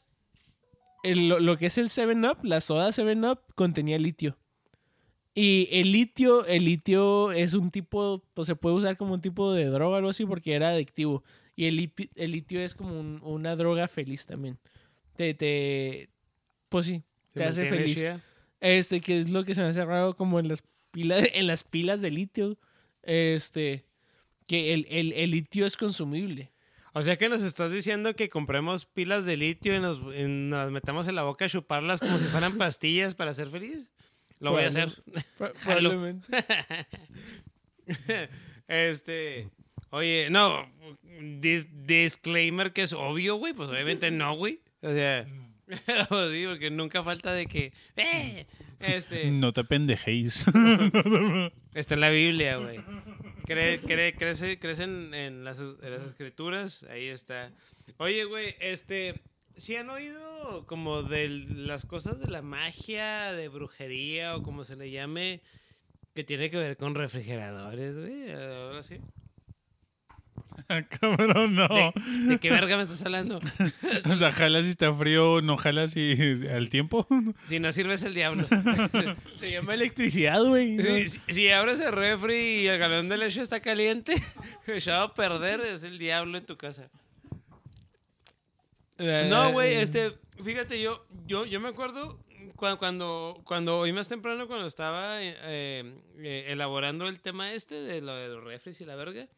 el- 1.02 1.28
lo, 1.28 1.38
lo 1.40 1.56
que 1.56 1.66
es 1.66 1.78
el 1.78 1.88
7-Up, 1.88 2.44
la 2.44 2.60
soda 2.60 2.88
7-Up 2.92 3.40
contenía 3.54 3.98
litio. 3.98 4.36
Y 5.34 5.68
el 5.70 5.92
litio, 5.92 6.44
el 6.46 6.64
litio 6.64 7.30
es 7.32 7.54
un 7.54 7.70
tipo, 7.70 8.24
pues 8.34 8.46
se 8.46 8.56
puede 8.56 8.74
usar 8.76 8.96
como 8.96 9.14
un 9.14 9.20
tipo 9.20 9.52
de 9.52 9.66
droga 9.66 9.94
o 9.94 9.98
algo 9.98 10.08
así 10.10 10.24
porque 10.26 10.54
era 10.54 10.70
adictivo. 10.70 11.22
Y 11.54 11.66
el, 11.66 11.92
el 12.16 12.32
litio 12.32 12.60
es 12.60 12.74
como 12.74 12.98
un- 12.98 13.20
una 13.22 13.54
droga 13.54 13.86
feliz 13.88 14.26
también. 14.26 14.58
Te, 15.16 15.34
te, 15.34 16.08
pues 16.68 16.86
sí, 16.86 17.02
te 17.34 17.44
hace 17.44 17.68
feliz. 17.68 18.04
Este, 18.60 19.00
que 19.00 19.18
es 19.20 19.30
lo 19.30 19.44
que 19.44 19.54
se 19.54 19.62
me 19.62 19.68
hace 19.68 19.84
raro 19.84 20.16
como 20.16 20.40
en 20.40 20.48
las 20.48 20.62
pilas, 20.90 21.22
en 21.32 21.46
las 21.46 21.62
pilas 21.64 22.00
de 22.00 22.10
litio. 22.10 22.58
Este, 23.02 23.84
que 24.48 24.74
el, 24.74 24.86
el, 24.90 25.12
el 25.12 25.30
litio 25.30 25.66
es 25.66 25.76
consumible. 25.76 26.50
O 26.98 27.02
sea 27.02 27.16
que 27.16 27.28
nos 27.28 27.44
estás 27.44 27.70
diciendo 27.70 28.16
que 28.16 28.28
compremos 28.28 28.86
pilas 28.86 29.24
de 29.24 29.36
litio 29.36 29.76
y 29.76 29.80
nos, 29.80 29.98
y 29.98 30.24
nos 30.24 30.64
las 30.64 30.70
metamos 30.72 31.06
en 31.06 31.14
la 31.14 31.22
boca 31.22 31.44
a 31.44 31.48
chuparlas 31.48 32.00
como 32.00 32.18
si 32.18 32.24
fueran 32.24 32.52
pastillas 32.58 33.14
para 33.14 33.32
ser 33.34 33.48
feliz. 33.48 33.88
Lo 34.40 34.50
voy 34.52 34.64
a 34.64 34.68
hacer. 34.68 34.90
Probablemente. 35.64 36.26
Este. 38.68 39.48
Oye, 39.90 40.28
no. 40.30 40.68
dis- 41.40 41.68
disclaimer 41.86 42.72
que 42.72 42.82
es 42.82 42.92
obvio, 42.92 43.36
güey. 43.36 43.54
Pues 43.54 43.68
obviamente 43.70 44.10
no, 44.10 44.36
güey. 44.36 44.60
O 44.82 44.90
sea. 44.92 45.26
Pero 45.86 46.30
sí, 46.30 46.44
porque 46.46 46.70
nunca 46.70 47.02
falta 47.02 47.32
de 47.32 47.46
que. 47.46 47.72
"Eh", 47.96 48.46
este. 48.80 49.30
No 49.30 49.52
te 49.52 49.64
pendejéis. 49.64 50.46
Está 51.74 51.94
en 51.94 52.00
la 52.00 52.10
Biblia, 52.10 52.56
güey. 52.56 52.80
Cre- 53.48 53.80
cre- 53.80 54.14
crece 54.16 54.58
crece 54.58 54.82
en, 54.84 55.42
las, 55.44 55.58
en 55.58 55.90
las 55.90 56.04
escrituras, 56.04 56.84
ahí 56.90 57.06
está. 57.08 57.50
Oye, 57.96 58.24
güey, 58.24 58.54
este, 58.60 59.14
¿sí 59.56 59.74
han 59.76 59.88
oído 59.90 60.66
como 60.66 61.02
de 61.02 61.28
las 61.28 61.86
cosas 61.86 62.20
de 62.20 62.28
la 62.30 62.42
magia, 62.42 63.32
de 63.32 63.48
brujería 63.48 64.36
o 64.36 64.42
como 64.42 64.64
se 64.64 64.76
le 64.76 64.90
llame, 64.90 65.40
que 66.14 66.24
tiene 66.24 66.50
que 66.50 66.58
ver 66.58 66.76
con 66.76 66.94
refrigeradores, 66.94 67.98
güey? 67.98 68.30
Algo 68.30 68.76
así. 68.78 68.98
Cabrón, 71.00 71.54
no. 71.54 71.68
¿De, 71.68 71.92
de 72.26 72.38
qué 72.38 72.50
verga 72.50 72.76
me 72.76 72.82
estás 72.82 73.02
hablando? 73.02 73.38
O 74.10 74.14
sea, 74.14 74.30
jalas 74.30 74.64
si 74.64 74.70
está 74.70 74.92
frío, 74.92 75.40
no 75.42 75.56
jalas 75.56 75.92
si 75.92 76.14
al 76.52 76.68
tiempo. 76.70 77.06
Si 77.46 77.60
no 77.60 77.70
sirves 77.72 78.02
el 78.02 78.14
diablo. 78.14 78.46
Se 79.34 79.52
llama 79.52 79.74
electricidad, 79.74 80.42
güey. 80.44 80.72
¿no? 80.76 80.82
Si, 80.82 81.08
si- 81.08 81.20
si 81.28 81.50
abres 81.50 81.80
el 81.80 81.92
refri 81.92 82.62
y 82.62 82.66
el 82.68 82.78
galón 82.78 83.08
de 83.08 83.18
leche 83.18 83.40
está 83.42 83.60
caliente, 83.60 84.14
echado 84.66 85.02
a 85.04 85.14
perder, 85.14 85.60
es 85.60 85.82
el 85.82 85.98
diablo 85.98 86.38
en 86.38 86.46
tu 86.46 86.56
casa. 86.56 86.88
No, 88.98 89.52
güey, 89.52 89.74
Eh, 89.74 89.82
este, 89.82 90.12
fíjate, 90.42 90.80
yo, 90.80 91.06
yo, 91.26 91.46
yo 91.46 91.60
me 91.60 91.68
acuerdo 91.68 92.18
cua- 92.56 92.76
cuando, 92.78 93.40
cuando, 93.44 93.78
hoy 93.78 93.92
más 93.92 94.08
temprano, 94.08 94.48
cuando 94.48 94.66
estaba 94.66 95.22
eh, 95.22 95.36
eh, 96.18 96.44
elaborando 96.48 97.06
el 97.06 97.20
tema 97.20 97.52
este 97.52 97.76
de 97.76 98.00
lo 98.00 98.14
de 98.16 98.28
los 98.28 98.42
refres 98.42 98.80
y 98.80 98.84
la 98.84 98.96
verga, 98.96 99.28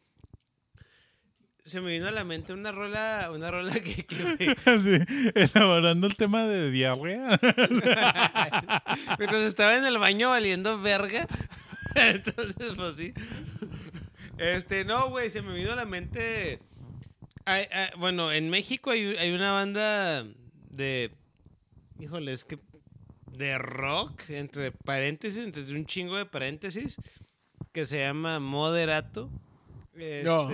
se 1.63 1.79
me 1.79 1.91
vino 1.91 2.07
a 2.07 2.11
la 2.11 2.23
mente 2.23 2.53
una 2.53 2.71
rola, 2.71 3.29
una 3.33 3.51
rola 3.51 3.73
que, 3.73 4.05
que 4.05 4.55
Así, 4.65 4.97
elaborando 5.35 6.07
el 6.07 6.15
tema 6.15 6.45
de 6.45 6.71
diarrea. 6.71 7.39
mientras 9.19 9.43
estaba 9.43 9.77
en 9.77 9.85
el 9.85 9.97
baño 9.97 10.29
valiendo 10.29 10.79
verga, 10.81 11.27
entonces, 11.95 12.73
pues 12.75 12.95
sí. 12.95 13.13
Este, 14.37 14.85
no, 14.85 15.09
güey, 15.09 15.29
se 15.29 15.41
me 15.41 15.53
vino 15.53 15.71
a 15.71 15.75
la 15.75 15.85
mente. 15.85 16.59
Ay, 17.45 17.65
ay, 17.71 17.89
bueno, 17.97 18.31
en 18.31 18.49
México 18.49 18.89
hay, 18.91 19.15
hay 19.17 19.31
una 19.31 19.51
banda 19.51 20.25
de. 20.69 21.11
Híjole, 21.99 22.31
es 22.33 22.43
que. 22.43 22.57
De 23.31 23.57
rock, 23.57 24.29
entre 24.29 24.71
paréntesis, 24.71 25.41
entre 25.43 25.63
un 25.73 25.85
chingo 25.85 26.17
de 26.17 26.25
paréntesis, 26.25 26.97
que 27.71 27.85
se 27.85 27.99
llama 27.99 28.39
Moderato. 28.39 29.29
No. 30.23 30.49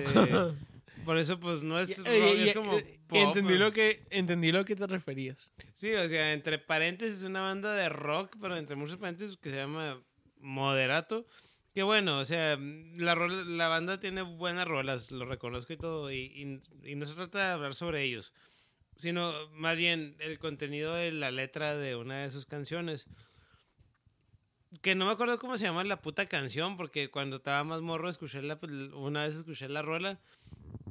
Por 1.08 1.18
eso, 1.18 1.40
pues 1.40 1.64
no 1.64 1.80
es 1.80 1.98
rock, 2.00 2.36
es 2.38 2.54
como. 2.54 2.74
eh, 2.74 3.00
pop, 3.08 3.18
entendí 3.18 3.56
lo 3.56 3.72
que 3.72 4.06
entendí 4.10 4.52
lo 4.52 4.66
que 4.66 4.76
te 4.76 4.86
referías. 4.88 5.54
Sí, 5.74 5.94
o 5.94 6.06
sea, 6.08 6.34
entre 6.34 6.60
paréntesis 6.60 7.24
una 7.24 7.40
banda 7.40 7.74
de 7.74 7.88
rock, 7.88 8.36
pero 8.42 8.58
entre 8.58 8.76
muchos 8.76 8.98
paréntesis 8.98 9.38
que 9.38 9.50
se 9.50 9.56
llama 9.56 10.04
Moderato. 10.42 11.26
Que 11.74 11.84
bueno, 11.84 12.20
o 12.20 12.26
sea, 12.26 12.58
la, 12.60 13.16
la 13.16 13.68
banda 13.70 14.02
tiene 14.02 14.22
buenas 14.22 14.68
rolas, 14.68 15.12
lo 15.12 15.26
reconozco 15.26 15.72
y 15.72 15.78
todo, 15.78 16.12
y, 16.12 16.18
y- 16.84 16.92
y 16.92 16.96
no 16.96 17.06
se 17.06 17.14
trata 17.14 17.38
de 17.40 17.54
hablar 17.54 17.74
sobre 17.74 18.04
ellos, 18.04 18.34
sino 18.98 19.32
más 19.52 19.78
bien 19.78 20.18
el 20.20 20.40
contenido 20.40 20.94
de 20.94 21.12
la 21.14 21.32
letra 21.32 21.78
de 21.78 21.96
una 21.96 22.18
de 22.24 22.32
sus 22.32 22.46
canciones. 22.46 23.06
Que 24.82 24.96
no 24.96 25.06
me 25.06 25.12
acuerdo 25.14 25.40
cómo 25.40 25.58
se 25.58 25.64
llama 25.64 25.84
la 25.86 26.02
puta 26.02 26.26
canción, 26.26 26.76
porque 26.76 27.10
cuando 27.10 27.38
estaba 27.38 27.64
más 27.64 27.82
morro 27.82 28.10
escuché 28.10 28.42
la, 28.42 28.60
una 28.94 29.24
vez 29.24 29.36
escuché 29.36 29.70
la 29.70 29.82
rola 29.82 30.20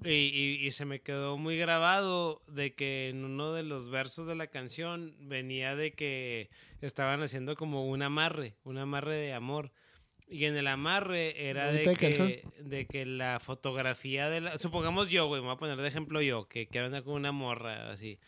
y, 0.07 0.11
y- 0.11 0.67
y 0.67 0.71
se 0.71 0.85
me 0.85 1.01
quedó 1.01 1.37
muy 1.37 1.57
grabado 1.59 2.43
de 2.47 2.75
que 2.75 3.09
en 3.09 3.25
uno 3.25 3.53
de 3.53 3.63
los 3.63 3.89
versos 3.91 4.27
de 4.27 4.35
la 4.37 4.47
canción 4.47 5.15
venía 5.21 5.75
de 5.77 5.93
que 5.93 6.49
estaban 6.81 7.23
haciendo 7.23 7.57
como 7.57 7.87
un 7.89 8.03
amarre, 8.03 8.55
un 8.65 8.79
amarre 8.79 9.17
de 9.17 9.33
amor. 9.33 9.73
Y 10.29 10.47
en 10.47 10.57
el 10.57 10.67
amarre 10.67 11.49
era 11.49 11.71
de 11.71 11.83
que, 11.95 12.43
de 12.59 12.87
que 12.87 13.07
la 13.07 13.39
fotografía 13.39 14.29
de 14.29 14.41
la... 14.41 14.59
Supongamos 14.59 15.09
yo, 15.09 15.27
güey, 15.29 15.41
me 15.41 15.47
voy 15.47 15.55
a 15.55 15.59
poner 15.59 15.77
de 15.79 15.87
ejemplo 15.89 16.21
yo, 16.21 16.49
que 16.49 16.67
quiero 16.67 16.87
andar 16.87 17.05
con 17.05 17.15
una 17.15 17.31
morra 17.31 17.91
así. 17.91 18.19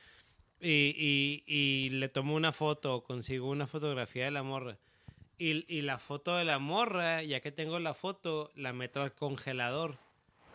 Y, 0.60 0.94
y, 0.96 1.42
y 1.46 1.90
le 1.90 2.09
tomo 2.09 2.34
una 2.34 2.52
foto, 2.52 3.02
consigo 3.02 3.48
una 3.50 3.66
fotografía 3.66 4.26
de 4.26 4.30
la 4.30 4.42
morra. 4.44 4.78
Y, 5.38 5.64
y 5.72 5.82
la 5.82 5.98
foto 5.98 6.36
de 6.36 6.44
la 6.44 6.59
morra, 6.59 7.22
ya 7.22 7.40
que 7.40 7.50
tengo 7.52 7.78
la 7.80 7.94
foto, 7.94 8.52
la 8.55 8.72
meto 8.72 9.02
al 9.02 9.12
congelador. 9.14 9.98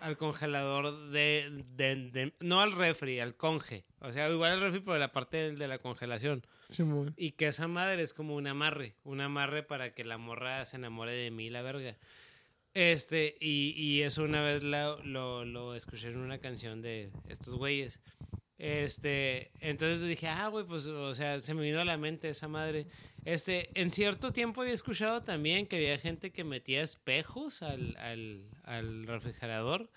Al 0.04 0.18
congelador 0.18 1.10
de, 1.12 1.64
de- 1.76 2.10
de- 2.12 2.34
No 2.42 2.60
al 2.62 2.72
refri, 2.74 3.20
al 3.20 3.36
conge. 3.36 3.86
O 4.00 4.12
sea, 4.12 4.30
igual 4.30 4.52
al 4.54 4.60
refri, 4.62 4.80
pero 4.82 4.98
la 4.98 5.12
parte 5.12 5.38
de, 5.38 5.52
de 5.56 5.68
la 5.68 5.80
congelación. 5.80 6.46
Y 7.18 7.32
que 7.32 7.48
esa 7.48 7.68
madre 7.68 8.02
es 8.02 8.14
como 8.14 8.36
un 8.36 8.48
amarre. 8.48 8.96
Un 9.04 9.22
amarre 9.22 9.64
para 9.64 9.94
que 9.94 10.04
la 10.04 10.18
morra 10.18 10.66
se 10.66 10.76
enamore 10.78 11.14
de 11.14 11.32
mí, 11.32 11.50
la 11.50 11.62
verga. 11.62 11.98
Este, 12.74 13.38
y, 13.40 13.74
y 13.78 14.02
eso 14.02 14.24
una 14.24 14.42
vez 14.42 14.64
la- 14.64 14.98
lo, 15.04 15.46
lo 15.46 15.76
escuché 15.76 16.08
en 16.10 16.18
una 16.18 16.40
canción 16.40 16.82
de 16.82 17.12
estos 17.30 17.56
güeyes. 17.56 18.00
Este, 18.58 19.52
entonces 19.60 20.02
dije, 20.04 20.28
ah, 20.28 20.48
güey, 20.48 20.66
pues, 20.66 20.86
o 20.86 21.14
sea, 21.16 21.40
se 21.40 21.54
me 21.54 21.64
vino 21.64 21.80
a 21.80 21.86
la 21.86 21.98
mente 21.98 22.30
esa 22.30 22.48
madre. 22.48 22.88
Este, 23.26 23.70
en 23.80 23.90
cierto 23.90 24.32
tiempo 24.32 24.62
había 24.62 24.74
escuchado 24.74 25.22
también 25.22 25.66
que 25.66 25.78
había 25.78 25.98
gente 25.98 26.32
que 26.32 26.44
metía 26.44 26.82
espejos 26.82 27.62
al, 27.62 27.96
al, 27.98 28.46
al 28.64 29.08
refrigerador, 29.08 29.90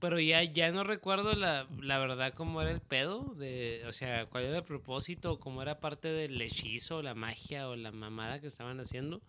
pero 0.00 0.20
ya, 0.20 0.42
ya 0.44 0.70
no 0.70 0.84
recuerdo 0.84 1.34
la, 1.34 1.66
la 1.80 1.98
verdad 1.98 2.32
cómo 2.34 2.62
era 2.62 2.70
el 2.70 2.80
pedo, 2.80 3.34
de, 3.36 3.82
o 3.86 3.92
sea, 3.92 4.26
cuál 4.26 4.44
era 4.44 4.58
el 4.58 4.64
propósito, 4.64 5.38
cómo 5.38 5.60
era 5.60 5.80
parte 5.80 6.08
del 6.08 6.40
hechizo, 6.40 7.02
la 7.02 7.14
magia 7.14 7.68
o 7.68 7.76
la 7.76 7.92
mamada 7.92 8.40
que 8.40 8.46
estaban 8.46 8.80
haciendo, 8.80 9.20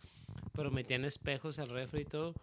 pero 0.53 0.72
metían 0.72 1.06
espejos 1.06 1.60
al 1.60 1.69
refri 1.69 2.02
y 2.02 2.06
todo, 2.06 2.34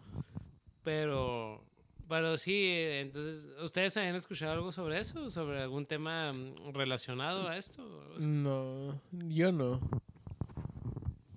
pero... 0.83 1.63
Pero 2.11 2.37
sí, 2.37 2.65
entonces, 2.67 3.47
¿ustedes 3.63 3.95
habían 3.95 4.15
escuchado 4.17 4.51
algo 4.51 4.73
sobre 4.73 4.99
eso? 4.99 5.29
¿Sobre 5.29 5.61
algún 5.61 5.85
tema 5.85 6.33
mm, 6.33 6.73
relacionado 6.73 7.47
a 7.47 7.55
esto? 7.57 7.81
No, 8.19 9.01
yo 9.29 9.53
no. 9.53 9.79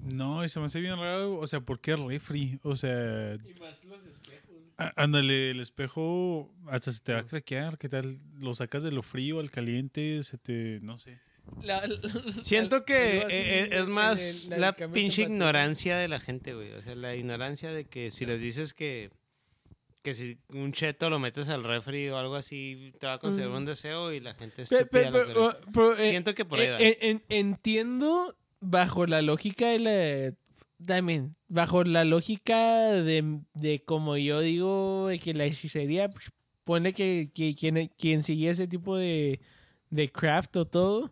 No, 0.02 0.44
y 0.44 0.48
se 0.48 0.59
me 0.59 0.66
hace 0.66 0.80
bien 0.80 0.96
raro. 0.98 1.38
O 1.38 1.46
sea, 1.46 1.60
¿por 1.60 1.78
qué 1.80 1.94
refri? 1.94 2.59
O 2.64 2.74
sea, 2.74 3.34
Y 3.36 3.60
más 3.60 3.84
los 3.84 4.05
espejos. 4.05 4.51
ándale, 4.96 5.52
el 5.52 5.60
espejo 5.60 6.51
hasta 6.66 6.90
se 6.90 7.01
te 7.01 7.12
va 7.12 7.20
a 7.20 7.24
craquear. 7.24 7.78
¿Qué 7.78 7.88
tal? 7.88 8.18
Lo 8.40 8.52
sacas 8.55 8.82
de 8.82 8.90
lo 8.90 9.05
frío 9.05 9.38
al 9.38 9.51
caliente, 9.52 10.24
se 10.24 10.38
te. 10.38 10.80
No 10.82 10.98
sé. 10.98 11.20
Siento 12.42 12.84
que 12.84 13.18
eh, 13.18 13.26
eh, 13.30 13.68
es 13.70 13.88
más 13.88 14.48
el- 14.51 14.60
la 14.60 14.74
pinche 14.74 15.22
ignorancia 15.22 15.96
de 15.98 16.09
la 16.09 16.18
gente, 16.18 16.52
güey. 16.55 16.72
O 16.72 16.82
sea, 16.82 16.96
la 16.96 17.14
ignorancia 17.14 17.70
de 17.70 17.84
que 17.84 18.10
si 18.10 18.26
les 18.26 18.40
dices 18.40 18.74
que, 18.74 19.10
que 20.05 20.14
si 20.14 20.39
un 20.51 20.70
cheto 20.72 21.09
lo 21.10 21.18
metes 21.18 21.48
al 21.48 21.64
refri 21.64 22.09
o 22.10 22.18
algo 22.18 22.36
así, 22.36 22.93
te 23.01 23.06
va 23.06 23.14
a 23.14 23.18
conceder 23.18 23.48
Mm. 23.48 23.55
un 23.56 23.64
deseo 23.64 24.12
y 24.12 24.20
la 24.20 24.35
gente 24.35 24.64
Pe- 24.64 24.68
pe- 24.68 24.74
estúpida 24.76 25.10
lo 25.10 25.24
pe- 25.26 25.32
cree. 25.32 25.43
o- 25.47 25.56
pero, 25.72 25.97
eh, 25.97 26.10
Siento 26.10 26.35
que 26.35 26.44
por 26.44 26.59
ahí 26.60 26.66
eh, 26.66 26.70
va. 26.72 26.78
eh, 26.81 26.98
en- 27.01 27.22
entiendo 27.31 28.36
bajo 28.60 29.06
la 29.06 29.22
lógica 29.22 29.66
de 29.68 29.78
la 29.78 30.35
también 30.86 31.35
bajo 31.48 31.82
la 31.85 32.05
lógica 32.05 32.93
de, 32.93 33.40
de 33.55 33.82
como 33.85 34.16
yo 34.18 34.40
digo 34.40 35.06
de 35.09 35.18
que 35.18 35.32
la 35.32 35.44
hechicería 35.47 36.10
pues, 36.10 36.31
pone 36.64 36.93
que, 36.93 37.31
que 37.35 37.55
quien, 37.55 37.90
quien 37.98 38.22
sigue 38.22 38.51
ese 38.51 38.66
tipo 38.68 38.97
de, 38.97 39.40
de 39.90 40.10
craft 40.12 40.56
o 40.56 40.66
todo 40.66 41.10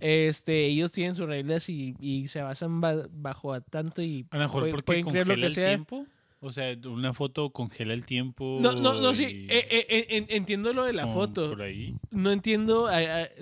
este 0.00 0.66
ellos 0.66 0.92
tienen 0.92 1.14
sus 1.14 1.26
reglas 1.26 1.68
y, 1.70 1.94
y 2.00 2.28
se 2.28 2.42
basan 2.42 2.80
ba- 2.82 3.06
bajo 3.10 3.54
a 3.54 3.60
tanto 3.62 4.02
y 4.02 4.26
A 4.30 4.36
lo 4.36 4.42
mejor 4.42 4.68
porque 4.70 4.82
pueden 4.82 5.04
creer 5.04 5.26
congela 5.26 5.34
lo 5.36 5.40
que 5.40 5.46
el 5.46 5.54
sea. 5.54 5.68
tiempo. 5.68 6.06
O 6.46 6.52
sea, 6.52 6.76
una 6.84 7.14
foto 7.14 7.50
congela 7.50 7.94
el 7.94 8.04
tiempo. 8.04 8.58
no 8.60 8.74
no 8.80 9.00
no 9.00 9.14
sí 9.14 9.24
y- 9.24 9.46
eh, 9.52 9.64
eh, 9.70 9.86
eh, 9.88 10.06
en- 10.10 10.26
entiendo 10.28 10.72
lo 10.74 10.84
de 10.84 10.92
la 10.92 11.06
foto 11.06 11.48
Por 11.50 11.62
ahí. 11.62 11.94
no 12.10 12.30
entiendo 12.32 12.88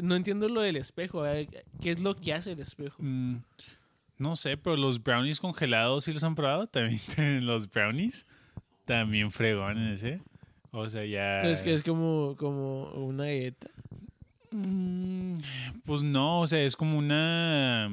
no 0.00 0.14
entiendo 0.14 0.48
lo 0.48 0.60
del 0.60 0.76
espejo 0.76 1.24
qué 1.80 1.90
es 1.90 2.00
lo 2.00 2.14
que 2.14 2.32
hace 2.32 2.52
el 2.52 2.60
espejo 2.60 2.96
Mm, 3.02 3.38
no 4.18 4.36
sé, 4.36 4.56
pero 4.56 4.76
los 4.76 5.02
brownies 5.02 5.40
congelados, 5.40 6.04
¿sí 6.04 6.12
los 6.12 6.22
han 6.22 6.36
probado? 6.36 6.68
También 6.68 7.00
los 7.46 7.68
brownies. 7.68 8.24
También 8.84 9.32
fregones, 9.32 10.04
¿eh? 10.04 10.20
O 10.70 10.88
sea, 10.88 11.04
ya. 11.04 11.42
Es 11.42 11.62
que 11.62 11.74
es 11.74 11.82
como, 11.82 12.36
como 12.38 12.84
una 12.92 13.24
galleta. 13.24 13.68
Mm, 14.52 15.38
Pues 15.84 16.02
no, 16.02 16.40
o 16.40 16.46
sea, 16.46 16.62
es 16.62 16.76
como 16.76 16.98
una. 16.98 17.90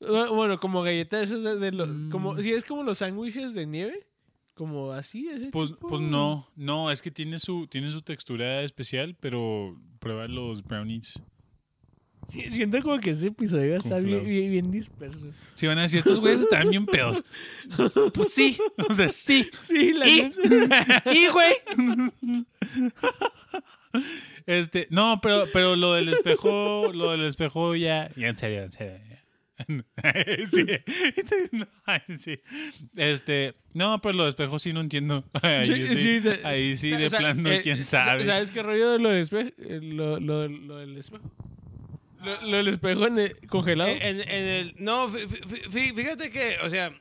Bu- 0.00 0.34
Bueno, 0.34 0.58
como 0.60 0.82
galleta 0.82 1.22
esas 1.22 1.42
de, 1.42 1.56
de 1.56 1.72
los... 1.72 1.88
Mm. 1.88 2.10
Como, 2.10 2.38
si 2.38 2.52
es 2.52 2.64
como 2.64 2.82
los 2.82 2.98
sándwiches 2.98 3.54
de 3.54 3.66
nieve. 3.66 4.06
Como 4.54 4.92
así. 4.92 5.28
ese 5.28 5.50
Pues, 5.50 5.70
tipo. 5.70 5.88
pues 5.88 6.00
no, 6.00 6.48
no, 6.56 6.90
es 6.90 7.00
que 7.00 7.10
tiene 7.12 7.38
su, 7.38 7.66
tiene 7.68 7.90
su 7.90 8.02
textura 8.02 8.62
especial, 8.62 9.16
pero 9.20 9.76
prueba 10.00 10.26
los 10.26 10.64
brownies. 10.64 11.14
Sí, 12.28 12.42
Siento 12.50 12.82
como 12.82 12.98
que 12.98 13.10
ese 13.10 13.28
episodio 13.28 13.76
estar 13.76 14.02
bien, 14.02 14.22
bien, 14.26 14.50
bien 14.50 14.70
disperso. 14.70 15.28
Si 15.54 15.66
van 15.66 15.78
a 15.78 15.82
decir, 15.82 15.98
estos 16.00 16.20
güeyes 16.20 16.40
estaban 16.40 16.68
bien 16.70 16.84
pedos. 16.86 17.24
Pues 18.12 18.32
sí, 18.34 18.58
o 18.90 18.94
sea, 18.94 19.08
sí. 19.08 19.48
Sí, 19.60 19.92
la 19.94 20.06
¿Y? 20.08 20.30
¿Y, 21.14 21.26
güey? 21.28 21.54
Este, 24.46 24.86
no, 24.90 25.20
pero, 25.22 25.44
pero 25.52 25.76
lo 25.76 25.94
del 25.94 26.08
espejo, 26.08 26.90
lo 26.92 27.12
del 27.12 27.24
espejo 27.24 27.74
ya, 27.76 28.10
ya 28.16 28.28
en 28.28 28.36
serio, 28.36 28.62
en 28.62 28.70
serio. 28.70 28.98
ya. 29.08 29.17
sí. 32.18 32.40
Este, 32.96 33.54
no, 33.74 34.00
pero 34.00 34.16
lo 34.16 34.22
del 34.24 34.28
espejo 34.30 34.58
sí 34.58 34.72
no 34.72 34.80
entiendo. 34.80 35.24
Ahí 35.42 35.64
sí, 35.64 35.86
Sí, 35.86 35.96
sí, 35.96 36.18
de- 36.20 36.40
ahí 36.44 36.76
sí 36.76 36.92
O 36.92 36.98
de 36.98 37.10
sea, 37.10 37.18
plano, 37.18 37.50
eh, 37.50 37.60
quién 37.62 37.84
sa- 37.84 38.04
sabe. 38.04 38.24
¿Sabes 38.24 38.50
qué 38.50 38.62
rollo 38.62 38.90
de 38.92 38.98
lo 38.98 39.10
del 39.10 39.22
espejo? 39.22 39.50
Eh, 39.58 39.80
Lo, 39.82 40.18
lo, 40.20 40.46
lo 40.48 40.78
del 40.78 40.96
espejo. 40.96 41.30
Lo, 42.22 42.40
lo 42.42 42.56
del 42.58 42.68
espejo 42.68 43.06
en 43.06 43.18
el- 43.18 43.36
congelado. 43.48 43.90
En, 43.90 44.20
en 44.20 44.44
el, 44.46 44.74
no, 44.78 45.08
fí- 45.08 45.26
fí- 45.28 45.64
fí- 45.70 45.94
fíjate 45.94 46.30
que, 46.30 46.56
o 46.62 46.68
sea, 46.68 46.92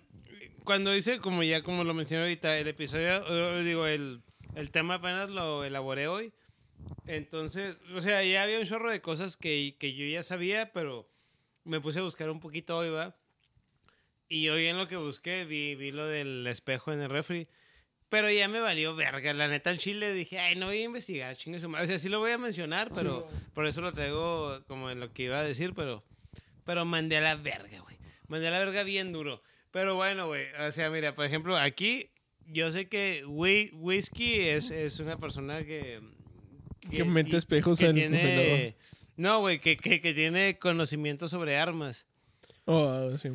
cuando 0.64 0.96
hice, 0.96 1.20
como 1.20 1.44
ya 1.44 1.62
como 1.64 1.84
lo 1.84 1.94
mencioné 1.94 2.24
ahorita, 2.24 2.58
el 2.58 2.68
episodio, 2.68 3.24
eh, 3.60 3.64
digo, 3.64 3.88
el, 3.88 4.22
el 4.56 4.72
tema 4.72 4.96
apenas 4.96 5.30
lo 5.30 5.64
elaboré 5.64 6.08
hoy. 6.08 6.32
Entonces, 7.08 7.78
o 7.96 8.02
sea, 8.02 8.24
ya 8.24 8.44
había 8.44 8.60
un 8.60 8.66
chorro 8.66 8.92
de 8.92 9.02
cosas 9.02 9.38
que, 9.38 9.76
que 9.80 9.94
yo 9.94 10.06
ya 10.06 10.24
sabía, 10.24 10.72
pero 10.74 11.10
me 11.68 11.80
puse 11.81 11.99
a 11.99 12.03
buscar 12.03 12.30
un 12.30 12.39
poquito 12.39 12.77
hoy, 12.77 12.89
¿va? 12.89 13.15
Y 14.30 14.49
hoy 14.49 14.65
en 14.65 14.77
lo 14.77 14.88
que 14.88 14.98
busqué 14.98 15.45
vi, 15.45 15.76
vi 15.76 15.91
lo 15.91 16.06
del 16.06 16.45
espejo 16.48 16.91
en 16.91 17.02
el 17.02 17.10
refri. 17.10 17.48
Pero 18.10 18.31
ya 18.31 18.48
me 18.48 18.60
valió 18.61 18.95
verga. 18.95 19.34
La 19.34 19.48
neta, 19.49 19.69
el 19.69 19.80
chile 19.80 20.14
dije, 20.14 20.39
ay, 20.39 20.56
no 20.56 20.68
voy 20.68 20.77
a 20.81 20.84
investigar, 20.85 21.35
chingue 21.35 21.60
su 21.60 21.68
madre. 21.68 21.84
O 21.85 21.88
sea, 21.88 21.99
sí 21.99 22.07
lo 22.07 22.19
voy 22.19 22.31
a 22.31 22.38
mencionar, 22.38 22.89
pero 22.95 23.27
por 23.53 23.68
eso 23.68 23.81
lo 23.81 23.91
traigo 23.94 24.64
como 24.68 24.89
en 24.89 24.99
lo 25.02 25.11
que 25.11 25.23
iba 25.23 25.39
a 25.39 25.44
decir, 25.44 25.73
pero, 25.76 26.03
pero 26.64 26.85
mandé 26.85 27.18
a 27.18 27.22
la 27.22 27.35
verga, 27.35 27.80
güey. 27.81 27.98
Mandé 28.27 28.48
a 28.48 28.52
la 28.52 28.60
verga 28.60 28.84
bien 28.84 29.11
duro. 29.11 29.44
Pero 29.72 29.95
bueno, 29.95 30.27
güey. 30.27 30.45
O 30.65 30.72
sea, 30.72 30.89
mira, 30.89 31.15
por 31.15 31.26
ejemplo, 31.26 31.57
aquí 31.57 32.10
yo 32.45 32.72
sé 32.72 32.88
que 32.88 33.26
Whi- 33.26 33.72
Whiskey 33.73 34.39
es, 34.49 34.72
es 34.72 34.99
una 34.99 35.18
persona 35.18 35.65
que. 35.65 35.99
Que 36.89 37.03
mete 37.03 37.35
espejos 37.35 37.77
que 37.80 37.85
en 37.88 38.14
el. 38.15 38.76
No, 39.18 39.39
güey, 39.39 39.60
que, 39.60 39.76
que, 39.77 39.99
que 39.99 40.14
tiene 40.14 40.57
conocimiento 40.57 41.27
sobre 41.27 41.57
armas. 41.57 42.06
Oh, 42.65 43.18
sí. 43.18 43.30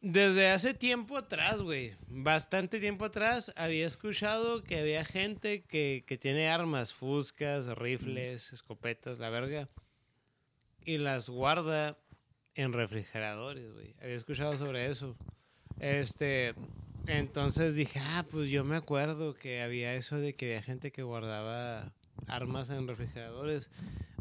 Desde 0.00 0.50
hace 0.50 0.74
tiempo 0.74 1.16
atrás, 1.16 1.60
güey, 1.60 1.92
bastante 2.08 2.78
tiempo 2.78 3.04
atrás, 3.04 3.52
había 3.56 3.86
escuchado 3.86 4.62
que 4.62 4.78
había 4.78 5.04
gente 5.04 5.62
que, 5.62 6.04
que 6.06 6.16
tiene 6.18 6.48
armas, 6.48 6.92
fuscas, 6.92 7.66
rifles, 7.66 8.52
escopetas, 8.52 9.18
la 9.18 9.28
verga, 9.30 9.66
y 10.84 10.98
las 10.98 11.28
guarda 11.28 11.98
en 12.54 12.72
refrigeradores, 12.72 13.72
güey. 13.72 13.94
Había 14.00 14.14
escuchado 14.14 14.56
sobre 14.56 14.86
eso. 14.86 15.16
Este, 15.80 16.54
entonces 17.06 17.74
dije, 17.74 18.00
ah, 18.00 18.24
pues 18.30 18.50
yo 18.50 18.64
me 18.64 18.76
acuerdo 18.76 19.34
que 19.34 19.62
había 19.62 19.94
eso 19.94 20.16
de 20.16 20.34
que 20.34 20.46
había 20.46 20.62
gente 20.62 20.92
que 20.92 21.02
guardaba 21.02 21.92
armas 22.26 22.70
en 22.70 22.86
refrigeradores. 22.86 23.68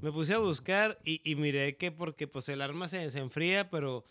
Me 0.02 0.12
puse 0.12 0.34
a 0.34 0.38
buscar 0.38 1.00
y, 1.04 1.22
y 1.30 1.36
miré 1.36 1.76
que 1.76 1.92
porque 1.92 2.28
pues 2.28 2.48
el 2.50 2.62
arma 2.62 2.88
se, 2.88 3.10
se 3.12 3.20
enfría, 3.20 3.70
pero 3.70 4.04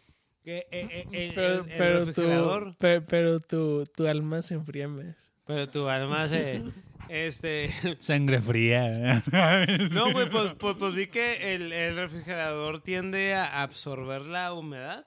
que 0.42 0.66
eh, 0.70 0.88
eh, 0.90 1.06
el- 1.12 1.32
Pero, 1.34 1.54
el, 1.64 1.70
el 1.70 1.78
pero, 1.78 1.98
refrigerador, 2.04 2.64
tu, 2.72 2.78
pe- 2.78 3.00
pero 3.02 3.40
tu, 3.40 3.84
tu 3.94 4.06
alma 4.06 4.42
se 4.42 4.54
enfría 4.54 4.88
más. 4.88 5.32
pero 5.46 5.68
tu 5.68 5.88
arma 5.88 6.26
se 6.28 6.62
este 7.08 7.70
Sangre 8.00 8.40
fría. 8.40 9.22
no, 9.92 10.12
güey, 10.12 10.28
pues, 10.28 10.52
pues, 10.58 10.76
pues 10.78 10.94
vi 10.94 11.06
que 11.06 11.54
el, 11.54 11.72
el 11.72 11.96
refrigerador 11.96 12.80
tiende 12.80 13.34
a 13.34 13.62
absorber 13.62 14.22
la 14.22 14.52
humedad. 14.52 15.06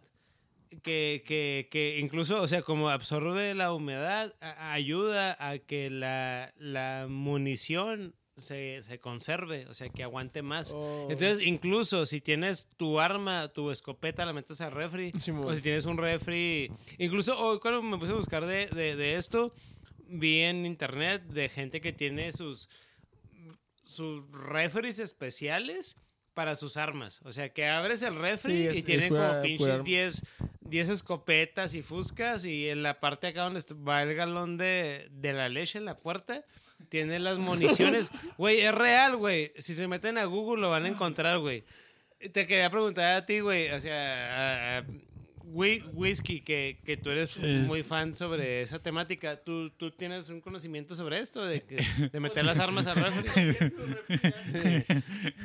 Que, 0.84 1.24
que, 1.26 1.68
que 1.72 1.98
incluso, 2.00 2.40
o 2.42 2.48
sea, 2.48 2.62
como 2.62 2.90
absorbe 2.90 3.56
la 3.56 3.74
humedad, 3.74 4.36
a- 4.40 4.72
ayuda 4.72 5.36
a 5.40 5.58
que 5.58 5.90
la, 5.90 6.54
la 6.58 7.08
munición 7.10 8.14
se, 8.40 8.82
se 8.84 8.98
conserve, 9.00 9.66
o 9.68 9.74
sea, 9.74 9.90
que 9.90 10.04
aguante 10.04 10.42
más. 10.42 10.72
Oh. 10.74 11.08
Entonces, 11.10 11.40
incluso 11.46 12.06
si 12.06 12.22
tienes 12.22 12.68
tu 12.78 13.00
arma, 13.00 13.48
tu 13.50 13.72
escopeta, 13.72 14.26
la 14.26 14.34
metes 14.34 14.62
al 14.62 14.72
refri, 14.72 15.12
o 15.44 15.56
si 15.56 15.62
tienes 15.62 15.86
un 15.86 15.98
refri, 15.98 16.72
incluso 16.98 17.38
hoy 17.40 17.60
cuando 17.60 17.82
me 17.82 17.98
puse 17.98 18.12
a 18.12 18.16
buscar 18.16 18.46
de, 18.46 18.68
de, 18.68 18.96
de 18.96 19.16
esto, 19.16 19.54
vi 20.08 20.40
en 20.40 20.66
internet 20.66 21.24
de 21.28 21.50
gente 21.50 21.82
que 21.82 21.94
tiene 21.94 22.32
sus, 22.32 22.68
sus 23.84 24.30
refris 24.32 25.00
especiales 25.00 25.96
para 26.34 26.56
sus 26.56 26.78
armas. 26.78 27.22
O 27.26 27.34
sea, 27.34 27.50
que 27.50 27.68
abres 27.68 28.02
el 28.02 28.16
refri 28.16 28.54
Sí, 28.56 28.68
es- 28.68 28.76
y 28.78 28.84
tienen 28.84 29.10
como 29.10 29.42
pinches 29.42 29.68
arma. 29.68 29.84
10, 29.84 30.24
10 30.62 30.90
escopetas 30.90 31.74
y 31.74 31.82
fuscas 31.82 32.46
y 32.46 32.70
en 32.70 32.82
la 32.84 33.00
parte 33.00 33.28
acá 33.28 33.44
donde 33.44 33.62
va 33.88 34.04
el 34.04 34.14
galón 34.16 34.58
de, 34.58 35.08
de 35.12 35.34
la 35.34 35.50
leche 35.50 35.80
en 35.80 35.86
la 35.86 35.98
puerta. 35.98 36.44
Tiene 36.88 37.20
las 37.20 37.38
municiones. 37.38 38.12
Güey, 38.38 38.62
es 38.62 38.74
real, 38.74 39.18
güey. 39.18 39.52
Si 39.58 39.76
se 39.76 39.88
meten 39.88 40.18
a 40.18 40.24
Google 40.26 40.62
lo 40.62 40.70
van 40.70 40.86
a 40.86 40.88
encontrar, 40.88 41.40
güey. 41.40 41.64
Te 42.32 42.48
quería 42.48 42.70
preguntar 42.70 43.16
a 43.16 43.26
ti, 43.26 43.40
güey. 43.42 43.70
O 43.72 43.80
sea, 43.80 43.98
a- 43.98 44.78
a- 44.80 44.84
Whi- 45.52 45.84
Whisky, 45.94 46.42
que, 46.42 46.78
que 46.86 46.96
tú 46.96 47.10
eres 47.10 47.36
Es- 47.38 47.68
muy 47.70 47.82
fan 47.82 48.16
sobre 48.16 48.62
esa 48.62 48.78
temática. 48.78 49.36
¿Tú, 49.36 49.72
¿Tú 49.72 49.90
tienes 49.90 50.30
un 50.30 50.42
conocimiento 50.42 50.94
sobre 50.94 51.20
esto? 51.20 51.44
De, 51.44 51.64
que- 51.64 51.84
de 52.12 52.20
meter 52.20 52.46
las 52.46 52.60
armas 52.60 52.86
al 52.86 52.96
refri. 52.96 53.30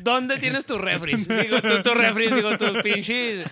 ¿Dónde 0.03 0.39
tienes 0.39 0.67
tus 0.67 0.81
refris? 0.81 1.27
Digo, 1.27 1.61
tú, 1.63 1.83
tus 1.83 1.95
refris, 1.97 2.35
digo, 2.35 2.57
tus 2.59 2.83
pinches. 2.83 3.47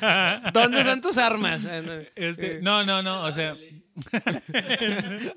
¿Dónde 0.52 0.80
están 0.80 1.00
tus 1.00 1.18
armas? 1.18 1.66
Este, 2.14 2.60
no, 2.60 2.84
no, 2.84 3.02
no, 3.02 3.24
o 3.24 3.32
sea, 3.32 3.56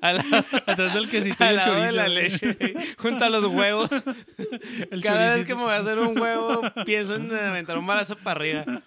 Al 0.00 0.16
lado, 0.16 0.44
atrás 0.66 0.94
del 0.94 1.08
quesito 1.08 1.44
y 1.44 1.48
el 1.48 1.56
lado 1.56 1.72
de 1.74 1.78
chorizo. 1.88 1.96
la 1.96 2.08
leche, 2.08 2.56
junto 2.98 3.24
a 3.24 3.28
los 3.30 3.44
huevos. 3.46 3.90
El 4.90 5.02
Cada 5.02 5.18
vez 5.18 5.28
choricito. 5.32 5.46
que 5.46 5.54
me 5.54 5.62
voy 5.62 5.72
a 5.72 5.76
hacer 5.78 5.98
un 5.98 6.18
huevo, 6.18 6.62
pienso 6.84 7.16
en 7.16 7.30
aventar 7.34 7.78
un 7.78 7.86
balazo 7.86 8.16
para 8.16 8.40
arriba. 8.40 8.82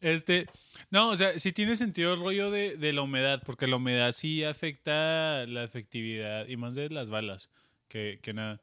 Este, 0.00 0.46
no, 0.90 1.10
o 1.10 1.16
sea, 1.16 1.38
sí 1.38 1.52
tiene 1.52 1.76
sentido 1.76 2.12
el 2.14 2.20
rollo 2.20 2.50
de, 2.50 2.76
de 2.76 2.92
la 2.92 3.02
humedad, 3.02 3.42
porque 3.44 3.66
la 3.66 3.76
humedad 3.76 4.12
sí 4.12 4.44
afecta 4.44 5.46
la 5.46 5.64
efectividad 5.64 6.46
y 6.48 6.56
más 6.56 6.74
de 6.74 6.90
las 6.90 7.10
balas 7.10 7.50
que, 7.88 8.18
que 8.22 8.32
nada. 8.34 8.60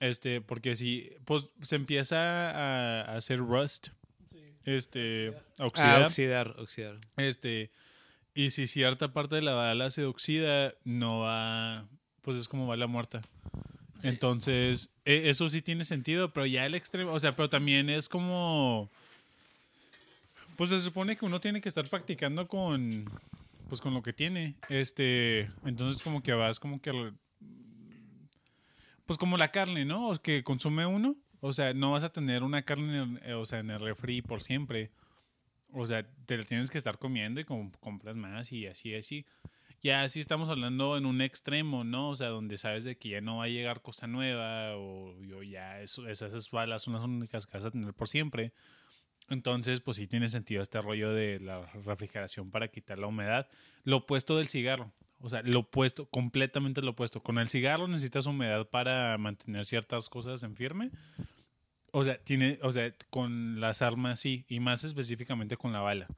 Este, 0.00 0.40
porque 0.40 0.74
si 0.74 1.10
pues 1.24 1.46
se 1.62 1.76
empieza 1.76 2.16
a, 2.50 3.02
a 3.02 3.16
hacer 3.16 3.38
rust, 3.38 3.88
este, 4.64 5.32
a 5.58 5.66
oxidar, 5.66 6.02
Ah, 6.02 6.06
oxidar, 6.06 6.54
oxidar. 6.58 6.96
este, 7.16 7.70
y 8.34 8.50
si 8.50 8.66
cierta 8.66 9.12
parte 9.12 9.36
de 9.36 9.42
la 9.42 9.54
bala 9.54 9.90
se 9.90 10.04
oxida, 10.04 10.74
no 10.84 11.20
va, 11.20 11.86
pues 12.22 12.36
es 12.36 12.48
como 12.48 12.66
bala 12.66 12.86
muerta. 12.86 13.22
Entonces, 14.08 14.90
e- 15.04 15.30
eso 15.30 15.48
sí 15.48 15.62
tiene 15.62 15.84
sentido, 15.84 16.32
pero 16.32 16.44
ya 16.46 16.66
el 16.66 16.74
extremo, 16.74 17.12
o 17.12 17.18
sea, 17.20 17.36
pero 17.36 17.48
también 17.48 17.88
es 17.90 18.08
como, 18.08 18.90
pues 20.56 20.70
se 20.70 20.80
supone 20.80 21.16
que 21.16 21.24
uno 21.24 21.40
tiene 21.40 21.60
que 21.60 21.68
estar 21.68 21.88
practicando 21.88 22.48
con, 22.48 23.04
pues 23.68 23.80
con 23.80 23.94
lo 23.94 24.02
que 24.02 24.12
tiene, 24.12 24.54
este, 24.68 25.48
entonces 25.64 26.02
como 26.02 26.22
que 26.22 26.32
vas 26.32 26.58
como 26.60 26.80
que, 26.80 27.12
pues 29.06 29.18
como 29.18 29.36
la 29.36 29.50
carne, 29.52 29.84
¿no? 29.84 30.08
O 30.08 30.16
que 30.20 30.42
consume 30.42 30.86
uno, 30.86 31.16
o 31.40 31.52
sea, 31.52 31.72
no 31.74 31.92
vas 31.92 32.04
a 32.04 32.08
tener 32.12 32.42
una 32.42 32.62
carne, 32.62 33.02
en 33.02 33.20
el- 33.22 33.34
o 33.34 33.46
sea, 33.46 33.60
en 33.60 33.70
el 33.70 33.80
refri 33.80 34.22
por 34.22 34.42
siempre. 34.42 34.90
O 35.74 35.86
sea, 35.86 36.06
te 36.26 36.36
la 36.38 36.44
tienes 36.44 36.70
que 36.70 36.78
estar 36.78 36.98
comiendo 36.98 37.40
y 37.40 37.44
com- 37.44 37.70
compras 37.80 38.16
más 38.16 38.52
y 38.52 38.66
así, 38.66 38.94
así. 38.94 39.26
Ya 39.82 40.02
así 40.02 40.20
estamos 40.20 40.48
hablando 40.48 40.96
en 40.96 41.04
un 41.04 41.20
extremo, 41.20 41.84
¿no? 41.84 42.10
O 42.10 42.16
sea, 42.16 42.28
donde 42.28 42.56
sabes 42.56 42.84
de 42.84 42.96
que 42.96 43.10
ya 43.10 43.20
no 43.20 43.38
va 43.38 43.44
a 43.44 43.48
llegar 43.48 43.82
cosa 43.82 44.06
nueva 44.06 44.76
o, 44.76 45.14
o 45.14 45.42
ya 45.42 45.80
eso, 45.82 46.08
esas 46.08 46.50
balas 46.50 46.82
son 46.82 46.94
las 46.94 47.02
únicas 47.02 47.46
que 47.46 47.58
vas 47.58 47.66
a 47.66 47.70
tener 47.70 47.92
por 47.92 48.08
siempre. 48.08 48.52
Entonces, 49.28 49.80
pues 49.80 49.96
sí 49.96 50.06
tiene 50.06 50.28
sentido 50.28 50.62
este 50.62 50.80
rollo 50.80 51.12
de 51.12 51.40
la 51.40 51.66
refrigeración 51.84 52.50
para 52.50 52.68
quitar 52.68 52.98
la 52.98 53.06
humedad. 53.06 53.48
Lo 53.82 53.98
opuesto 53.98 54.36
del 54.36 54.48
cigarro. 54.48 54.92
O 55.20 55.30
sea, 55.30 55.42
lo 55.42 55.60
opuesto, 55.60 56.06
completamente 56.06 56.82
lo 56.82 56.90
opuesto. 56.90 57.22
Con 57.22 57.38
el 57.38 57.48
cigarro 57.48 57.88
necesitas 57.88 58.26
humedad 58.26 58.66
para 58.68 59.16
mantener 59.16 59.64
ciertas 59.64 60.10
cosas 60.10 60.42
en 60.42 60.54
firme. 60.56 60.90
O 61.96 62.02
sea, 62.02 62.18
tiene, 62.18 62.58
o 62.62 62.72
sea, 62.72 62.92
con 63.08 63.60
las 63.60 63.80
armas 63.80 64.18
sí, 64.18 64.44
y 64.48 64.58
más 64.58 64.82
específicamente 64.82 65.56
con 65.56 65.72
la 65.72 65.78
bala. 65.78 66.08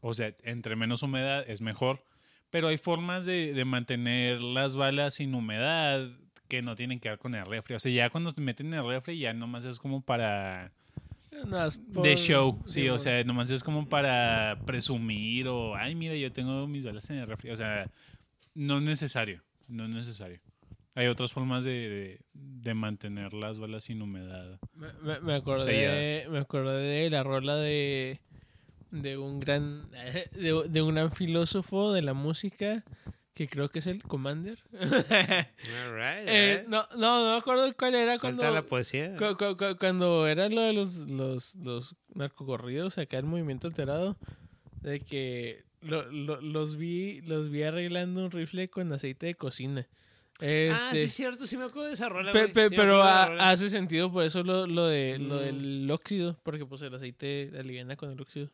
O 0.00 0.14
sea, 0.14 0.34
entre 0.44 0.76
menos 0.76 1.02
humedad 1.02 1.44
es 1.46 1.60
mejor. 1.60 2.02
Pero 2.48 2.68
hay 2.68 2.78
formas 2.78 3.26
de, 3.26 3.52
de 3.52 3.64
mantener 3.66 4.42
las 4.42 4.76
balas 4.76 5.14
sin 5.14 5.34
humedad 5.34 6.08
que 6.48 6.62
no 6.62 6.74
tienen 6.74 7.00
que 7.00 7.10
ver 7.10 7.18
con 7.18 7.34
el 7.34 7.44
refri. 7.44 7.74
O 7.74 7.78
sea, 7.78 7.92
ya 7.92 8.08
cuando 8.08 8.30
te 8.30 8.40
meten 8.40 8.68
en 8.68 8.80
el 8.80 8.86
refri 8.86 9.18
ya 9.18 9.34
nomás 9.34 9.66
es 9.66 9.78
como 9.78 10.00
para... 10.00 10.72
De 11.86 12.16
show, 12.16 12.62
sí, 12.64 12.88
o 12.88 12.98
sea, 12.98 13.22
nomás 13.24 13.50
es 13.50 13.62
como 13.62 13.86
para 13.86 14.58
presumir 14.64 15.48
o, 15.48 15.76
ay, 15.76 15.94
mira, 15.94 16.14
yo 16.14 16.32
tengo 16.32 16.66
mis 16.66 16.86
balas 16.86 17.10
en 17.10 17.18
el 17.18 17.26
refri. 17.26 17.50
O 17.50 17.56
sea, 17.56 17.90
no 18.54 18.78
es 18.78 18.84
necesario, 18.84 19.42
no 19.68 19.84
es 19.84 19.90
necesario. 19.90 20.40
Hay 20.96 21.06
otras 21.08 21.32
formas 21.32 21.64
de, 21.64 21.88
de, 21.88 22.20
de 22.34 22.74
mantener 22.74 23.32
las 23.32 23.58
balas 23.58 23.84
sin 23.84 24.00
humedad. 24.02 24.58
Me, 24.74 24.92
me, 25.02 25.20
me 25.20 25.34
acordé, 25.34 26.26
me 26.30 26.38
acordé 26.38 27.02
de 27.04 27.10
la 27.10 27.22
rola 27.24 27.56
de, 27.56 28.20
de 28.90 29.18
un 29.18 29.40
gran 29.40 29.90
de, 30.32 30.62
de 30.68 30.82
un 30.82 30.94
gran 30.94 31.10
filósofo 31.10 31.92
de 31.92 32.02
la 32.02 32.14
música 32.14 32.84
que 33.34 33.48
creo 33.48 33.68
que 33.68 33.80
es 33.80 33.88
el 33.88 34.00
Commander. 34.04 34.62
All 34.80 35.94
right, 35.96 36.28
Eh, 36.28 36.64
no, 36.68 36.86
no, 36.96 37.24
no 37.24 37.32
me 37.32 37.36
acuerdo 37.38 37.72
cuál 37.76 37.96
era 37.96 38.16
Suelta 38.16 38.20
cuando, 38.20 38.54
la 38.54 38.62
poesía. 38.62 39.16
cu- 39.16 39.36
cu- 39.36 39.56
cu- 39.56 39.76
cuando 39.78 40.28
era 40.28 40.48
lo 40.48 40.60
de 40.60 40.72
los, 40.72 40.98
los, 40.98 41.56
los 41.56 41.96
narcocorridos, 42.14 42.98
acá 42.98 43.18
el 43.18 43.24
movimiento 43.24 43.66
alterado, 43.66 44.16
de 44.82 45.00
que 45.00 45.64
lo- 45.80 46.08
lo- 46.12 46.40
los 46.40 46.76
vi 46.76 47.22
los 47.22 47.50
vi 47.50 47.64
arreglando 47.64 48.24
un 48.24 48.30
rifle 48.30 48.68
con 48.68 48.92
aceite 48.92 49.26
de 49.26 49.34
cocina. 49.34 49.88
Este, 50.46 50.70
Ah, 50.72 50.90
sí, 50.92 50.98
es 50.98 51.12
cierto, 51.14 51.46
sí 51.46 51.56
me 51.56 51.64
acuerdo 51.64 51.88
de 51.88 51.94
esa 51.94 52.08
rola, 52.08 52.32
Pe- 52.32 52.40
güey. 52.42 52.52
pe- 52.52 52.68
Sí 52.68 52.74
me 52.74 52.76
pero 52.76 52.98
rola. 52.98 53.50
hace 53.50 53.70
sentido 53.70 54.12
por 54.12 54.24
eso 54.24 54.42
lo, 54.42 54.66
lo 54.66 54.86
de 54.86 55.18
lo 55.18 55.38
del 55.38 55.90
óxido, 55.90 56.38
porque 56.42 56.66
pues 56.66 56.82
el 56.82 56.94
aceite 56.94 57.50
aliviana 57.58 57.96
con 57.96 58.10
el 58.10 58.20
óxido. 58.20 58.50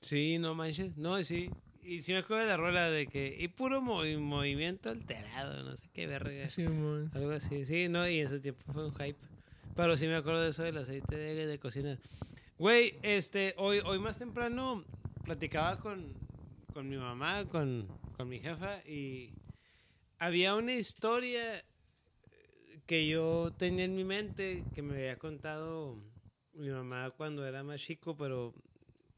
Sí, 0.00 0.38
no 0.38 0.54
manches. 0.54 0.96
No, 0.96 1.22
sí. 1.22 1.50
Y 1.82 2.00
sí 2.02 2.12
me 2.12 2.18
acuerdo 2.18 2.42
de 2.42 2.48
la 2.50 2.56
rola 2.56 2.90
de 2.90 3.06
que. 3.06 3.36
Y 3.38 3.48
puro 3.48 3.80
movi- 3.80 4.18
movimiento 4.18 4.90
alterado, 4.90 5.62
no 5.62 5.76
sé 5.76 5.88
qué 5.92 6.06
verga. 6.06 6.48
Sí, 6.48 6.62
mon. 6.66 7.10
Algo 7.14 7.30
así. 7.30 7.64
Sí, 7.64 7.88
no, 7.88 8.08
y 8.08 8.20
en 8.20 8.28
su 8.28 8.40
tiempo 8.40 8.60
fue 8.72 8.86
un 8.86 8.92
hype. 8.94 9.16
Pero 9.74 9.96
sí 9.96 10.06
me 10.06 10.16
acuerdo 10.16 10.42
de 10.42 10.50
eso 10.50 10.62
del 10.62 10.78
aceite 10.78 11.16
de, 11.16 11.46
de 11.46 11.58
cocina. 11.58 11.98
Güey, 12.58 12.94
este, 13.02 13.54
hoy, 13.58 13.80
hoy 13.84 13.98
más 13.98 14.18
temprano 14.18 14.84
platicaba 15.24 15.78
con, 15.78 16.12
con 16.72 16.88
mi 16.88 16.96
mamá, 16.96 17.44
con, 17.44 17.86
con 18.16 18.28
mi 18.28 18.38
jefa, 18.40 18.78
y 18.88 19.30
había 20.18 20.54
una 20.54 20.74
historia 20.74 21.64
que 22.86 23.08
yo 23.08 23.52
tenía 23.58 23.84
en 23.84 23.94
mi 23.94 24.04
mente 24.04 24.62
que 24.74 24.82
me 24.82 24.94
había 24.94 25.18
contado 25.18 25.96
mi 26.52 26.68
mamá 26.70 27.10
cuando 27.10 27.46
era 27.46 27.62
más 27.62 27.80
chico, 27.80 28.16
pero 28.16 28.54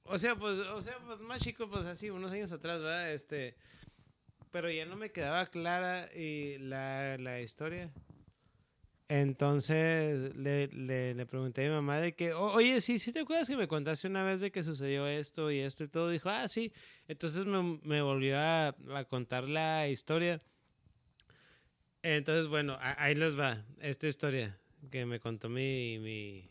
o 0.04 0.18
sea, 0.18 0.34
pues, 0.36 0.58
o 0.58 0.80
sea, 0.80 0.98
pues 1.06 1.20
más 1.20 1.42
chico, 1.42 1.68
pues 1.68 1.84
así, 1.84 2.08
unos 2.10 2.32
años 2.32 2.50
atrás, 2.50 2.80
¿verdad? 2.80 3.12
Este, 3.12 3.54
pero 4.50 4.70
ya 4.70 4.86
no 4.86 4.96
me 4.96 5.10
quedaba 5.10 5.46
clara 5.46 6.08
y 6.14 6.58
la, 6.58 7.18
la 7.18 7.40
historia. 7.40 7.90
Entonces 9.10 10.34
le, 10.36 10.66
le, 10.68 11.14
le 11.14 11.26
pregunté 11.26 11.64
a 11.64 11.68
mi 11.68 11.74
mamá 11.76 11.98
de 11.98 12.14
que, 12.14 12.34
"O- 12.34 12.52
oye, 12.52 12.80
sí, 12.82 12.98
sí 12.98 13.10
te 13.12 13.20
acuerdas 13.20 13.48
que 13.48 13.56
me 13.56 13.66
contaste 13.68 14.06
una 14.06 14.22
vez 14.22 14.40
de 14.42 14.50
que 14.50 14.62
sucedió 14.62 15.06
esto 15.06 15.50
y 15.50 15.60
esto 15.60 15.84
y 15.84 15.88
todo. 15.88 16.10
Dijo, 16.10 16.28
ah, 16.28 16.46
sí. 16.46 16.72
Entonces 17.06 17.46
me, 17.46 17.78
me 17.82 18.02
volvió 18.02 18.38
a, 18.38 18.68
a 18.68 19.04
contar 19.08 19.48
la 19.48 19.88
historia. 19.88 20.42
Entonces, 22.02 22.46
bueno, 22.48 22.76
ahí 22.80 23.14
les 23.14 23.38
va 23.38 23.64
esta 23.80 24.06
historia 24.06 24.58
que 24.90 25.04
me 25.04 25.20
contó 25.20 25.48
mi, 25.48 25.98
mi, 25.98 26.50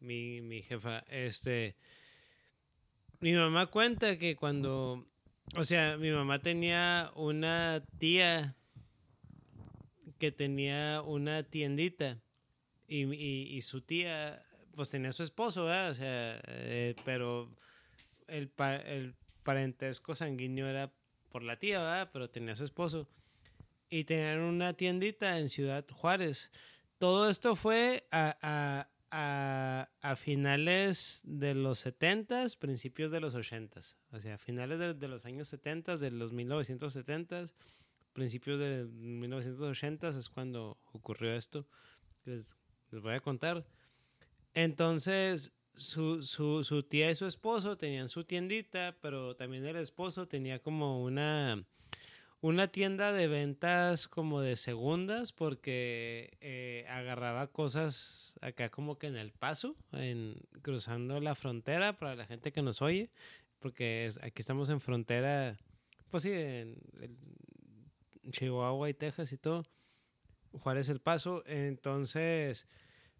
mi, 0.00 0.40
mi 0.40 0.62
jefa. 0.62 1.00
Este, 1.08 1.76
mi 3.20 3.32
mamá 3.34 3.66
cuenta 3.66 4.18
que 4.18 4.36
cuando, 4.36 5.06
o 5.56 5.64
sea, 5.64 5.96
mi 5.98 6.10
mamá 6.10 6.40
tenía 6.40 7.10
una 7.14 7.84
tía 7.98 8.54
que 10.18 10.32
tenía 10.32 11.02
una 11.02 11.42
tiendita 11.42 12.18
y, 12.88 13.04
y- 13.14 13.56
y 13.56 13.62
su 13.62 13.82
tía, 13.82 14.44
pues 14.74 14.90
tenía 14.90 15.12
su 15.12 15.22
esposo, 15.22 15.64
¿verdad? 15.64 15.90
O 15.90 15.94
sea, 15.94 16.40
eh, 16.46 16.94
pero 17.04 17.50
el, 18.28 18.48
pa- 18.48 18.76
el 18.76 19.14
parentesco 19.42 20.14
sanguíneo 20.14 20.66
era 20.66 20.90
por 21.30 21.42
la 21.42 21.58
tía, 21.58 21.78
¿verdad? 21.80 22.10
Pero 22.12 22.30
tenía 22.30 22.54
su 22.56 22.64
esposo. 22.64 23.08
Y 23.90 24.04
tenían 24.04 24.40
una 24.40 24.72
tiendita 24.74 25.38
en 25.38 25.48
Ciudad 25.48 25.84
Juárez. 25.90 26.50
Todo 26.98 27.28
esto 27.28 27.54
fue 27.56 28.06
a, 28.10 28.36
a- 28.42 28.88
a- 29.10 30.16
finales 30.16 31.20
de 31.24 31.54
los 31.54 31.84
70s, 31.86 32.56
principios 32.58 33.10
de 33.10 33.20
los 33.20 33.34
80s. 33.36 33.96
O 34.12 34.18
sea, 34.20 34.38
finales 34.38 34.78
de, 34.98 35.08
los 35.08 35.24
años 35.26 35.48
70, 35.48 35.96
de 35.96 36.10
los 36.10 36.32
1970s, 36.32 37.54
principios 38.12 38.58
de 38.58 38.86
1980s 38.86 40.16
es 40.18 40.28
cuando 40.28 40.78
ocurrió 40.92 41.34
esto. 41.34 41.66
Les, 42.24 42.56
les 42.90 43.00
voy 43.02 43.14
a 43.14 43.20
contar. 43.20 43.64
Entonces, 44.54 45.52
su, 45.74 46.22
su, 46.22 46.62
su 46.64 46.82
tía 46.84 47.10
y 47.10 47.14
su 47.14 47.26
esposo 47.26 47.76
tenían 47.76 48.08
su 48.08 48.24
tiendita, 48.24 48.96
pero 49.00 49.34
también 49.36 49.64
el 49.66 49.76
esposo 49.76 50.26
tenía 50.28 50.60
como 50.60 51.02
una, 51.02 51.64
una 52.44 52.68
tienda 52.68 53.14
de 53.14 53.26
ventas 53.26 54.06
como 54.06 54.42
de 54.42 54.56
segundas 54.56 55.32
porque 55.32 56.36
eh, 56.42 56.84
agarraba 56.90 57.46
cosas 57.46 58.38
acá 58.42 58.68
como 58.68 58.98
que 58.98 59.06
en 59.06 59.16
el 59.16 59.32
paso, 59.32 59.76
en, 59.92 60.42
cruzando 60.60 61.20
la 61.20 61.34
frontera 61.36 61.96
para 61.96 62.14
la 62.14 62.26
gente 62.26 62.52
que 62.52 62.60
nos 62.60 62.82
oye, 62.82 63.10
porque 63.60 64.10
aquí 64.20 64.42
estamos 64.42 64.68
en 64.68 64.82
frontera, 64.82 65.56
pues 66.10 66.24
sí, 66.24 66.32
en, 66.32 66.76
en 67.00 68.30
Chihuahua 68.30 68.90
y 68.90 68.94
Texas 68.94 69.32
y 69.32 69.38
todo, 69.38 69.64
Juárez 70.52 70.90
el 70.90 71.00
Paso, 71.00 71.44
entonces 71.46 72.68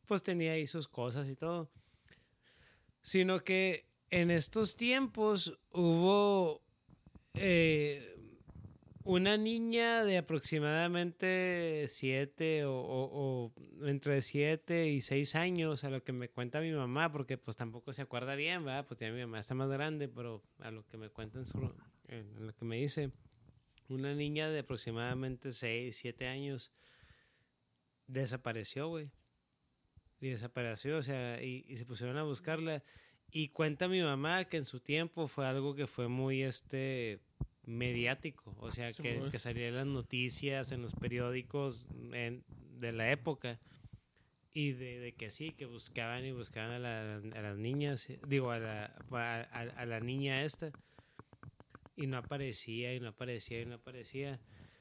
pues 0.05 0.23
tenía 0.23 0.53
ahí 0.53 0.67
sus 0.67 0.87
cosas 0.87 1.31
y 1.31 1.35
todo, 1.35 1.71
sino 3.01 3.41
que 3.41 3.87
en 4.11 4.31
estos 4.31 4.77
tiempos 4.77 5.59
hubo... 5.73 6.61
eh, 7.33 8.11
una 9.05 9.37
niña 9.37 10.03
de 10.03 10.17
aproximadamente 10.19 11.85
siete 11.89 12.63
o, 12.67 13.53
entre 13.83 14.23
siete 14.23 14.89
y 14.89 15.03
seis 15.03 15.35
años, 15.35 15.85
a 15.85 15.91
lo 15.91 16.03
que 16.03 16.13
me 16.13 16.31
cuenta 16.31 16.61
mi 16.61 16.73
mamá, 16.73 17.13
porque 17.13 17.37
pues 17.37 17.57
tampoco 17.57 17.93
se 17.93 18.03
acuerda 18.03 18.35
bien, 18.35 18.65
¿verdad? 18.65 18.87
Pues 18.87 18.99
ya 19.01 19.11
mi 19.13 19.21
mamá 19.21 19.41
está 19.41 19.55
más 19.55 19.69
grande, 19.69 20.09
pero 20.09 20.43
a 20.59 20.71
lo 20.71 20.87
que 20.87 20.97
me 20.97 21.11
cuenta 21.11 21.39
en, 21.39 21.45
su, 21.45 21.73
en 22.09 22.47
lo 22.47 22.55
que 22.55 22.65
me 22.65 22.77
dice, 22.77 23.11
una 23.89 24.15
niña 24.15 24.49
de 24.49 24.61
aproximadamente 24.61 25.53
seis, 25.53 25.99
siete 25.99 26.27
años 26.27 26.73
desapareció, 28.07 28.89
güey. 28.89 29.11
Y 30.21 30.31
desapareció, 30.31 30.97
o 30.97 31.03
sea, 31.03 31.43
y, 31.43 31.67
y 31.69 31.77
se 31.77 31.85
pusieron 31.85 32.17
a 32.17 32.23
buscarla. 32.23 32.83
Y 33.31 33.49
cuenta 33.51 33.89
mi 33.89 34.01
mamá 34.01 34.47
que 34.47 34.57
en 34.57 34.65
su 34.65 34.81
tiempo 34.81 35.29
fue 35.29 35.47
algo 35.47 35.75
que 35.75 35.87
fue 35.87 36.09
muy, 36.09 36.43
este, 36.43 37.21
mediático, 37.67 38.55
o 38.59 38.71
sea, 38.71 38.93
Sí, 38.93 39.03
que, 39.03 39.29
que 39.31 39.39
salía 39.39 39.69
en 39.69 39.77
las 39.77 39.87
noticias, 39.87 40.73
en 40.73 40.83
los 40.83 40.95
periódicos 40.95 41.87
en- 42.13 42.45
de 42.79 42.93
la 42.93 43.11
época, 43.11 43.61
y 44.53 44.73
de, 44.73 45.01
de 45.01 45.13
que 45.13 45.31
sí, 45.31 45.51
que 45.53 45.67
buscaban 45.67 46.25
y 46.25 46.31
buscaban 46.33 46.71
a, 46.73 46.79
la- 46.79 47.17
a 47.17 47.43
las 47.43 47.57
niñas, 47.57 48.07
digo, 48.29 48.51
a 48.51 48.59
la, 48.59 48.85
a 49.11 49.87
la 49.87 50.01
niña 50.01 50.45
esta, 50.45 50.71
y 51.97 52.07
no 52.07 52.19
aparecía, 52.19 52.95
y 52.95 53.01
no 53.01 53.09
aparecía, 53.09 53.61
y 53.61 53.67
no 53.67 53.77
aparecía, 53.77 54.41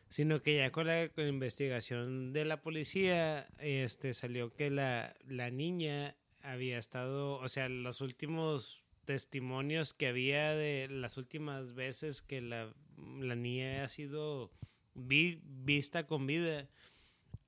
sino 0.09 0.41
que 0.41 0.57
ya 0.57 0.71
con 0.71 0.87
la, 0.87 1.09
con 1.09 1.23
la 1.23 1.29
investigación 1.29 2.33
de 2.33 2.45
la 2.45 2.61
policía, 2.61 3.47
este, 3.59 4.13
salió 4.13 4.53
que 4.53 4.69
la, 4.69 5.15
la 5.27 5.49
niña 5.49 6.15
había 6.41 6.77
estado, 6.77 7.35
o 7.37 7.47
sea, 7.47 7.69
los 7.69 8.01
últimos 8.01 8.82
testimonios 9.05 9.93
que 9.93 10.07
había 10.07 10.51
de 10.55 10.87
las 10.89 11.17
últimas 11.17 11.73
veces 11.73 12.21
que 12.21 12.41
la, 12.41 12.73
la 13.19 13.35
niña 13.35 13.83
ha 13.83 13.87
sido 13.87 14.51
vi- 14.95 15.41
vista 15.43 16.05
con 16.07 16.25
vida, 16.27 16.67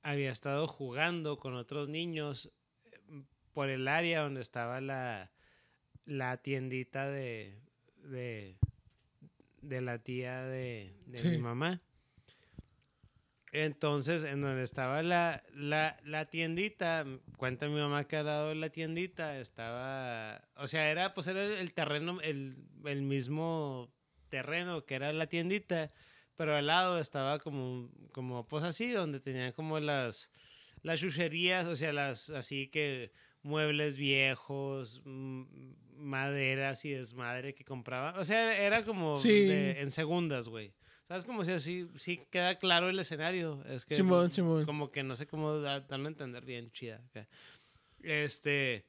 había 0.04 0.32
estado 0.32 0.68
jugando 0.68 1.38
con 1.38 1.56
otros 1.56 1.90
niños 1.90 2.52
eh, 2.92 3.22
por 3.54 3.70
el 3.70 3.88
área 3.88 4.22
donde 4.22 4.42
estaba 4.42 4.82
la, 4.82 5.32
la 6.06 6.38
tiendita 6.38 7.10
de, 7.10 7.58
de, 8.04 8.58
de 9.62 9.82
la 9.82 10.00
tía 10.00 10.42
de, 10.44 10.94
de 11.06 11.18
Sí. 11.18 11.28
mi 11.30 11.38
mamá. 11.38 11.82
Entonces, 13.64 14.24
en 14.26 14.42
donde 14.42 14.64
estaba 14.64 15.02
la, 15.02 15.42
la, 15.54 15.98
la 16.04 16.26
tiendita, 16.26 17.06
cuenta 17.38 17.70
mi 17.70 17.80
mamá 17.80 18.06
que 18.06 18.18
al 18.18 18.26
lado 18.26 18.50
de 18.50 18.56
la 18.56 18.70
tiendita 18.70 19.40
estaba, 19.40 20.42
o 20.58 20.68
sea, 20.68 20.90
era 20.92 21.14
pues 21.14 21.28
era 21.28 21.42
el 21.46 21.74
terreno, 21.74 22.20
el, 22.22 22.58
el 22.84 23.02
mismo 23.04 23.90
terreno 24.28 24.86
que 24.86 24.96
era 24.96 25.14
la 25.14 25.28
tiendita, 25.28 25.90
pero 26.36 26.54
al 26.56 26.68
lado 26.68 27.00
estaba 27.00 27.40
como, 27.40 27.90
como 28.12 28.46
pues 28.46 28.66
así, 28.66 28.90
donde 28.92 29.22
tenían 29.22 29.54
como 29.54 29.80
las, 29.80 30.32
las 30.82 31.00
chucherías, 31.00 31.66
o 31.68 31.78
sea, 31.78 31.94
las 31.94 32.30
así 32.32 32.68
que 32.68 33.14
muebles 33.42 33.96
viejos, 33.96 35.02
maderas 35.98 36.84
y 36.86 36.90
desmadre 36.92 37.54
que 37.54 37.64
compraba. 37.64 38.20
O 38.20 38.26
sea, 38.26 38.58
era 38.58 38.84
como 38.84 39.16
Sí. 39.18 39.46
de- 39.48 39.80
en 39.82 39.92
segundas, 39.92 40.48
güey. 40.50 40.74
¿Sabes? 41.08 41.26
Como 41.26 41.44
si 41.44 41.52
así, 41.52 41.88
sí 41.98 42.20
queda 42.32 42.56
claro 42.56 42.90
el 42.90 42.98
escenario. 43.00 43.64
Es 43.66 43.86
que 43.86 43.96
Simón, 43.96 44.32
Simón. 44.32 44.66
como 44.66 44.92
que 44.92 45.04
no 45.04 45.16
sé 45.16 45.28
cómo 45.28 45.60
da- 45.60 45.82
darlo 45.82 46.06
a 46.08 46.10
entender 46.12 46.44
bien, 46.46 46.72
chida. 46.72 47.00
Este, 48.02 48.86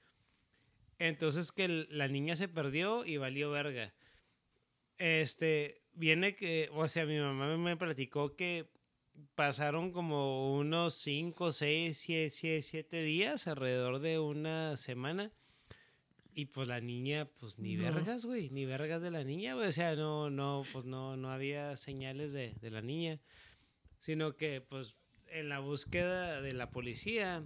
entonces 0.98 1.52
que 1.52 1.68
la 1.90 2.08
niña 2.08 2.34
se 2.36 2.48
perdió 2.48 3.04
y 3.04 3.18
valió 3.18 3.50
verga. 3.50 3.92
Este, 4.98 5.82
viene 5.92 6.34
que, 6.36 6.70
o 6.72 6.88
sea, 6.88 7.04
mi 7.04 7.18
mamá 7.18 7.54
me 7.58 7.76
platicó 7.76 8.34
que 8.34 8.66
pasaron 9.34 9.92
como 9.92 10.56
unos 10.56 10.94
5, 10.94 11.52
6, 11.52 12.06
7 12.62 13.02
días, 13.02 13.46
alrededor 13.46 13.98
de 14.00 14.18
una 14.18 14.76
semana. 14.76 15.30
Y 16.38 16.44
pues 16.46 16.68
la 16.68 16.80
niña, 16.80 17.24
pues 17.40 17.58
ni 17.58 17.76
No. 17.76 17.84
vergas, 17.84 18.26
güey, 18.26 18.50
ni 18.50 18.66
vergas 18.66 19.00
de 19.00 19.10
la 19.10 19.24
niña, 19.24 19.54
güey. 19.54 19.68
O 19.68 19.72
sea, 19.72 19.96
no, 19.96 20.28
no, 20.28 20.64
pues 20.70 20.84
no, 20.84 21.16
no 21.16 21.30
había 21.30 21.74
señales 21.78 22.32
de, 22.34 22.52
de 22.60 22.70
la 22.70 22.82
niña. 22.82 23.18
Sino 24.00 24.36
que, 24.36 24.60
pues, 24.60 24.96
en 25.28 25.48
la 25.48 25.60
búsqueda 25.60 26.42
de 26.42 26.52
la 26.52 26.68
policía, 26.70 27.42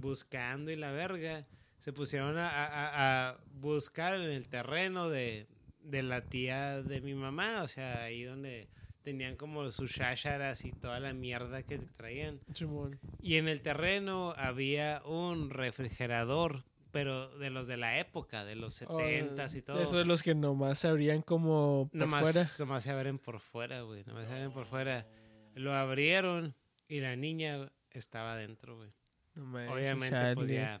buscando 0.00 0.70
y 0.70 0.76
la 0.76 0.90
verga, 0.92 1.46
se 1.78 1.92
pusieron 1.92 2.36
a, 2.36 2.48
a- 2.48 3.28
a 3.30 3.38
buscar 3.60 4.16
en 4.16 4.30
el 4.30 4.48
terreno 4.48 5.08
de, 5.08 5.46
de 5.82 6.02
la 6.02 6.22
tía 6.22 6.82
de 6.82 7.00
mi 7.00 7.14
mamá, 7.14 7.62
o 7.62 7.68
sea, 7.68 8.02
ahí 8.02 8.24
donde 8.24 8.68
tenían 9.02 9.36
como 9.36 9.70
sus 9.70 9.92
chácharas 9.94 10.64
y 10.64 10.72
toda 10.72 11.00
la 11.00 11.14
mierda 11.14 11.62
que 11.62 11.78
traían. 11.96 12.40
Simón. 12.52 12.98
Y 13.22 13.36
en 13.36 13.48
el 13.48 13.60
terreno 13.62 14.34
había 14.36 15.00
un 15.06 15.48
refrigerador, 15.50 16.64
pero 16.92 17.28
de 17.38 17.50
los 17.50 17.66
de 17.66 17.76
la 17.76 17.98
época, 17.98 18.44
de 18.44 18.56
los 18.56 18.82
Oh, 18.82 18.98
70s 19.00 19.54
y 19.56 19.62
todo. 19.62 19.80
Esos 19.80 19.94
de 19.96 20.04
los 20.04 20.22
que 20.22 20.34
nomás 20.34 20.78
se 20.78 20.88
abrían 20.88 21.22
como 21.22 21.88
por 21.90 21.98
Nomás, 21.98 22.22
fuera. 22.22 22.46
nomás 22.58 22.82
se 22.82 22.90
abren 22.90 23.18
por 23.18 23.40
fuera, 23.40 23.82
güey. 23.82 24.04
Nomás 24.04 24.26
se 24.26 24.32
abren 24.34 24.52
por 24.52 24.66
fuera. 24.66 25.06
Lo 25.54 25.72
abrieron 25.74 26.54
y 26.88 27.00
la 27.00 27.16
niña 27.16 27.70
estaba 27.92 28.32
adentro, 28.34 28.76
güey. 28.76 28.92
No 29.34 29.72
Obviamente, 29.72 30.34
pues 30.34 30.48
ya, 30.48 30.80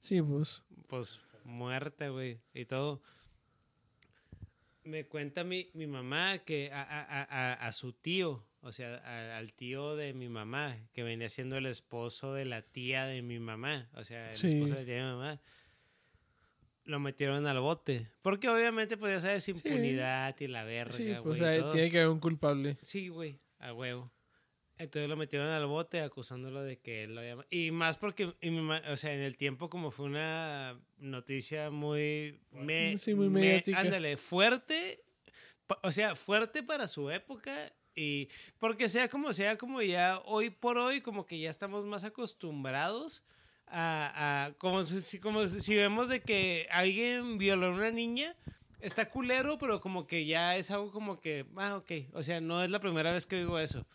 Sí, 0.00 0.20
pues. 0.22 0.62
pues 0.88 1.20
muerta, 1.44 2.08
güey. 2.08 2.40
Y 2.52 2.64
todo. 2.66 3.02
Me 4.84 5.06
cuenta 5.06 5.44
mi, 5.44 5.70
mi 5.74 5.86
mamá 5.86 6.38
que 6.40 6.70
a- 6.72 6.82
a- 6.82 7.22
a- 7.22 7.54
a 7.54 7.72
su 7.72 7.92
tío, 7.94 8.44
o 8.64 8.72
sea, 8.72 8.96
a- 9.04 9.36
al 9.38 9.52
tío 9.54 9.94
de 9.96 10.12
mi 10.14 10.28
mamá, 10.28 10.76
que 10.92 11.02
venía 11.02 11.28
siendo 11.28 11.56
el 11.56 11.66
esposo 11.66 12.32
de 12.34 12.44
la 12.46 12.62
tía 12.62 13.04
de 13.06 13.22
mi 13.22 13.38
mamá, 13.38 13.88
o 13.94 14.04
sea, 14.04 14.30
el 14.30 14.34
Sí. 14.34 14.48
esposo 14.48 14.74
de 14.74 14.80
la 14.80 14.84
tía 14.86 14.94
de 14.96 15.02
mi 15.02 15.08
mamá, 15.08 15.40
lo 16.84 17.00
metieron 17.00 17.46
al 17.46 17.60
bote. 17.60 18.08
Porque 18.22 18.48
obviamente, 18.48 18.96
pues 18.96 19.12
ya 19.14 19.20
sabes, 19.20 19.48
impunidad 19.48 20.34
y 20.40 20.48
la 20.48 20.64
verga, 20.64 20.92
Sí, 20.92 21.08
güey. 21.08 21.22
pues 21.22 21.40
y 21.40 21.44
ahí 21.44 21.60
todo. 21.60 21.72
tiene 21.72 21.90
que 21.90 21.98
haber 21.98 22.10
un 22.10 22.20
culpable. 22.20 22.76
Sí, 22.80 23.08
güey, 23.08 23.38
a 23.58 23.72
huevo. 23.72 24.12
Entonces 24.76 25.08
lo 25.08 25.16
metieron 25.16 25.46
al 25.48 25.66
bote 25.66 26.00
acusándolo 26.00 26.60
de 26.62 26.80
que 26.80 27.04
él 27.04 27.14
lo 27.14 27.20
había... 27.20 27.36
Y 27.48 27.70
más 27.70 27.96
porque, 27.96 28.34
y 28.40 28.50
mi 28.50 28.58
o 28.90 28.96
sea, 28.96 29.14
en 29.14 29.20
el 29.20 29.36
tiempo 29.36 29.70
como 29.70 29.90
fue 29.92 30.06
una 30.06 30.78
noticia 30.98 31.70
muy... 31.70 32.40
me- 32.50 32.98
Sí, 32.98 33.14
muy 33.14 33.28
me- 33.28 33.40
mediática. 33.40 33.78
ándale, 33.78 34.16
fuerte. 34.16 35.00
O 35.82 35.92
sea, 35.92 36.16
fuerte 36.16 36.62
para 36.64 36.88
su 36.88 37.08
época 37.08 37.72
y... 37.94 38.28
Porque 38.58 38.88
sea 38.88 39.08
como 39.08 39.32
sea, 39.32 39.56
como 39.58 39.82
ya 39.82 40.20
hoy 40.24 40.50
por 40.50 40.78
hoy, 40.78 41.00
como 41.00 41.26
que 41.26 41.38
ya 41.38 41.50
estamos 41.50 41.86
más 41.86 42.04
acostumbrados 42.04 43.22
a... 43.66 44.46
a- 44.46 44.52
como, 44.54 44.82
si, 44.84 45.18
como 45.18 45.46
si 45.48 45.74
vemos 45.74 46.08
de 46.08 46.20
que 46.20 46.66
alguien 46.70 47.38
violó 47.38 47.66
a 47.66 47.70
una 47.70 47.90
niña... 47.90 48.34
Está 48.80 49.08
culero, 49.08 49.56
pero 49.56 49.80
como 49.80 50.06
que 50.06 50.26
ya 50.26 50.56
es 50.56 50.70
algo 50.70 50.92
como 50.92 51.18
que, 51.18 51.46
ah, 51.56 51.76
ok, 51.76 51.90
o 52.12 52.22
sea, 52.22 52.42
no 52.42 52.62
es 52.62 52.68
la 52.68 52.80
primera 52.80 53.12
vez 53.12 53.24
que 53.24 53.38
digo 53.38 53.58
eso. 53.58 53.86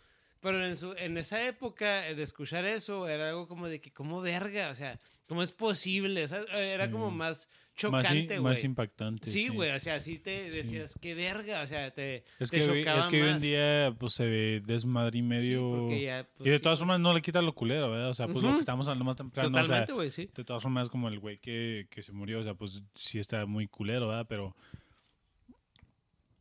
Pero 0.41 0.65
en, 0.65 0.75
su, 0.75 0.93
en 0.93 1.15
esa 1.19 1.45
época, 1.45 2.07
el 2.07 2.19
escuchar 2.19 2.65
eso 2.65 3.07
era 3.07 3.29
algo 3.29 3.47
como 3.47 3.67
de 3.67 3.79
que, 3.79 3.91
¿cómo 3.91 4.19
verga? 4.19 4.71
O 4.71 4.73
sea, 4.73 4.97
¿cómo 5.27 5.43
es 5.43 5.51
posible? 5.51 6.23
O 6.23 6.27
sea, 6.27 6.41
era 6.55 6.89
como 6.89 7.11
más 7.11 7.49
Más, 7.89 8.05
chocante, 8.07 8.39
más 8.39 8.53
güey. 8.59 8.65
impactante. 8.65 9.29
Sí, 9.29 9.47
güey, 9.49 9.71
o 9.71 9.79
sea, 9.79 9.95
así 9.95 10.19
te 10.19 10.51
Sí. 10.51 10.57
decías, 10.57 10.97
qué 11.01 11.13
verga, 11.15 11.61
o 11.61 11.67
sea, 11.67 11.91
te, 11.91 12.23
Es 12.39 12.49
te 12.51 12.59
que, 12.59 12.69
hoy- 12.69 12.79
chocaba 12.81 12.99
es 12.99 13.07
que 13.07 13.21
hoy 13.21 13.27
en 13.27 13.33
más. 13.35 13.41
día 13.41 13.95
pues 13.97 14.13
se 14.13 14.25
ve 14.27 14.61
desmadre 14.65 15.17
y 15.19 15.21
Sí, 15.21 15.27
medio... 15.27 15.71
porque 15.71 16.01
ya, 16.01 16.27
pues, 16.37 16.47
y 16.47 16.49
de 16.51 16.57
sí, 16.57 16.63
todas 16.63 16.79
formas 16.79 16.99
no 16.99 17.13
le 17.13 17.21
quita 17.21 17.41
lo 17.41 17.53
culero, 17.55 17.89
¿verdad? 17.91 18.09
O 18.09 18.13
sea, 18.13 18.27
pues 18.27 18.43
lo 18.43 18.53
que 18.53 18.59
estamos 18.59 18.87
hablando 18.87 19.05
más 19.05 19.15
temprano, 19.15 19.49
o 19.49 19.51
sea, 19.51 19.61
Totalmente, 19.63 19.93
güey, 19.93 20.11
sí. 20.11 20.29
de 20.35 20.43
todas 20.43 20.61
formas 20.63 20.89
como 20.89 21.07
el 21.07 21.19
güey 21.19 21.37
que, 21.37 21.87
que 21.89 22.03
se 22.03 22.11
murió, 22.11 22.39
o 22.39 22.43
sea, 22.43 22.53
pues 22.55 22.81
sí 22.95 23.19
está 23.19 23.45
muy 23.45 23.67
culero, 23.67 24.07
¿verdad? 24.07 24.25
Pero 24.27 24.55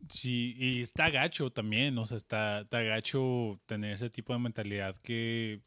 sí, 0.08 0.54
y 0.56 0.80
está 0.80 1.10
gacho 1.10 1.50
también, 1.50 1.96
o 1.98 2.06
sea, 2.06 2.16
está, 2.16 2.60
está 2.60 2.82
gacho 2.82 3.60
tener 3.66 3.92
ese 3.92 4.10
tipo 4.10 4.32
de 4.32 4.38
mentalidad 4.38 4.96
que 4.96 5.60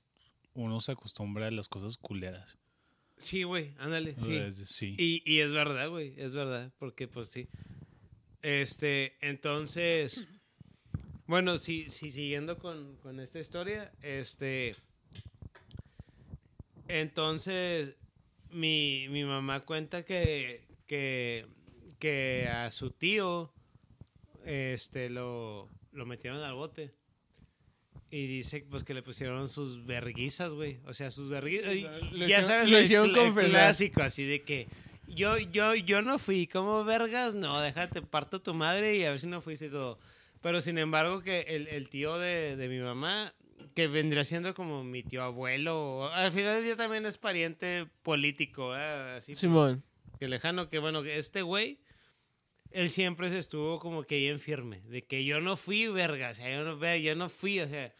uno 0.54 0.80
se 0.82 0.92
acostumbra 0.94 1.48
a 1.48 1.52
las 1.52 1.70
cosas 1.70 1.98
culeras. 1.98 2.58
Sí, 3.22 3.44
güey, 3.44 3.72
ándale, 3.78 4.16
sí. 4.18 4.42
sí. 4.66 4.96
Y, 4.98 5.22
y 5.32 5.42
es 5.42 5.54
verdad, 5.54 5.90
güey, 5.90 6.16
es 6.18 6.34
verdad, 6.34 6.74
porque 6.80 7.08
pues 7.08 7.30
sí. 7.30 7.48
Este, 8.42 9.16
entonces, 9.22 10.28
bueno, 11.28 11.60
sí, 11.60 11.86
sí, 11.88 12.10
siguiendo 12.10 12.58
con, 12.58 12.96
con 12.98 13.20
esta 13.20 13.38
historia, 13.38 13.92
este, 14.02 14.76
entonces, 16.88 17.96
mi, 18.50 19.08
mi 19.10 19.24
mamá 19.24 19.60
cuenta 19.60 20.04
que, 20.04 20.66
que, 20.88 21.46
que 22.00 22.48
a 22.48 22.72
su 22.72 22.90
tío, 22.90 23.54
este, 24.46 25.12
lo, 25.12 25.70
lo 25.92 26.06
metieron 26.08 26.42
al 26.44 26.56
bote. 26.56 26.92
Y 28.12 28.28
dice, 28.28 28.66
pues, 28.70 28.84
que 28.84 28.94
le 28.94 29.02
pusieron 29.02 29.48
sus 29.48 29.86
verguizas, 29.86 30.54
güey. 30.54 30.80
O 30.86 30.94
sea, 30.94 31.10
sus 31.10 31.30
verguizas. 31.30 31.74
Ya 32.28 32.44
sabes, 32.44 32.70
lo 32.70 32.80
hicieron 32.80 33.12
clásico, 33.34 34.04
así 34.04 34.26
de 34.26 34.44
que 34.44 34.68
yo, 35.08 35.38
yo, 35.38 35.76
yo 35.76 36.02
no 36.02 36.20
fui, 36.20 36.48
como 36.48 36.84
vergas, 36.84 37.36
no, 37.36 37.60
déjate, 37.62 38.02
parto 38.02 38.42
tu 38.42 38.54
madre 38.54 38.98
y 38.98 39.04
a 39.06 39.12
ver 39.12 39.20
si 39.20 39.28
no 39.28 39.42
fuiste 39.42 39.70
todo. 39.70 39.98
Pero 40.42 40.62
sin 40.62 40.78
embargo, 40.78 41.22
que 41.22 41.42
el, 41.42 41.68
el 41.68 41.90
tío 41.90 42.18
de, 42.18 42.56
de 42.56 42.68
mi 42.68 42.80
mamá, 42.80 43.34
que 43.76 43.88
vendría 43.88 44.24
siendo 44.24 44.54
como 44.54 44.84
mi 44.84 45.04
tío 45.04 45.24
abuelo, 45.24 46.12
al 46.14 46.32
final 46.32 46.56
del 46.56 46.64
día 46.64 46.76
también 46.76 47.06
es 47.06 47.18
pariente 47.18 47.88
político, 48.04 48.76
¿eh? 48.76 49.16
así 49.18 49.36
Simón. 49.36 49.84
que 50.20 50.28
lejano, 50.28 50.68
que 50.68 50.80
bueno, 50.80 51.04
que 51.04 51.18
este 51.18 51.42
güey, 51.42 51.80
él 52.72 52.90
siempre 52.90 53.30
se 53.30 53.38
estuvo 53.38 53.80
como 53.80 54.04
que 54.04 54.18
bien 54.18 54.40
firme, 54.40 54.82
de 54.82 55.04
que 55.04 55.24
yo 55.26 55.42
no 55.42 55.56
fui 55.58 55.88
verga, 55.88 56.30
o 56.32 56.34
sea, 56.34 56.50
yo 56.54 56.64
no, 56.64 56.96
yo 56.96 57.16
no 57.16 57.30
fui, 57.30 57.60
o 57.60 57.68
sea, 57.68 57.94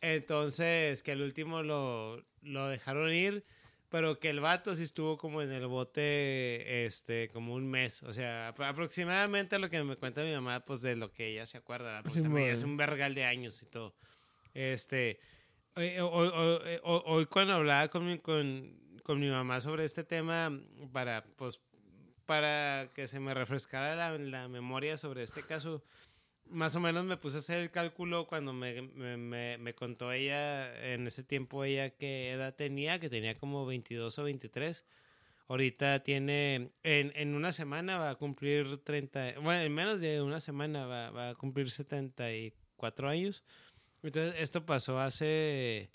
entonces 0.00 1.02
que 1.02 1.12
al 1.12 1.22
último 1.22 1.62
lo, 1.62 2.24
lo 2.42 2.68
dejaron 2.68 3.12
ir, 3.12 3.44
pero 3.88 4.18
que 4.18 4.30
el 4.30 4.40
vato 4.40 4.74
sí 4.74 4.82
estuvo 4.82 5.16
como 5.18 5.40
en 5.40 5.52
el 5.52 5.66
bote, 5.66 6.84
este, 6.84 7.28
como 7.30 7.54
un 7.54 7.68
mes, 7.68 8.02
o 8.02 8.12
sea, 8.12 8.52
apro- 8.54 8.66
aproximadamente 8.68 9.58
lo 9.58 9.70
que 9.70 9.82
me 9.84 9.96
cuenta 9.96 10.22
mi 10.22 10.32
mamá, 10.32 10.64
pues 10.64 10.82
de 10.82 10.96
lo 10.96 11.12
que 11.12 11.28
ella 11.28 11.46
se 11.46 11.58
acuerda, 11.58 12.02
porque 12.02 12.18
Sí, 12.18 12.22
también 12.22 12.48
es 12.48 12.62
un 12.62 12.76
vergal 12.76 13.14
de 13.14 13.24
años 13.24 13.62
y 13.62 13.66
todo, 13.66 13.94
este, 14.52 15.20
hoy, 15.76 15.98
hoy- 15.98 16.30
hoy- 16.34 16.80
hoy- 16.82 17.02
hoy 17.06 17.26
cuando 17.26 17.54
hablaba 17.54 17.88
con 17.88 18.06
mi, 18.06 18.18
con, 18.18 18.78
con 19.02 19.20
mi 19.20 19.28
mamá 19.28 19.60
sobre 19.60 19.84
este 19.84 20.04
tema, 20.04 20.50
para, 20.92 21.24
pues, 21.36 21.60
para 22.26 22.90
que 22.94 23.06
se 23.08 23.20
me 23.20 23.34
refrescara 23.34 23.94
la, 23.94 24.16
la 24.18 24.48
memoria 24.48 24.96
sobre 24.96 25.22
este 25.22 25.42
caso, 25.42 25.82
más 26.46 26.76
o 26.76 26.80
menos 26.80 27.04
me 27.04 27.16
puse 27.16 27.36
a 27.36 27.40
hacer 27.40 27.58
el 27.58 27.70
cálculo 27.70 28.26
cuando 28.26 28.52
me, 28.52 28.82
me, 28.82 29.16
me- 29.16 29.58
me 29.58 29.74
contó 29.74 30.12
ella, 30.12 30.92
en 30.92 31.06
ese 31.06 31.22
tiempo 31.24 31.64
ella 31.64 31.90
qué 31.90 32.32
edad 32.32 32.54
tenía, 32.54 32.98
que 33.00 33.08
tenía 33.08 33.36
como 33.38 33.64
22 33.66 34.18
o 34.18 34.24
23. 34.24 34.84
Ahorita 35.48 36.02
tiene, 36.02 36.70
en, 36.82 37.12
en 37.14 37.34
una 37.34 37.52
semana 37.52 37.98
va 37.98 38.10
a 38.10 38.14
cumplir 38.14 38.78
30, 38.78 39.34
bueno, 39.40 39.60
en 39.62 39.74
menos 39.74 40.00
de 40.00 40.22
una 40.22 40.40
semana 40.40 40.86
va, 40.86 41.10
va 41.10 41.28
a 41.30 41.34
cumplir 41.34 41.70
74 41.70 43.08
años. 43.08 43.42
Entonces, 44.02 44.34
esto 44.38 44.64
pasó 44.66 45.00
hace, 45.00 45.90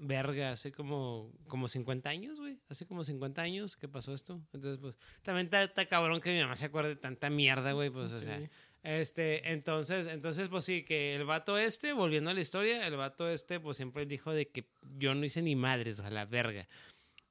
verga, 0.00 0.50
hace 0.50 0.72
como, 0.72 1.32
como 1.46 1.68
50 1.68 2.08
años, 2.08 2.40
güey. 2.40 2.58
Hace 2.68 2.86
como 2.86 3.04
50 3.04 3.40
años 3.42 3.76
que 3.76 3.88
pasó 3.88 4.14
esto. 4.14 4.40
Entonces, 4.52 4.78
pues, 4.78 4.98
también 5.22 5.48
está, 5.52 5.86
cabrón 5.86 6.20
que 6.20 6.32
mi 6.32 6.40
mamá 6.40 6.56
se 6.56 6.66
acuerde 6.66 6.90
de 6.90 6.96
tanta 6.96 7.30
mierda, 7.30 7.72
güey, 7.72 7.90
pues, 7.90 8.10
o 8.12 8.18
sea. 8.18 8.40
Este, 8.82 9.52
entonces, 9.52 10.06
entonces, 10.06 10.48
pues 10.48 10.64
sí, 10.64 10.84
que 10.84 11.14
el 11.14 11.24
vato 11.24 11.58
este, 11.58 11.92
volviendo 11.92 12.30
a 12.30 12.34
la 12.34 12.40
historia, 12.40 12.86
el 12.86 12.96
vato 12.96 13.28
este, 13.28 13.60
pues 13.60 13.76
siempre 13.76 14.06
dijo 14.06 14.32
de 14.32 14.48
que 14.48 14.64
yo 14.96 15.14
no 15.14 15.24
hice 15.24 15.42
ni 15.42 15.54
madres, 15.54 15.98
o 15.98 16.02
sea, 16.02 16.10
la 16.10 16.24
verga. 16.24 16.66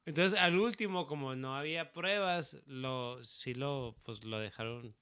Entonces, 0.06 0.40
al 0.40 0.60
último, 0.60 1.08
como 1.08 1.36
no 1.36 1.56
había 1.56 1.92
pruebas, 1.92 2.62
lo, 2.68 3.24
sí 3.24 3.54
lo, 3.56 3.96
pues 4.04 4.24
lo 4.24 4.40
dejaron 4.40 4.96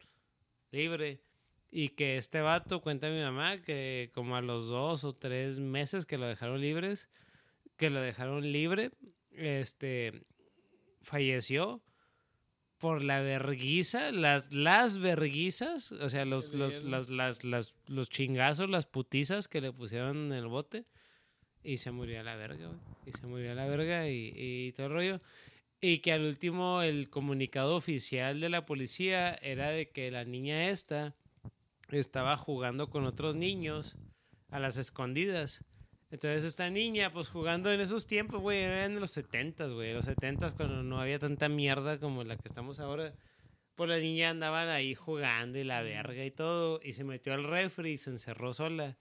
libre. 0.71 1.21
Y 1.69 1.89
que 1.89 2.17
este 2.17 2.39
vato, 2.39 2.81
cuenta 2.81 3.09
mi 3.09 3.21
mamá, 3.21 3.61
que 3.61 4.09
como 4.13 4.37
a 4.37 4.41
los 4.41 4.69
dos 4.69 5.03
o 5.03 5.13
tres 5.13 5.59
meses 5.59 6.05
que 6.05 6.17
lo 6.17 6.27
dejaron 6.27 6.61
libres, 6.61 7.09
que 7.77 7.89
lo 7.89 8.01
dejaron 8.01 8.51
libre, 8.51 8.91
este, 9.31 10.23
falleció 11.01 11.81
por 12.77 13.03
la 13.03 13.21
verguiza, 13.21 14.11
las, 14.11 14.53
las 14.53 14.97
verguizas, 14.99 15.91
o 15.93 16.09
sea, 16.09 16.25
los, 16.25 16.53
los, 16.53 16.73
dieron. 16.73 16.91
las- 16.91 17.09
las- 17.09 17.43
las- 17.43 17.75
los 17.87 18.09
chingazos, 18.09 18.69
las 18.69 18.85
putizas 18.85 19.47
que 19.47 19.61
le 19.61 19.71
pusieron 19.71 20.27
en 20.27 20.33
el 20.33 20.47
bote. 20.47 20.85
Y 21.63 21.77
se 21.77 21.91
murió 21.91 22.19
a 22.19 22.23
la 22.23 22.35
verga, 22.35 22.67
güey. 22.67 22.79
Y 23.05 23.11
se 23.11 23.25
murió 23.27 23.51
a 23.51 23.55
la 23.55 23.65
verga 23.65 24.07
y, 24.09 24.31
y 24.35 24.71
todo 24.73 24.87
el 24.87 24.93
rollo. 24.93 25.21
Y 25.81 25.99
que 25.99 26.13
al 26.13 26.21
último 26.23 26.81
el 26.81 27.09
comunicado 27.09 27.75
oficial 27.75 28.39
de 28.39 28.49
la 28.49 28.65
policía 28.65 29.33
era 29.41 29.69
de 29.69 29.89
que 29.89 30.09
la 30.11 30.23
niña 30.23 30.69
esta 30.69 31.15
estaba 31.89 32.37
jugando 32.37 32.89
con 32.89 33.05
otros 33.05 33.35
niños 33.35 33.97
a 34.49 34.59
las 34.59 34.77
escondidas. 34.77 35.63
Entonces 36.09 36.43
esta 36.45 36.69
niña, 36.69 37.11
pues 37.11 37.29
jugando 37.29 37.71
en 37.71 37.81
esos 37.81 38.07
tiempos, 38.07 38.39
güey, 38.41 38.59
eran 38.59 38.93
en 38.93 38.99
los 39.01 39.11
70, 39.11 39.67
güey, 39.67 39.93
los 39.93 40.05
70 40.05 40.51
cuando 40.55 40.81
no 40.83 41.01
había 41.01 41.19
tanta 41.19 41.49
mierda 41.49 41.99
como 41.99 42.23
la 42.23 42.37
que 42.37 42.47
estamos 42.47 42.79
ahora. 42.79 43.13
Pues 43.75 43.89
la 43.89 43.97
niña 43.99 44.29
andaban 44.31 44.69
ahí 44.69 44.95
jugando 44.95 45.59
y 45.59 45.63
la 45.63 45.81
verga 45.83 46.23
y 46.25 46.31
todo, 46.31 46.79
y 46.83 46.93
se 46.93 47.03
metió 47.03 47.33
al 47.33 47.43
refri 47.43 47.91
y 47.91 47.97
se 47.97 48.09
encerró 48.09 48.53
sola. 48.53 48.97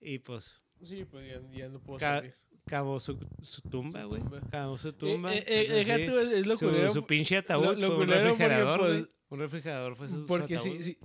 Y 0.00 0.18
pues 0.18 0.62
Sí, 0.82 1.04
pues 1.04 1.26
ya, 1.26 1.40
ya 1.50 1.68
no 1.68 1.80
puedo 1.80 1.98
salir. 1.98 2.36
cavó 2.66 3.00
su, 3.00 3.18
su 3.40 3.62
tumba, 3.62 4.02
Su 4.02 4.08
güey. 4.10 4.22
Cavó 4.50 4.78
su 4.78 4.90
Eh, 4.90 4.92
tumba. 4.92 5.34
eh, 5.34 5.44
eh, 5.46 5.68
deja 5.84 5.96
tú, 6.06 6.18
es, 6.18 6.28
es 6.28 6.46
lo 6.46 6.56
su, 6.56 6.66
culero, 6.66 6.92
su 6.92 7.06
pinche 7.06 7.38
ataúd 7.38 7.64
lo- 7.64 7.72
lo 7.72 7.80
fue 7.80 7.88
un 7.88 7.96
porque, 8.06 8.14
refrigerador, 8.20 8.78
pues, 8.80 9.08
Un 9.30 9.38
refrigerador 9.40 9.96
fue 9.96 10.08
su, 10.08 10.20
su 10.20 10.26
Porque 10.26 10.54
ataúd. 10.54 10.70
sí, 10.76 10.82
sí, 10.82 10.98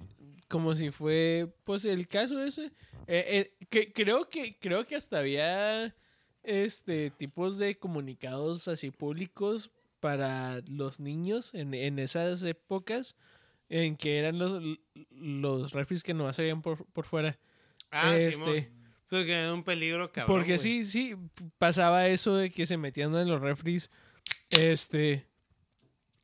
como 0.54 0.76
si 0.76 0.92
fue, 0.92 1.52
pues 1.64 1.84
el 1.84 2.08
caso 2.08 2.44
ese, 2.44 2.66
eh, 3.08 3.52
eh, 3.58 3.66
que 3.72 3.92
creo 3.92 4.30
que 4.30 4.60
creo 4.60 4.86
que 4.86 4.96
hasta 4.96 5.18
había 5.18 5.96
este 6.44 7.10
tipos 7.10 7.58
de 7.58 7.80
comunicados 7.80 8.68
así 8.68 8.92
públicos 8.92 9.72
para 10.00 10.62
los 10.70 11.00
niños 11.00 11.56
en, 11.56 11.74
en 11.74 11.98
esas 11.98 12.44
épocas 12.44 13.16
en 13.68 13.96
que 13.96 14.20
eran 14.20 14.38
los 14.38 14.62
los 15.10 15.72
refris 15.72 16.04
que 16.04 16.14
nomás 16.14 16.36
se 16.36 16.44
veían 16.44 16.62
por, 16.62 16.86
por 16.86 17.06
fuera. 17.06 17.40
Ah, 17.90 18.14
sí, 18.20 18.26
este, 18.28 18.72
Porque 19.10 19.32
era 19.34 19.52
un 19.56 19.64
peligro, 19.64 20.12
cabrón. 20.12 20.38
porque 20.38 20.60
sí, 20.60 20.84
sí, 20.84 21.16
pasaba 21.58 22.06
eso 22.10 22.36
de 22.36 22.52
que 22.52 22.68
se 22.68 22.78
metían 22.78 23.16
en 23.16 23.28
los 23.28 23.42
refris, 23.42 23.90
este, 24.52 25.26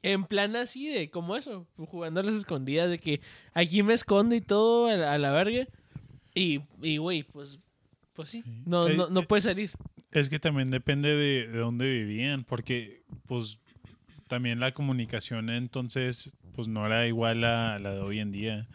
en 0.01 0.23
plan 0.25 0.55
así 0.55 0.89
de 0.89 1.09
como 1.09 1.35
eso, 1.35 1.67
jugando 1.77 2.19
a 2.21 2.23
las 2.23 2.35
escondidas, 2.35 2.89
de 2.89 2.99
que 2.99 3.21
aquí 3.53 3.83
me 3.83 3.93
escondo 3.93 4.35
y 4.35 4.41
todo 4.41 4.87
a 4.87 4.95
la, 4.95 5.13
a 5.13 5.17
la 5.17 5.31
verga. 5.31 5.67
Y, 6.33 6.61
y 6.81 6.97
güey, 6.97 7.23
pues, 7.23 7.59
pues 8.13 8.29
sí, 8.29 8.43
Sí. 8.43 8.63
no, 8.65 8.87
no, 8.89 9.09
no 9.09 9.19
eh, 9.21 9.25
puede 9.25 9.41
salir. 9.41 9.71
Es 10.11 10.29
que 10.29 10.39
también 10.39 10.71
depende 10.71 11.09
de, 11.09 11.47
de 11.47 11.57
dónde 11.59 11.89
vivían, 11.89 12.43
porque 12.43 13.03
pues 13.27 13.59
también 14.27 14.59
la 14.59 14.73
comunicación 14.73 15.49
entonces 15.49 16.33
pues 16.53 16.67
no 16.67 16.85
era 16.85 17.07
igual 17.07 17.43
a 17.43 17.79
la 17.79 17.93
de 17.93 17.99
hoy 18.01 18.19
en 18.19 18.31
día. 18.31 18.67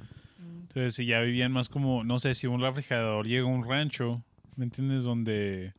Entonces 0.63 0.95
si 0.95 1.07
ya 1.07 1.21
vivían 1.21 1.53
más 1.53 1.69
como, 1.69 2.03
no 2.05 2.19
sé, 2.19 2.35
si 2.35 2.47
un 2.47 2.61
refrigerador 2.61 3.27
llega 3.27 3.45
a 3.45 3.51
un 3.51 3.69
rancho, 3.69 4.23
¿me 4.57 4.65
entiendes? 4.65 5.05
Donde 5.05 5.73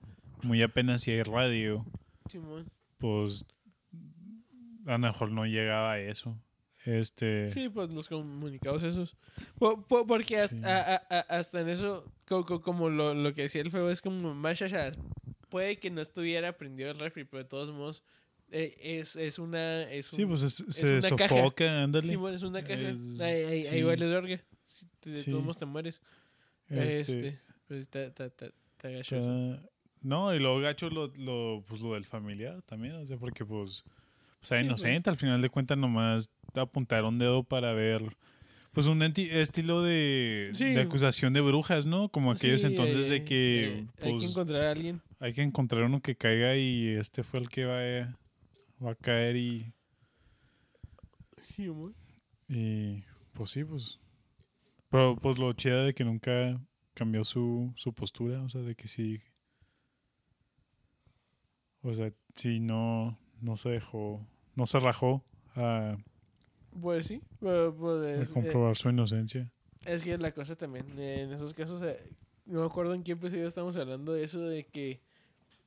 muy 0.44 0.62
apenas 0.62 1.02
si 1.02 1.12
hay 1.12 1.24
radio, 1.24 1.86
Simón. 2.30 2.70
pues 2.98 3.46
a 4.86 4.92
lo 4.94 5.00
mejor 5.00 5.32
no 5.32 5.46
llegaba 5.46 5.94
a 5.94 6.00
eso. 6.00 6.38
Este, 6.86 7.50
Sí, 7.50 7.68
pues 7.70 7.92
los 7.94 8.08
comunicados 8.08 8.84
esos. 8.84 9.18
Po- 9.58 9.82
po- 9.88 10.06
porque 10.06 10.38
hasta, 10.38 10.58
Sí. 10.58 10.64
a- 10.66 10.96
a- 11.10 11.20
hasta 11.40 11.62
en 11.62 11.70
eso, 11.70 12.06
co- 12.28 12.46
co- 12.46 12.62
como 12.62 12.90
lo, 12.90 13.14
lo 13.16 13.34
que 13.34 13.44
decía 13.44 13.62
el 13.62 13.72
feo, 13.72 13.90
es 13.90 14.02
como 14.02 14.36
más. 14.36 14.60
Puede 15.50 15.80
que 15.80 15.90
no 15.90 16.02
estuviera 16.02 16.56
prendido 16.58 16.92
el 16.92 17.00
refri, 17.00 17.24
pero 17.26 17.44
de 17.44 17.50
todos 17.50 17.72
modos 17.72 18.04
eh, 18.52 18.76
es, 19.00 19.16
es 19.16 19.40
una... 19.40 19.92
Es 19.92 20.06
sí, 20.08 20.22
un- 20.24 20.30
pues 20.30 20.44
es- 20.44 20.64
se 20.70 20.98
una 20.98 21.10
caja. 21.18 21.36
sofoca, 21.36 21.84
ándale. 21.84 22.08
Simón, 22.08 22.34
es 22.36 22.44
una 22.44 22.64
caja. 22.64 22.80
Es- 22.80 23.20
ahí 23.20 23.64
sí. 23.64 23.70
ahí 23.76 23.82
verga. 23.84 24.40
Si 24.66 24.86
te- 25.00 25.10
De 25.10 25.18
Sí. 25.18 25.32
todos 25.32 25.44
modos 25.44 25.58
te 25.58 25.66
mueres. 25.66 26.00
Este, 26.70 27.00
Este, 27.02 27.40
pues 27.68 27.80
está, 27.82 28.04
está, 28.04 28.26
está, 28.26 28.46
está 28.46 28.90
gacho 28.90 29.60
no, 30.02 30.36
y 30.36 30.40
luego 30.40 30.60
gacho 30.60 30.90
lo, 30.92 31.08
lo, 31.18 31.64
pues, 31.68 31.82
lo 31.82 31.96
del 31.96 32.06
familiar 32.06 32.62
también, 32.62 32.94
o 32.96 33.06
sea, 33.08 33.18
porque 33.18 33.44
pues, 33.44 33.84
era 34.50 34.60
Sí, 34.60 34.66
inocente, 34.66 35.10
al 35.10 35.18
final 35.18 35.42
de 35.42 35.50
cuentas 35.50 35.78
nomás 35.78 36.30
te 36.54 36.60
apuntaron 36.60 37.18
dedo 37.20 37.44
para 37.44 37.74
ver, 37.74 38.02
pues 38.72 38.88
un 38.88 39.02
estilo 39.02 39.82
de, 39.84 40.50
Sí. 40.54 40.74
de 40.74 40.82
acusación 40.82 41.34
de 41.34 41.42
brujas, 41.42 41.86
¿no? 41.86 42.10
Como 42.10 42.32
aquellos 42.32 42.62
Sí, 42.62 42.68
entonces 42.68 43.08
eh, 43.08 43.14
de 43.14 43.24
que, 43.26 43.66
eh, 43.66 43.88
hay 44.02 44.12
que 44.12 44.20
pues, 44.20 44.32
encontrar 44.32 44.64
a 44.64 44.72
alguien. 44.72 45.02
hay 45.20 45.34
que 45.34 45.42
encontrar 45.42 45.84
uno 45.84 46.02
que 46.02 46.16
caiga 46.16 46.56
y 46.56 46.90
este 46.90 47.24
fue 47.24 47.40
el 47.40 47.50
que 47.50 47.66
va 47.66 47.80
a, 47.80 48.18
va 48.86 48.92
a 48.92 48.96
caer 48.96 49.36
y, 49.38 49.74
y 52.48 53.04
pues 53.34 53.52
sí, 53.52 53.64
pues, 53.64 54.00
pero 54.90 55.16
pues 55.16 55.38
lo 55.38 55.52
chida 55.54 55.84
de 55.84 55.94
que 55.94 56.04
nunca 56.04 56.60
cambió 56.94 57.24
su, 57.26 57.72
su 57.76 57.94
postura, 57.94 58.42
o 58.44 58.50
sea, 58.50 58.62
de 58.62 58.76
que 58.76 58.88
sí, 58.88 59.20
o 61.82 61.94
sea, 61.94 62.12
sí 62.36 62.60
no, 62.60 63.18
no 63.42 63.58
se 63.58 63.70
dejó, 63.70 64.26
no 64.56 64.66
se 64.68 64.80
rajó 64.80 65.24
a, 65.56 65.98
Pues 66.82 67.08
sí, 67.08 67.22
pues, 67.40 67.74
a 68.08 68.12
es, 68.22 68.32
eh, 68.32 68.34
comprobar 68.34 68.76
su 68.76 68.90
inocencia. 68.90 69.52
es 69.86 70.04
que 70.04 70.18
la 70.18 70.32
cosa 70.32 70.56
también, 70.56 70.86
en 70.98 71.32
esos 71.32 71.54
casos, 71.54 71.82
eh, 71.82 72.00
no 72.46 72.60
me 72.62 72.66
acuerdo 72.66 72.94
en 72.94 73.04
qué 73.04 73.14
episodio 73.14 73.48
estamos 73.48 73.76
hablando 73.78 74.14
de 74.14 74.24
eso, 74.24 74.42
de 74.42 74.64
que 74.66 75.00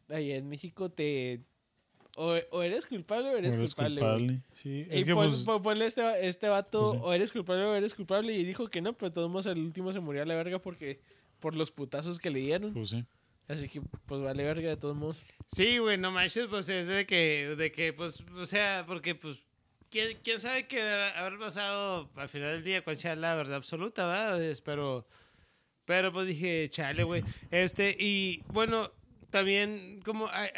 allá 0.08 0.36
en 0.36 0.48
México 0.48 0.90
te... 0.90 1.42
O, 2.20 2.34
o 2.50 2.62
eres 2.62 2.84
culpable 2.86 3.28
o 3.28 3.36
eres, 3.36 3.54
O 3.54 3.58
eres 3.58 3.74
culpable. 3.76 4.42
Sí, 4.52 4.86
Y 4.90 4.98
es 4.98 5.04
que 5.04 5.14
pon- 5.14 5.28
pues, 5.28 5.42
pon- 5.44 5.62
ponle 5.62 5.86
este, 5.86 6.26
este 6.26 6.48
vato, 6.48 6.90
Pues 6.90 7.00
sí. 7.00 7.06
o 7.06 7.12
eres 7.12 7.32
culpable 7.32 7.64
o 7.64 7.74
eres 7.76 7.94
culpable, 7.94 8.32
y 8.34 8.44
dijo 8.44 8.66
que 8.68 8.80
no, 8.82 8.92
pero 8.94 9.12
todos 9.12 9.46
al 9.46 9.58
último 9.60 9.92
se 9.92 10.00
murió 10.00 10.22
a 10.22 10.26
la 10.26 10.34
verga 10.34 10.58
porque 10.58 11.00
por 11.38 11.54
los 11.54 11.70
putazos 11.70 12.18
que 12.18 12.30
le 12.30 12.40
dieron. 12.40 12.72
pues 12.72 12.88
sí. 12.88 13.04
Así 13.48 13.66
que, 13.66 13.80
pues 13.80 14.20
vale 14.20 14.44
verga 14.44 14.68
de 14.68 14.76
todos 14.76 14.96
modos. 14.96 15.22
Sí, 15.46 15.78
güey, 15.78 15.96
no 15.96 16.12
manches, 16.12 16.46
pues 16.48 16.68
es 16.68 16.86
de 16.86 17.06
que, 17.06 17.54
de 17.56 17.72
que, 17.72 17.94
pues, 17.94 18.22
o 18.36 18.44
sea, 18.44 18.84
porque, 18.86 19.14
pues, 19.14 19.42
¿quién, 19.90 20.18
quién 20.22 20.38
sabe 20.38 20.66
habrá 20.70 21.18
haber 21.18 21.38
pasado 21.38 22.10
al 22.14 22.28
final 22.28 22.52
del 22.52 22.64
día, 22.64 22.84
cuál 22.84 22.98
sea 22.98 23.16
la 23.16 23.34
verdad 23.34 23.56
absoluta, 23.56 24.06
¿verdad? 24.06 24.54
Pero, 24.64 25.06
pero, 25.86 26.12
pues 26.12 26.28
dije, 26.28 26.68
chale, 26.68 27.04
güey. 27.04 27.24
Este, 27.50 27.96
y 27.98 28.42
bueno, 28.48 28.92
también, 29.30 30.02
como 30.04 30.28
hay, 30.28 30.50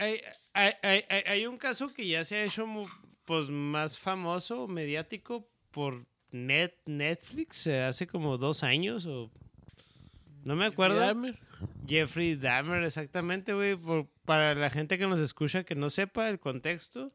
hay, 0.52 0.72
hay, 0.82 1.04
hay, 1.26 1.46
un 1.46 1.58
caso 1.58 1.86
que 1.94 2.08
ya 2.08 2.24
se 2.24 2.38
ha 2.38 2.44
hecho, 2.44 2.66
pues, 3.24 3.50
más 3.50 3.98
famoso, 3.98 4.66
mediático, 4.66 5.48
por 5.70 6.04
net, 6.32 6.74
Netflix, 6.86 7.68
eh, 7.68 7.84
hace 7.84 8.08
como 8.08 8.36
dos 8.36 8.64
años, 8.64 9.06
o... 9.06 9.30
No 10.44 10.56
me 10.56 10.66
acuerdo. 10.66 10.98
Dahmer, 11.00 11.38
Jeffrey 11.86 12.36
Dahmer, 12.36 12.82
exactamente, 12.84 13.52
güey. 13.52 13.78
Para 14.24 14.54
la 14.54 14.70
gente 14.70 14.96
que 14.98 15.06
nos 15.06 15.20
escucha 15.20 15.64
que 15.64 15.74
no 15.74 15.90
sepa 15.90 16.28
el 16.28 16.38
contexto, 16.40 17.08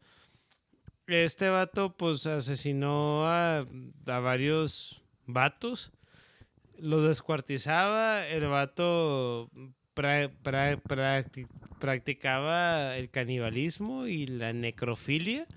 este 1.08 1.50
vato, 1.50 1.96
pues, 1.96 2.26
asesinó 2.28 3.26
a, 3.28 3.60
a 4.08 4.20
varios 4.20 5.02
vatos. 5.26 5.92
Los 6.78 7.04
descuartizaba. 7.04 8.26
El 8.28 8.46
vato 8.48 9.50
pra- 9.96 10.32
pra- 10.44 10.82
practi- 10.82 11.48
practicaba 11.80 12.98
el 12.98 13.10
canibalismo 13.10 14.08
y 14.08 14.28
la 14.28 14.52
necrofilia. 14.54 15.48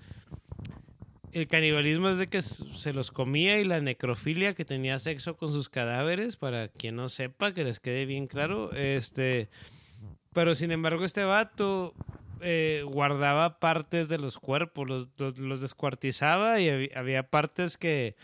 El 1.31 1.47
canibalismo 1.47 2.09
es 2.09 2.17
de 2.17 2.27
que 2.27 2.41
se 2.41 2.93
los 2.93 3.11
comía 3.11 3.59
y 3.59 3.63
la 3.65 3.79
necrofilia 3.81 4.55
que 4.55 4.65
tenía 4.65 4.97
sexo 4.97 5.37
con 5.37 5.51
sus 5.51 5.69
cadáveres, 5.69 6.37
para 6.37 6.69
quien 6.69 6.95
no 6.95 7.07
sepa, 7.07 7.53
que 7.53 7.63
les 7.63 7.79
quede 7.79 8.05
bien 8.05 8.25
claro. 8.27 8.71
Este, 8.73 9.49
pero 10.33 10.55
sin 10.55 10.71
embargo, 10.71 11.05
este 11.05 11.23
vato 11.23 11.93
eh, 12.41 12.83
guardaba 12.85 13.59
partes 13.59 14.09
de 14.09 14.17
los 14.17 14.39
cuerpos, 14.39 14.89
los, 14.89 15.09
los- 15.39 15.61
descuartizaba 15.61 16.59
y 16.59 16.69
había, 16.69 16.89
había 16.99 17.29
partes 17.29 17.77
que 17.77 18.15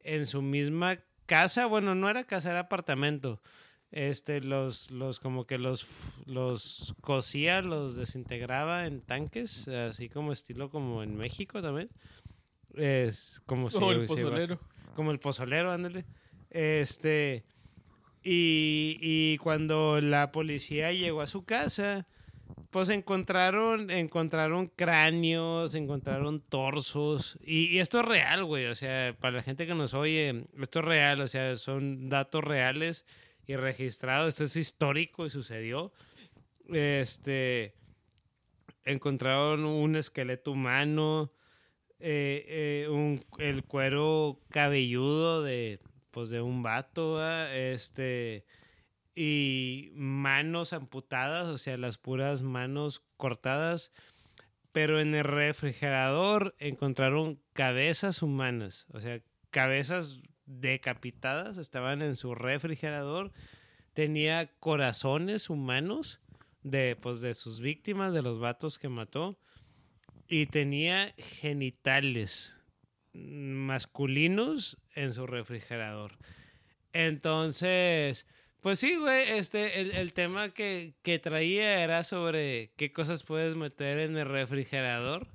en 0.00 0.24
su 0.24 0.40
misma 0.40 0.98
casa, 1.26 1.66
bueno, 1.66 1.94
no 1.94 2.08
era 2.08 2.24
casa, 2.24 2.50
era 2.50 2.60
apartamento. 2.60 3.40
Este, 3.90 4.40
los, 4.40 4.90
los, 4.90 5.20
como 5.20 5.46
que 5.46 5.56
los, 5.56 5.86
los 6.26 6.94
cosía, 7.00 7.62
los 7.62 7.94
desintegraba 7.94 8.86
en 8.86 9.00
tanques, 9.02 9.68
así 9.68 10.08
como 10.08 10.32
estilo 10.32 10.68
como 10.70 11.02
en 11.02 11.16
México 11.16 11.62
también. 11.62 11.90
Es 12.76 13.42
como 13.46 13.70
si 13.70 13.76
el 13.78 13.82
si 13.82 13.98
vas- 14.00 14.06
pozolero. 14.08 14.60
como 14.94 15.10
el 15.10 15.18
pozolero, 15.18 15.70
ándale. 15.72 16.04
Este. 16.50 17.44
Y, 18.22 18.96
y 19.00 19.38
cuando 19.38 20.00
la 20.00 20.32
policía 20.32 20.92
llegó 20.92 21.20
a 21.20 21.26
su 21.26 21.44
casa, 21.44 22.06
pues 22.70 22.88
encontraron, 22.88 23.90
encontraron 23.90 24.68
cráneos, 24.68 25.74
encontraron 25.74 26.40
torsos. 26.40 27.38
Y, 27.44 27.66
y 27.66 27.80
esto 27.80 28.00
es 28.00 28.06
real, 28.06 28.44
güey. 28.44 28.66
O 28.66 28.74
sea, 28.74 29.14
para 29.20 29.36
la 29.36 29.42
gente 29.42 29.66
que 29.66 29.74
nos 29.74 29.92
oye, 29.94 30.46
esto 30.60 30.78
es 30.80 30.84
real. 30.84 31.20
O 31.20 31.26
sea, 31.26 31.56
son 31.56 32.08
datos 32.08 32.42
reales 32.42 33.04
y 33.46 33.56
registrados. 33.56 34.30
Esto 34.30 34.44
es 34.44 34.56
histórico 34.56 35.26
y 35.26 35.30
sucedió. 35.30 35.92
Este. 36.72 37.74
Encontraron 38.84 39.64
un 39.64 39.96
esqueleto 39.96 40.52
humano. 40.52 41.30
Eh, 42.06 42.84
eh, 42.84 42.88
un- 42.90 43.24
el 43.38 43.64
cuero 43.64 44.38
cabelludo 44.50 45.42
de 45.42 45.80
pues 46.10 46.28
de 46.30 46.42
un 46.42 46.62
vato 46.62 47.14
¿va? 47.14 47.52
este 47.54 48.44
y 49.14 49.90
manos 49.94 50.72
amputadas 50.72 51.48
o 51.48 51.56
sea 51.58 51.76
las 51.78 51.96
puras 51.98 52.42
manos 52.42 53.02
cortadas 53.16 53.90
pero 54.72 55.00
en 55.00 55.14
el 55.14 55.24
refrigerador 55.24 56.54
encontraron 56.58 57.40
cabezas 57.54 58.22
humanas 58.22 58.86
o 58.92 59.00
sea 59.00 59.20
cabezas 59.50 60.20
decapitadas 60.46 61.56
estaban 61.58 62.02
en 62.02 62.16
su 62.16 62.34
refrigerador 62.34 63.32
tenía 63.94 64.52
corazones 64.60 65.48
humanos 65.48 66.20
de, 66.64 66.96
pues, 67.00 67.20
de 67.20 67.34
sus 67.34 67.60
víctimas, 67.60 68.12
de 68.14 68.22
los 68.22 68.38
vatos 68.40 68.78
que 68.78 68.88
mató. 68.88 69.38
Y 70.28 70.46
tenía 70.46 71.14
genitales 71.18 72.58
masculinos 73.12 74.78
en 74.94 75.12
su 75.12 75.26
refrigerador. 75.26 76.18
Entonces, 76.92 78.26
pues 78.60 78.78
sí, 78.78 78.96
güey, 78.96 79.28
este, 79.30 79.80
el, 79.80 79.90
el 79.92 80.12
tema 80.12 80.50
que, 80.50 80.94
que 81.02 81.18
traía 81.18 81.82
era 81.84 82.02
sobre 82.04 82.72
qué 82.76 82.92
cosas 82.92 83.22
puedes 83.22 83.56
meter 83.56 83.98
en 83.98 84.16
el 84.16 84.26
refrigerador. 84.26 85.28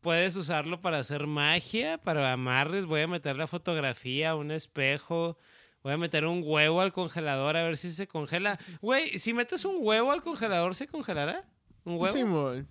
Puedes 0.00 0.36
usarlo 0.36 0.80
para 0.80 0.98
hacer 0.98 1.26
magia, 1.26 1.98
para 1.98 2.32
amarres. 2.32 2.86
Voy 2.86 3.02
a 3.02 3.08
meter 3.08 3.36
la 3.36 3.46
fotografía, 3.46 4.34
un 4.34 4.50
espejo. 4.50 5.38
Voy 5.82 5.92
a 5.92 5.96
meter 5.96 6.26
un 6.26 6.42
huevo 6.44 6.80
al 6.80 6.92
congelador 6.92 7.56
a 7.56 7.62
ver 7.62 7.76
si 7.76 7.90
se 7.90 8.06
congela. 8.08 8.58
Güey, 8.80 9.18
si 9.18 9.32
metes 9.32 9.64
un 9.64 9.76
huevo 9.80 10.12
al 10.12 10.22
congelador, 10.22 10.74
¿se 10.74 10.86
congelará? 10.86 11.42
¿Un 11.84 11.94
huevo? 11.94 12.12
Simón. 12.12 12.68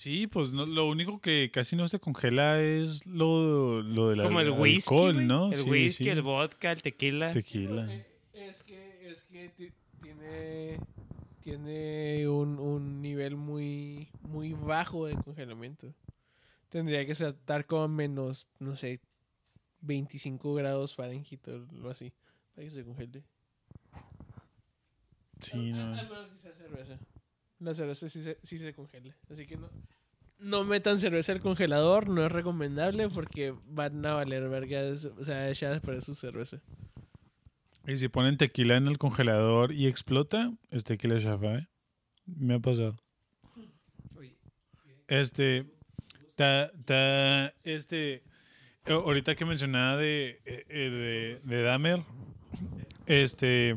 Sí, 0.00 0.26
pues 0.26 0.54
no, 0.54 0.64
lo 0.64 0.88
único 0.88 1.20
que 1.20 1.50
casi 1.52 1.76
no 1.76 1.86
se 1.86 2.00
congela 2.00 2.58
es 2.62 3.06
lo, 3.06 3.82
lo 3.82 4.08
del 4.08 4.22
Como 4.22 4.40
el 4.40 4.50
whisky, 4.50 4.94
alcohol. 4.94 5.26
¿no? 5.26 5.50
El 5.50 5.56
Sí, 5.58 5.68
whisky, 5.70 6.04
sí. 6.04 6.08
el 6.08 6.22
vodka, 6.22 6.72
el 6.72 6.80
tequila. 6.80 7.32
Tequila. 7.32 7.86
Eh, 7.92 8.06
Es 8.32 8.62
que, 8.62 9.10
es 9.10 9.24
que 9.26 9.50
ti- 9.50 9.72
tiene, 10.00 10.78
tiene 11.42 12.26
un, 12.30 12.58
un 12.58 13.02
nivel 13.02 13.36
muy, 13.36 14.08
muy 14.22 14.54
bajo 14.54 15.04
de 15.04 15.16
congelamiento. 15.16 15.92
Tendría 16.70 17.04
que 17.04 17.12
estar 17.12 17.66
como 17.66 17.86
menos, 17.88 18.46
no 18.58 18.76
sé, 18.76 19.00
25 19.82 20.54
grados 20.54 20.94
Fahrenheit 20.94 21.46
o 21.48 21.56
algo 21.56 21.90
así, 21.90 22.10
para 22.54 22.64
que 22.64 22.70
se 22.70 22.84
congele. 22.86 23.22
Sí, 25.40 25.72
Al- 25.72 25.72
no. 25.92 25.98
Al 25.98 26.08
menos 26.08 26.30
que 26.30 26.36
sea 26.38 26.52
cerveza. 26.54 26.98
La 27.60 27.74
cerveza 27.74 28.08
sí 28.08 28.22
se, 28.22 28.38
sí 28.42 28.58
se 28.58 28.74
congela. 28.74 29.16
Así 29.30 29.46
que 29.46 29.56
no, 29.56 29.70
no 30.40 30.64
metan 30.64 30.98
cerveza 30.98 31.32
al 31.32 31.40
congelador, 31.40 32.08
no 32.08 32.24
es 32.24 32.32
recomendable 32.32 33.08
porque 33.08 33.54
van 33.66 34.04
a 34.04 34.14
valer 34.14 34.48
vergas, 34.48 35.04
o 35.04 35.24
sea, 35.24 35.48
echadas 35.50 35.80
para 35.80 36.00
su 36.00 36.14
cerveza. 36.14 36.60
Y 37.86 37.96
si 37.98 38.08
ponen 38.08 38.36
tequila 38.36 38.76
en 38.76 38.88
el 38.88 38.98
congelador 38.98 39.72
y 39.72 39.86
explota, 39.86 40.52
es 40.70 40.84
tequila 40.84 41.20
chafa, 41.20 41.58
¿eh? 41.58 41.68
Me 42.26 42.54
ha 42.54 42.58
pasado. 42.58 42.96
Este, 45.08 45.66
ta, 46.36 46.70
ta, 46.84 47.52
este, 47.64 48.22
ahorita 48.86 49.34
que 49.34 49.44
mencionaba 49.44 49.96
de, 49.96 50.40
eh, 50.44 50.64
eh, 50.68 51.38
de, 51.42 51.56
de 51.56 51.62
Dahmer, 51.62 52.00
este, 53.06 53.76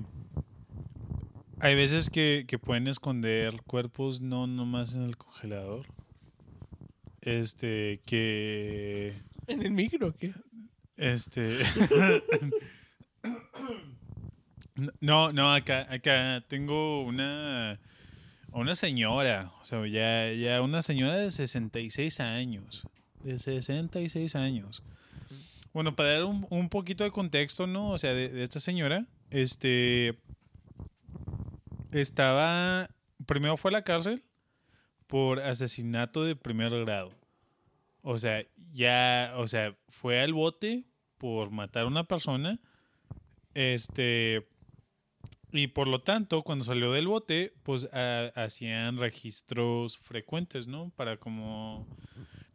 hay 1.64 1.76
veces 1.76 2.10
que, 2.10 2.44
que 2.46 2.60
pueden 2.60 2.90
esconder 2.90 3.62
cuerpos 3.66 4.20
no 4.20 4.48
nomás 4.48 4.96
en 4.96 5.04
el 5.04 5.16
congelador. 5.16 5.86
Este, 7.22 8.02
que 8.06 9.14
¿En 9.48 9.62
el 9.62 9.72
micro 9.72 10.10
o 10.10 10.12
qué? 10.12 10.34
este. 10.98 11.60
no, 15.00 15.32
no, 15.32 15.54
acá, 15.54 15.88
acá 15.90 16.44
tengo 16.50 17.04
una. 17.04 17.80
Una 18.52 18.76
señora, 18.76 19.54
o 19.62 19.66
sea, 19.66 19.88
ya, 19.88 20.34
ya 20.34 20.62
una 20.62 20.82
señora 20.82 21.16
de 21.16 21.32
66 21.32 22.20
años. 22.20 22.86
De 23.24 23.40
66 23.40 24.36
años. 24.36 24.84
Bueno, 25.72 25.96
para 25.96 26.10
dar 26.10 26.26
un, 26.26 26.46
un 26.50 26.68
poquito 26.68 27.06
de 27.06 27.12
contexto, 27.12 27.68
¿no? 27.68 27.92
O 27.92 27.98
sea, 27.98 28.14
de, 28.14 28.28
de 28.28 28.44
esta 28.44 28.60
señora, 28.60 29.08
este. 29.30 30.20
Estaba. 31.94 32.90
Primero 33.26 33.58
fue 33.58 33.70
a 33.70 33.74
la 33.74 33.84
cárcel 33.84 34.24
por 35.08 35.40
asesinato 35.40 36.24
de 36.24 36.36
primer 36.36 36.72
grado. 36.86 37.12
O 38.02 38.18
sea, 38.18 38.42
ya, 38.72 39.34
o 39.38 39.48
sea, 39.48 39.76
fue 39.90 40.20
al 40.22 40.34
bote 40.34 40.86
por 41.18 41.52
matar 41.52 41.84
a 41.84 41.88
una 41.88 42.04
persona. 42.04 42.60
Este. 43.54 44.48
Y 45.52 45.68
por 45.68 45.88
lo 45.88 46.02
tanto, 46.02 46.42
cuando 46.42 46.66
salió 46.66 46.92
del 46.92 47.08
bote, 47.08 47.54
pues 47.62 47.88
ha- 47.94 48.32
hacían 48.36 48.98
registros 48.98 49.98
frecuentes, 50.00 50.68
¿no? 50.68 50.92
Para 50.96 51.18
como. 51.18 51.88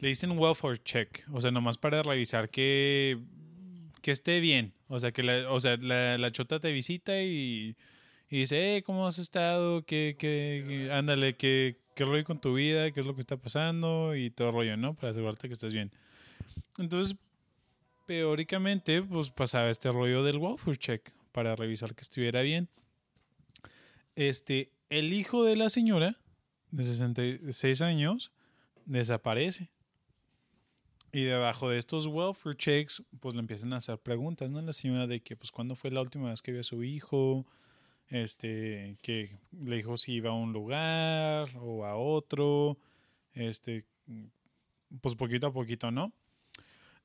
Le 0.00 0.08
dicen 0.08 0.36
welfare 0.38 0.82
check. 0.82 1.24
O 1.32 1.40
sea, 1.40 1.50
nomás 1.50 1.78
para 1.78 2.02
revisar 2.02 2.50
que. 2.50 3.18
Que 4.02 4.10
esté 4.10 4.40
bien. 4.40 4.74
O 4.88 4.98
sea, 5.00 5.12
que 5.12 5.22
la, 5.22 5.50
o 5.50 5.60
sea, 5.60 5.76
la, 5.76 6.18
la 6.18 6.30
chota 6.32 6.60
te 6.60 6.72
visita 6.72 7.22
y. 7.22 7.76
Y 8.30 8.40
dice, 8.40 8.74
hey, 8.74 8.82
¿cómo 8.82 9.06
has 9.06 9.18
estado? 9.18 9.82
¿Qué, 9.84 10.16
qué, 10.18 10.64
qué- 10.66 10.92
ándale, 10.92 11.34
qué, 11.36 11.76
qué 11.94 12.04
rollo 12.04 12.24
con 12.24 12.40
tu 12.40 12.54
vida? 12.54 12.90
¿Qué 12.90 13.00
es 13.00 13.06
lo 13.06 13.14
que 13.14 13.20
está 13.20 13.36
pasando? 13.38 14.14
Y 14.14 14.30
todo 14.30 14.52
rollo, 14.52 14.76
¿no? 14.76 14.94
Para 14.94 15.10
asegurarte 15.10 15.48
que 15.48 15.54
estés 15.54 15.72
bien. 15.72 15.90
Entonces, 16.76 17.16
teóricamente, 18.06 19.02
pues 19.02 19.30
pasaba 19.30 19.70
este 19.70 19.90
rollo 19.90 20.22
del 20.22 20.36
welfare 20.36 20.76
check 20.76 21.10
para 21.32 21.56
revisar 21.56 21.94
que 21.94 22.02
estuviera 22.02 22.42
bien. 22.42 22.68
Este, 24.14 24.70
el 24.90 25.12
hijo 25.12 25.44
de 25.44 25.56
la 25.56 25.70
señora, 25.70 26.16
de 26.70 26.84
66 26.84 27.80
años, 27.80 28.32
desaparece. 28.84 29.70
Y 31.12 31.22
debajo 31.24 31.70
de 31.70 31.78
estos 31.78 32.06
welfare 32.06 32.56
checks, 32.56 33.02
pues 33.20 33.34
le 33.34 33.40
empiezan 33.40 33.72
a 33.72 33.76
hacer 33.78 33.98
preguntas, 33.98 34.50
¿no? 34.50 34.60
La 34.60 34.74
señora 34.74 35.06
de 35.06 35.20
que, 35.20 35.34
pues, 35.36 35.50
¿cuándo 35.50 35.74
fue 35.74 35.90
la 35.90 36.02
última 36.02 36.28
vez 36.28 36.42
que 36.42 36.52
vio 36.52 36.60
a 36.60 36.64
su 36.64 36.84
hijo? 36.84 37.46
Este, 38.10 38.96
que 39.02 39.38
le 39.52 39.76
dijo 39.76 39.96
si 39.96 40.14
iba 40.14 40.30
a 40.30 40.34
un 40.34 40.52
lugar 40.52 41.48
o 41.60 41.84
a 41.84 41.96
otro. 41.96 42.78
Este, 43.34 43.84
pues 45.00 45.14
poquito 45.14 45.46
a 45.48 45.52
poquito, 45.52 45.90
¿no? 45.90 46.12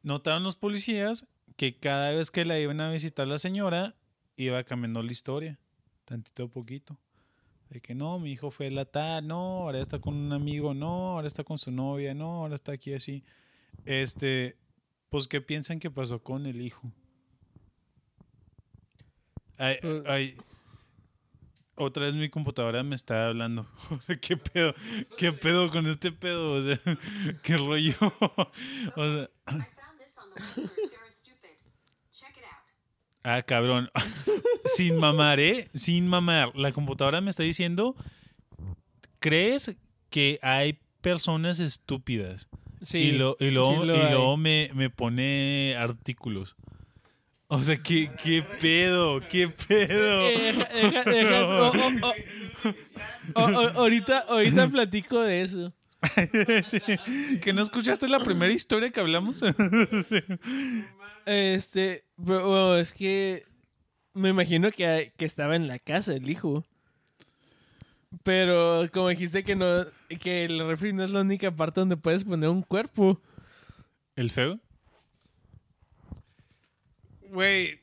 Notaron 0.01 0.43
los 0.43 0.55
policías 0.55 1.25
que 1.57 1.77
cada 1.77 2.11
vez 2.11 2.31
que 2.31 2.45
la 2.45 2.59
iban 2.59 2.81
a 2.81 2.91
visitar 2.91 3.27
la 3.27 3.37
señora, 3.37 3.95
iba 4.37 4.63
cambiando 4.63 5.03
la 5.03 5.11
historia, 5.11 5.59
tantito 6.05 6.43
a 6.43 6.47
poquito. 6.47 6.97
De 7.69 7.81
que 7.81 7.95
no, 7.95 8.19
mi 8.19 8.31
hijo 8.31 8.51
fue 8.51 8.69
la 8.71 8.85
tal, 8.85 9.27
no, 9.27 9.63
ahora 9.63 9.79
está 9.81 9.99
con 9.99 10.15
un 10.15 10.31
amigo, 10.31 10.73
no, 10.73 11.13
ahora 11.13 11.27
está 11.27 11.43
con 11.43 11.57
su 11.57 11.71
novia, 11.71 12.13
no, 12.13 12.37
ahora 12.43 12.55
está 12.55 12.71
aquí 12.73 12.93
así. 12.93 13.23
Este, 13.85 14.55
pues, 15.09 15.27
¿qué 15.27 15.41
piensan 15.41 15.79
que 15.79 15.89
pasó 15.91 16.21
con 16.21 16.45
el 16.45 16.61
hijo? 16.61 16.91
Ay, 19.57 19.77
Pues- 19.81 20.03
ay, 20.07 20.37
otra 21.75 22.05
vez 22.05 22.15
mi 22.15 22.29
computadora 22.29 22.83
me 22.83 22.95
está 22.95 23.27
hablando. 23.27 23.67
¿Qué 24.21 24.37
pedo? 24.37 24.73
¿Qué 25.17 25.31
pedo 25.31 25.69
con 25.71 25.87
este 25.87 26.11
pedo? 26.11 26.53
O 26.53 26.63
sea, 26.63 26.79
¿qué 27.43 27.57
rollo? 27.57 27.95
O 28.95 29.11
sea. 29.11 29.29
Ah, 33.23 33.41
cabrón. 33.41 33.89
Sin 34.65 34.97
mamar, 34.97 35.39
¿eh? 35.39 35.69
Sin 35.73 36.07
mamar. 36.07 36.53
La 36.55 36.73
computadora 36.73 37.21
me 37.21 37.29
está 37.29 37.43
diciendo, 37.43 37.95
¿crees 39.19 39.77
que 40.09 40.39
hay 40.41 40.79
personas 41.01 41.59
estúpidas? 41.59 42.49
Sí. 42.81 42.97
y 42.97 43.11
lo, 43.13 43.37
y 43.39 43.51
luego, 43.51 43.79
sí 43.81 43.87
lo 43.87 43.95
y 43.95 44.09
luego 44.09 44.35
me, 44.35 44.71
me 44.73 44.89
pone 44.89 45.75
artículos. 45.77 46.57
O 47.47 47.61
sea, 47.63 47.75
¿qué, 47.77 48.09
qué 48.23 48.41
pedo? 48.61 49.19
¿Qué 49.29 49.47
pedo? 49.49 50.21
Eh, 50.27 50.53
deja- 50.81 51.03
deja- 51.03 52.11
ahorita, 53.75 54.19
ahorita 54.19 54.67
platico 54.69 55.21
de 55.21 55.41
eso. 55.41 55.73
Sí. 56.67 56.79
¿Que 57.39 57.53
no 57.53 57.61
escuchaste 57.61 58.07
la 58.09 58.19
primera 58.19 58.51
historia 58.51 58.89
que 58.91 58.99
hablamos? 58.99 59.37
Sí. 60.09 60.19
Este, 61.25 62.03
pero, 62.25 62.47
bueno, 62.49 62.77
es 62.77 62.91
que 62.91 63.45
me 64.13 64.29
imagino 64.29 64.69
que, 64.71 65.13
que 65.15 65.23
estaba 65.25 65.55
en 65.55 65.67
la 65.69 65.79
casa 65.79 66.13
el 66.13 66.29
hijo. 66.29 66.65
Pero 68.23 68.87
como 68.91 69.07
dijiste 69.09 69.43
que 69.43 69.55
no, 69.55 69.85
que 70.19 70.45
el 70.45 70.59
refri 70.67 70.91
no 70.93 71.03
es 71.05 71.09
la 71.09 71.21
única 71.21 71.49
parte 71.55 71.79
donde 71.79 71.97
puedes 71.97 72.23
poner 72.25 72.49
un 72.49 72.61
cuerpo. 72.61 73.21
¿El 74.15 74.29
feo? 74.29 74.59
Güey, 77.33 77.79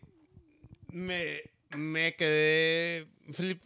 me, 0.93 1.43
me 1.77 2.15
quedé. 2.15 3.09
flip- 3.33 3.61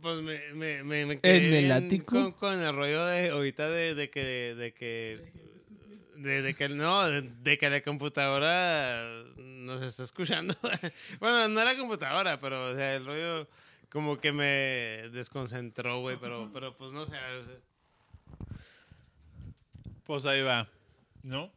pues 0.00 0.22
me, 0.22 0.38
me, 0.54 0.84
me, 0.84 1.06
me 1.06 1.20
quedé 1.20 1.36
¿En 1.38 1.42
el 1.54 1.60
bien 1.64 1.72
ático? 1.72 2.06
Con, 2.06 2.32
con 2.32 2.62
el 2.62 2.72
rollo 2.72 3.04
de 3.06 3.30
ahorita 3.30 3.68
de, 3.68 3.96
de 3.96 4.10
que. 4.10 4.54
De, 4.56 4.72
que 4.74 5.32
de, 6.14 6.42
de 6.42 6.54
que 6.54 6.68
no, 6.68 7.08
de, 7.08 7.22
de 7.22 7.58
que 7.58 7.68
la 7.68 7.80
computadora 7.80 9.24
nos 9.36 9.82
está 9.82 10.04
escuchando. 10.04 10.54
bueno, 11.18 11.48
no 11.48 11.64
la 11.64 11.74
computadora, 11.76 12.38
pero 12.40 12.70
o 12.70 12.74
sea, 12.76 12.94
el 12.94 13.04
rollo 13.04 13.48
como 13.90 14.20
que 14.20 14.30
me 14.30 15.08
desconcentró, 15.12 16.00
güey, 16.00 16.16
pero, 16.20 16.48
pero 16.52 16.76
pues 16.76 16.92
no 16.92 17.06
sé. 17.06 17.16
o 17.16 17.44
sea, 17.44 17.56
Pues 20.04 20.26
ahí 20.26 20.42
va, 20.42 20.68
¿no? 21.24 21.50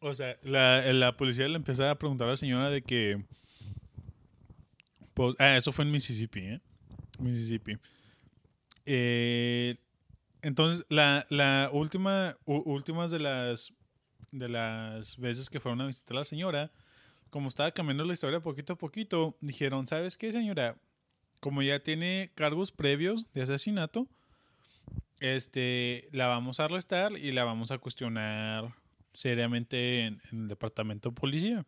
O 0.00 0.14
sea, 0.14 0.36
la, 0.42 0.92
la 0.92 1.16
policía 1.16 1.48
le 1.48 1.56
empezaba 1.56 1.90
a 1.90 1.98
preguntar 1.98 2.28
a 2.28 2.30
la 2.32 2.36
señora 2.36 2.70
de 2.70 2.82
que, 2.82 3.24
Pues, 5.14 5.34
ah, 5.40 5.56
eso 5.56 5.72
fue 5.72 5.84
en 5.84 5.90
Mississippi, 5.90 6.40
¿eh? 6.40 6.60
Mississippi. 7.18 7.76
Eh, 8.86 9.76
entonces, 10.42 10.86
la, 10.88 11.26
la 11.28 11.70
última, 11.72 12.36
últimas 12.46 13.10
de 13.10 13.18
las, 13.18 13.72
de 14.30 14.48
las 14.48 15.16
veces 15.16 15.50
que 15.50 15.58
fueron 15.58 15.80
a 15.80 15.86
visitar 15.86 16.16
a 16.16 16.20
la 16.20 16.24
señora, 16.24 16.70
como 17.30 17.48
estaba 17.48 17.72
cambiando 17.72 18.04
la 18.04 18.12
historia 18.12 18.40
poquito 18.40 18.74
a 18.74 18.78
poquito, 18.78 19.36
dijeron, 19.40 19.88
¿sabes 19.88 20.16
qué, 20.16 20.30
señora? 20.30 20.76
Como 21.40 21.62
ya 21.62 21.80
tiene 21.80 22.30
cargos 22.36 22.70
previos 22.70 23.26
de 23.34 23.42
asesinato, 23.42 24.06
este, 25.20 26.08
la 26.12 26.28
vamos 26.28 26.60
a 26.60 26.66
arrestar 26.66 27.18
y 27.18 27.32
la 27.32 27.42
vamos 27.42 27.72
a 27.72 27.78
cuestionar 27.78 28.72
seriamente 29.18 30.04
en, 30.06 30.22
en 30.30 30.42
el 30.42 30.48
departamento 30.48 31.08
de 31.10 31.14
policía. 31.16 31.66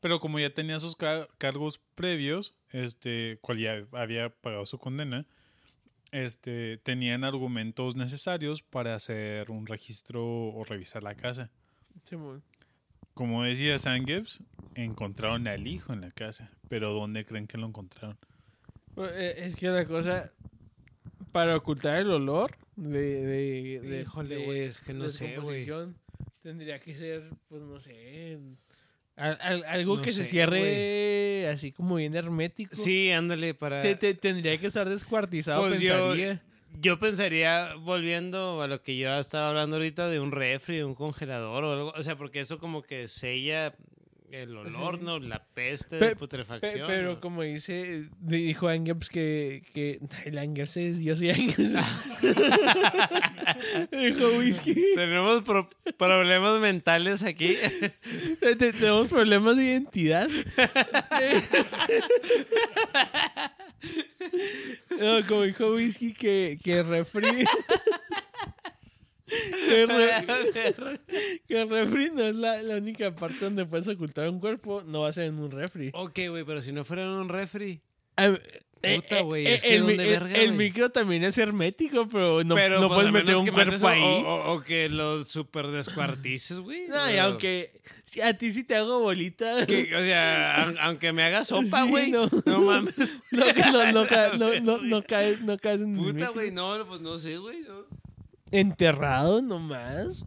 Pero 0.00 0.20
como 0.20 0.38
ya 0.38 0.52
tenía 0.52 0.78
sus 0.78 0.94
ca- 0.94 1.26
cargos 1.38 1.78
previos, 1.94 2.54
este, 2.70 3.38
cual 3.40 3.58
ya 3.58 3.86
había 3.92 4.28
pagado 4.28 4.66
su 4.66 4.78
condena, 4.78 5.26
este, 6.12 6.76
tenían 6.78 7.24
argumentos 7.24 7.96
necesarios 7.96 8.62
para 8.62 8.94
hacer 8.94 9.50
un 9.50 9.66
registro 9.66 10.22
o 10.24 10.64
revisar 10.64 11.02
la 11.02 11.14
casa. 11.14 11.50
Como 13.14 13.42
decía 13.42 13.78
Sam 13.78 14.04
Gibbs, 14.04 14.42
encontraron 14.74 15.48
al 15.48 15.66
hijo 15.66 15.94
en 15.94 16.02
la 16.02 16.10
casa. 16.10 16.50
Pero 16.68 16.92
¿dónde 16.92 17.24
creen 17.24 17.46
que 17.46 17.56
lo 17.56 17.66
encontraron? 17.66 18.18
Pues, 18.94 19.12
eh, 19.14 19.46
Es 19.46 19.56
que 19.56 19.68
la 19.68 19.86
cosa, 19.86 20.30
para 21.36 21.56
ocultar 21.56 21.98
el 22.00 22.10
olor 22.10 22.56
de... 22.76 22.98
de, 22.98 23.80
de 23.80 24.00
Híjole, 24.00 24.44
güey, 24.44 24.60
es 24.62 24.80
que 24.80 24.94
no 24.94 25.08
sé, 25.10 25.36
güey. 25.38 25.66
Tendría 26.42 26.78
que 26.80 26.94
ser, 26.96 27.28
pues 27.48 27.60
no 27.62 27.78
sé... 27.80 28.38
al- 29.16 29.38
al- 29.40 29.64
algo 29.64 29.96
No 29.96 30.02
que 30.02 30.12
se 30.12 30.24
sé, 30.24 30.30
cierre 30.30 31.48
así 31.48 31.72
como 31.72 31.96
bien 31.96 32.14
hermético. 32.16 32.74
Sí, 32.74 33.10
ándale, 33.10 33.52
para... 33.54 33.82
Te- 33.82 33.96
te- 33.96 34.14
tendría 34.14 34.56
que 34.56 34.66
estar 34.68 34.88
descuartizado, 34.88 35.60
Pues 35.68 35.80
yo- 35.80 35.90
pensaría. 36.08 36.42
Yo 36.78 36.98
pensaría, 36.98 37.74
volviendo 37.76 38.60
a 38.60 38.66
lo 38.66 38.82
que 38.82 38.96
yo 38.98 39.14
estaba 39.18 39.48
hablando 39.48 39.76
ahorita, 39.76 40.08
de 40.10 40.20
un 40.20 40.30
refri, 40.32 40.82
un 40.82 40.94
congelador 40.94 41.64
o 41.64 41.72
algo. 41.72 41.92
O 41.96 42.02
sea, 42.02 42.16
porque 42.16 42.40
eso 42.40 42.58
como 42.58 42.82
que 42.82 43.08
sella 43.08 43.74
el 44.32 44.56
olor. 44.56 45.00
¿no? 45.02 45.18
La 45.26 45.44
peste 45.44 45.98
Pe- 45.98 46.08
Pe- 46.10 46.16
putrefacción. 46.16 46.86
pero 46.86 47.14
¿no? 47.14 47.20
como 47.20 47.42
dice, 47.42 48.08
dijo 48.20 48.68
Angers 48.68 49.08
que, 49.08 49.62
que 49.74 50.00
el 50.24 50.38
Angers 50.38 50.76
es, 50.78 50.98
yo 51.00 51.14
soy 51.16 51.30
Angers. 51.30 51.72
dijo 53.90 54.28
Whisky. 54.38 54.74
Tenemos 54.94 55.42
pro- 55.42 55.68
problemas 55.96 56.60
mentales 56.60 57.22
aquí. 57.22 57.56
Te- 58.40 58.56
te- 58.56 58.72
Tenemos 58.72 59.08
problemas 59.08 59.56
de 59.56 59.64
identidad. 59.64 60.28
no, 64.98 65.26
como 65.26 65.42
dijo 65.42 65.72
Whisky 65.74 66.12
que, 66.14 66.58
que 66.62 66.82
refri. 66.82 67.44
Que, 69.26 69.86
re- 69.86 71.00
que 71.48 71.64
refri 71.64 72.10
no 72.12 72.22
es 72.24 72.36
la, 72.36 72.62
la 72.62 72.76
única 72.76 73.14
parte 73.14 73.38
donde 73.44 73.66
puedes 73.66 73.88
ocultar 73.88 74.28
un 74.28 74.38
cuerpo, 74.40 74.82
no 74.86 75.00
va 75.02 75.08
a 75.08 75.12
ser 75.12 75.24
en 75.24 75.40
un 75.40 75.50
refri. 75.50 75.90
ok, 75.94 76.18
güey, 76.28 76.44
pero 76.44 76.62
si 76.62 76.72
no 76.72 76.84
fuera 76.84 77.02
en 77.02 77.08
un 77.10 77.28
refri. 77.28 77.80
Ah, 78.16 78.34
Puta, 78.78 79.22
güey, 79.22 79.46
es 79.48 79.62
que 79.62 79.74
el, 79.76 79.80
¿dónde 79.80 79.96
mi- 79.96 80.02
el- 80.04 80.08
verga, 80.10 80.36
el 80.36 80.52
micro 80.52 80.90
también 80.90 81.24
es 81.24 81.36
hermético, 81.38 82.08
pero 82.08 82.44
no, 82.44 82.54
pero 82.54 82.78
no 82.80 82.86
pues, 82.88 82.98
puedes 82.98 83.12
meter 83.12 83.34
un 83.36 83.46
cuerpo 83.48 83.84
o- 83.84 83.88
ahí. 83.88 84.02
O, 84.02 84.52
o- 84.52 84.60
que 84.62 84.88
lo 84.88 85.24
super 85.24 85.66
descuartices, 85.68 86.60
güey. 86.60 86.86
No, 86.86 87.10
y 87.10 87.16
aunque 87.16 87.72
si 88.04 88.20
a 88.20 88.36
ti 88.38 88.52
sí 88.52 88.62
te 88.64 88.76
hago 88.76 89.00
bolita. 89.00 89.66
que- 89.66 89.92
o 89.96 89.98
sea, 89.98 90.66
aun- 90.66 90.76
aunque 90.80 91.10
me 91.12 91.24
haga 91.24 91.42
sopa, 91.42 91.82
Sí, 91.84 91.88
güey. 91.90 92.10
no. 92.12 92.28
no. 92.44 92.60
mames. 92.60 92.94
No, 93.32 93.46
no, 93.72 93.92
no, 93.92 94.06
ca- 94.08 94.34
no, 94.36 94.60
no, 94.60 94.76
no 94.78 95.02
caes, 95.02 95.40
no 95.40 95.58
caes 95.58 95.82
en 95.82 95.96
el 95.96 96.02
Puta, 96.12 96.28
güey, 96.28 96.52
no, 96.52 96.86
pues 96.86 97.00
no 97.00 97.18
sé, 97.18 97.38
güey. 97.38 97.60
no. 97.62 97.86
Enterrado 98.50 99.42
nomás. 99.42 100.24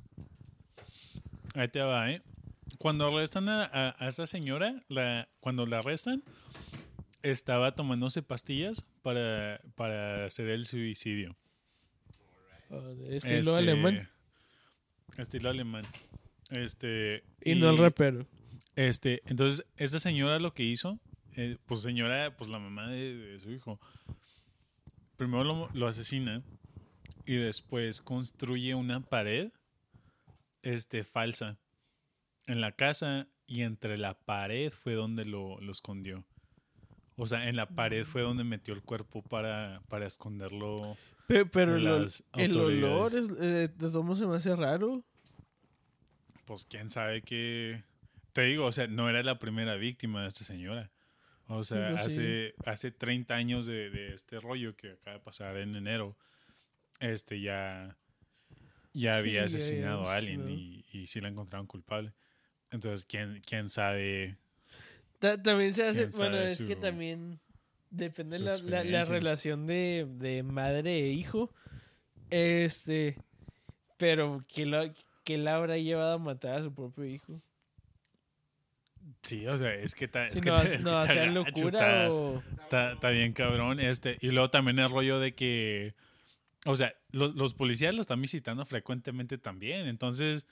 Ahí 1.56 1.68
te 1.68 1.80
va, 1.82 2.12
¿eh? 2.12 2.22
Cuando 2.78 3.08
arrestan 3.08 3.50
a, 3.50 3.66
a, 3.66 3.96
a 3.98 4.08
esa 4.08 4.26
señora, 4.26 4.84
la, 4.88 5.28
cuando 5.40 5.66
la 5.66 5.80
arrestan, 5.80 6.24
estaba 7.24 7.74
tomándose 7.74 8.22
pastillas 8.22 8.84
para, 9.02 9.62
para 9.76 10.26
hacer 10.26 10.50
el 10.50 10.66
suicidio. 10.66 11.36
Estilo 13.10 13.40
Este, 13.40 13.56
alemán. 13.56 14.10
Estilo 15.18 15.50
alemán. 15.50 15.86
Este. 16.52 17.24
Y, 17.44 17.56
no 17.56 17.72
el 17.72 17.78
rapero. 17.78 18.28
Este, 18.76 19.22
entonces, 19.26 19.66
esta 19.76 20.00
señora 20.00 20.40
lo 20.40 20.54
que 20.54 20.64
hizo, 20.64 21.00
eh, 21.36 21.58
pues 21.66 21.82
señora, 21.82 22.36
pues 22.38 22.50
la 22.50 22.60
mamá 22.60 22.90
de, 22.90 23.16
de 23.16 23.40
su 23.40 23.52
hijo, 23.52 23.80
primero 25.18 25.44
lo, 25.44 25.70
lo 25.74 25.88
asesina 25.88 26.44
y 27.26 27.36
después 27.36 28.02
construye 28.02 28.76
una 28.76 29.02
pared, 29.02 29.52
este, 30.62 31.04
falsa 31.04 31.58
en 32.48 32.62
la 32.62 32.72
casa 32.72 33.28
y 33.48 33.62
entre 33.62 33.98
la 33.98 34.14
pared 34.20 34.72
fue 34.72 34.94
donde 34.94 35.26
lo, 35.26 35.60
lo 35.62 35.72
escondió. 35.72 36.26
O 37.16 37.28
sea, 37.28 37.50
en 37.50 37.56
la 37.56 37.68
pared 37.68 38.06
fue 38.06 38.22
donde 38.22 38.44
metió 38.44 38.74
el 38.74 38.82
cuerpo 38.82 39.22
para, 39.22 39.82
para 39.90 40.06
esconderlo. 40.08 40.96
Pe- 41.28 41.46
Pero 41.46 41.76
el, 41.76 41.86
ol- 41.88 42.02
las 42.04 42.24
el 42.38 42.58
olor 42.58 43.14
es, 43.16 43.30
eh, 43.40 43.68
de 43.76 43.90
modos 43.90 44.20
se 44.20 44.26
me 44.28 44.36
hace 44.38 44.56
raro. 44.56 45.04
Pues 46.46 46.66
quién 46.66 46.90
sabe 46.90 47.22
qué. 47.22 47.84
Te 48.34 48.44
digo, 48.44 48.66
o 48.66 48.72
sea, 48.72 48.88
no 48.88 49.10
era 49.10 49.22
la 49.24 49.38
primera 49.38 49.76
víctima 49.76 50.22
de 50.24 50.30
esta 50.30 50.44
señora. 50.44 50.92
O 51.48 51.64
sea, 51.64 51.92
pues 51.92 52.14
sí. 52.14 52.20
hace, 52.20 52.56
hace 52.66 52.92
30 52.92 53.34
años 53.36 53.66
de, 53.66 53.90
de 53.90 54.14
este 54.14 54.40
rollo 54.40 54.76
que 54.76 54.92
acaba 54.92 55.18
de 55.18 55.24
pasar 55.24 55.58
en 55.58 55.76
enero, 55.76 56.16
este 57.00 57.42
ya, 57.42 57.98
ya 58.94 59.18
había 59.18 59.44
asesinado 59.46 60.08
a 60.08 60.16
alguien 60.16 60.50
y, 60.50 60.86
y 60.92 61.08
sí 61.08 61.22
la 61.22 61.30
encontraron 61.30 61.68
culpable. 61.68 62.14
Entonces, 62.72 63.06
¿quién, 63.06 63.42
quién 63.46 63.70
sabe? 63.70 64.38
Ta- 65.20 65.42
también 65.42 65.74
se 65.74 65.86
hace, 65.86 66.08
bueno, 66.18 66.38
es 66.40 66.58
su- 66.58 66.68
que 66.68 66.76
también 66.76 67.40
depende 67.90 68.40
la, 68.40 68.54
la, 68.64 68.84
la 68.84 69.04
relación 69.06 69.66
de, 69.66 70.06
de 70.10 70.44
madre 70.44 71.00
e 71.00 71.08
hijo. 71.12 71.54
Este, 72.30 73.18
pero 73.98 74.46
que 74.48 74.66
lo 74.66 74.94
que 75.24 75.38
la 75.38 75.56
habrá 75.56 75.78
llevado 75.78 76.14
a 76.14 76.20
matar 76.20 76.56
a 76.56 76.64
su 76.64 76.74
propio 76.74 77.06
hijo. 77.06 77.42
Sí, 79.24 79.46
o 79.48 79.58
sea, 79.58 79.74
es 79.74 79.96
que 79.96 80.06
está, 80.06 80.28
es 80.28 80.34
Si 80.34 80.42
que 80.42 80.50
no, 80.50 80.62
es 80.62 80.84
no 80.84 81.06
que 81.06 81.26
locura 81.28 82.06
está- 82.06 82.12
o... 82.12 82.44
Está 82.94 83.10
bien 83.10 83.34
cabrón. 83.34 83.80
Este, 83.80 84.18
y 84.22 84.30
luego 84.30 84.50
también 84.52 84.78
el 84.80 84.90
rollo 84.90 85.20
de 85.20 85.34
que, 85.34 85.96
o 86.66 86.76
sea, 86.76 86.94
los, 87.12 87.36
los 87.36 87.54
policías 87.54 87.94
lo 87.96 88.02
están 88.02 88.22
visitando 88.22 88.66
frecuentemente 88.66 89.38
también. 89.38 89.88
Entonces, 89.88 90.46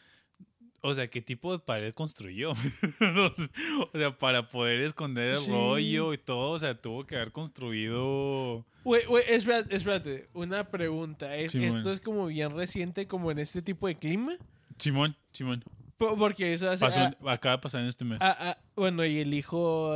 o 0.82 0.94
sea, 0.94 1.10
¿qué 1.10 1.22
tipo 1.22 1.52
de 1.52 1.60
pared 1.60 1.94
construyó? 1.94 2.52
o 2.52 3.98
sea, 3.98 4.18
para 4.18 4.48
poder 4.50 4.82
esconder 4.82 5.32
el 5.32 5.38
Sí. 5.38 5.52
rollo 5.52 6.14
y 6.14 6.18
todo, 6.18 6.52
o 6.52 6.60
sea, 6.60 6.80
tuvo 6.80 7.06
que 7.06 7.16
haber 7.16 7.32
construido... 7.32 8.66
Güey, 8.84 9.06
güey, 9.06 9.24
espérate, 9.28 9.76
espérate, 9.76 10.30
una 10.34 10.70
pregunta. 10.70 11.36
¿Es. 11.36 11.54
¿Esto 11.56 11.92
es 11.92 12.00
como 12.00 12.28
bien 12.28 12.56
reciente 12.56 13.06
como 13.08 13.32
en 13.32 13.40
este 13.40 13.62
tipo 13.62 13.88
de 13.88 13.96
clima? 13.98 14.38
Simón, 14.78 15.18
Simón. 15.34 15.64
Po- 15.98 16.16
Porque 16.16 16.54
eso 16.54 16.70
hace... 16.70 16.86
Pasó, 16.86 17.00
ah, 17.02 17.16
acaba 17.34 17.58
de 17.58 17.62
pasar 17.62 17.82
en 17.82 17.88
este 17.88 18.06
mes. 18.06 18.20
ah, 18.22 18.38
ah, 18.40 18.58
bueno, 18.76 19.04
¿y 19.06 19.18
el 19.20 19.34
hijo 19.34 19.94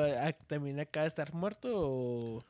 también 0.47 0.79
acaba 0.79 1.03
de 1.03 1.07
estar 1.09 1.33
muerto 1.33 1.69
o...? 1.73 2.43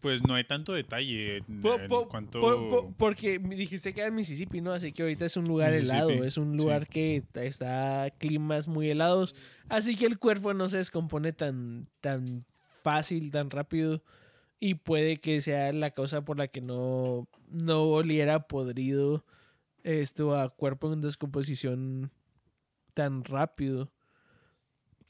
Pues 0.00 0.22
no 0.26 0.34
hay 0.34 0.44
tanto 0.44 0.72
detalle 0.72 1.38
en, 1.38 1.60
Po- 1.60 1.78
en 1.78 1.88
po- 1.88 2.08
cuanto... 2.08 2.40
po- 2.40 2.70
po- 2.70 2.94
porque 2.96 3.38
dijiste 3.38 3.92
que 3.92 4.00
era 4.00 4.08
en 4.08 4.14
Mississippi, 4.14 4.60
¿no? 4.60 4.72
Así 4.72 4.92
que 4.92 5.02
ahorita 5.02 5.26
es 5.26 5.36
un 5.36 5.44
lugar 5.44 5.72
helado, 5.74 6.24
es 6.24 6.38
un 6.38 6.52
sí. 6.52 6.56
lugar 6.58 6.86
que 6.88 7.22
está 7.34 8.04
a 8.04 8.10
climas 8.10 8.66
muy 8.68 8.88
helados, 8.90 9.34
así 9.68 9.96
que 9.96 10.06
el 10.06 10.18
cuerpo 10.18 10.54
no 10.54 10.68
se 10.68 10.78
descompone 10.78 11.32
tan, 11.34 11.88
tan 12.00 12.46
fácil, 12.82 13.30
tan 13.30 13.50
rápido 13.50 14.02
y 14.58 14.74
puede 14.74 15.18
que 15.20 15.40
sea 15.42 15.72
la 15.72 15.90
causa 15.90 16.24
por 16.24 16.38
la 16.38 16.48
que 16.48 16.60
no, 16.62 17.28
no 17.50 17.82
oliera 17.82 18.46
podrido 18.48 19.24
esto 19.82 20.36
a 20.38 20.48
cuerpo 20.50 20.92
en 20.92 21.00
descomposición 21.02 22.10
tan 22.94 23.24
rápido 23.24 23.92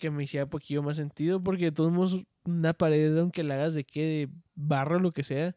que 0.01 0.11
me 0.11 0.25
hiciera 0.25 0.51
poquillo 0.51 0.83
más 0.83 0.97
sentido 0.97 1.41
porque 1.41 1.67
de 1.67 1.73
todos 1.73 1.93
modos 1.93 2.25
una 2.45 2.73
pared 2.73 3.17
aunque 3.17 3.45
la 3.45 3.55
hagas 3.55 3.75
de 3.75 3.85
qué 3.85 4.03
de 4.03 4.29
barro 4.57 4.97
o 4.97 5.01
lo 5.01 5.13
que 5.13 5.23
sea 5.23 5.55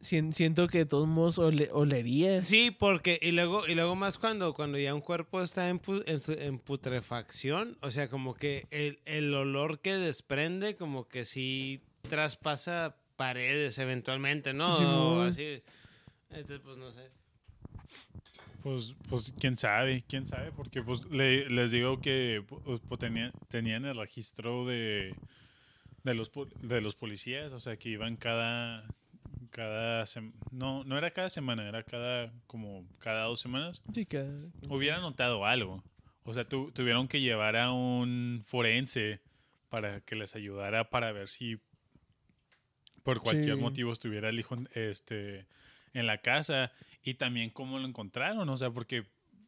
sien- 0.00 0.32
siento 0.32 0.68
que 0.68 0.78
de 0.78 0.86
todos 0.86 1.08
modos 1.08 1.38
ole- 1.38 1.70
olería 1.72 2.42
Sí, 2.42 2.70
porque 2.70 3.18
y 3.22 3.30
luego 3.30 3.66
y 3.66 3.74
luego 3.74 3.94
más 3.96 4.18
cuando 4.18 4.52
cuando 4.52 4.76
ya 4.78 4.94
un 4.94 5.00
cuerpo 5.00 5.40
está 5.40 5.70
en, 5.70 5.80
pu- 5.80 6.04
en, 6.06 6.58
putrefacción, 6.58 7.78
o 7.80 7.90
sea, 7.90 8.08
como 8.10 8.34
que 8.34 8.66
el, 8.70 8.98
el 9.06 9.32
olor 9.32 9.78
que 9.80 9.94
desprende 9.94 10.76
como 10.76 11.08
que 11.08 11.24
sí 11.24 11.80
traspasa 12.08 12.96
paredes 13.16 13.78
eventualmente, 13.78 14.52
¿no? 14.52 14.70
Sí, 14.76 14.82
O 14.84 15.22
así. 15.22 15.62
Entonces, 16.30 16.60
pues 16.64 16.76
no 16.76 16.90
sé. 16.90 17.08
Pues, 18.64 18.94
pues 19.10 19.32
quién 19.38 19.56
sabe, 19.58 20.02
quién 20.08 20.26
sabe, 20.26 20.50
porque 20.50 20.82
pues 20.82 21.04
le- 21.10 21.48
les 21.50 21.70
digo 21.70 22.00
que 22.00 22.42
pues, 22.48 22.80
pues, 22.88 22.98
tenían, 23.50 23.84
el 23.84 23.94
registro 23.96 24.64
de, 24.64 25.14
de 26.02 26.14
los 26.14 26.32
de 26.62 26.80
los 26.80 26.94
policías, 26.96 27.52
o 27.52 27.60
sea, 27.60 27.76
que 27.76 27.90
iban 27.90 28.16
cada 28.16 28.84
cada 29.50 30.04
no 30.50 30.82
no 30.84 30.96
era 30.96 31.10
cada 31.12 31.28
semana, 31.28 31.68
era 31.68 31.82
cada 31.82 32.32
como 32.46 32.86
cada 33.00 33.24
dos 33.24 33.38
semanas. 33.38 33.82
Sí, 33.92 34.06
cada- 34.06 34.32
Hubiera 34.70 34.98
notado 34.98 35.44
algo. 35.44 35.84
O 36.24 36.32
sea, 36.32 36.44
tu- 36.44 36.72
tuvieron 36.72 37.06
que 37.06 37.20
llevar 37.20 37.56
a 37.56 37.70
un 37.70 38.44
forense 38.46 39.20
para 39.68 40.00
que 40.00 40.16
les 40.16 40.34
ayudara 40.36 40.88
para 40.88 41.12
ver 41.12 41.28
si 41.28 41.58
por 43.02 43.20
cualquier 43.20 43.56
Sí. 43.56 43.60
motivo 43.60 43.92
estuviera 43.92 44.30
el 44.30 44.40
hijo 44.40 44.56
este 44.72 45.44
en 45.92 46.06
la 46.06 46.18
casa 46.18 46.72
y 47.04 47.14
también 47.14 47.50
cómo 47.50 47.78
lo 47.78 47.86
encontraron, 47.86 48.48
o 48.48 48.56
sea, 48.56 48.70
porque 48.70 49.04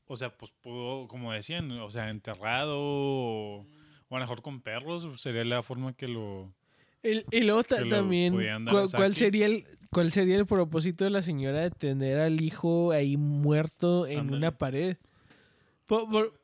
o 0.09 0.17
sea, 0.17 0.31
pues 0.31 0.53
pudo, 0.61 1.09
como 1.09 1.33
decían, 1.33 1.71
o 1.73 1.91
sea, 1.91 2.11
enterrado 2.11 2.77
o, 2.79 3.67
o 4.09 4.15
a 4.17 4.19
lo 4.19 4.21
mejor 4.21 4.41
con 4.43 4.61
perros 4.61 5.09
sería 5.21 5.45
la 5.45 5.63
forma 5.65 5.95
que 5.95 6.07
lo 6.07 6.55
El- 7.03 7.25
y 7.33 7.41
luego 7.41 7.63
lo 7.63 7.89
también, 7.89 8.33
¿cuál, 8.99 9.15
sería 9.17 9.47
el, 9.47 9.65
¿cuál 9.91 10.13
sería 10.13 10.37
el 10.37 10.47
propósito 10.47 11.03
de 11.05 11.11
la 11.11 11.23
señora 11.23 11.61
de 11.63 11.71
tener 11.71 12.21
al 12.21 12.41
hijo 12.41 12.93
ahí 12.93 13.17
muerto 13.17 14.07
en 14.07 14.19
una 14.37 14.57
pared? 14.59 14.97
Po- 15.87 16.09
por- 16.09 16.41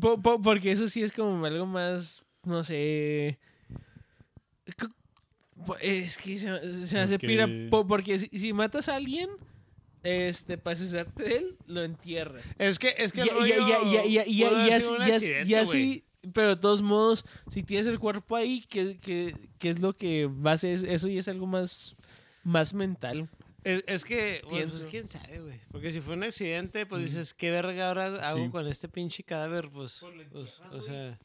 po- 0.00 0.20
po- 0.20 0.42
porque 0.42 0.72
eso 0.72 0.86
sí 0.88 1.02
es 1.02 1.12
como 1.12 1.44
algo 1.46 1.64
más, 1.66 2.22
no 2.44 2.62
sé... 2.64 3.38
Es 5.82 6.16
que 6.18 6.38
se, 6.38 6.74
se 6.86 6.98
hace 6.98 7.18
que- 7.18 7.26
pira, 7.26 7.46
po- 7.70 7.86
porque 7.86 8.18
si, 8.18 8.28
si 8.38 8.52
matas 8.52 8.88
a 8.88 8.96
alguien, 8.96 9.28
este, 10.02 10.58
para 10.58 10.78
deshacerte 10.78 11.22
de 11.24 11.36
él, 11.36 11.56
lo 11.66 11.82
entierras. 11.82 12.44
Es 12.58 12.78
que, 12.78 12.94
es 12.98 13.12
que 13.12 13.18
Ya, 13.18 13.24
el 13.24 13.30
rollo 13.38 13.54
ya, 13.68 13.78
ya, 13.84 14.04
ya, 14.04 14.04
ya, 14.04 14.24
pudo 14.24 14.34
ya, 14.34 14.48
haber 14.60 14.70
ya, 14.70 14.80
sido 14.80 14.92
un 14.96 15.06
ya, 15.06 15.14
accidente, 15.14 15.48
ya 15.48 15.64
güey. 15.64 15.82
sí, 15.82 16.04
pero 16.32 16.48
de 16.50 16.56
todos 16.56 16.82
modos, 16.82 17.24
si 17.50 17.62
tienes 17.62 17.86
el 17.86 17.98
cuerpo 17.98 18.36
ahí, 18.36 18.64
¿qué, 18.68 18.98
qué, 19.00 19.34
qué 19.58 19.70
es 19.70 19.80
lo 19.80 19.96
que 19.96 20.26
va 20.26 20.52
a 20.52 20.56
ser? 20.58 20.84
Eso 20.86 21.08
ya 21.08 21.20
es 21.20 21.28
algo 21.28 21.46
más, 21.46 21.96
más 22.44 22.74
mental. 22.74 23.28
Es, 23.64 23.84
es 23.86 24.04
que, 24.06 24.40
bueno, 24.48 24.68
pues 24.70 24.86
quién 24.86 25.06
sabe, 25.06 25.40
güey. 25.40 25.60
Porque 25.70 25.92
si 25.92 26.00
fue 26.00 26.14
un 26.14 26.22
accidente, 26.22 26.86
pues 26.86 27.02
dices, 27.04 27.34
¿qué 27.34 27.50
verga 27.50 27.88
ahora 27.88 28.26
hago 28.26 28.44
Sí. 28.44 28.50
con 28.50 28.66
este 28.66 28.88
pinche 28.88 29.22
cadáver? 29.22 29.68
Pues, 29.70 30.00
Pues 30.00 30.26
pues, 30.32 30.60
o 30.72 30.80
sea... 30.80 31.18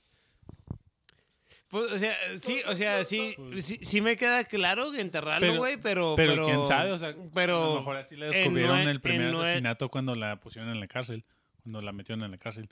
Pues, 1.75 1.91
o 1.91 1.97
sea, 1.97 2.15
sí, 2.39 2.61
o 2.67 2.73
sea, 2.73 3.03
sí, 3.03 3.35
sí, 3.57 3.79
sí 3.81 3.99
me 3.99 4.15
queda 4.15 4.45
claro 4.45 4.93
enterrarlo, 4.93 5.45
Pero- 5.45 5.57
güey, 5.59 5.75
pero, 5.75 6.13
pero, 6.15 6.45
quién 6.45 6.63
sabe, 6.63 6.93
o 6.93 6.97
sea, 6.97 7.13
pero 7.33 7.63
a 7.63 7.67
lo 7.67 7.75
mejor 7.75 7.97
así 7.97 8.15
le 8.15 8.27
descubrieron 8.27 8.79
el 8.79 9.01
primer 9.01 9.35
asesinato 9.35 9.89
cuando 9.89 10.15
la 10.15 10.39
pusieron 10.39 10.71
en 10.71 10.79
la 10.79 10.87
cárcel, 10.87 11.25
cuando 11.63 11.81
la 11.81 11.91
metieron 11.91 12.23
en 12.23 12.31
la 12.31 12.37
cárcel. 12.37 12.69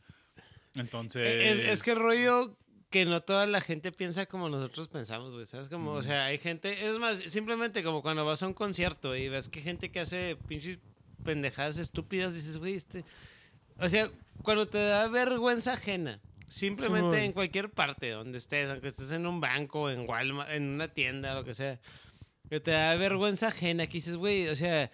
Entonces, 0.75 1.27
Es, 1.27 1.59
es 1.59 1.83
que 1.83 1.95
rollo 1.95 2.57
que 2.89 3.03
no 3.03 3.19
toda 3.19 3.45
la 3.45 3.59
gente 3.59 3.91
piensa 3.91 4.25
como 4.25 4.47
nosotros 4.47 4.87
pensamos, 4.87 5.33
güey. 5.33 5.45
¿Sabes? 5.47 5.67
Como, 5.67 5.91
o 5.91 6.01
sea, 6.01 6.23
hay 6.25 6.37
gente. 6.37 6.87
Es 6.87 6.97
más, 6.97 7.17
simplemente 7.19 7.83
como 7.83 8.01
cuando 8.01 8.23
vas 8.23 8.41
a 8.41 8.47
un 8.47 8.53
concierto 8.53 9.17
y 9.17 9.27
ves 9.27 9.49
que 9.49 9.59
gente 9.61 9.91
que 9.91 9.99
hace 9.99 10.37
pinches 10.47 10.79
pendejadas 11.25 11.77
estúpidas, 11.77 12.33
dices, 12.33 12.55
güey, 12.55 12.75
este. 12.75 13.03
O 13.79 13.89
sea, 13.89 14.07
cuando 14.43 14.65
te 14.67 14.77
da 14.77 15.09
vergüenza 15.09 15.73
ajena, 15.73 16.21
simplemente 16.53 17.23
en 17.25 17.31
cualquier 17.33 17.69
parte 17.71 18.09
donde 18.11 18.37
estés, 18.37 18.69
aunque 18.69 18.87
estés 18.87 19.11
en 19.11 19.25
un 19.25 19.41
banco, 19.41 19.89
en 19.89 20.07
Walmart, 20.07 20.51
en 20.51 20.63
una 20.69 20.87
tienda, 20.87 21.33
lo 21.33 21.43
que 21.43 21.53
sea, 21.53 21.79
que 22.49 22.59
te 22.59 22.71
da 22.71 22.95
vergüenza 22.95 23.47
ajena, 23.47 23.87
que 23.87 23.93
dices, 23.93 24.15
güey, 24.15 24.47
o 24.47 24.55
sea, 24.55 24.91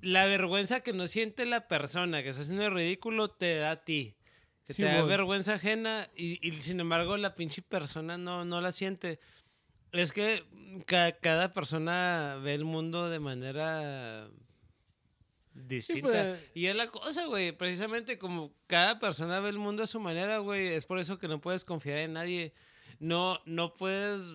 la 0.00 0.24
vergüenza 0.26 0.80
que 0.80 0.92
no 0.92 1.06
siente 1.06 1.44
la 1.44 1.68
persona 1.68 2.22
que 2.22 2.30
está 2.30 2.42
haciendo 2.42 2.64
el 2.66 2.72
ridículo 2.72 3.28
te 3.28 3.56
da 3.56 3.72
a 3.72 3.84
ti. 3.84 4.14
Que 4.64 4.74
te 4.74 4.82
da 4.82 5.02
vergüenza 5.08 5.54
ajena 5.54 6.08
y, 6.14 6.46
y 6.46 6.60
sin 6.60 6.78
embargo 6.80 7.16
la 7.16 7.34
pinche 7.34 7.62
persona 7.62 8.16
no, 8.18 8.44
no 8.44 8.60
la 8.60 8.70
siente. 8.72 9.18
Es 9.92 10.12
que 10.12 10.44
ca- 10.86 11.12
cada 11.12 11.52
persona 11.54 12.38
ve 12.42 12.54
el 12.54 12.64
mundo 12.64 13.08
de 13.08 13.18
manera 13.18 14.28
distinta. 15.66 16.08
pues. 16.08 16.50
Y 16.54 16.66
es 16.66 16.76
la 16.76 16.88
cosa, 16.88 17.26
güey. 17.26 17.52
Precisamente 17.52 18.18
como 18.18 18.52
cada 18.66 18.98
persona 19.00 19.40
ve 19.40 19.48
el 19.50 19.58
mundo 19.58 19.82
a 19.82 19.86
su 19.86 19.98
manera, 20.00 20.38
güey. 20.38 20.68
Es 20.68 20.84
por 20.84 20.98
eso 20.98 21.18
que 21.18 21.28
no 21.28 21.40
puedes 21.40 21.64
confiar 21.64 21.98
en 21.98 22.12
nadie. 22.14 22.52
No, 23.00 23.40
no 23.46 23.74
puedes 23.74 24.32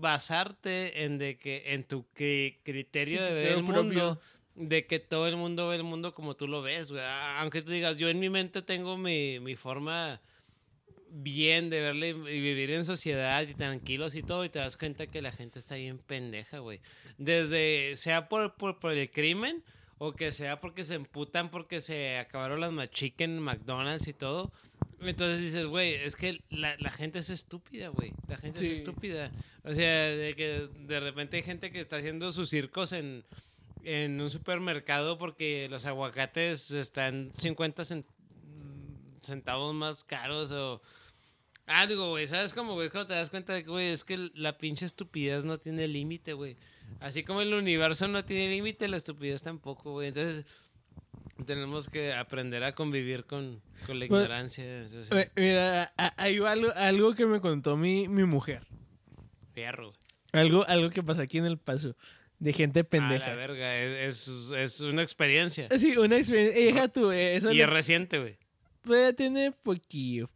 basarte 0.00 1.04
en 1.04 1.18
de 1.18 1.38
que 1.38 1.62
en 1.74 1.84
tu 1.84 2.04
cri- 2.14 2.58
criterio 2.62 3.18
Sí, 3.18 3.24
de 3.24 3.34
ver 3.34 3.46
el 3.46 3.64
propio. 3.64 3.82
mundo 3.82 4.20
de 4.56 4.86
que 4.86 4.98
todo 4.98 5.26
el 5.26 5.36
mundo 5.36 5.68
ve 5.68 5.76
el 5.76 5.84
mundo 5.84 6.12
como 6.14 6.36
tú 6.36 6.46
lo 6.46 6.60
ves, 6.60 6.90
güey. 6.90 7.02
Aunque 7.38 7.62
tú 7.62 7.70
digas, 7.70 7.96
yo 7.96 8.08
en 8.08 8.18
mi 8.20 8.28
mente 8.28 8.60
tengo 8.62 8.98
mi, 8.98 9.40
mi 9.40 9.56
forma 9.56 10.20
bien 11.12 11.70
de 11.70 11.80
verle 11.80 12.10
y 12.10 12.40
vivir 12.40 12.70
en 12.72 12.84
sociedad 12.84 13.42
y 13.42 13.54
tranquilos 13.54 14.14
y 14.14 14.22
todo, 14.22 14.44
y 14.44 14.48
te 14.48 14.58
das 14.58 14.76
cuenta 14.76 15.06
que 15.06 15.22
la 15.22 15.32
gente 15.32 15.58
está 15.58 15.76
bien 15.76 15.98
pendeja, 15.98 16.58
güey. 16.58 16.80
Desde, 17.18 17.96
sea 17.96 18.28
por, 18.28 18.54
por, 18.56 18.78
por 18.78 18.92
el 18.92 19.10
crimen 19.10 19.64
o 20.02 20.12
que 20.12 20.32
sea 20.32 20.60
porque 20.62 20.82
se 20.82 20.94
emputan 20.94 21.50
porque 21.50 21.82
se 21.82 22.16
acabaron 22.16 22.58
las 22.60 22.72
machicken 22.72 23.32
en 23.32 23.40
McDonald's 23.42 24.08
y 24.08 24.14
todo. 24.14 24.50
Entonces 25.02 25.40
dices, 25.40 25.66
güey, 25.66 25.94
es 25.94 26.16
que 26.16 26.40
la, 26.48 26.74
la 26.78 26.90
gente 26.90 27.18
es 27.18 27.28
estúpida, 27.28 27.88
güey. 27.88 28.12
La 28.26 28.38
gente 28.38 28.60
Sí. 28.60 28.66
es 28.70 28.78
estúpida. 28.78 29.30
O 29.62 29.74
sea, 29.74 30.06
de 30.08 30.34
que 30.34 30.68
de 30.86 31.00
repente 31.00 31.36
hay 31.36 31.42
gente 31.42 31.70
que 31.70 31.80
está 31.80 31.96
haciendo 31.98 32.32
sus 32.32 32.48
circos 32.48 32.92
en, 32.92 33.24
en 33.84 34.18
un 34.20 34.30
supermercado 34.30 35.18
porque 35.18 35.68
los 35.70 35.84
aguacates 35.84 36.70
están 36.70 37.30
50 37.36 37.82
cen- 37.82 38.04
centavos 39.20 39.74
más 39.74 40.02
caros 40.04 40.50
o 40.52 40.80
algo, 41.70 42.10
güey. 42.10 42.26
¿Sabes 42.26 42.52
cómo, 42.52 42.74
güey? 42.74 42.90
Cuando 42.90 43.08
te 43.08 43.14
das 43.14 43.30
cuenta 43.30 43.54
de 43.54 43.62
que, 43.62 43.70
güey, 43.70 43.88
es 43.88 44.04
que 44.04 44.30
la 44.34 44.58
pinche 44.58 44.84
estupidez 44.86 45.44
no 45.44 45.58
tiene 45.58 45.86
límite, 45.88 46.32
güey. 46.34 46.56
Así 47.00 47.22
como 47.24 47.40
el 47.40 47.54
universo 47.54 48.08
no 48.08 48.24
tiene 48.24 48.50
límite, 48.50 48.88
la 48.88 48.96
estupidez 48.96 49.42
tampoco, 49.42 49.92
güey. 49.92 50.08
Entonces, 50.08 50.44
tenemos 51.46 51.88
que 51.88 52.12
aprender 52.12 52.62
a 52.64 52.74
convivir 52.74 53.24
con, 53.24 53.62
con 53.86 53.98
la 53.98 54.06
Pues, 54.06 54.22
ignorancia. 54.24 54.64
o 55.00 55.04
sea, 55.04 55.20
Eh, 55.20 55.30
Mira, 55.36 55.92
hay 56.16 56.36
algo, 56.38 56.72
algo 56.74 57.14
que 57.14 57.26
me 57.26 57.40
contó 57.40 57.76
mi, 57.76 58.08
mi 58.08 58.24
mujer. 58.24 58.66
güey. 59.54 59.92
Algo, 60.32 60.64
algo 60.68 60.90
que 60.90 61.02
pasó 61.02 61.22
aquí 61.22 61.38
en 61.38 61.46
el 61.46 61.58
paso. 61.58 61.96
De 62.38 62.52
gente 62.54 62.80
A 62.80 62.82
la 62.84 62.88
pendeja. 62.88 63.34
verga, 63.34 63.76
es, 63.78 64.26
es, 64.28 64.50
es 64.52 64.80
una 64.80 65.02
experiencia. 65.02 65.68
Sí, 65.76 65.96
una 65.98 66.16
experiencia. 66.16 66.58
eh, 66.60 66.66
Deja 66.72 66.88
tú, 66.88 67.10
eh, 67.12 67.36
eso 67.36 67.52
Y 67.52 67.56
le- 67.56 67.64
es 67.64 67.68
reciente, 67.70 68.18
güey. 68.18 68.38
pues, 68.82 69.10
ya 69.10 69.12
tiene 69.12 69.52
poquillo. 69.52 70.30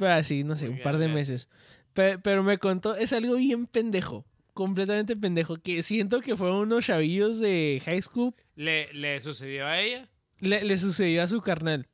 Así, 0.00 0.44
no 0.44 0.56
sé, 0.56 0.68
un 0.68 0.80
par 0.82 0.98
de 0.98 1.08
meses. 1.08 1.48
Pe- 1.92 2.18
Pero, 2.18 2.42
me 2.42 2.58
contó, 2.58 2.96
es 2.96 3.12
algo 3.12 3.36
bien 3.36 3.66
pendejo. 3.66 4.24
Completamente 4.52 5.16
pendejo. 5.16 5.56
Que 5.56 5.82
siento 5.82 6.20
que 6.20 6.36
fueron 6.36 6.58
unos 6.58 6.86
chavillos 6.86 7.38
de 7.40 7.82
high 7.84 8.02
school. 8.02 8.34
¿Le, 8.56 8.92
¿Le 8.92 9.20
sucedió 9.20 9.66
a 9.66 9.80
ella? 9.80 10.08
Le, 10.40 10.64
le 10.64 10.76
sucedió 10.76 11.22
a 11.22 11.28
su 11.28 11.40
carnal. 11.40 11.88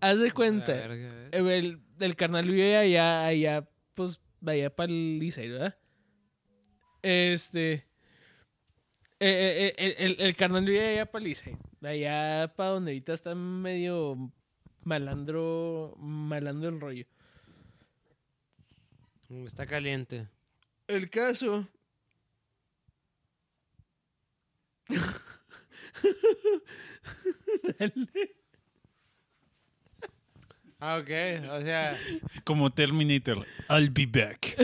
Haz 0.00 0.18
de 0.20 0.32
cuenta. 0.32 0.72
a 0.72 0.86
ver. 0.88 1.30
El, 1.32 1.80
el 2.00 2.16
carnal 2.16 2.46
vive 2.48 2.76
allá, 2.76 3.24
allá, 3.26 3.68
pues, 3.94 4.20
allá 4.44 4.74
para 4.74 4.90
el 4.92 5.18
liceo, 5.20 5.52
¿verdad? 5.52 5.76
Este. 7.02 7.72
eh, 7.74 7.84
eh, 9.20 9.74
eh, 9.76 9.94
el, 9.98 10.16
el 10.20 10.36
carnal 10.36 10.64
vive 10.64 10.86
allá 10.88 11.06
para 11.06 11.22
el 11.22 11.28
liceo. 11.28 11.58
Allá 11.82 12.52
para 12.56 12.70
donde 12.70 12.92
ahorita 12.92 13.12
está 13.14 13.34
medio 13.34 14.32
malandro, 14.84 15.94
malandro 15.98 16.68
el 16.68 16.80
rollo. 16.80 17.06
Mm, 19.28 19.46
Está 19.46 19.66
caliente. 19.66 20.28
El 20.88 21.08
caso. 21.10 21.66
Ah, 30.84 30.96
ok. 30.96 31.10
O 31.52 31.60
sea, 31.62 31.96
como 32.42 32.70
Terminator, 32.70 33.46
I'll 33.70 33.88
be 33.88 34.04
back. 34.04 34.56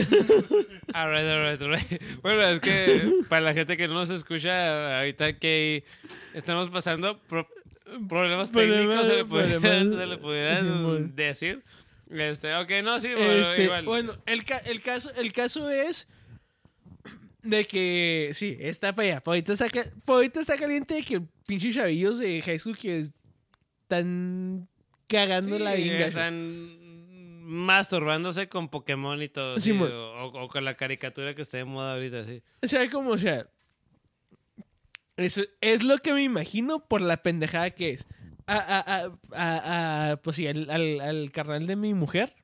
alright, 0.93 1.25
alright, 1.25 1.61
alright. 1.61 2.21
Bueno, 2.21 2.43
es 2.43 2.59
que 2.59 3.09
para 3.29 3.39
la 3.41 3.53
gente 3.53 3.77
que 3.77 3.87
no 3.87 3.93
nos 3.93 4.09
escucha, 4.09 4.99
ahorita 4.99 5.39
que 5.39 5.85
estamos 6.33 6.69
pasando 6.69 7.21
problemas 8.07 8.51
técnicos, 8.51 9.05
se 9.07 9.15
le 9.15 9.25
pudieran, 9.25 9.93
se 9.97 10.05
le 10.05 10.17
pudieran 10.17 11.15
decir. 11.15 11.63
Este, 12.09 12.55
ok, 12.55 12.71
no, 12.83 12.99
sí, 12.99 13.09
bueno, 13.13 13.31
Este, 13.33 13.63
igual. 13.65 13.85
bueno, 13.85 14.15
el, 14.25 14.43
ca- 14.43 14.57
el, 14.65 14.81
caso, 14.81 15.11
el 15.15 15.31
caso 15.31 15.69
es 15.69 16.07
de 17.43 17.65
que, 17.65 18.31
sí, 18.33 18.57
está 18.59 18.93
allá. 18.97 19.21
Por 19.21 19.33
ahorita 19.33 19.53
está, 19.53 19.69
ca- 19.69 19.85
por 20.05 20.15
ahorita 20.15 20.41
está 20.41 20.57
caliente 20.57 20.95
de 20.95 21.03
que 21.03 21.21
pinches 21.45 21.75
chavillos 21.75 22.17
de 22.19 22.41
high 22.41 22.57
school 22.59 22.77
que 22.77 23.05
están 23.83 24.67
cagando 25.07 25.57
Sí, 25.57 25.63
la 25.63 25.73
vinga. 25.75 26.05
están 26.05 26.77
masturbándose 27.45 28.47
con 28.49 28.69
Pokémon 28.69 29.21
y 29.21 29.29
todo. 29.29 29.55
Sí, 29.57 29.61
sí, 29.71 29.73
mo- 29.73 29.85
o, 29.85 30.43
o 30.43 30.47
con 30.47 30.65
la 30.65 30.75
caricatura 30.75 31.33
que 31.35 31.41
está 31.41 31.57
de 31.57 31.65
moda 31.65 31.93
ahorita, 31.93 32.25
sí. 32.25 32.41
O 32.63 32.67
sea, 32.67 32.89
como, 32.89 33.11
o 33.11 33.17
sea, 33.17 33.47
es 35.19 35.83
lo 35.83 35.97
que 35.97 36.13
me 36.13 36.23
imagino 36.23 36.87
por 36.87 37.01
la 37.01 37.21
pendejada 37.21 37.71
que 37.71 37.91
es. 37.91 38.07
A, 38.47 39.11
a, 39.35 40.11
a, 40.11 40.17
pues 40.17 40.37
sí, 40.37 40.47
al, 40.47 40.69
al, 40.71 40.99
al 41.01 41.31
carnal 41.31 41.67
de 41.67 41.75
mi 41.75 41.93
mujer, 41.93 42.35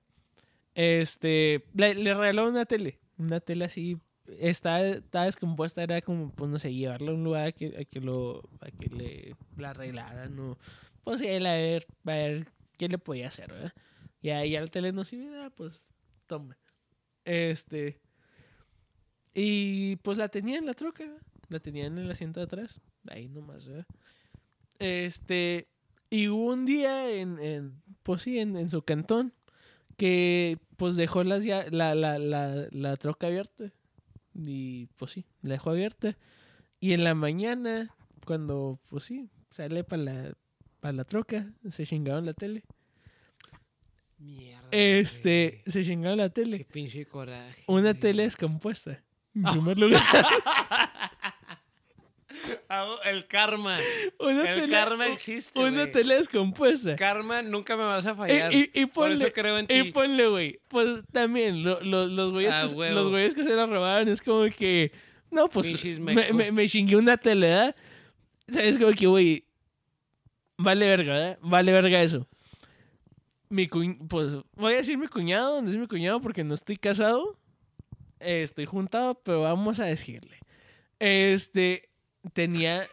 este, 0.75 1.65
le, 1.73 1.93
regalaron 1.93 2.51
una 2.51 2.65
tele. 2.65 2.99
Una 3.17 3.39
tele 3.39 3.65
así, 3.65 3.97
está, 4.27 4.85
está 4.85 5.23
descompuesta, 5.23 5.81
era 5.81 6.01
como, 6.01 6.31
pues 6.31 6.51
no 6.51 6.59
sé, 6.59 6.73
llevarla 6.73 7.11
a 7.11 7.13
un 7.15 7.23
lugar 7.23 7.53
que, 7.53 7.77
a 7.79 7.85
que, 7.85 8.01
lo, 8.01 8.47
que 8.79 8.87
le 8.89 9.35
la 9.57 9.71
arreglaran 9.71 10.37
o, 10.39 10.57
pues 11.03 11.21
él 11.21 11.45
a 11.45 11.53
ver, 11.53 11.87
a 12.05 12.11
ver 12.11 12.47
qué 12.77 12.89
le 12.89 12.97
podía 12.97 13.29
hacer, 13.29 13.51
¿verdad? 13.51 13.73
Y 14.21 14.29
ahí 14.29 14.51
ya 14.51 14.61
la 14.61 14.67
tele 14.67 14.91
no 14.91 15.03
sirve, 15.05 15.49
pues 15.51 15.87
toma. 16.27 16.57
Este. 17.23 17.99
Y 19.33 19.97
pues 19.97 20.17
la 20.17 20.29
tenía 20.29 20.57
en 20.57 20.65
la 20.65 20.73
troca, 20.73 21.05
¿verdad? 21.05 21.21
La 21.49 21.59
tenía 21.59 21.85
en 21.85 21.97
el 21.97 22.09
asiento 22.09 22.39
de 22.39 22.45
atrás, 22.45 22.79
ahí 23.07 23.27
nomás, 23.29 23.67
¿verdad? 23.67 23.85
Este. 24.79 25.67
Y 26.09 26.27
hubo 26.27 26.53
un 26.53 26.65
día 26.65 27.09
en, 27.11 27.39
en 27.39 27.81
pues 28.03 28.21
sí, 28.21 28.39
en, 28.39 28.55
en 28.55 28.69
su 28.69 28.83
cantón, 28.83 29.33
que 29.97 30.59
pues 30.77 30.95
dejó 30.95 31.23
las 31.23 31.45
la, 31.45 31.95
la, 31.95 32.19
la, 32.19 32.67
la 32.71 32.95
troca 32.97 33.27
abierta. 33.27 33.71
Y 34.33 34.87
pues 34.97 35.11
sí, 35.11 35.25
la 35.41 35.53
dejó 35.53 35.71
abierta. 35.71 36.17
Y 36.79 36.93
en 36.93 37.03
la 37.03 37.15
mañana, 37.15 37.89
cuando 38.25 38.79
pues 38.89 39.05
sí, 39.05 39.29
sale 39.49 39.83
para 39.83 40.03
la, 40.03 40.33
pa 40.79 40.91
la 40.91 41.05
troca, 41.05 41.51
se 41.69 41.85
chingaron 41.85 42.25
la 42.25 42.33
tele. 42.33 42.63
Mierda. 44.17 44.67
Este, 44.71 45.61
güey. 45.65 45.73
se 45.73 45.83
chingaron 45.83 46.17
la 46.17 46.29
Qué 46.29 46.41
tele. 46.41 46.67
pinche 46.71 47.05
coraje. 47.07 47.63
Una 47.67 47.91
güey. 47.91 47.99
tele 47.99 48.23
descompuesta. 48.23 49.03
En 49.33 49.43
primer 49.43 49.77
lugar. 49.77 50.01
El 53.05 53.27
karma. 53.27 53.77
Una 54.19 54.49
El 54.51 54.61
tele, 54.61 54.73
karma 54.73 55.07
existe. 55.07 55.59
una 55.59 55.71
güey. 55.81 55.91
tele 55.91 56.15
descompuesta. 56.15 56.95
Karma, 56.95 57.41
nunca 57.41 57.75
me 57.77 57.83
vas 57.83 58.05
a 58.05 58.11
Y, 58.11 58.15
fallar. 58.15 58.53
y, 58.53 58.71
y 58.73 58.85
Por 58.85 59.05
ponle, 59.09 59.15
eso 59.15 59.33
creo 59.33 59.57
en 59.59 59.65
y 59.65 59.83
ti. 59.83 59.91
ponle, 59.91 60.27
güey. 60.27 60.59
Pues 60.67 61.03
también, 61.11 61.63
lo- 61.63 61.81
lo- 61.81 62.07
los, 62.07 62.31
güeyes 62.31 62.55
Ah, 62.55 62.65
que, 62.67 62.91
los 62.91 63.09
güeyes 63.09 63.35
que 63.35 63.43
se 63.43 63.55
la 63.55 63.65
robaron 63.65 64.07
es 64.09 64.21
como 64.21 64.43
que. 64.49 64.91
No, 65.31 65.49
pues. 65.49 65.83
Me, 65.99 66.31
me, 66.33 66.51
me 66.51 66.67
chingué 66.67 66.95
una 66.95 67.17
tele, 67.17 67.47
¿verdad? 67.47 67.75
¿Sabes? 68.47 68.77
Como 68.77 68.91
que, 68.91 69.07
güey. 69.07 69.45
Vale 70.57 70.87
verga, 70.87 71.13
¿verdad? 71.13 71.39
Vale 71.41 71.71
verga 71.71 72.01
eso. 72.01 72.27
Mi 73.49 73.67
cuñ... 73.67 74.07
Pues 74.07 74.31
voy 74.55 74.73
a 74.73 74.77
decir 74.77 74.97
mi 74.97 75.07
cuñado, 75.07 75.61
no 75.61 75.69
es 75.69 75.77
mi 75.77 75.87
cuñado 75.87 76.19
porque 76.21 76.43
no 76.43 76.53
estoy 76.53 76.77
casado. 76.77 77.37
Eh, 78.19 78.41
estoy 78.41 78.65
juntado, 78.65 79.21
pero 79.23 79.41
vamos 79.43 79.79
a 79.79 79.85
decirle. 79.85 80.39
Este. 80.99 81.89
Tenía. 82.33 82.87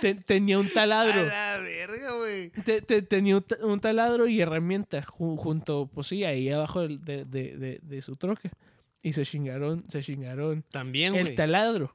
te- 0.00 0.14
tenía 0.14 0.58
un 0.58 0.66
A 0.66 0.72
taladro. 0.72 1.26
la 1.26 1.58
verga, 1.58 2.12
güey. 2.12 2.50
Te- 2.50 2.80
te- 2.82 3.02
tenía 3.02 3.36
un, 3.36 3.42
ta- 3.42 3.56
un 3.64 3.80
taladro 3.80 4.26
y 4.26 4.40
herramienta 4.40 5.02
ju- 5.04 5.36
junto, 5.36 5.90
pues 5.92 6.06
sí, 6.08 6.24
ahí 6.24 6.50
abajo 6.50 6.86
de, 6.88 7.24
de, 7.24 7.24
de, 7.56 7.80
de 7.82 8.02
su 8.02 8.16
troca. 8.16 8.50
Y 9.02 9.12
se 9.14 9.24
chingaron, 9.24 9.84
se 9.88 10.02
chingaron 10.02 10.62
También, 10.70 11.14
el 11.14 11.34
taladro. 11.34 11.94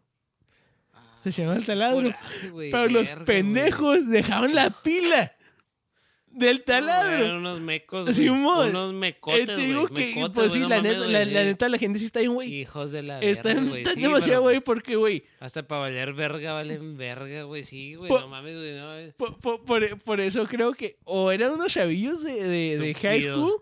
Se 1.24 1.32
chingaron 1.32 1.58
el 1.58 1.66
taladro. 1.66 2.12
Coraje, 2.12 2.50
güey, 2.50 2.72
Pero 2.72 2.88
los 2.88 3.12
pendejos 3.12 4.08
dejaron 4.10 4.54
la 4.54 4.70
pila 4.70 5.32
del 6.36 6.64
güey. 6.66 6.78
Eran 6.78 6.86
taladro. 6.88 7.38
unos 7.38 7.60
mecos, 7.62 8.18
güey. 8.18 8.30
Unos 8.30 8.92
Eh, 8.92 8.94
mecotes, 8.96 9.46
te 9.48 9.54
güey. 9.54 9.66
digo 9.68 9.88
que, 9.88 10.08
Mecotes, 10.16 10.36
pues 10.36 10.52
sí, 10.54 10.60
güey, 10.60 10.70
la, 10.70 10.78
no 10.78 10.84
neta, 10.84 11.00
mames, 11.00 11.12
la, 11.14 11.20
güey. 11.24 11.34
la 11.34 11.44
neta, 11.46 11.70
la 11.70 11.78
gente 11.78 12.00
sí 12.00 12.06
está 12.06 12.20
bien, 12.20 12.34
güey. 12.34 12.54
Hijos 12.54 12.92
de 12.92 13.04
la 13.04 13.22
Está 13.22 13.50
verga, 13.50 13.64
güey. 13.70 13.84
tan 13.84 13.96
Sí, 13.96 14.02
demasiado, 14.02 14.42
güey, 14.44 14.60
porque, 14.60 14.96
güey, 14.96 15.24
Hasta 15.40 15.68
para 15.68 15.82
valer 15.82 16.14
verga 16.14 16.54
valen 16.54 16.98
verga, 16.98 17.44
güey. 17.44 17.64
Sí, 17.64 17.96
güey. 17.96 18.12
No 18.12 18.28
mames, 18.28 18.56
güey. 18.56 18.76
No, 18.76 19.14
por, 19.66 20.00
por- 20.04 20.20
eso 20.20 20.46
creo 20.48 20.74
que 20.74 20.98
o 21.06 21.32
eran 21.32 21.52
unos 21.54 21.74
chavillos 21.74 22.24
de, 22.24 22.44
de, 22.44 22.78
de 22.78 22.94
high 22.94 23.22
school 23.22 23.62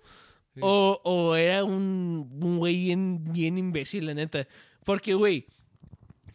Sí. 0.55 0.59
o, 0.61 1.01
o 1.03 1.35
era 1.35 1.63
un, 1.63 2.29
un 2.41 2.57
güey 2.59 2.77
bien, 2.77 3.33
bien 3.33 3.57
imbécil, 3.57 4.05
la 4.05 4.13
neta. 4.13 4.47
Porque, 4.85 5.15
güey, 5.15 5.47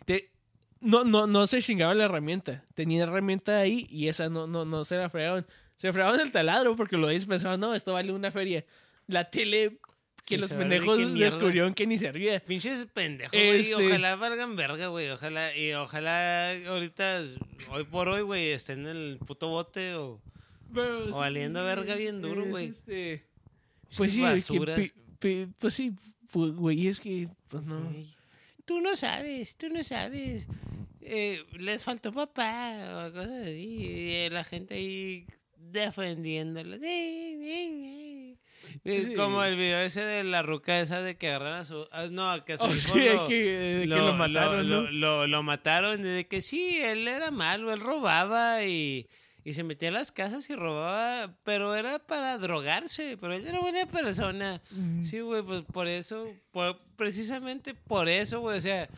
te, 0.07 0.33
no, 0.81 1.05
no, 1.05 1.27
no 1.29 1.47
se 1.47 1.63
chingaba 1.63 1.95
la 1.95 2.07
herramienta. 2.07 2.65
Tenía 2.75 3.05
herramienta 3.05 3.59
ahí 3.61 3.87
y 3.91 4.09
esa 4.09 4.29
no, 4.29 4.47
no, 4.49 4.65
no 4.65 4.85
se 4.85 4.97
la 4.97 5.09
fregaban. 5.09 5.47
Se 5.79 5.93
fregaban 5.93 6.21
el 6.21 6.31
taladro 6.31 6.77
porque 6.77 6.97
lo 6.99 7.07
pensaban, 7.09 7.59
no, 7.61 7.75
esto 7.75 7.95
vale 7.95 8.13
una 8.13 8.31
feria. 8.31 8.65
La 9.07 9.31
tele 9.31 9.79
que 10.27 10.35
Sí, 10.35 10.41
los 10.43 10.53
pendejos 10.53 11.15
descubrieron 11.15 11.73
que 11.73 11.87
ni 11.87 11.97
servía. 11.97 12.39
Pinches 12.41 12.85
pendejos, 12.93 13.33
güey. 13.33 13.61
Este- 13.61 13.87
Ojalá 13.87 14.17
valgan 14.17 14.57
verga, 14.57 14.89
güey. 14.89 15.09
Ojalá, 15.09 15.57
y 15.57 15.73
ojalá 15.73 16.51
ahorita, 16.67 17.23
hoy 17.71 17.85
por 17.85 18.09
hoy, 18.09 18.21
güey, 18.21 18.49
estén 18.51 18.81
en 18.81 18.89
el 18.89 19.19
puto 19.27 19.49
bote 19.49 19.95
o. 19.95 20.21
Pero 20.75 21.07
O 21.15 21.19
valiendo 21.21 21.65
verga 21.65 21.95
bien 21.95 22.21
duro, 22.21 22.43
es, 22.45 22.51
güey. 22.51 22.67
este, 22.67 23.25
Pues 23.97 24.13
sí, 24.13 24.19
que 24.19 24.25
basuras. 24.25 24.81
pues 25.59 25.73
sí, 25.75 25.95
güey, 26.35 26.89
es 26.89 27.01
que, 27.01 27.29
pues 27.49 27.63
no. 27.63 27.81
Tú 28.67 28.81
no 28.83 28.95
sabes, 28.97 29.57
tú 29.57 29.71
no 29.71 29.83
sabes. 29.83 30.47
Eh, 31.01 31.43
les 31.53 31.85
faltó 31.85 32.13
papá 32.13 33.07
o 33.09 33.13
cosas 33.15 33.45
así. 33.45 33.63
Y 34.27 34.29
la 34.29 34.45
gente 34.45 34.75
ahí 34.75 35.25
defendiéndolos. 35.73 36.79
Sí. 38.85 39.15
Como 39.17 39.43
el 39.45 39.57
video 39.57 39.79
ese 39.81 40.03
de 40.05 40.25
la 40.25 40.43
ruca 40.43 40.81
esa 40.81 41.01
de 41.03 41.17
que 41.17 41.29
agarran 41.29 41.55
a 41.55 41.65
su... 41.65 41.87
no, 42.11 42.45
que 42.45 42.55
a 42.55 42.59
su 42.59 42.65
Oh, 42.65 42.75
hijo 42.75 42.95
sí, 42.95 43.09
lo, 43.09 43.29
que, 43.29 43.81
que 43.83 43.87
lo, 43.87 44.15
mataron, 44.15 44.69
lo, 44.71 44.83
¿no? 44.83 44.91
lo- 44.91 45.27
lo 45.27 45.43
mataron 45.43 46.03
de 46.03 46.27
que 46.27 46.43
sí, 46.43 46.79
él 46.81 47.09
era 47.09 47.31
malo, 47.31 47.73
él 47.73 47.81
robaba 47.81 48.65
y, 48.65 49.07
y 49.45 49.55
se 49.55 49.65
metía 49.65 49.89
en 49.89 49.95
las 49.95 50.13
casas 50.13 50.49
y 50.51 50.55
robaba, 50.55 51.35
pero 51.45 51.75
era 51.75 51.99
para 51.99 52.39
drogarse, 52.39 53.17
pero 53.21 53.35
él 53.35 53.47
era 53.47 53.61
buena 53.61 53.87
persona. 53.87 54.63
Mm. 54.71 55.03
Sí, 55.03 55.21
güey, 55.21 55.43
pues 55.43 55.63
por 55.73 55.89
eso, 55.89 56.29
por- 56.51 56.79
precisamente 56.97 57.75
por 57.75 58.09
eso, 58.09 58.41
güey, 58.41 58.59
o 58.59 58.61
sea, 58.61 58.89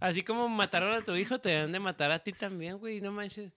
así 0.00 0.22
como 0.22 0.48
mataron 0.48 0.92
a 0.94 1.02
tu 1.02 1.14
hijo, 1.16 1.38
te 1.40 1.48
deben 1.50 1.72
de 1.72 1.80
matar 1.80 2.10
a 2.10 2.18
ti 2.18 2.32
también, 2.32 2.78
güey, 2.78 3.00
no 3.00 3.10
manches. 3.12 3.52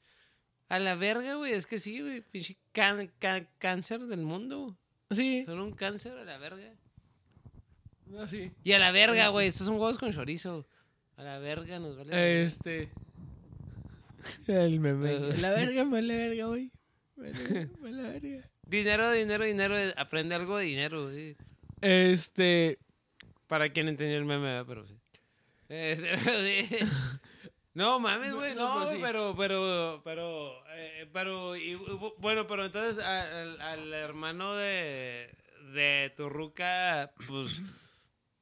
A 0.73 0.79
la 0.79 0.95
verga, 0.95 1.35
güey, 1.35 1.53
es 1.53 1.65
que 1.67 1.79
sí, 1.79 2.01
güey, 2.01 2.21
pinche 2.21 2.57
can- 2.71 3.11
can- 3.19 3.47
cáncer 3.59 3.99
del 4.07 4.21
mundo. 4.21 4.75
Sí, 5.11 5.43
Son 5.45 5.59
un 5.59 5.71
cáncer 5.73 6.17
a 6.17 6.23
la 6.25 6.37
verga. 6.39 6.73
no, 8.07 8.27
sí. 8.27 8.51
Y 8.63 8.71
a 8.73 8.79
la 8.79 8.91
verga, 8.91 9.27
güey, 9.27 9.47
estos 9.49 9.67
son 9.67 9.75
huevos 9.75 9.97
con 9.99 10.11
chorizo. 10.11 10.65
A 11.17 11.23
la 11.23 11.37
verga 11.37 11.77
nos 11.79 11.95
vale. 11.95 12.09
verga. 12.09 12.25
Este. 12.25 12.89
El 14.47 14.79
meme. 14.79 15.19
La 15.41 15.51
verga, 15.51 15.83
mala 15.85 16.13
verga, 16.15 16.45
güey. 16.47 16.71
Mala, 17.17 17.69
mala 17.79 18.01
verga. 18.13 18.49
Dinero, 18.65 19.11
dinero, 19.11 19.43
dinero, 19.45 19.77
eh, 19.77 19.93
aprende 19.97 20.33
algo 20.35 20.57
de 20.57 20.65
dinero, 20.65 21.11
sí. 21.11 21.35
Este. 21.81 22.79
Para 23.47 23.69
quien 23.69 23.87
entendió 23.89 24.17
el 24.17 24.25
meme, 24.25 24.63
pero 24.65 24.87
sí. 24.87 24.95
Este, 25.69 26.07
pero 26.23 26.39
sí. 26.39 26.67
No 27.73 27.99
mames, 27.99 28.33
güey, 28.33 28.53
no, 28.53 28.79
no, 28.81 28.85
pero 29.01 29.01
pero, 29.01 29.35
pero, 29.35 30.01
pero, 30.03 30.53
eh, 30.75 31.09
pero, 31.11 31.55
y- 31.57 31.75
bueno, 32.19 32.45
pero 32.45 32.65
entonces 32.65 33.03
al, 33.03 33.59
al 33.61 33.93
hermano 33.93 34.53
de, 34.53 35.29
de 35.73 36.13
tu 36.15 36.29
ruca, 36.29 37.11
pues, 37.27 37.61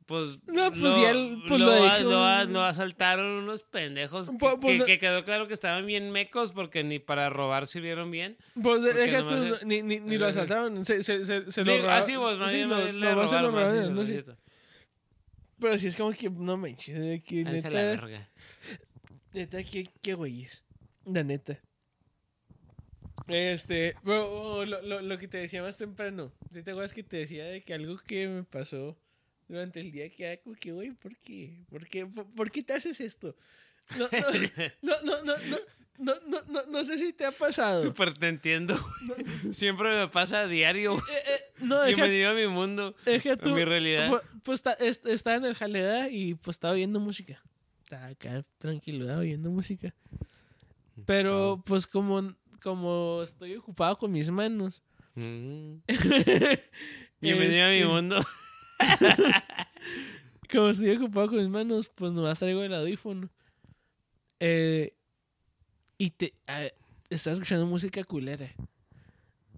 pues, 0.05 0.37
No, 0.47 0.69
pues, 0.71 0.95
ya 0.97 1.11
el- 1.11 1.43
pues, 1.47 1.59
lo, 1.61 1.67
lo 1.67 1.71
dejó. 1.71 2.09
lo 2.09 2.25
a- 2.25 2.43
lo 2.43 2.61
asaltaron 2.61 3.27
unos 3.43 3.61
pendejos 3.63 4.29
que, 4.31 4.37
Pues, 4.37 4.55
pues, 4.59 4.83
que- 4.83 4.99
quedó 4.99 5.23
claro 5.23 5.47
que 5.47 5.53
estaban 5.53 5.85
bien 5.85 6.11
mecos 6.11 6.51
porque 6.51 6.83
ni 6.83 6.99
para 6.99 7.29
robar 7.29 7.65
sirvieron 7.67 8.11
bien. 8.11 8.37
Pues 8.61 8.81
deja 8.83 9.21
ni, 9.63 9.81
ni, 9.81 10.01
ni 10.01 10.17
lo 10.17 10.25
eh, 10.25 10.29
asaltaron. 10.31 10.83
Se, 10.83 11.03
se, 11.03 11.23
se, 11.23 11.49
se 11.49 11.63
lo 11.63 11.71
más 12.37 12.51
Sí, 12.51 12.57
bien, 12.57 12.69
lo- 12.69 12.75
más 12.75 12.85
le 12.85 12.91
lo 12.93 13.15
robaron, 13.15 13.53
más 13.55 13.73
no. 14.27 14.35
Pero 15.61 15.77
sí 15.77 15.87
es 15.87 15.95
como 15.95 16.11
que 16.11 16.29
no 16.29 16.57
manches. 16.57 17.21
Que 17.23 17.41
Háganse 17.41 17.69
la 17.69 17.81
neta, 17.83 18.01
verga. 18.01 18.29
Neta, 19.33 19.63
qué, 19.63 19.87
qué 20.01 20.13
güeyes. 20.13 20.63
La 21.05 21.23
neta. 21.23 21.59
Este, 23.27 23.95
pero 24.03 24.29
oh, 24.31 24.65
lo, 24.65 24.81
lo, 24.81 25.01
lo 25.01 25.17
que 25.17 25.27
te 25.27 25.37
decía 25.37 25.61
más 25.61 25.77
temprano. 25.77 26.31
Si 26.51 26.63
te 26.63 26.71
acuerdas 26.71 26.93
que 26.93 27.03
te 27.03 27.17
decía 27.17 27.45
de 27.45 27.63
que 27.63 27.73
algo 27.73 27.97
que 27.99 28.27
me 28.27 28.43
pasó 28.43 28.97
durante 29.47 29.79
el 29.79 29.91
día 29.91 30.09
que 30.09 30.25
era 30.25 30.41
como 30.41 30.55
que, 30.55 30.71
güey, 30.71 30.91
¿por 30.91 31.15
qué? 31.17 31.63
¿Por 31.69 31.87
qué? 31.87 32.05
¿Por, 32.05 32.25
por 32.33 32.51
qué 32.51 32.63
te 32.63 32.73
haces 32.73 32.99
esto? 32.99 33.35
No, 33.97 34.09
no, 34.11 34.27
no, 34.81 35.01
no, 35.03 35.23
no, 35.23 35.35
no, 35.97 36.13
no, 36.27 36.41
no, 36.47 36.65
no, 36.67 36.85
sé 36.85 36.97
si 36.97 37.13
te 37.13 37.25
ha 37.25 37.31
pasado. 37.31 37.81
Súper 37.81 38.17
te 38.17 38.27
entiendo. 38.27 38.75
Siempre 39.51 39.89
me 39.97 40.07
pasa 40.07 40.41
a 40.41 40.47
diario. 40.47 40.97
Eh, 40.97 41.01
eh, 41.27 41.41
no, 41.59 41.79
deja, 41.81 41.95
Bienvenido 41.95 42.31
a 42.31 42.33
mi 42.33 42.47
mundo. 42.47 42.95
deja 43.05 43.33
a 43.33 43.37
tú. 43.37 43.49
mi 43.51 43.63
realidad. 43.63 44.11
Pues, 44.43 44.55
está- 44.59 44.73
est- 44.73 45.05
estaba 45.05 45.37
en 45.37 45.45
el 45.45 45.55
jaleda 45.55 46.09
y 46.09 46.33
pues 46.35 46.55
estaba 46.55 46.73
oyendo 46.73 46.99
música. 46.99 47.41
Acá 47.91 48.45
tranquilo 48.57 49.17
oyendo 49.17 49.51
música. 49.51 49.93
Pero 51.05 51.61
pues 51.65 51.85
como, 51.87 52.35
como 52.61 53.21
estoy 53.23 53.55
ocupado 53.55 53.97
con 53.97 54.11
mis 54.11 54.29
manos. 54.31 54.81
Mm. 55.15 55.75
Bienvenido 57.21 57.65
a 57.65 57.69
mi 57.69 57.77
este, 57.77 57.85
mundo. 57.85 58.21
Como 60.51 60.69
estoy 60.69 60.91
ocupado 60.97 61.29
con 61.29 61.37
mis 61.37 61.49
manos, 61.49 61.89
pues 61.95 62.11
nomás 62.11 62.39
traigo 62.39 62.61
el 62.61 62.73
audífono. 62.73 63.29
Eh, 64.39 64.95
y 65.97 66.09
te 66.09 66.33
a- 66.47 66.71
estaba 67.09 67.33
escuchando 67.35 67.65
música 67.65 68.03
culera. 68.03 68.53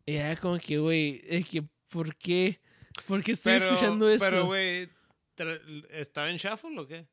Y 0.05 0.15
era 0.15 0.35
como 0.35 0.57
que, 0.57 0.77
güey, 0.77 1.21
es 1.25 1.49
que, 1.49 1.63
¿por 1.91 2.15
qué? 2.15 2.59
¿Por 3.07 3.23
qué 3.23 3.31
estoy 3.31 3.53
escuchando 3.53 4.09
esto? 4.09 4.25
Pero, 4.25 4.45
güey, 4.45 4.89
¿Estaba 5.89 6.29
en 6.29 6.37
shuffle 6.37 6.79
o 6.79 6.87
qué? 6.87 7.07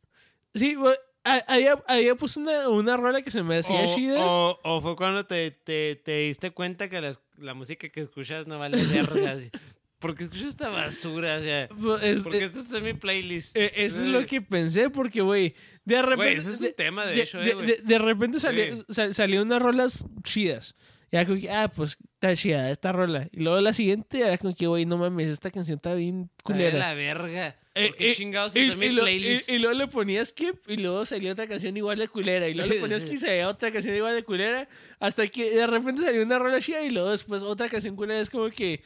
Sí, 0.54 0.76
había, 1.24 2.14
puesto 2.14 2.40
una, 2.40 2.68
una 2.68 2.96
rola 2.96 3.22
que 3.22 3.30
se 3.30 3.42
me 3.42 3.58
hacía 3.58 3.86
chida. 3.94 4.24
o- 4.24 4.58
o 4.62 4.80
fue 4.80 4.96
cuando 4.96 5.26
te, 5.26 5.50
te, 5.50 5.96
te 5.96 6.18
diste 6.20 6.50
cuenta 6.50 6.88
que 6.88 7.00
las- 7.00 7.20
la 7.38 7.54
música 7.54 7.88
que 7.88 8.00
escuchas 8.00 8.46
no 8.46 8.58
vale 8.58 8.76
verga. 8.86 9.32
así. 9.32 9.50
¿Por 9.98 10.14
qué 10.14 10.24
escuchas 10.24 10.46
esta 10.48 10.70
basura? 10.70 11.36
O 11.36 11.42
sea, 11.42 11.68
Pues, 11.68 12.02
es- 12.02 12.22
porque 12.22 12.38
eh, 12.38 12.44
esto 12.44 12.60
está 12.60 12.78
en 12.78 12.84
mi 12.84 12.94
playlist. 12.94 13.54
eh, 13.56 13.70
eso 13.76 14.00
es 14.00 14.06
lo 14.06 14.24
que 14.24 14.40
pensé, 14.40 14.88
porque, 14.88 15.20
güey, 15.20 15.54
de 15.84 16.00
repente... 16.00 16.16
Güey, 16.24 16.36
eso 16.36 16.50
es 16.50 16.60
un 16.60 16.66
de- 16.68 16.72
tema, 16.72 17.04
de, 17.04 17.14
de, 17.16 17.22
hecho, 17.22 17.38
de- 17.38 17.50
eh, 17.50 17.80
de- 17.84 17.98
repente 17.98 18.40
salió, 18.40 18.76
Sí. 18.76 18.82
sal- 18.88 19.12
salieron 19.12 19.46
unas 19.48 19.60
rolas 19.60 20.04
chidas. 20.22 20.74
Ya 21.12 21.26
como 21.26 21.40
que, 21.40 21.50
ah, 21.50 21.68
pues 21.74 21.98
está 22.14 22.36
chida 22.36 22.70
esta 22.70 22.92
rola. 22.92 23.28
Y 23.32 23.40
luego 23.40 23.60
la 23.60 23.72
siguiente 23.72 24.20
era 24.20 24.38
como 24.38 24.54
que, 24.54 24.66
güey, 24.68 24.86
no 24.86 24.96
mames, 24.96 25.28
esta 25.28 25.50
canción 25.50 25.76
está 25.76 25.94
bien 25.94 26.30
culera. 26.44 26.78
la 26.78 26.94
verga. 26.94 27.56
Eh, 27.74 27.88
¿Por 27.88 27.96
qué 27.96 28.10
eh, 28.10 28.14
chingados 28.14 28.54
y, 28.56 28.74
mi 28.76 28.86
y 28.86 28.88
lo- 28.90 29.02
playlist? 29.02 29.48
y- 29.48 29.52
y 29.54 29.58
luego 29.58 29.76
le 29.76 29.86
ponía 29.88 30.24
skip 30.24 30.56
y 30.68 30.76
luego 30.76 31.04
salía 31.06 31.32
otra 31.32 31.46
canción 31.48 31.76
igual 31.76 31.98
de 31.98 32.08
culera. 32.08 32.48
Y 32.48 32.54
luego 32.54 32.72
le 32.72 32.80
ponías 32.80 33.02
skip 33.02 33.14
y 33.14 33.18
salía 33.18 33.48
otra 33.48 33.72
canción 33.72 33.94
igual 33.96 34.14
de 34.14 34.22
culera. 34.24 34.68
Hasta 35.00 35.26
que 35.26 35.50
de 35.50 35.66
repente 35.66 36.02
salió 36.02 36.22
una 36.22 36.38
rola 36.38 36.60
chida 36.60 36.82
y 36.82 36.90
luego 36.90 37.10
después 37.10 37.42
otra 37.42 37.68
canción 37.68 37.96
culera. 37.96 38.20
Es 38.20 38.30
como 38.30 38.48
que 38.50 38.82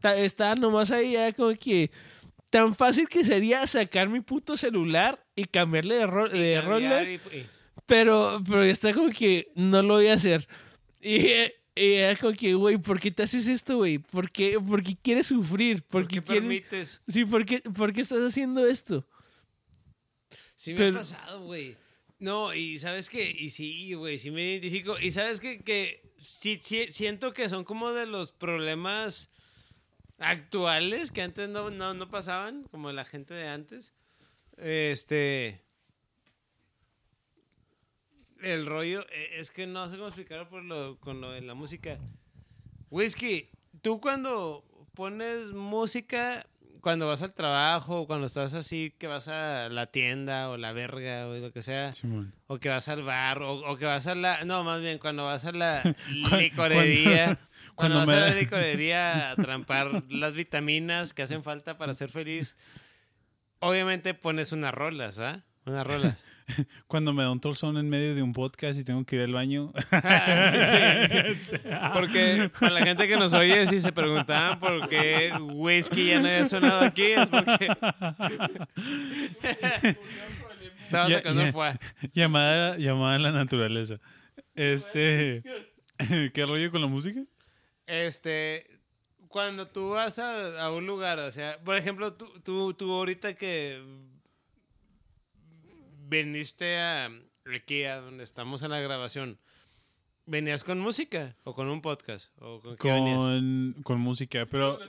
ta- 0.00 0.16
está 0.16 0.54
nomás 0.56 0.90
ahí, 0.90 1.12
ya 1.12 1.32
como 1.32 1.54
que 1.56 1.90
tan 2.50 2.74
fácil 2.74 3.08
que 3.08 3.24
sería 3.24 3.66
sacar 3.68 4.08
mi 4.08 4.20
puto 4.20 4.56
celular 4.56 5.22
y 5.36 5.44
cambiarle 5.44 5.96
de, 5.96 6.06
ro- 6.06 6.28
de 6.28 6.60
rola. 6.60 7.02
y- 7.04 7.14
y- 7.16 7.46
Pero, 7.86 8.42
pero 8.46 8.62
está 8.64 8.92
como 8.94 9.10
que 9.10 9.48
no 9.54 9.82
lo 9.82 9.94
voy 9.94 10.08
a 10.08 10.14
hacer. 10.14 10.46
Y, 11.00 11.28
eh, 11.78 11.86
y 11.86 11.94
era 11.94 12.16
como 12.18 12.32
que, 12.34 12.54
güey, 12.54 12.76
¿por 12.78 13.00
qué 13.00 13.10
te 13.10 13.22
haces 13.22 13.46
esto, 13.48 13.76
güey? 13.78 13.98
¿Por 13.98 14.30
qué, 14.30 14.58
por 14.60 14.82
qué 14.82 14.96
quieres 15.00 15.26
sufrir? 15.28 15.82
¿Por, 15.82 16.02
¿Por 16.02 16.08
qué 16.08 16.16
qué 16.16 16.22
quieres- 16.24 16.42
permites? 16.42 17.02
Sí, 17.08 17.24
¿por 17.24 17.44
qué, 17.44 17.60
¿por 17.60 17.92
qué 17.92 18.00
estás 18.02 18.20
haciendo 18.20 18.66
esto? 18.66 19.06
Sí 20.54 20.72
me 20.72 20.76
Pero- 20.76 20.96
ha 20.96 21.00
pasado, 21.00 21.44
güey. 21.44 21.76
No, 22.18 22.52
y 22.52 22.78
sabes 22.78 23.08
qué, 23.08 23.30
y 23.30 23.50
sí, 23.50 23.94
güey, 23.94 24.18
sí 24.18 24.30
me 24.32 24.44
identifico. 24.44 24.98
Y 24.98 25.12
sabes 25.12 25.38
qué? 25.40 25.60
que 25.60 26.02
sí, 26.20 26.58
sí, 26.60 26.86
siento 26.90 27.32
que 27.32 27.48
son 27.48 27.62
como 27.62 27.92
de 27.92 28.06
los 28.06 28.32
problemas 28.32 29.30
actuales 30.18 31.12
que 31.12 31.22
antes 31.22 31.48
no, 31.48 31.70
no, 31.70 31.94
no 31.94 32.08
pasaban, 32.10 32.64
como 32.72 32.90
la 32.90 33.04
gente 33.04 33.34
de 33.34 33.46
antes. 33.48 33.92
Este. 34.56 35.62
El 38.40 38.66
rollo, 38.66 39.04
eh, 39.10 39.30
es 39.34 39.50
que 39.50 39.66
no 39.66 39.88
sé 39.88 39.96
cómo 39.96 40.08
explicarlo 40.08 40.48
por 40.48 40.62
lo, 40.62 40.98
con 41.00 41.20
lo 41.20 41.32
de 41.32 41.40
la 41.40 41.54
música. 41.54 41.98
Whisky, 42.90 43.48
tú 43.82 44.00
cuando 44.00 44.64
pones 44.94 45.50
música, 45.50 46.46
cuando 46.80 47.06
vas 47.06 47.22
al 47.22 47.34
trabajo, 47.34 48.06
cuando 48.06 48.26
estás 48.26 48.54
así, 48.54 48.94
que 48.98 49.06
vas 49.06 49.28
a 49.28 49.68
la 49.68 49.86
tienda 49.86 50.50
o 50.50 50.56
la 50.56 50.72
verga 50.72 51.26
o 51.28 51.34
lo 51.34 51.52
que 51.52 51.62
sea, 51.62 51.92
Simón. 51.94 52.32
o 52.46 52.58
que 52.58 52.68
vas 52.68 52.88
al 52.88 53.02
bar, 53.02 53.42
o, 53.42 53.54
o 53.54 53.76
que 53.76 53.84
vas 53.84 54.06
a 54.06 54.14
la... 54.14 54.44
No, 54.44 54.64
más 54.64 54.80
bien, 54.80 54.98
cuando 54.98 55.24
vas 55.24 55.44
a 55.44 55.52
la 55.52 55.82
licorería... 56.38 57.38
Cuando, 57.74 57.98
cuando 57.98 58.12
vas 58.12 58.20
me 58.20 58.26
a 58.26 58.34
la 58.34 58.40
licorería 58.40 59.30
a 59.30 59.34
trampar 59.36 60.02
las 60.08 60.34
vitaminas 60.34 61.14
que 61.14 61.22
hacen 61.22 61.44
falta 61.44 61.78
para 61.78 61.94
ser 61.94 62.10
feliz, 62.10 62.56
obviamente 63.60 64.14
pones 64.14 64.50
unas 64.50 64.74
rolas, 64.74 65.20
¿va? 65.20 65.44
Unas 65.64 65.86
rolas. 65.86 66.24
Cuando 66.86 67.12
me 67.12 67.22
da 67.22 67.30
un 67.30 67.40
torzón 67.40 67.76
en 67.78 67.88
medio 67.88 68.14
de 68.14 68.22
un 68.22 68.32
podcast 68.32 68.78
y 68.78 68.84
tengo 68.84 69.04
que 69.04 69.16
ir 69.16 69.22
al 69.22 69.32
baño. 69.32 69.72
Porque 71.92 72.50
para 72.58 72.72
la 72.72 72.82
gente 72.82 73.08
que 73.08 73.16
nos 73.16 73.34
oye, 73.34 73.66
si 73.66 73.80
se 73.80 73.92
preguntaban 73.92 74.60
por 74.60 74.88
qué 74.88 75.32
whisky 75.40 76.06
ya 76.08 76.20
no 76.20 76.28
había 76.28 76.44
sonado 76.44 76.80
aquí, 76.80 77.02
es 77.02 77.28
porque 77.28 77.68
estaba 80.84 81.10
sacando 81.10 81.44
ya. 81.44 81.78
llamada, 82.12 82.78
llamada 82.78 83.16
a 83.16 83.18
la 83.18 83.32
naturaleza. 83.32 83.98
Este. 84.54 85.42
¿Qué 86.32 86.46
rollo 86.46 86.70
con 86.70 86.80
la 86.80 86.86
música? 86.86 87.20
Este, 87.86 88.78
cuando 89.28 89.68
tú 89.68 89.90
vas 89.90 90.18
a, 90.18 90.62
a 90.62 90.70
un 90.70 90.86
lugar, 90.86 91.18
o 91.18 91.30
sea, 91.30 91.58
por 91.64 91.76
ejemplo, 91.76 92.14
tú, 92.14 92.40
tú, 92.40 92.72
tú 92.74 92.92
ahorita 92.92 93.34
que 93.34 93.82
viniste 96.08 96.78
a, 96.78 97.10
aquí 97.54 97.84
a 97.84 97.96
donde 98.00 98.24
estamos 98.24 98.62
en 98.62 98.70
la 98.70 98.80
grabación, 98.80 99.38
¿venías 100.26 100.64
con 100.64 100.80
música 100.80 101.36
o 101.44 101.54
con 101.54 101.68
un 101.68 101.80
podcast? 101.82 102.30
¿O 102.40 102.60
con 102.60 102.76
qué? 102.76 102.88
Con, 102.88 103.74
con 103.82 104.00
música, 104.00 104.46
pero 104.46 104.78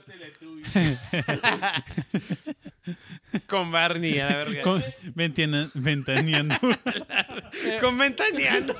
Con 3.46 3.70
Barney, 3.70 4.18
a 4.18 4.30
la 4.30 4.36
verga. 4.36 4.62
con, 4.62 4.82
ventana- 5.14 5.70
ventaneando. 5.74 6.56
Con 7.80 7.98
Ventaneando. 7.98 8.74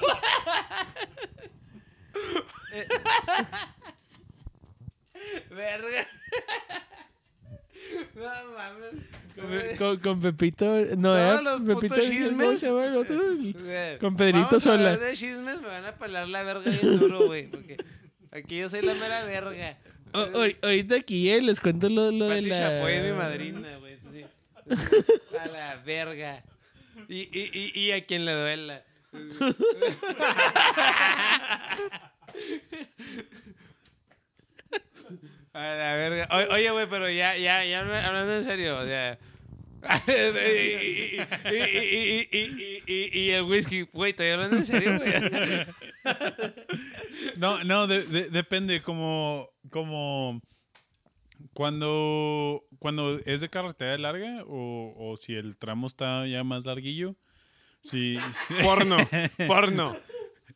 Verga. 5.50 6.06
No 8.14 8.22
mames. 8.54 9.78
Con, 9.78 9.96
con 9.98 10.20
Pepito. 10.20 10.64
No, 10.96 11.14
Todos 11.14 11.18
era 11.18 11.40
los 11.42 11.60
Pepito. 11.60 11.80
putos 11.80 11.98
¿cómo 11.98 12.10
chismes. 12.10 12.60
se 12.60 12.68
el 12.68 12.96
otro? 12.96 13.20
Con 14.00 14.16
Pedrito 14.16 14.38
vamos 14.46 14.54
a 14.54 14.60
Sola. 14.60 14.92
hablar 14.92 15.00
de 15.00 15.12
chismes, 15.16 15.60
me 15.62 15.68
van 15.68 15.84
a 15.86 15.94
pelar 15.96 16.28
la 16.28 16.42
verga 16.42 16.70
bien 16.70 16.98
duro, 16.98 17.26
güey. 17.26 17.46
Porque 17.48 17.76
aquí 18.32 18.58
yo 18.58 18.68
soy 18.68 18.82
la 18.82 18.94
mera 18.94 19.24
verga. 19.24 19.78
O- 20.12 20.18
ahor- 20.18 20.58
ahorita 20.62 20.96
aquí 20.96 21.30
eh, 21.30 21.40
les 21.40 21.60
cuento 21.60 21.88
lo, 21.88 22.10
lo 22.10 22.28
de 22.28 22.36
Pati 22.36 22.48
la. 22.48 22.58
Chapoy 22.58 22.92
es 22.92 23.04
mi 23.04 23.12
madrina, 23.12 23.76
güey. 23.78 23.96
sí. 23.96 24.24
A 25.38 25.46
la 25.48 25.76
verga. 25.84 26.42
Y, 27.08 27.28
y, 27.32 27.50
y, 27.52 27.72
y 27.80 27.92
a 27.92 28.04
quien 28.04 28.24
le 28.24 28.32
duela. 28.32 28.82
A 35.52 35.58
la 35.74 35.94
verga. 35.96 36.28
O- 36.30 36.54
Oye, 36.54 36.70
güey, 36.70 36.86
pero 36.88 37.10
ya, 37.10 37.36
ya, 37.36 37.64
ya 37.64 37.80
hablando 37.80 38.36
en 38.36 38.44
serio, 38.44 38.78
o 38.78 38.84
sea. 38.84 39.18
y, 40.06 40.12
y- 40.12 41.20
y- 41.50 42.28
y- 42.30 42.32
y- 42.32 42.82
y- 42.86 43.18
y 43.18 43.30
el 43.30 43.42
whisky, 43.42 43.82
güey, 43.92 44.10
estoy 44.10 44.28
hablando 44.28 44.58
en 44.58 44.64
serio, 44.64 44.96
güey. 44.98 45.12
No, 47.36 47.62
no, 47.64 47.86
de- 47.86 48.04
de- 48.04 48.30
depende 48.30 48.82
como, 48.82 49.48
como 49.70 50.40
cuando, 51.54 52.64
cuando 52.78 53.18
es 53.24 53.40
de 53.40 53.48
carretera 53.48 53.96
larga 53.98 54.44
o, 54.46 54.94
o 54.96 55.16
si 55.16 55.34
el 55.34 55.56
tramo 55.56 55.86
está 55.86 56.26
ya 56.26 56.44
más 56.44 56.66
larguillo. 56.66 57.16
Sí, 57.82 58.18
sí. 58.48 58.54
Porno, 58.62 58.98
porno. 59.46 59.96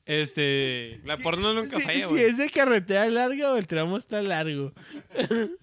Este, 0.07 1.01
La 1.05 1.17
porno 1.17 1.53
nunca 1.55 1.77
Si, 1.77 1.83
falla, 1.83 2.07
si 2.07 2.13
güey. 2.13 2.25
es 2.25 2.39
de 2.39 2.51
carretera 2.51 3.07
larga 3.09 3.53
o 3.53 3.57
el 3.57 3.67
tramo 3.67 3.97
está 3.97 4.23
largo. 4.23 4.73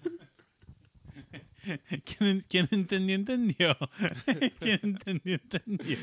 ¿quién, 2.04 2.44
quién 2.48 2.68
entendió, 2.70 3.14
entendió. 3.16 3.76
¿Quién 4.60 4.80
entendió, 4.82 5.34
entendió. 5.34 5.98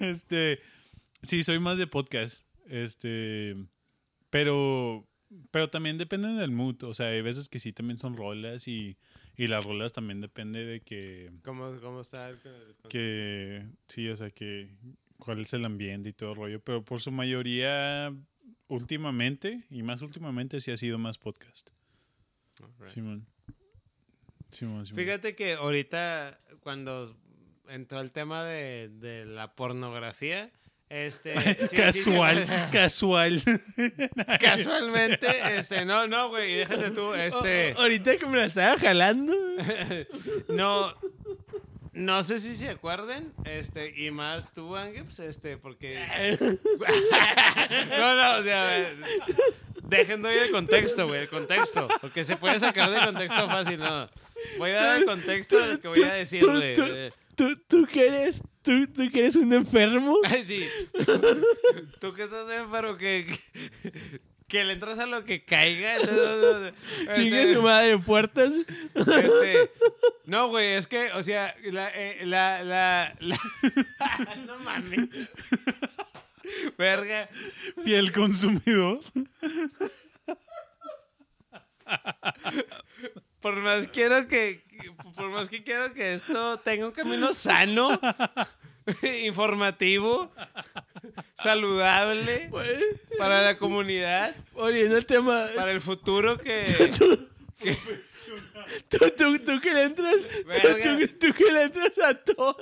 Este, 0.00 0.60
sí, 1.22 1.42
soy 1.44 1.58
más 1.58 1.78
de 1.78 1.86
podcast. 1.86 2.46
Este, 2.68 3.56
pero, 4.30 5.08
pero 5.50 5.70
también 5.70 5.98
depende 5.98 6.28
del 6.28 6.50
mood. 6.50 6.82
O 6.84 6.94
sea, 6.94 7.06
hay 7.08 7.22
veces 7.22 7.48
que 7.48 7.58
sí 7.58 7.72
también 7.72 7.96
son 7.98 8.16
rolas 8.16 8.68
y, 8.68 8.96
y 9.36 9.46
las 9.46 9.64
rolas 9.64 9.92
también 9.92 10.20
depende 10.20 10.64
de 10.66 10.80
que, 10.80 11.30
¿Cómo, 11.42 11.70
cómo 11.80 12.00
está? 12.02 12.28
el- 12.28 12.38
que, 12.90 13.64
sí, 13.88 14.08
o 14.08 14.16
sea, 14.16 14.30
que 14.30 14.68
cuál 15.18 15.40
es 15.40 15.52
el 15.54 15.64
ambiente 15.64 16.10
y 16.10 16.12
todo 16.12 16.30
el 16.30 16.36
rollo. 16.36 16.60
Pero 16.60 16.84
por 16.84 17.00
su 17.00 17.10
mayoría, 17.12 18.12
últimamente, 18.68 19.64
y 19.70 19.82
más 19.82 20.02
últimamente, 20.02 20.60
sí 20.60 20.70
ha 20.70 20.76
sido 20.76 20.98
más 20.98 21.18
podcast. 21.18 21.70
Simón. 22.92 23.26
Simón, 24.50 24.86
Simón. 24.86 25.04
Fíjate 25.04 25.34
que 25.34 25.54
ahorita 25.54 26.38
cuando 26.60 27.16
entró 27.68 28.00
el 28.00 28.12
tema 28.12 28.44
de, 28.44 28.88
de 28.88 29.26
la 29.26 29.54
pornografía, 29.54 30.50
este 30.88 31.34
sí- 31.60 31.66
sí- 31.68 31.76
Casual, 31.76 32.46
casual. 32.72 33.42
casualmente, 34.40 35.26
este, 35.58 35.84
no, 35.84 36.06
no, 36.06 36.28
güey, 36.30 36.54
déjate 36.54 36.90
tú, 36.92 37.12
este, 37.14 37.74
O- 37.74 37.80
ahorita 37.80 38.16
que 38.18 38.26
me 38.26 38.36
la 38.38 38.46
estaba 38.46 38.78
jalando. 38.78 39.32
no, 40.48 40.94
no 41.96 42.22
sé 42.22 42.38
si 42.38 42.54
se 42.54 42.68
acuerden, 42.68 43.32
este, 43.44 43.88
y 43.98 44.10
más 44.10 44.52
tú, 44.52 44.76
Angips, 44.76 45.18
este, 45.20 45.56
porque, 45.56 45.98
no, 47.98 48.14
no, 48.16 48.36
o 48.38 48.42
sea, 48.42 48.94
dejen 49.84 50.20
doy 50.20 50.36
el 50.36 50.50
contexto, 50.50 51.06
güey, 51.08 51.22
el 51.22 51.28
contexto, 51.28 51.88
porque 52.02 52.24
se 52.24 52.36
puede 52.36 52.60
sacar 52.60 52.90
de 52.90 53.04
contexto 53.04 53.46
fácil, 53.48 53.78
no, 53.78 54.10
voy 54.58 54.70
a 54.72 54.74
dar 54.82 54.96
el 54.98 55.06
contexto 55.06 55.58
de 55.58 55.72
lo 55.72 55.80
que 55.80 55.88
voy 55.88 56.02
a 56.02 56.12
decir, 56.12 56.40
Tú- 56.40 56.46
tú- 56.52 56.84
eh. 56.96 57.12
¿Tú, 57.34 57.54
tú 57.68 57.86
que 57.86 58.06
eres, 58.06 58.42
tú, 58.62 58.86
tú 58.86 59.10
que 59.10 59.18
eres 59.18 59.36
un 59.36 59.52
enfermo. 59.52 60.16
Ay, 60.24 60.42
sí. 60.42 60.66
Tú 62.00 62.14
que 62.14 62.22
estás 62.22 62.48
enfermo, 62.48 62.96
que, 62.96 63.26
que, 64.48 64.64
le 64.64 64.72
entras 64.74 64.98
a 64.98 65.06
lo 65.06 65.24
que 65.24 65.44
caiga. 65.44 65.96
entonces, 65.96 66.74
Chingue 67.16 67.42
Este, 67.42 67.54
su 67.54 67.62
madre, 67.62 67.98
puertas. 67.98 68.54
este, 68.94 69.70
No, 70.26 70.48
güey, 70.48 70.72
es 70.74 70.86
que, 70.86 71.10
o 71.12 71.22
sea, 71.22 71.54
la, 71.64 71.88
eh, 71.94 72.24
la, 72.26 72.62
la, 72.62 73.14
la- 73.20 74.36
no 74.46 74.58
mames. 74.60 75.08
Verga. 76.78 77.28
Fiel 77.84 78.12
consumidor. 78.12 79.00
Por 83.40 83.56
más 83.56 83.88
quiero 83.88 84.26
que, 84.26 84.64
por 85.14 85.28
más 85.30 85.48
que 85.48 85.62
quiero 85.62 85.92
que 85.92 86.14
esto 86.14 86.58
tenga 86.58 86.86
un 86.86 86.92
camino 86.92 87.32
sano, 87.32 88.00
informativo, 89.24 90.30
saludable 91.42 92.48
Pues, 92.50 92.70
para 93.18 93.42
la 93.42 93.56
comunidad, 93.58 94.34
Volviendo 94.52 94.96
al 94.96 95.06
tema, 95.06 95.46
para 95.56 95.72
el 95.72 95.80
futuro 95.80 96.38
que... 96.38 96.90
tú, 98.88 98.98
tú, 99.16 99.38
tú 99.38 99.60
que 99.60 99.72
le 99.74 99.82
entras, 99.84 100.26
tú, 100.26 100.78
tú- 100.82 101.08
tú 101.18 101.32
que 101.34 101.52
le 101.52 101.62
entras 101.64 101.98
a 101.98 102.14
todo. 102.14 102.56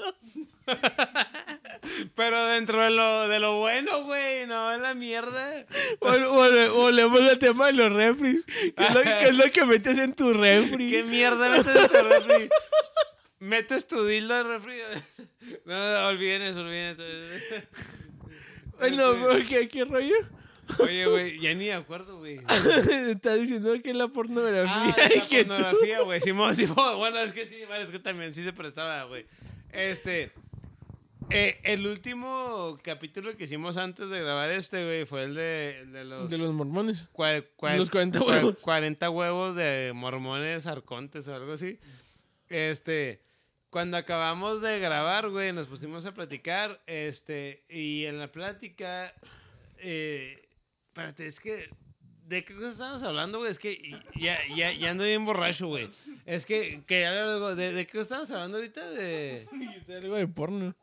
Pero 2.15 2.47
dentro 2.47 2.83
de 2.83 2.91
lo, 2.91 3.29
de 3.29 3.39
lo 3.39 3.59
bueno, 3.59 4.05
güey, 4.05 4.47
no 4.47 4.73
en 4.73 4.83
la 4.83 4.95
mierda. 4.95 5.67
Vol- 6.01 6.27
vol- 6.29 6.73
Volvemos 6.73 7.21
al 7.21 7.39
tema 7.39 7.67
de 7.67 7.73
los 7.75 7.93
refris. 7.93 8.45
¿Qué 8.47 8.87
es 8.87 8.95
lo, 8.95 9.03
qué 9.03 9.25
es 9.29 9.37
lo 9.37 9.53
que 9.53 9.65
metes 9.67 9.99
en 9.99 10.15
tu 10.15 10.33
refri? 10.33 10.91
¿Qué 10.91 11.03
mierda 11.03 11.49
metes 11.51 11.77
en 11.77 11.89
tu 11.89 11.97
refri? 12.09 12.49
¿Metes 13.45 13.87
tu 13.87 14.05
dildo 14.07 14.41
en 14.41 14.47
refri? 14.49 14.77
No, 15.67 15.75
no, 15.75 16.07
olviden 16.09 16.43
eso, 16.43 16.61
olviden 16.61 16.93
eso. 16.93 17.03
Bueno, 18.79 19.13
pero 19.13 19.47
¿qué, 19.49 19.69
qué 19.69 19.85
rollo? 19.85 20.15
Oye, 20.81 21.07
güey, 21.07 21.39
ya 21.41 21.55
ni 21.55 21.67
de 21.67 21.75
acuerdo, 21.75 22.19
güey. 22.19 22.41
Estás 23.11 23.39
diciendo 23.39 23.73
que 23.83 23.95
la 23.95 24.09
pornografía. 24.09 24.73
Ah, 24.75 24.97
la 24.99 25.29
que 25.29 25.45
pornografía, 25.45 26.01
güey. 26.01 26.21
Simón, 26.21 26.55
Simón. 26.55 26.97
Bueno, 26.99 27.19
es 27.19 27.33
que 27.33 27.47
sí, 27.47 27.59
bueno, 27.69 27.85
es 27.85 27.91
que 27.91 27.99
también 27.99 28.33
sí 28.33 28.43
se 28.43 28.53
prestaba, 28.53 29.05
güey. 29.05 29.27
Este. 29.73 30.33
eh, 31.31 31.61
el 31.65 31.87
último 31.87 32.79
capítulo 32.83 33.37
que 33.37 33.45
hicimos 33.45 33.77
antes 33.77 34.11
de 34.11 34.21
grabar 34.21 34.51
este, 34.51 34.85
güey, 34.85 35.05
fue 35.05 35.25
el 35.25 35.35
de, 35.35 35.81
el 35.83 35.93
de 35.93 36.05
los. 36.05 36.31
De 36.31 36.39
los 36.39 36.53
mormones. 36.53 37.07
cua- 37.13 37.45
cua- 37.57 37.77
los 37.77 37.91
40 37.91 38.19
cua- 38.21 38.27
huevos. 38.29 38.57
40 38.59 39.11
huevos 39.11 39.55
de 39.57 39.93
mormones 39.95 40.67
arcontes 40.67 41.29
o 41.29 41.35
algo 41.35 41.53
así. 41.53 41.79
Este. 42.49 43.21
Cuando 43.75 43.97
acabamos 43.97 44.63
de 44.63 44.79
grabar, 44.79 45.31
güey, 45.31 45.53
nos 45.53 45.67
pusimos 45.67 46.07
a 46.07 46.15
platicar. 46.15 46.81
Este. 46.87 47.65
Y 47.69 48.05
en 48.05 48.21
la 48.21 48.31
plática. 48.31 49.13
Eh, 49.79 50.49
espérate, 50.87 51.27
es 51.27 51.41
que. 51.41 51.71
¿De 52.25 52.45
qué 52.45 52.55
cosa 52.55 52.69
estamos 52.69 53.03
hablando, 53.03 53.41
güey? 53.41 53.51
Es 53.51 53.59
que 53.59 54.01
ya, 54.15 54.39
ya, 54.55 54.71
ya 54.71 54.93
ando 54.93 55.03
bien 55.03 55.25
borracho, 55.25 55.67
güey. 55.67 55.89
Es 56.25 56.47
que, 56.47 56.85
que 56.87 57.05
algo. 57.05 57.57
¿De, 57.57 57.73
¿De 57.73 57.85
qué 57.85 57.99
cosa 57.99 58.05
estamos 58.05 58.31
hablando 58.31 58.59
ahorita? 58.59 58.89
De. 58.91 59.49
Algo 59.89 60.15
de 60.15 60.29
porno. 60.29 60.77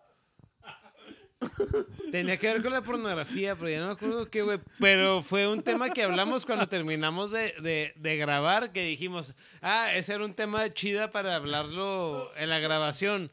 Tenía 2.12 2.38
que 2.38 2.48
ver 2.48 2.62
con 2.62 2.72
la 2.74 2.82
pornografía, 2.82 3.56
pero 3.56 3.70
ya 3.70 3.80
no 3.80 3.88
me 3.88 3.92
acuerdo 3.94 4.26
qué, 4.28 4.42
güey. 4.42 4.60
Pero 4.80 5.22
fue 5.22 5.48
un 5.48 5.62
tema 5.64 5.90
que 5.90 6.04
hablamos 6.04 6.46
cuando 6.46 6.68
terminamos 6.68 7.32
de, 7.32 7.54
de- 7.62 7.94
de 7.96 8.18
grabar, 8.18 8.72
que 8.72 8.84
dijimos, 8.84 9.34
ah, 9.62 9.94
ese 9.96 10.14
era 10.14 10.26
un 10.26 10.34
tema 10.34 10.72
chida 10.74 11.12
para 11.12 11.36
hablarlo 11.36 12.30
en 12.38 12.50
la 12.50 12.60
grabación. 12.60 13.32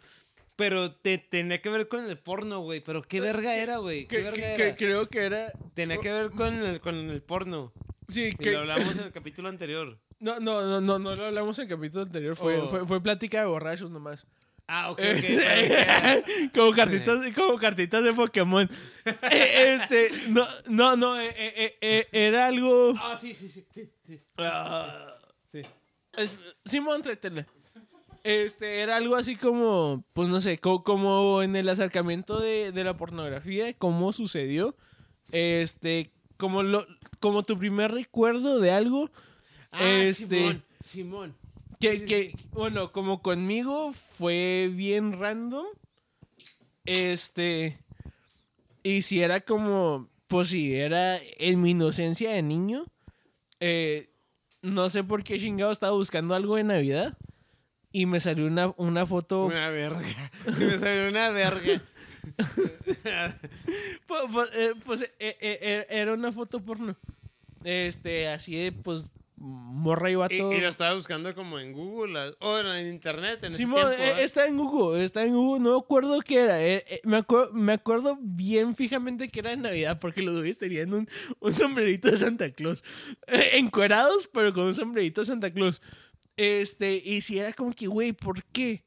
Pero 0.56 0.90
te, 0.90 1.18
tenía 1.18 1.60
que 1.60 1.68
ver 1.68 1.86
con 1.88 2.04
el 2.08 2.18
porno, 2.18 2.60
güey. 2.60 2.80
Pero 2.80 3.02
qué 3.02 3.20
verga 3.20 3.54
era, 3.56 3.76
güey. 3.76 4.06
¿Qué 4.06 4.16
Que, 4.16 4.22
verga 4.22 4.36
que- 4.36 4.54
era? 4.54 4.56
que 4.56 4.76
creo 4.84 5.08
que 5.08 5.18
era. 5.20 5.52
Tenía 5.74 5.98
que 5.98 6.10
ver 6.12 6.30
con 6.30 6.54
el, 6.54 6.80
con 6.80 6.94
el 6.96 7.22
porno. 7.22 7.72
Sí, 8.08 8.28
Y 8.28 8.32
que. 8.32 8.52
lo 8.52 8.60
hablamos 8.60 8.96
en 8.96 9.04
el 9.04 9.12
capítulo 9.12 9.48
anterior. 9.48 9.98
No, 10.18 10.40
no, 10.40 10.62
no, 10.66 10.80
no, 10.80 10.98
no 10.98 11.14
lo 11.14 11.26
hablamos 11.26 11.56
en 11.60 11.64
el 11.64 11.76
capítulo 11.76 12.02
anterior. 12.02 12.34
Fue, 12.34 12.58
Oh. 12.58 12.68
fue, 12.68 12.84
fue 12.86 13.00
plática 13.00 13.40
de 13.40 13.46
borrachos 13.46 13.90
nomás. 13.90 14.26
Ah, 14.70 14.90
ok, 14.90 14.98
ok. 14.98 15.24
Eh, 15.24 16.50
como 16.54 16.72
cartitas, 16.72 17.20
como 17.34 17.56
cartitas 17.56 18.04
de 18.04 18.12
Pokémon. 18.12 18.68
Eh, 19.30 19.78
este, 19.80 20.10
no, 20.28 20.42
no, 20.68 20.94
no, 20.94 21.18
eh, 21.18 22.06
era 22.12 22.46
algo. 22.48 22.92
Ah, 22.98 23.16
sí, 23.18 23.32
sí, 23.34 23.48
sí. 23.48 23.66
sí, 23.72 23.90
sí, 24.06 24.20
ah, 24.36 25.16
sí. 25.50 25.62
es- 26.18 26.36
Simón, 26.66 27.00
tráetela. 27.02 27.46
Este, 28.24 28.80
era 28.80 28.96
algo 28.96 29.16
así 29.16 29.36
como, 29.36 30.04
pues 30.12 30.28
no 30.28 30.40
sé, 30.42 30.58
co- 30.58 30.82
como, 30.84 31.42
en 31.42 31.56
el 31.56 31.66
acercamiento 31.70 32.38
de, 32.38 32.70
de 32.72 32.84
la 32.84 32.94
pornografía, 32.96 33.72
cómo 33.72 34.12
sucedió. 34.12 34.76
Este, 35.32 36.10
como 36.36 36.62
lo, 36.62 36.86
como 37.20 37.42
tu 37.42 37.56
primer 37.58 37.92
recuerdo 37.92 38.60
de 38.60 38.70
algo. 38.72 39.10
Ah, 39.72 39.82
Este- 39.82 40.26
Simón, 40.36 40.64
Simón. 40.80 41.34
Que, 41.80 42.04
que, 42.04 42.36
bueno, 42.50 42.90
como 42.92 43.22
conmigo 43.22 43.92
fue 43.92 44.70
bien 44.72 45.18
random. 45.18 45.66
Este. 46.84 47.78
Y 48.82 49.02
si 49.02 49.20
era 49.22 49.40
como. 49.40 50.08
Pues 50.26 50.48
si 50.48 50.74
era 50.74 51.18
en 51.38 51.62
mi 51.62 51.70
inocencia 51.70 52.30
de 52.32 52.42
niño. 52.42 52.84
eh, 53.60 54.10
no 54.60 54.90
sé 54.90 55.04
por 55.04 55.22
qué 55.22 55.38
chingado 55.38 55.70
estaba 55.70 55.92
buscando 55.92 56.34
algo 56.34 56.56
de 56.56 56.64
Navidad. 56.64 57.16
Y 57.92 58.06
me 58.06 58.20
salió 58.20 58.46
una, 58.46 58.74
una 58.76 59.06
foto. 59.06 59.46
Una 59.46 59.70
verga. 59.70 60.02
Me 60.58 60.78
salió 60.78 61.08
una 61.08 61.30
verga. 61.30 61.82
Pues, 64.06 64.22
pues, 64.32 64.50
eh, 64.54 64.72
pues, 64.84 65.10
eh, 65.18 65.86
era 65.88 66.12
una 66.12 66.32
foto 66.32 66.60
porno. 66.60 66.96
Este, 67.64 68.28
así 68.28 68.56
de, 68.56 68.72
pues, 68.72 69.10
morra 69.40 70.10
y 70.10 70.12
Y, 70.12 70.16
vato. 70.16 70.34
y 70.52 70.60
lo 70.60 70.68
estaba 70.68 70.94
buscando 70.94 71.34
como 71.34 71.58
en 71.58 71.72
Google 71.72 72.34
o 72.40 72.58
en 72.58 72.86
internet 72.92 73.44
en 73.44 73.52
Simón, 73.52 73.78
ese 73.92 73.96
tiempo. 73.96 74.04
eh, 74.04 74.14
¿ah? 74.16 74.22
está 74.22 74.46
en 74.46 74.56
Google, 74.56 75.04
está 75.04 75.24
en 75.24 75.34
Google, 75.34 75.62
no 75.62 75.72
me 75.72 75.78
acuerdo 75.78 76.20
qué 76.20 76.40
era. 76.40 76.62
eh, 76.64 76.84
eh, 76.88 77.00
me, 77.04 77.18
acuerdo, 77.18 77.52
me 77.52 77.72
acuerdo 77.72 78.18
bien 78.20 78.74
fijamente 78.74 79.28
que 79.28 79.40
era 79.40 79.50
de 79.50 79.56
Navidad 79.58 79.98
porque 80.00 80.22
los 80.22 80.36
güeyes 80.36 80.58
tenían 80.58 80.92
un, 80.92 81.08
un 81.40 81.52
sombrerito 81.52 82.10
de 82.10 82.16
Santa 82.16 82.50
Claus. 82.52 82.82
Eh, 83.28 83.50
encuerados, 83.54 84.28
pero 84.32 84.52
con 84.52 84.64
un 84.64 84.74
sombrerito 84.74 85.20
de 85.20 85.26
Santa 85.26 85.52
Claus. 85.52 85.80
Este, 86.36 87.00
y 87.04 87.20
si 87.20 87.38
era 87.38 87.52
como 87.52 87.72
que, 87.72 87.86
güey, 87.86 88.12
¿por 88.12 88.42
qué? 88.44 88.84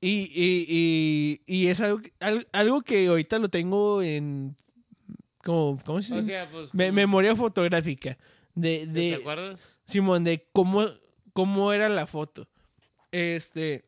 Y, 0.00 0.30
y, 0.34 0.66
y, 0.68 1.40
y 1.46 1.68
es 1.68 1.80
algo, 1.80 2.00
algo 2.52 2.82
que 2.82 3.06
ahorita 3.06 3.38
lo 3.38 3.48
tengo 3.48 4.02
en. 4.02 4.54
Como, 5.42 5.78
¿Cómo 5.84 6.00
se 6.02 6.14
O 6.14 6.16
dice? 6.18 6.28
sea, 6.28 6.50
pues. 6.50 6.72
Me- 6.74 6.86
¿cómo- 6.88 6.96
memoria 6.96 7.34
fotográfica. 7.36 8.18
De, 8.54 8.80
¿Te 8.80 8.86
de, 8.86 9.14
acuerdas? 9.16 9.73
Simón, 9.84 10.24
de 10.24 10.46
cómo, 10.52 10.86
cómo 11.32 11.72
era 11.72 11.88
la 11.88 12.06
foto. 12.06 12.48
Este. 13.12 13.84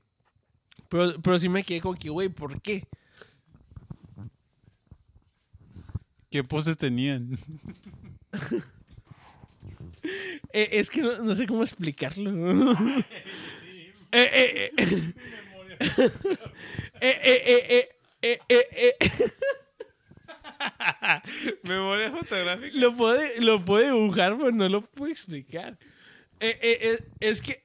Pero, 0.89 1.21
pero 1.23 1.39
sí 1.39 1.49
me 1.49 1.65
quedé 1.65 1.81
como 1.81 1.95
que, 1.99 2.11
güey, 2.11 2.29
¿por 2.29 2.61
qué? 2.61 2.87
¿Qué 6.31 6.45
pose 6.45 6.77
tenían? 6.77 7.39
Eh, 10.53 10.69
es 10.73 10.89
que 10.89 11.03
no, 11.03 11.19
no 11.23 11.35
sé 11.35 11.47
cómo 11.47 11.63
explicarlo. 11.63 12.31
Eh, 14.13 14.31
eh, 14.33 14.73
eh. 14.77 15.13
Eh, 15.81 15.81
eh, 17.01 17.21
eh, 17.25 17.89
eh, 18.23 18.39
eh, 18.49 18.67
eh, 18.71 18.97
eh. 19.01 19.33
Memoria 21.63 22.11
fotográfica. 22.11 22.77
Lo 22.77 22.95
puede, 22.97 23.41
lo 23.41 23.65
puede 23.65 23.87
dibujar, 23.87 24.37
pero 24.37 24.53
no 24.53 24.69
lo 24.69 24.83
puedo 24.83 25.11
explicar. 25.11 25.79
Eh, 26.41 26.59
eh, 26.61 26.79
eh, 26.83 27.09
es 27.21 27.43
que. 27.43 27.65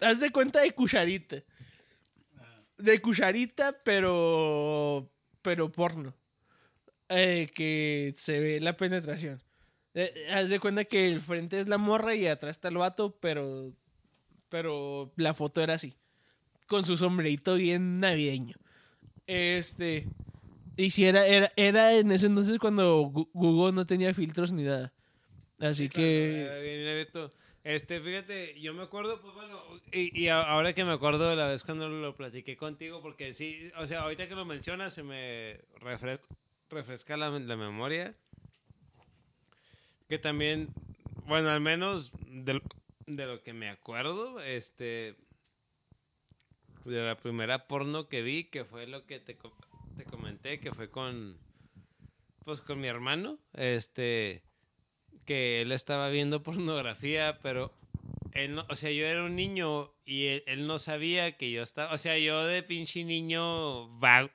Haz 0.00 0.20
de 0.20 0.30
cuenta 0.30 0.60
de 0.60 0.72
cucharita. 0.72 1.42
De 2.78 3.00
cucharita, 3.00 3.76
pero. 3.84 5.10
Pero 5.42 5.70
porno. 5.70 6.14
Que 7.08 8.14
se 8.16 8.40
ve 8.40 8.60
la 8.60 8.76
penetración. 8.76 9.42
Haz 10.30 10.50
de 10.50 10.60
cuenta 10.60 10.84
que 10.84 11.08
el 11.08 11.20
frente 11.20 11.60
es 11.60 11.68
la 11.68 11.78
morra 11.78 12.14
y 12.14 12.26
atrás 12.26 12.56
está 12.56 12.68
el 12.68 12.78
vato, 12.78 13.18
pero. 13.20 13.72
Pero 14.48 15.12
la 15.16 15.34
foto 15.34 15.60
era 15.60 15.74
así. 15.74 15.94
Con 16.66 16.84
su 16.84 16.96
sombrerito 16.96 17.54
bien 17.54 18.00
navideño. 18.00 18.56
Este. 19.26 20.06
Y 20.76 20.90
si 20.90 21.04
era, 21.06 21.26
era, 21.26 21.52
era 21.56 21.94
en 21.94 22.12
ese 22.12 22.26
entonces 22.26 22.58
cuando 22.58 23.02
Google 23.32 23.72
no 23.72 23.86
tenía 23.86 24.12
filtros 24.12 24.52
ni 24.52 24.64
nada. 24.64 24.92
Así 25.58 25.88
que. 25.88 26.44
Eh, 26.44 26.62
bien 26.62 26.88
abierto. 26.88 27.32
Este, 27.64 28.00
fíjate, 28.00 28.60
yo 28.60 28.74
me 28.74 28.84
acuerdo, 28.84 29.20
pues 29.20 29.34
bueno, 29.34 29.60
y, 29.90 30.16
y 30.22 30.28
ahora 30.28 30.72
que 30.72 30.84
me 30.84 30.92
acuerdo 30.92 31.28
de 31.28 31.34
la 31.34 31.48
vez 31.48 31.64
cuando 31.64 31.88
lo 31.88 32.14
platiqué 32.14 32.56
contigo, 32.56 33.02
porque 33.02 33.32
sí, 33.32 33.72
o 33.76 33.86
sea, 33.86 34.02
ahorita 34.02 34.28
que 34.28 34.36
lo 34.36 34.44
mencionas 34.44 34.92
se 34.92 35.02
me 35.02 35.58
refres- 35.80 36.20
refresca 36.70 37.16
la, 37.16 37.30
la 37.30 37.56
memoria. 37.56 38.14
Que 40.08 40.18
también, 40.18 40.68
bueno, 41.26 41.48
al 41.48 41.60
menos 41.60 42.12
de, 42.28 42.62
de 43.06 43.26
lo 43.26 43.42
que 43.42 43.52
me 43.52 43.68
acuerdo, 43.68 44.40
este, 44.40 45.16
de 46.84 47.02
la 47.02 47.16
primera 47.16 47.66
porno 47.66 48.08
que 48.08 48.22
vi, 48.22 48.44
que 48.44 48.64
fue 48.64 48.86
lo 48.86 49.04
que 49.06 49.18
te, 49.18 49.36
que 50.60 50.72
fue 50.72 50.90
con, 50.90 51.36
pues 52.44 52.60
con 52.60 52.80
mi 52.80 52.86
hermano, 52.88 53.38
este, 53.54 54.42
que 55.24 55.62
él 55.62 55.72
estaba 55.72 56.08
viendo 56.08 56.42
pornografía, 56.42 57.38
pero 57.42 57.72
él 58.32 58.54
no- 58.54 58.66
o 58.68 58.76
sea, 58.76 58.90
yo 58.90 59.06
era 59.06 59.24
un 59.24 59.34
niño 59.36 59.92
y 60.04 60.42
él, 60.46 60.66
no 60.66 60.78
sabía 60.78 61.36
que 61.36 61.50
yo 61.50 61.62
estaba, 61.62 61.92
o 61.92 61.98
sea, 61.98 62.16
yo 62.18 62.44
de 62.44 62.62
pinche 62.62 63.02
niño 63.04 63.88
vago, 63.98 64.30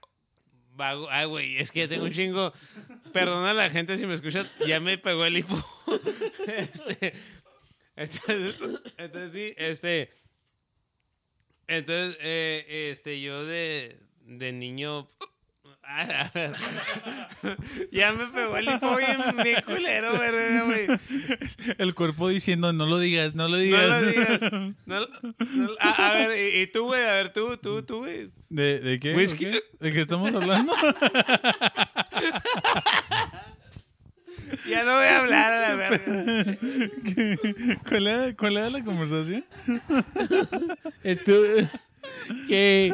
vago, 0.73 1.07
ay, 1.09 1.25
güey, 1.27 1.57
es 1.57 1.71
que 1.71 1.88
tengo 1.88 2.05
un 2.05 2.11
chingo, 2.11 2.53
perdona 3.13 3.51
a 3.51 3.53
la 3.53 3.69
gente 3.69 3.97
si 3.97 4.05
me 4.05 4.13
escuchas, 4.13 4.51
ya 4.67 4.79
me 4.79 4.97
pegó 4.97 5.25
el 5.25 5.38
hipo. 5.38 5.55
este, 6.47 7.13
entonces, 7.95 8.83
entonces 8.97 9.31
sí, 9.31 9.53
este, 9.57 10.09
entonces, 11.67 12.17
eh, 12.21 12.89
este, 12.91 13.21
yo 13.21 13.45
de, 13.45 13.97
de 14.25 14.51
niño... 14.51 15.07
ya 17.91 18.13
me 18.13 18.26
pegó 18.27 18.57
el 18.57 18.65
hipo 18.69 18.95
bien, 18.95 19.18
bien 19.43 19.61
culero, 19.65 20.18
verga, 20.18 20.63
güey. 20.63 20.88
El 21.77 21.93
cuerpo 21.95 22.30
diciendo, 22.30 22.72
no 22.73 22.85
lo 22.85 22.99
digas, 22.99 23.35
no 23.35 23.47
lo 23.47 23.57
No 23.57 23.63
digas. 23.63 23.89
lo 23.89 24.01
digas. 24.07 24.39
No 24.85 24.99
lo- 25.01 25.09
no 25.55 25.68
lo- 25.72 25.81
a, 25.81 26.09
a 26.09 26.13
ver, 26.13 26.55
¿y, 26.55 26.61
y 26.61 26.68
tú, 26.68 26.85
güey? 26.85 27.03
A 27.03 27.13
ver, 27.13 27.34
tú, 27.34 27.57
tú, 27.57 27.84
tú, 27.84 27.97
güey. 27.99 28.30
¿De, 28.49 28.80
de 28.80 28.99
qué? 28.99 29.15
Whisky. 29.15 29.45
¿De 29.45 29.51
qué? 29.51 29.63
¿De 29.80 29.91
qué 29.93 30.01
estamos 30.01 30.34
hablando? 30.34 30.73
Ya 34.68 34.84
no 34.84 34.93
voy 34.95 35.05
a 35.05 35.19
hablar 35.19 35.53
a 35.53 35.61
la 35.69 35.76
verga. 35.76 36.57
¿Cuál 37.88 38.07
era, 38.07 38.35
¿Cuál 38.35 38.57
era 38.57 38.69
la 38.69 38.84
conversación? 38.84 39.45
Tú- 41.26 41.68
que 42.47 42.93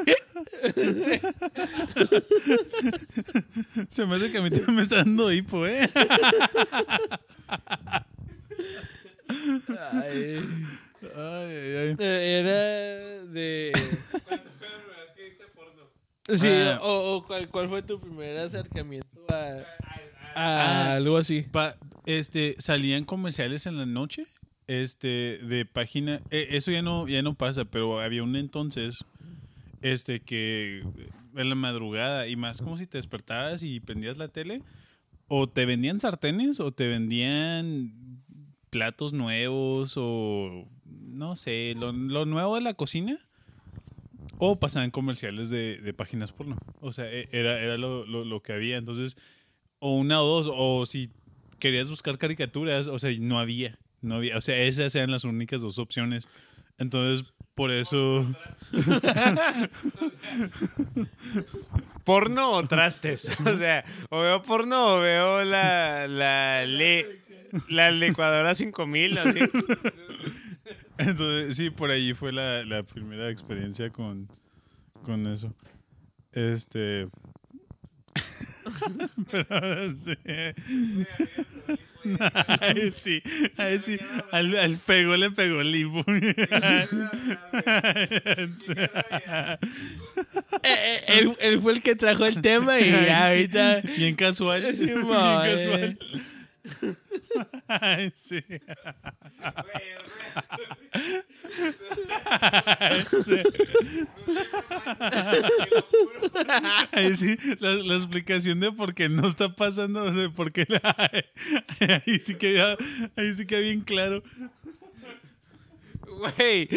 Se 3.90 4.06
me 4.06 4.16
hace 4.16 4.32
que 4.32 4.38
a 4.38 4.42
mí 4.42 4.50
también 4.50 4.76
me 4.76 4.82
está 4.84 4.98
dando 4.98 5.32
hipo, 5.32 5.66
¿eh? 5.66 5.90
ay, 9.30 10.40
Ay, 11.16 11.96
eh, 12.00 12.40
era 12.40 13.24
de 13.32 13.72
sí 16.36 16.48
Ah. 16.48 16.80
o, 16.82 17.16
o 17.18 17.26
cuál, 17.26 17.48
cuál 17.50 17.70
fue 17.70 17.82
tu 17.84 18.00
primer 18.00 18.38
acercamiento 18.40 19.08
a, 19.30 19.58
a 20.36 20.36
Ah. 20.36 20.96
algo 20.96 21.18
así 21.18 21.44
Pa- 21.52 21.76
este, 22.06 22.56
salían 22.60 23.04
comerciales 23.06 23.66
en 23.68 23.78
la 23.78 23.86
noche, 23.86 24.26
este, 24.68 25.40
de 25.44 25.66
página, 25.66 26.22
eh, 26.32 26.48
eso 26.52 26.72
ya 26.72 26.82
no, 26.82 27.08
ya 27.08 27.22
no 27.22 27.34
pasa, 27.36 27.66
pero 27.66 28.00
había 28.00 28.24
un 28.24 28.36
entonces, 28.36 29.06
este, 29.82 30.20
que 30.22 30.84
en 31.36 31.50
la 31.50 31.56
madrugada, 31.56 32.28
y 32.28 32.36
más 32.36 32.62
como 32.62 32.78
si 32.78 32.88
te 32.88 32.98
despertabas 32.98 33.64
y 33.64 33.80
prendías 33.80 34.18
la 34.18 34.28
tele, 34.28 34.62
o 35.28 35.48
te 35.48 35.66
vendían 35.66 36.00
sartenes, 36.00 36.60
o 36.60 36.72
te 36.72 36.88
vendían 36.88 38.22
platos 38.70 39.14
nuevos, 39.14 39.94
o 39.98 40.68
no 40.86 41.36
sé, 41.36 41.74
lo, 41.78 41.92
lo 41.92 42.26
nuevo 42.26 42.56
de 42.56 42.62
la 42.62 42.74
cocina, 42.74 43.18
o 44.40 44.60
pasaban 44.60 44.92
comerciales 44.92 45.50
de, 45.50 45.78
de 45.78 45.94
páginas 45.94 46.32
porno. 46.32 46.58
O 46.80 46.92
sea, 46.94 47.12
e- 47.12 47.30
era, 47.32 47.60
era 47.60 47.78
lo, 47.78 48.06
lo- 48.06 48.26
lo 48.26 48.42
que 48.42 48.54
había. 48.54 48.78
Entonces, 48.78 49.18
o 49.80 49.96
una 49.96 50.22
o 50.22 50.26
dos, 50.28 50.50
o 50.54 50.86
si 50.86 51.10
querías 51.60 51.90
buscar 51.90 52.18
caricaturas, 52.18 52.88
o 52.88 53.00
sea, 53.00 53.12
no 53.20 53.40
había, 53.40 53.80
no 54.02 54.16
había, 54.16 54.38
o 54.38 54.42
sea, 54.42 54.58
esas 54.62 54.94
eran 54.96 55.12
las 55.12 55.24
únicas 55.24 55.62
dos 55.62 55.80
opciones. 55.80 56.28
Entonces, 56.78 57.34
por 57.58 57.72
eso, 57.72 58.24
¿Porno 62.04 62.52
o 62.52 62.64
trastes? 62.68 63.36
O 63.46 63.58
sea, 63.58 63.84
o 64.10 64.22
veo 64.22 64.42
porno 64.44 64.96
o 64.96 65.00
veo 65.02 65.44
la, 65.44 66.08
la, 66.08 66.66
le- 66.68 67.20
la 67.70 67.90
licuadora 67.90 68.54
5000, 68.54 69.18
así. 69.18 69.40
entonces 71.00 71.58
sí, 71.58 71.72
por 71.72 71.90
ahí 71.90 72.14
fue 72.14 72.32
la, 72.32 72.64
la 72.64 72.84
primera 72.84 73.30
experiencia 73.32 73.90
con, 73.90 74.28
con 75.04 75.26
eso. 75.26 75.52
Este, 76.34 77.08
pero 79.32 79.96
sí. 79.96 80.14
Ay, 82.62 82.92
sí, 82.92 83.22
ay, 83.58 83.80
sí. 83.82 83.98
Al, 84.32 84.58
al 84.58 84.78
pego 84.78 85.16
le 85.16 85.32
pegó 85.32 85.62
el 85.62 85.76
hipo. 85.76 86.04
Eh, 90.64 90.64
eh, 90.64 91.02
él, 91.08 91.36
él 91.40 91.62
fue 91.62 91.74
el 91.74 91.82
que 91.82 91.96
trajo 91.96 92.26
el 92.26 92.42
tema 92.42 92.80
y 92.80 92.92
ahorita. 93.10 93.82
Bien 93.98 94.16
casual. 94.16 94.76
Sí, 94.76 94.86
bien 94.86 95.02
casual. 95.06 95.98
Sí. 98.16 98.44
Ay, 106.92 107.16
sí, 107.16 107.38
la, 107.60 107.74
la 107.76 107.96
explicación 107.96 108.60
de 108.60 108.72
por 108.72 108.94
qué 108.94 109.10
no 109.10 109.28
está 109.28 109.54
pasando, 109.54 110.12
de 110.12 110.30
por 110.30 110.52
qué 110.52 110.68
ahí 111.80 112.20
sí 112.20 112.36
que 112.36 112.48
había, 112.48 112.78
ahí 113.16 113.34
sí 113.34 113.46
que 113.46 113.60
bien 113.60 113.82
claro. 113.82 114.24
Güey. 116.02 116.70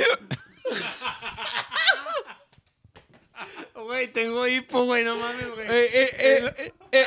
Güey, 3.74 4.08
tengo 4.08 4.46
hipo, 4.46 4.84
güey, 4.84 5.04
no 5.04 5.16
mames, 5.16 5.48
güey. 5.50 5.66
Eh, 5.68 5.88
eh, 5.92 6.10
eh, 6.18 6.72
eh, 6.92 7.04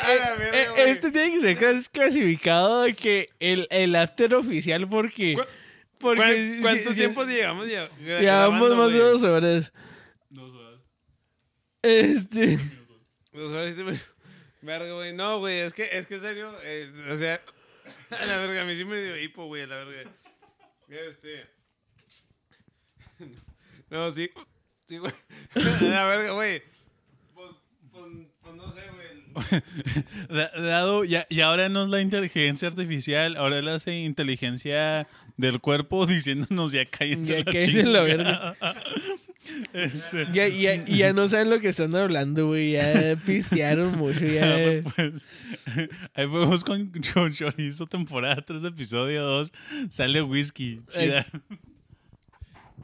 eh, 0.53 0.67
eh, 0.77 0.89
este 0.89 1.11
tiene 1.11 1.31
que 1.35 1.41
ser 1.41 1.57
clas- 1.59 1.89
clasificado 1.89 2.83
de 2.83 2.93
que 2.93 3.29
el, 3.39 3.67
el 3.69 3.95
after 3.95 4.33
oficial 4.35 4.87
porque, 4.89 5.35
¿Cu- 5.35 5.45
porque 5.99 6.21
¿Cuán- 6.21 6.35
si- 6.55 6.61
¿Cuánto 6.61 6.89
si- 6.91 6.95
tiempo 6.99 7.23
llevamos 7.25 7.67
ya? 7.67 7.89
Llevamos 7.99 8.75
más 8.75 8.93
de 8.93 8.99
güey? 8.99 9.11
dos 9.11 9.23
horas. 9.23 9.71
Este, 11.81 12.57
Dos 13.33 13.51
horas 13.51 13.71
y 13.71 13.75
minutos. 13.75 13.99
Verga, 14.61 14.93
güey. 14.93 15.13
No, 15.13 15.39
güey, 15.39 15.59
es 15.59 15.73
que, 15.73 15.83
es 15.91 16.05
que 16.05 16.15
en 16.15 16.21
serio, 16.21 16.55
eh, 16.63 16.89
o 17.11 17.17
sea, 17.17 17.41
a 18.11 18.25
la 18.25 18.37
verga, 18.37 18.61
a 18.61 18.65
mí 18.65 18.75
sí 18.75 18.85
me 18.85 19.01
dio 19.01 19.17
hipo, 19.17 19.45
güey, 19.47 19.63
a 19.63 19.67
la 19.67 19.83
verga. 19.83 20.09
Este. 20.87 21.45
No, 23.89 24.09
sí. 24.11 24.29
Sí, 24.87 24.97
güey. 24.97 25.11
A 25.55 25.83
la 25.83 26.05
verga, 26.05 26.31
güey. 26.33 26.61
Pues, 27.33 27.51
pues, 27.91 28.03
pues 28.41 28.55
no 28.55 28.71
sé, 28.71 28.81
güey. 28.93 29.03
Da- 30.29 30.51
Dado, 30.61 31.03
ya, 31.05 31.25
y 31.29 31.39
ahora 31.41 31.67
no 31.69 31.83
es 31.83 31.89
la 31.89 32.01
inteligencia 32.01 32.67
artificial, 32.67 33.35
ahora 33.35 33.57
es 33.59 33.85
la 33.85 33.93
inteligencia 33.93 35.07
del 35.37 35.59
cuerpo 35.59 36.05
diciéndonos 36.07 36.71
ya 36.71 36.85
cállense 36.85 37.33
Ya 37.33 37.39
la 37.39 37.51
cállense 37.51 37.83
la 37.83 38.05
chingada. 38.05 38.55
Este, 39.73 40.27
ya, 40.31 40.47
ya, 40.47 40.75
y 40.87 40.97
ya 40.97 41.11
no 41.13 41.27
saben 41.27 41.49
lo 41.49 41.59
que 41.59 41.69
están 41.69 41.93
hablando, 41.95 42.47
güey. 42.47 42.73
Ya 42.73 43.15
pistearon 43.25 43.97
mucho. 43.97 44.25
Ya. 44.25 44.79
pues, 44.95 45.27
ahí 46.13 46.27
fuimos 46.27 46.63
con, 46.63 46.91
con 47.13 47.33
Chorizo, 47.33 47.85
temporada 47.87 48.41
3, 48.45 48.63
episodio 48.63 49.23
2. 49.23 49.51
Sale 49.89 50.21
whisky. 50.21 50.79
Chida. 50.89 51.25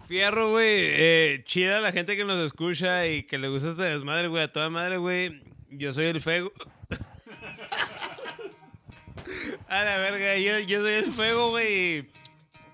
Fierro, 0.10 0.50
güey. 0.50 0.66
Eh, 0.68 1.44
chida 1.46 1.80
la 1.82 1.92
gente 1.92 2.18
que 2.18 2.26
nos 2.26 2.40
escucha 2.40 3.06
y 3.06 3.22
que 3.22 3.38
le 3.38 3.48
gusta 3.48 3.70
este 3.70 3.84
desmadre, 3.84 4.28
güey. 4.28 4.42
A 4.42 4.52
toda 4.52 4.72
madre, 4.72 4.98
güey. 4.98 5.44
Yo 5.70 5.94
soy 5.94 6.08
el 6.08 6.20
fuego. 6.20 6.52
A 9.70 9.84
la 9.84 9.98
verga, 10.00 10.36
yo, 10.38 10.58
yo 10.66 10.82
soy 10.82 10.94
el 10.94 11.14
fuego, 11.14 11.52
güey. 11.52 12.10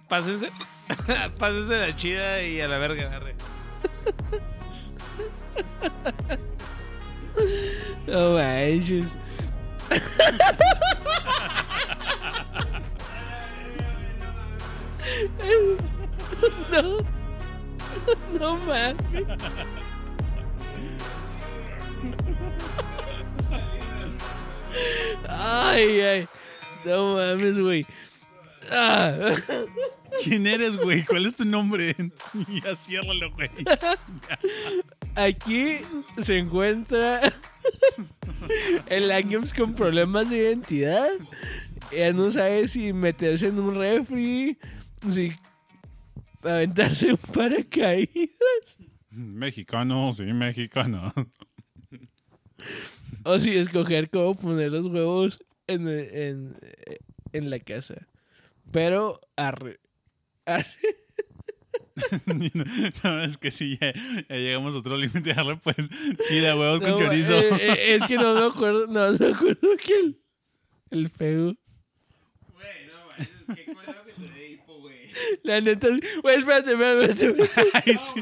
Pásense. 0.08 0.50
Pásense 1.38 1.78
la 1.78 1.94
chida 1.98 2.42
y 2.42 2.62
a 2.62 2.70
la 2.70 2.78
verga, 2.78 3.14
arre. 3.14 3.36
No 8.08 8.36
manches. 8.36 9.20
No. 16.72 17.25
No 18.40 18.58
mames. 18.58 18.96
Ay, 25.30 26.02
ay. 26.02 26.28
No 26.86 27.16
mames, 27.16 27.60
güey. 27.60 27.86
Ah. 28.72 29.36
¿Quién 30.24 30.48
eres, 30.48 30.78
güey? 30.78 31.04
¿Cuál 31.04 31.26
es 31.26 31.36
tu 31.36 31.46
nombre? 31.46 31.96
ya 32.64 32.76
ciérralo, 32.76 33.32
güey. 33.32 33.50
Aquí 35.16 35.78
se 36.22 36.38
encuentra 36.38 37.34
el 38.88 39.12
Angams 39.12 39.54
con 39.54 39.74
problemas 39.74 40.30
de 40.30 40.38
identidad. 40.38 41.10
Ella 41.92 42.14
no 42.14 42.30
sabe 42.30 42.68
si 42.68 42.94
meterse 42.94 43.48
en 43.48 43.60
un 43.60 43.76
refri, 43.76 44.58
si 45.08 45.34
aventarse 46.46 47.12
un 47.12 47.18
paracaídas 47.18 48.78
Mexicano, 49.10 50.12
sí, 50.14 50.24
mexicano. 50.24 51.14
o 53.24 53.40
si 53.40 53.52
escoger 53.58 54.10
cómo 54.10 54.36
poner 54.36 54.72
los 54.72 54.86
huevos 54.88 55.40
en, 55.68 55.88
en, 55.88 56.58
en 57.32 57.50
la 57.50 57.60
casa. 57.60 58.08
Pero 58.72 59.22
arre, 59.38 59.80
arre. 60.46 60.66
no, 63.04 63.24
es 63.24 63.38
que 63.38 63.52
sí, 63.52 63.78
ya, 63.80 63.94
ya 64.28 64.36
llegamos 64.36 64.76
a 64.76 64.80
otro 64.80 64.98
límite. 64.98 65.32
Arre, 65.32 65.58
pues, 65.58 65.90
chida, 66.28 66.58
huevos 66.58 66.82
con 66.82 66.92
No, 66.92 66.98
chorizo. 66.98 67.40
eh, 67.40 67.50
eh, 67.60 67.96
es 67.96 68.06
que 68.06 68.16
no 68.18 68.34
me 68.36 68.46
acuerdo, 68.54 68.88
no 68.88 69.12
me 69.18 69.28
acuerdo 69.34 69.70
que 69.82 69.94
el, 69.98 70.20
el 70.92 71.10
feo. 71.10 71.56
Güey, 72.54 72.86
no 72.88 73.74
culero 73.74 74.04
que 74.06 74.12
te 74.12 74.30
dé 74.30 74.52
hipo, 74.52 74.80
güey. 74.82 75.05
La 75.44 75.62
neta, 75.62 75.88
güey, 76.22 76.38
espérate, 76.38 76.72
espérate, 76.74 77.12
espérate. 77.28 77.72
Ay, 77.86 77.98
sí. 77.98 78.22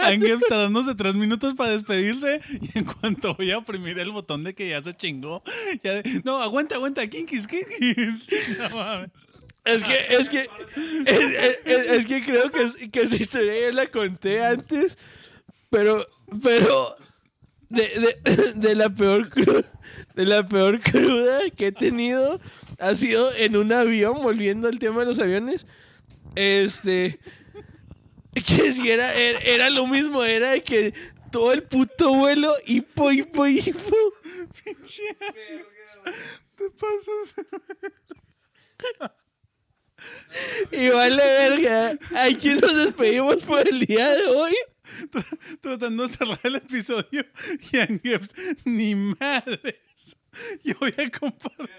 Angeps 0.00 0.44
tardándose 0.48 0.94
tres 0.94 1.16
minutos 1.16 1.54
para 1.54 1.70
despedirse 1.70 2.40
y 2.60 2.78
en 2.78 2.84
cuanto 2.84 3.34
voy 3.34 3.50
a 3.50 3.58
oprimir 3.58 3.98
el 3.98 4.10
botón 4.10 4.44
de 4.44 4.54
que 4.54 4.68
ya 4.68 4.80
se 4.82 4.94
chingó, 4.94 5.42
ya 5.82 5.94
de- 5.94 6.22
no, 6.24 6.42
aguanta, 6.42 6.76
aguanta, 6.76 7.06
kinkis, 7.08 7.46
kinkis. 7.46 8.28
No 8.58 8.76
mames. 8.76 9.10
Es 9.64 9.84
que, 9.84 9.94
es 10.08 10.28
que, 10.30 10.48
es, 11.06 11.20
es- 11.64 11.86
es 11.90 12.06
que 12.06 12.24
creo 12.24 12.50
que, 12.50 12.90
que 12.90 13.02
esa 13.02 13.16
historia 13.16 13.68
ya 13.68 13.72
la 13.72 13.86
conté 13.88 14.42
antes, 14.42 14.96
pero, 15.68 16.06
pero, 16.42 16.96
de, 17.68 18.16
de, 18.24 18.52
de 18.54 18.74
la 18.74 18.88
peor 18.88 19.28
cruda, 19.28 19.62
de 20.14 20.24
la 20.26 20.48
peor 20.48 20.80
cruda 20.80 21.40
que 21.56 21.66
he 21.68 21.72
tenido 21.72 22.40
ha 22.80 22.94
sido 22.94 23.32
en 23.34 23.56
un 23.56 23.72
avión, 23.72 24.20
volviendo 24.22 24.68
al 24.68 24.78
tema 24.78 25.00
de 25.00 25.06
los 25.06 25.18
aviones, 25.18 25.66
este, 26.34 27.18
que 28.34 28.72
si 28.72 28.90
era, 28.90 29.14
era, 29.14 29.40
era 29.40 29.70
lo 29.70 29.86
mismo, 29.86 30.22
era 30.24 30.50
de 30.50 30.62
que 30.62 30.94
todo 31.30 31.52
el 31.52 31.62
puto 31.62 32.14
vuelo, 32.14 32.54
hipo, 32.66 33.10
hipo, 33.12 33.46
hipo. 33.46 33.96
Te 36.56 36.70
pasas. 36.70 37.46
Y 40.72 40.88
vale 40.88 41.22
verga. 41.22 41.98
Aquí 42.16 42.48
nos 42.54 42.74
despedimos 42.74 43.42
por 43.42 43.68
el 43.68 43.80
día 43.80 44.08
de 44.10 44.26
hoy. 44.26 44.54
Tratando 45.60 46.06
de 46.06 46.08
cerrar 46.08 46.40
el 46.42 46.56
episodio 46.56 47.24
y 47.70 47.78
Angeps, 47.78 48.34
ni 48.64 48.94
madres. 48.94 50.16
Yo 50.64 50.74
voy 50.80 50.94
a 50.96 51.10
compartir. 51.10 51.70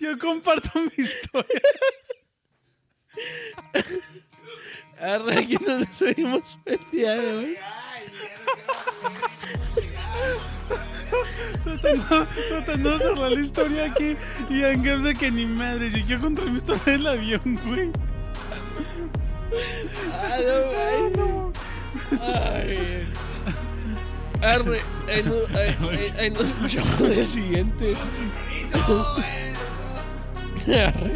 Yo 0.00 0.18
comparto 0.18 0.70
mi 0.80 0.90
historia. 0.96 1.60
Arre, 4.98 5.38
aquí 5.38 5.56
nos 5.56 5.80
despedimos 5.80 6.58
el 6.64 6.80
día 6.90 7.12
de 7.14 7.36
hoy. 7.36 7.56
Tratando, 11.64 12.26
tratando 12.48 12.90
de 12.90 12.98
cerrar 12.98 13.32
la 13.32 13.40
historia 13.40 13.84
aquí 13.86 14.16
y 14.48 14.62
Angeps 14.62 15.02
de 15.02 15.14
que 15.14 15.30
ni 15.30 15.46
madres. 15.46 15.92
Yo 15.92 16.04
quiero 16.04 16.20
contar 16.22 16.46
mi 16.46 16.56
historia 16.56 16.82
del 16.84 17.06
avión, 17.06 17.60
güey. 17.66 17.92
Ah, 20.12 20.38
no, 21.14 21.26
no. 21.26 21.52
Ay. 22.20 23.06
Arre, 24.42 24.80
ahí, 25.08 25.22
no- 25.22 25.58
ahí- 25.58 25.76
ahí- 25.98 26.14
ahí 26.18 26.30
nos 26.30 26.42
escuchamos 26.48 27.00
el 27.00 27.26
siguiente. 27.26 27.94
Arre. 30.68 31.12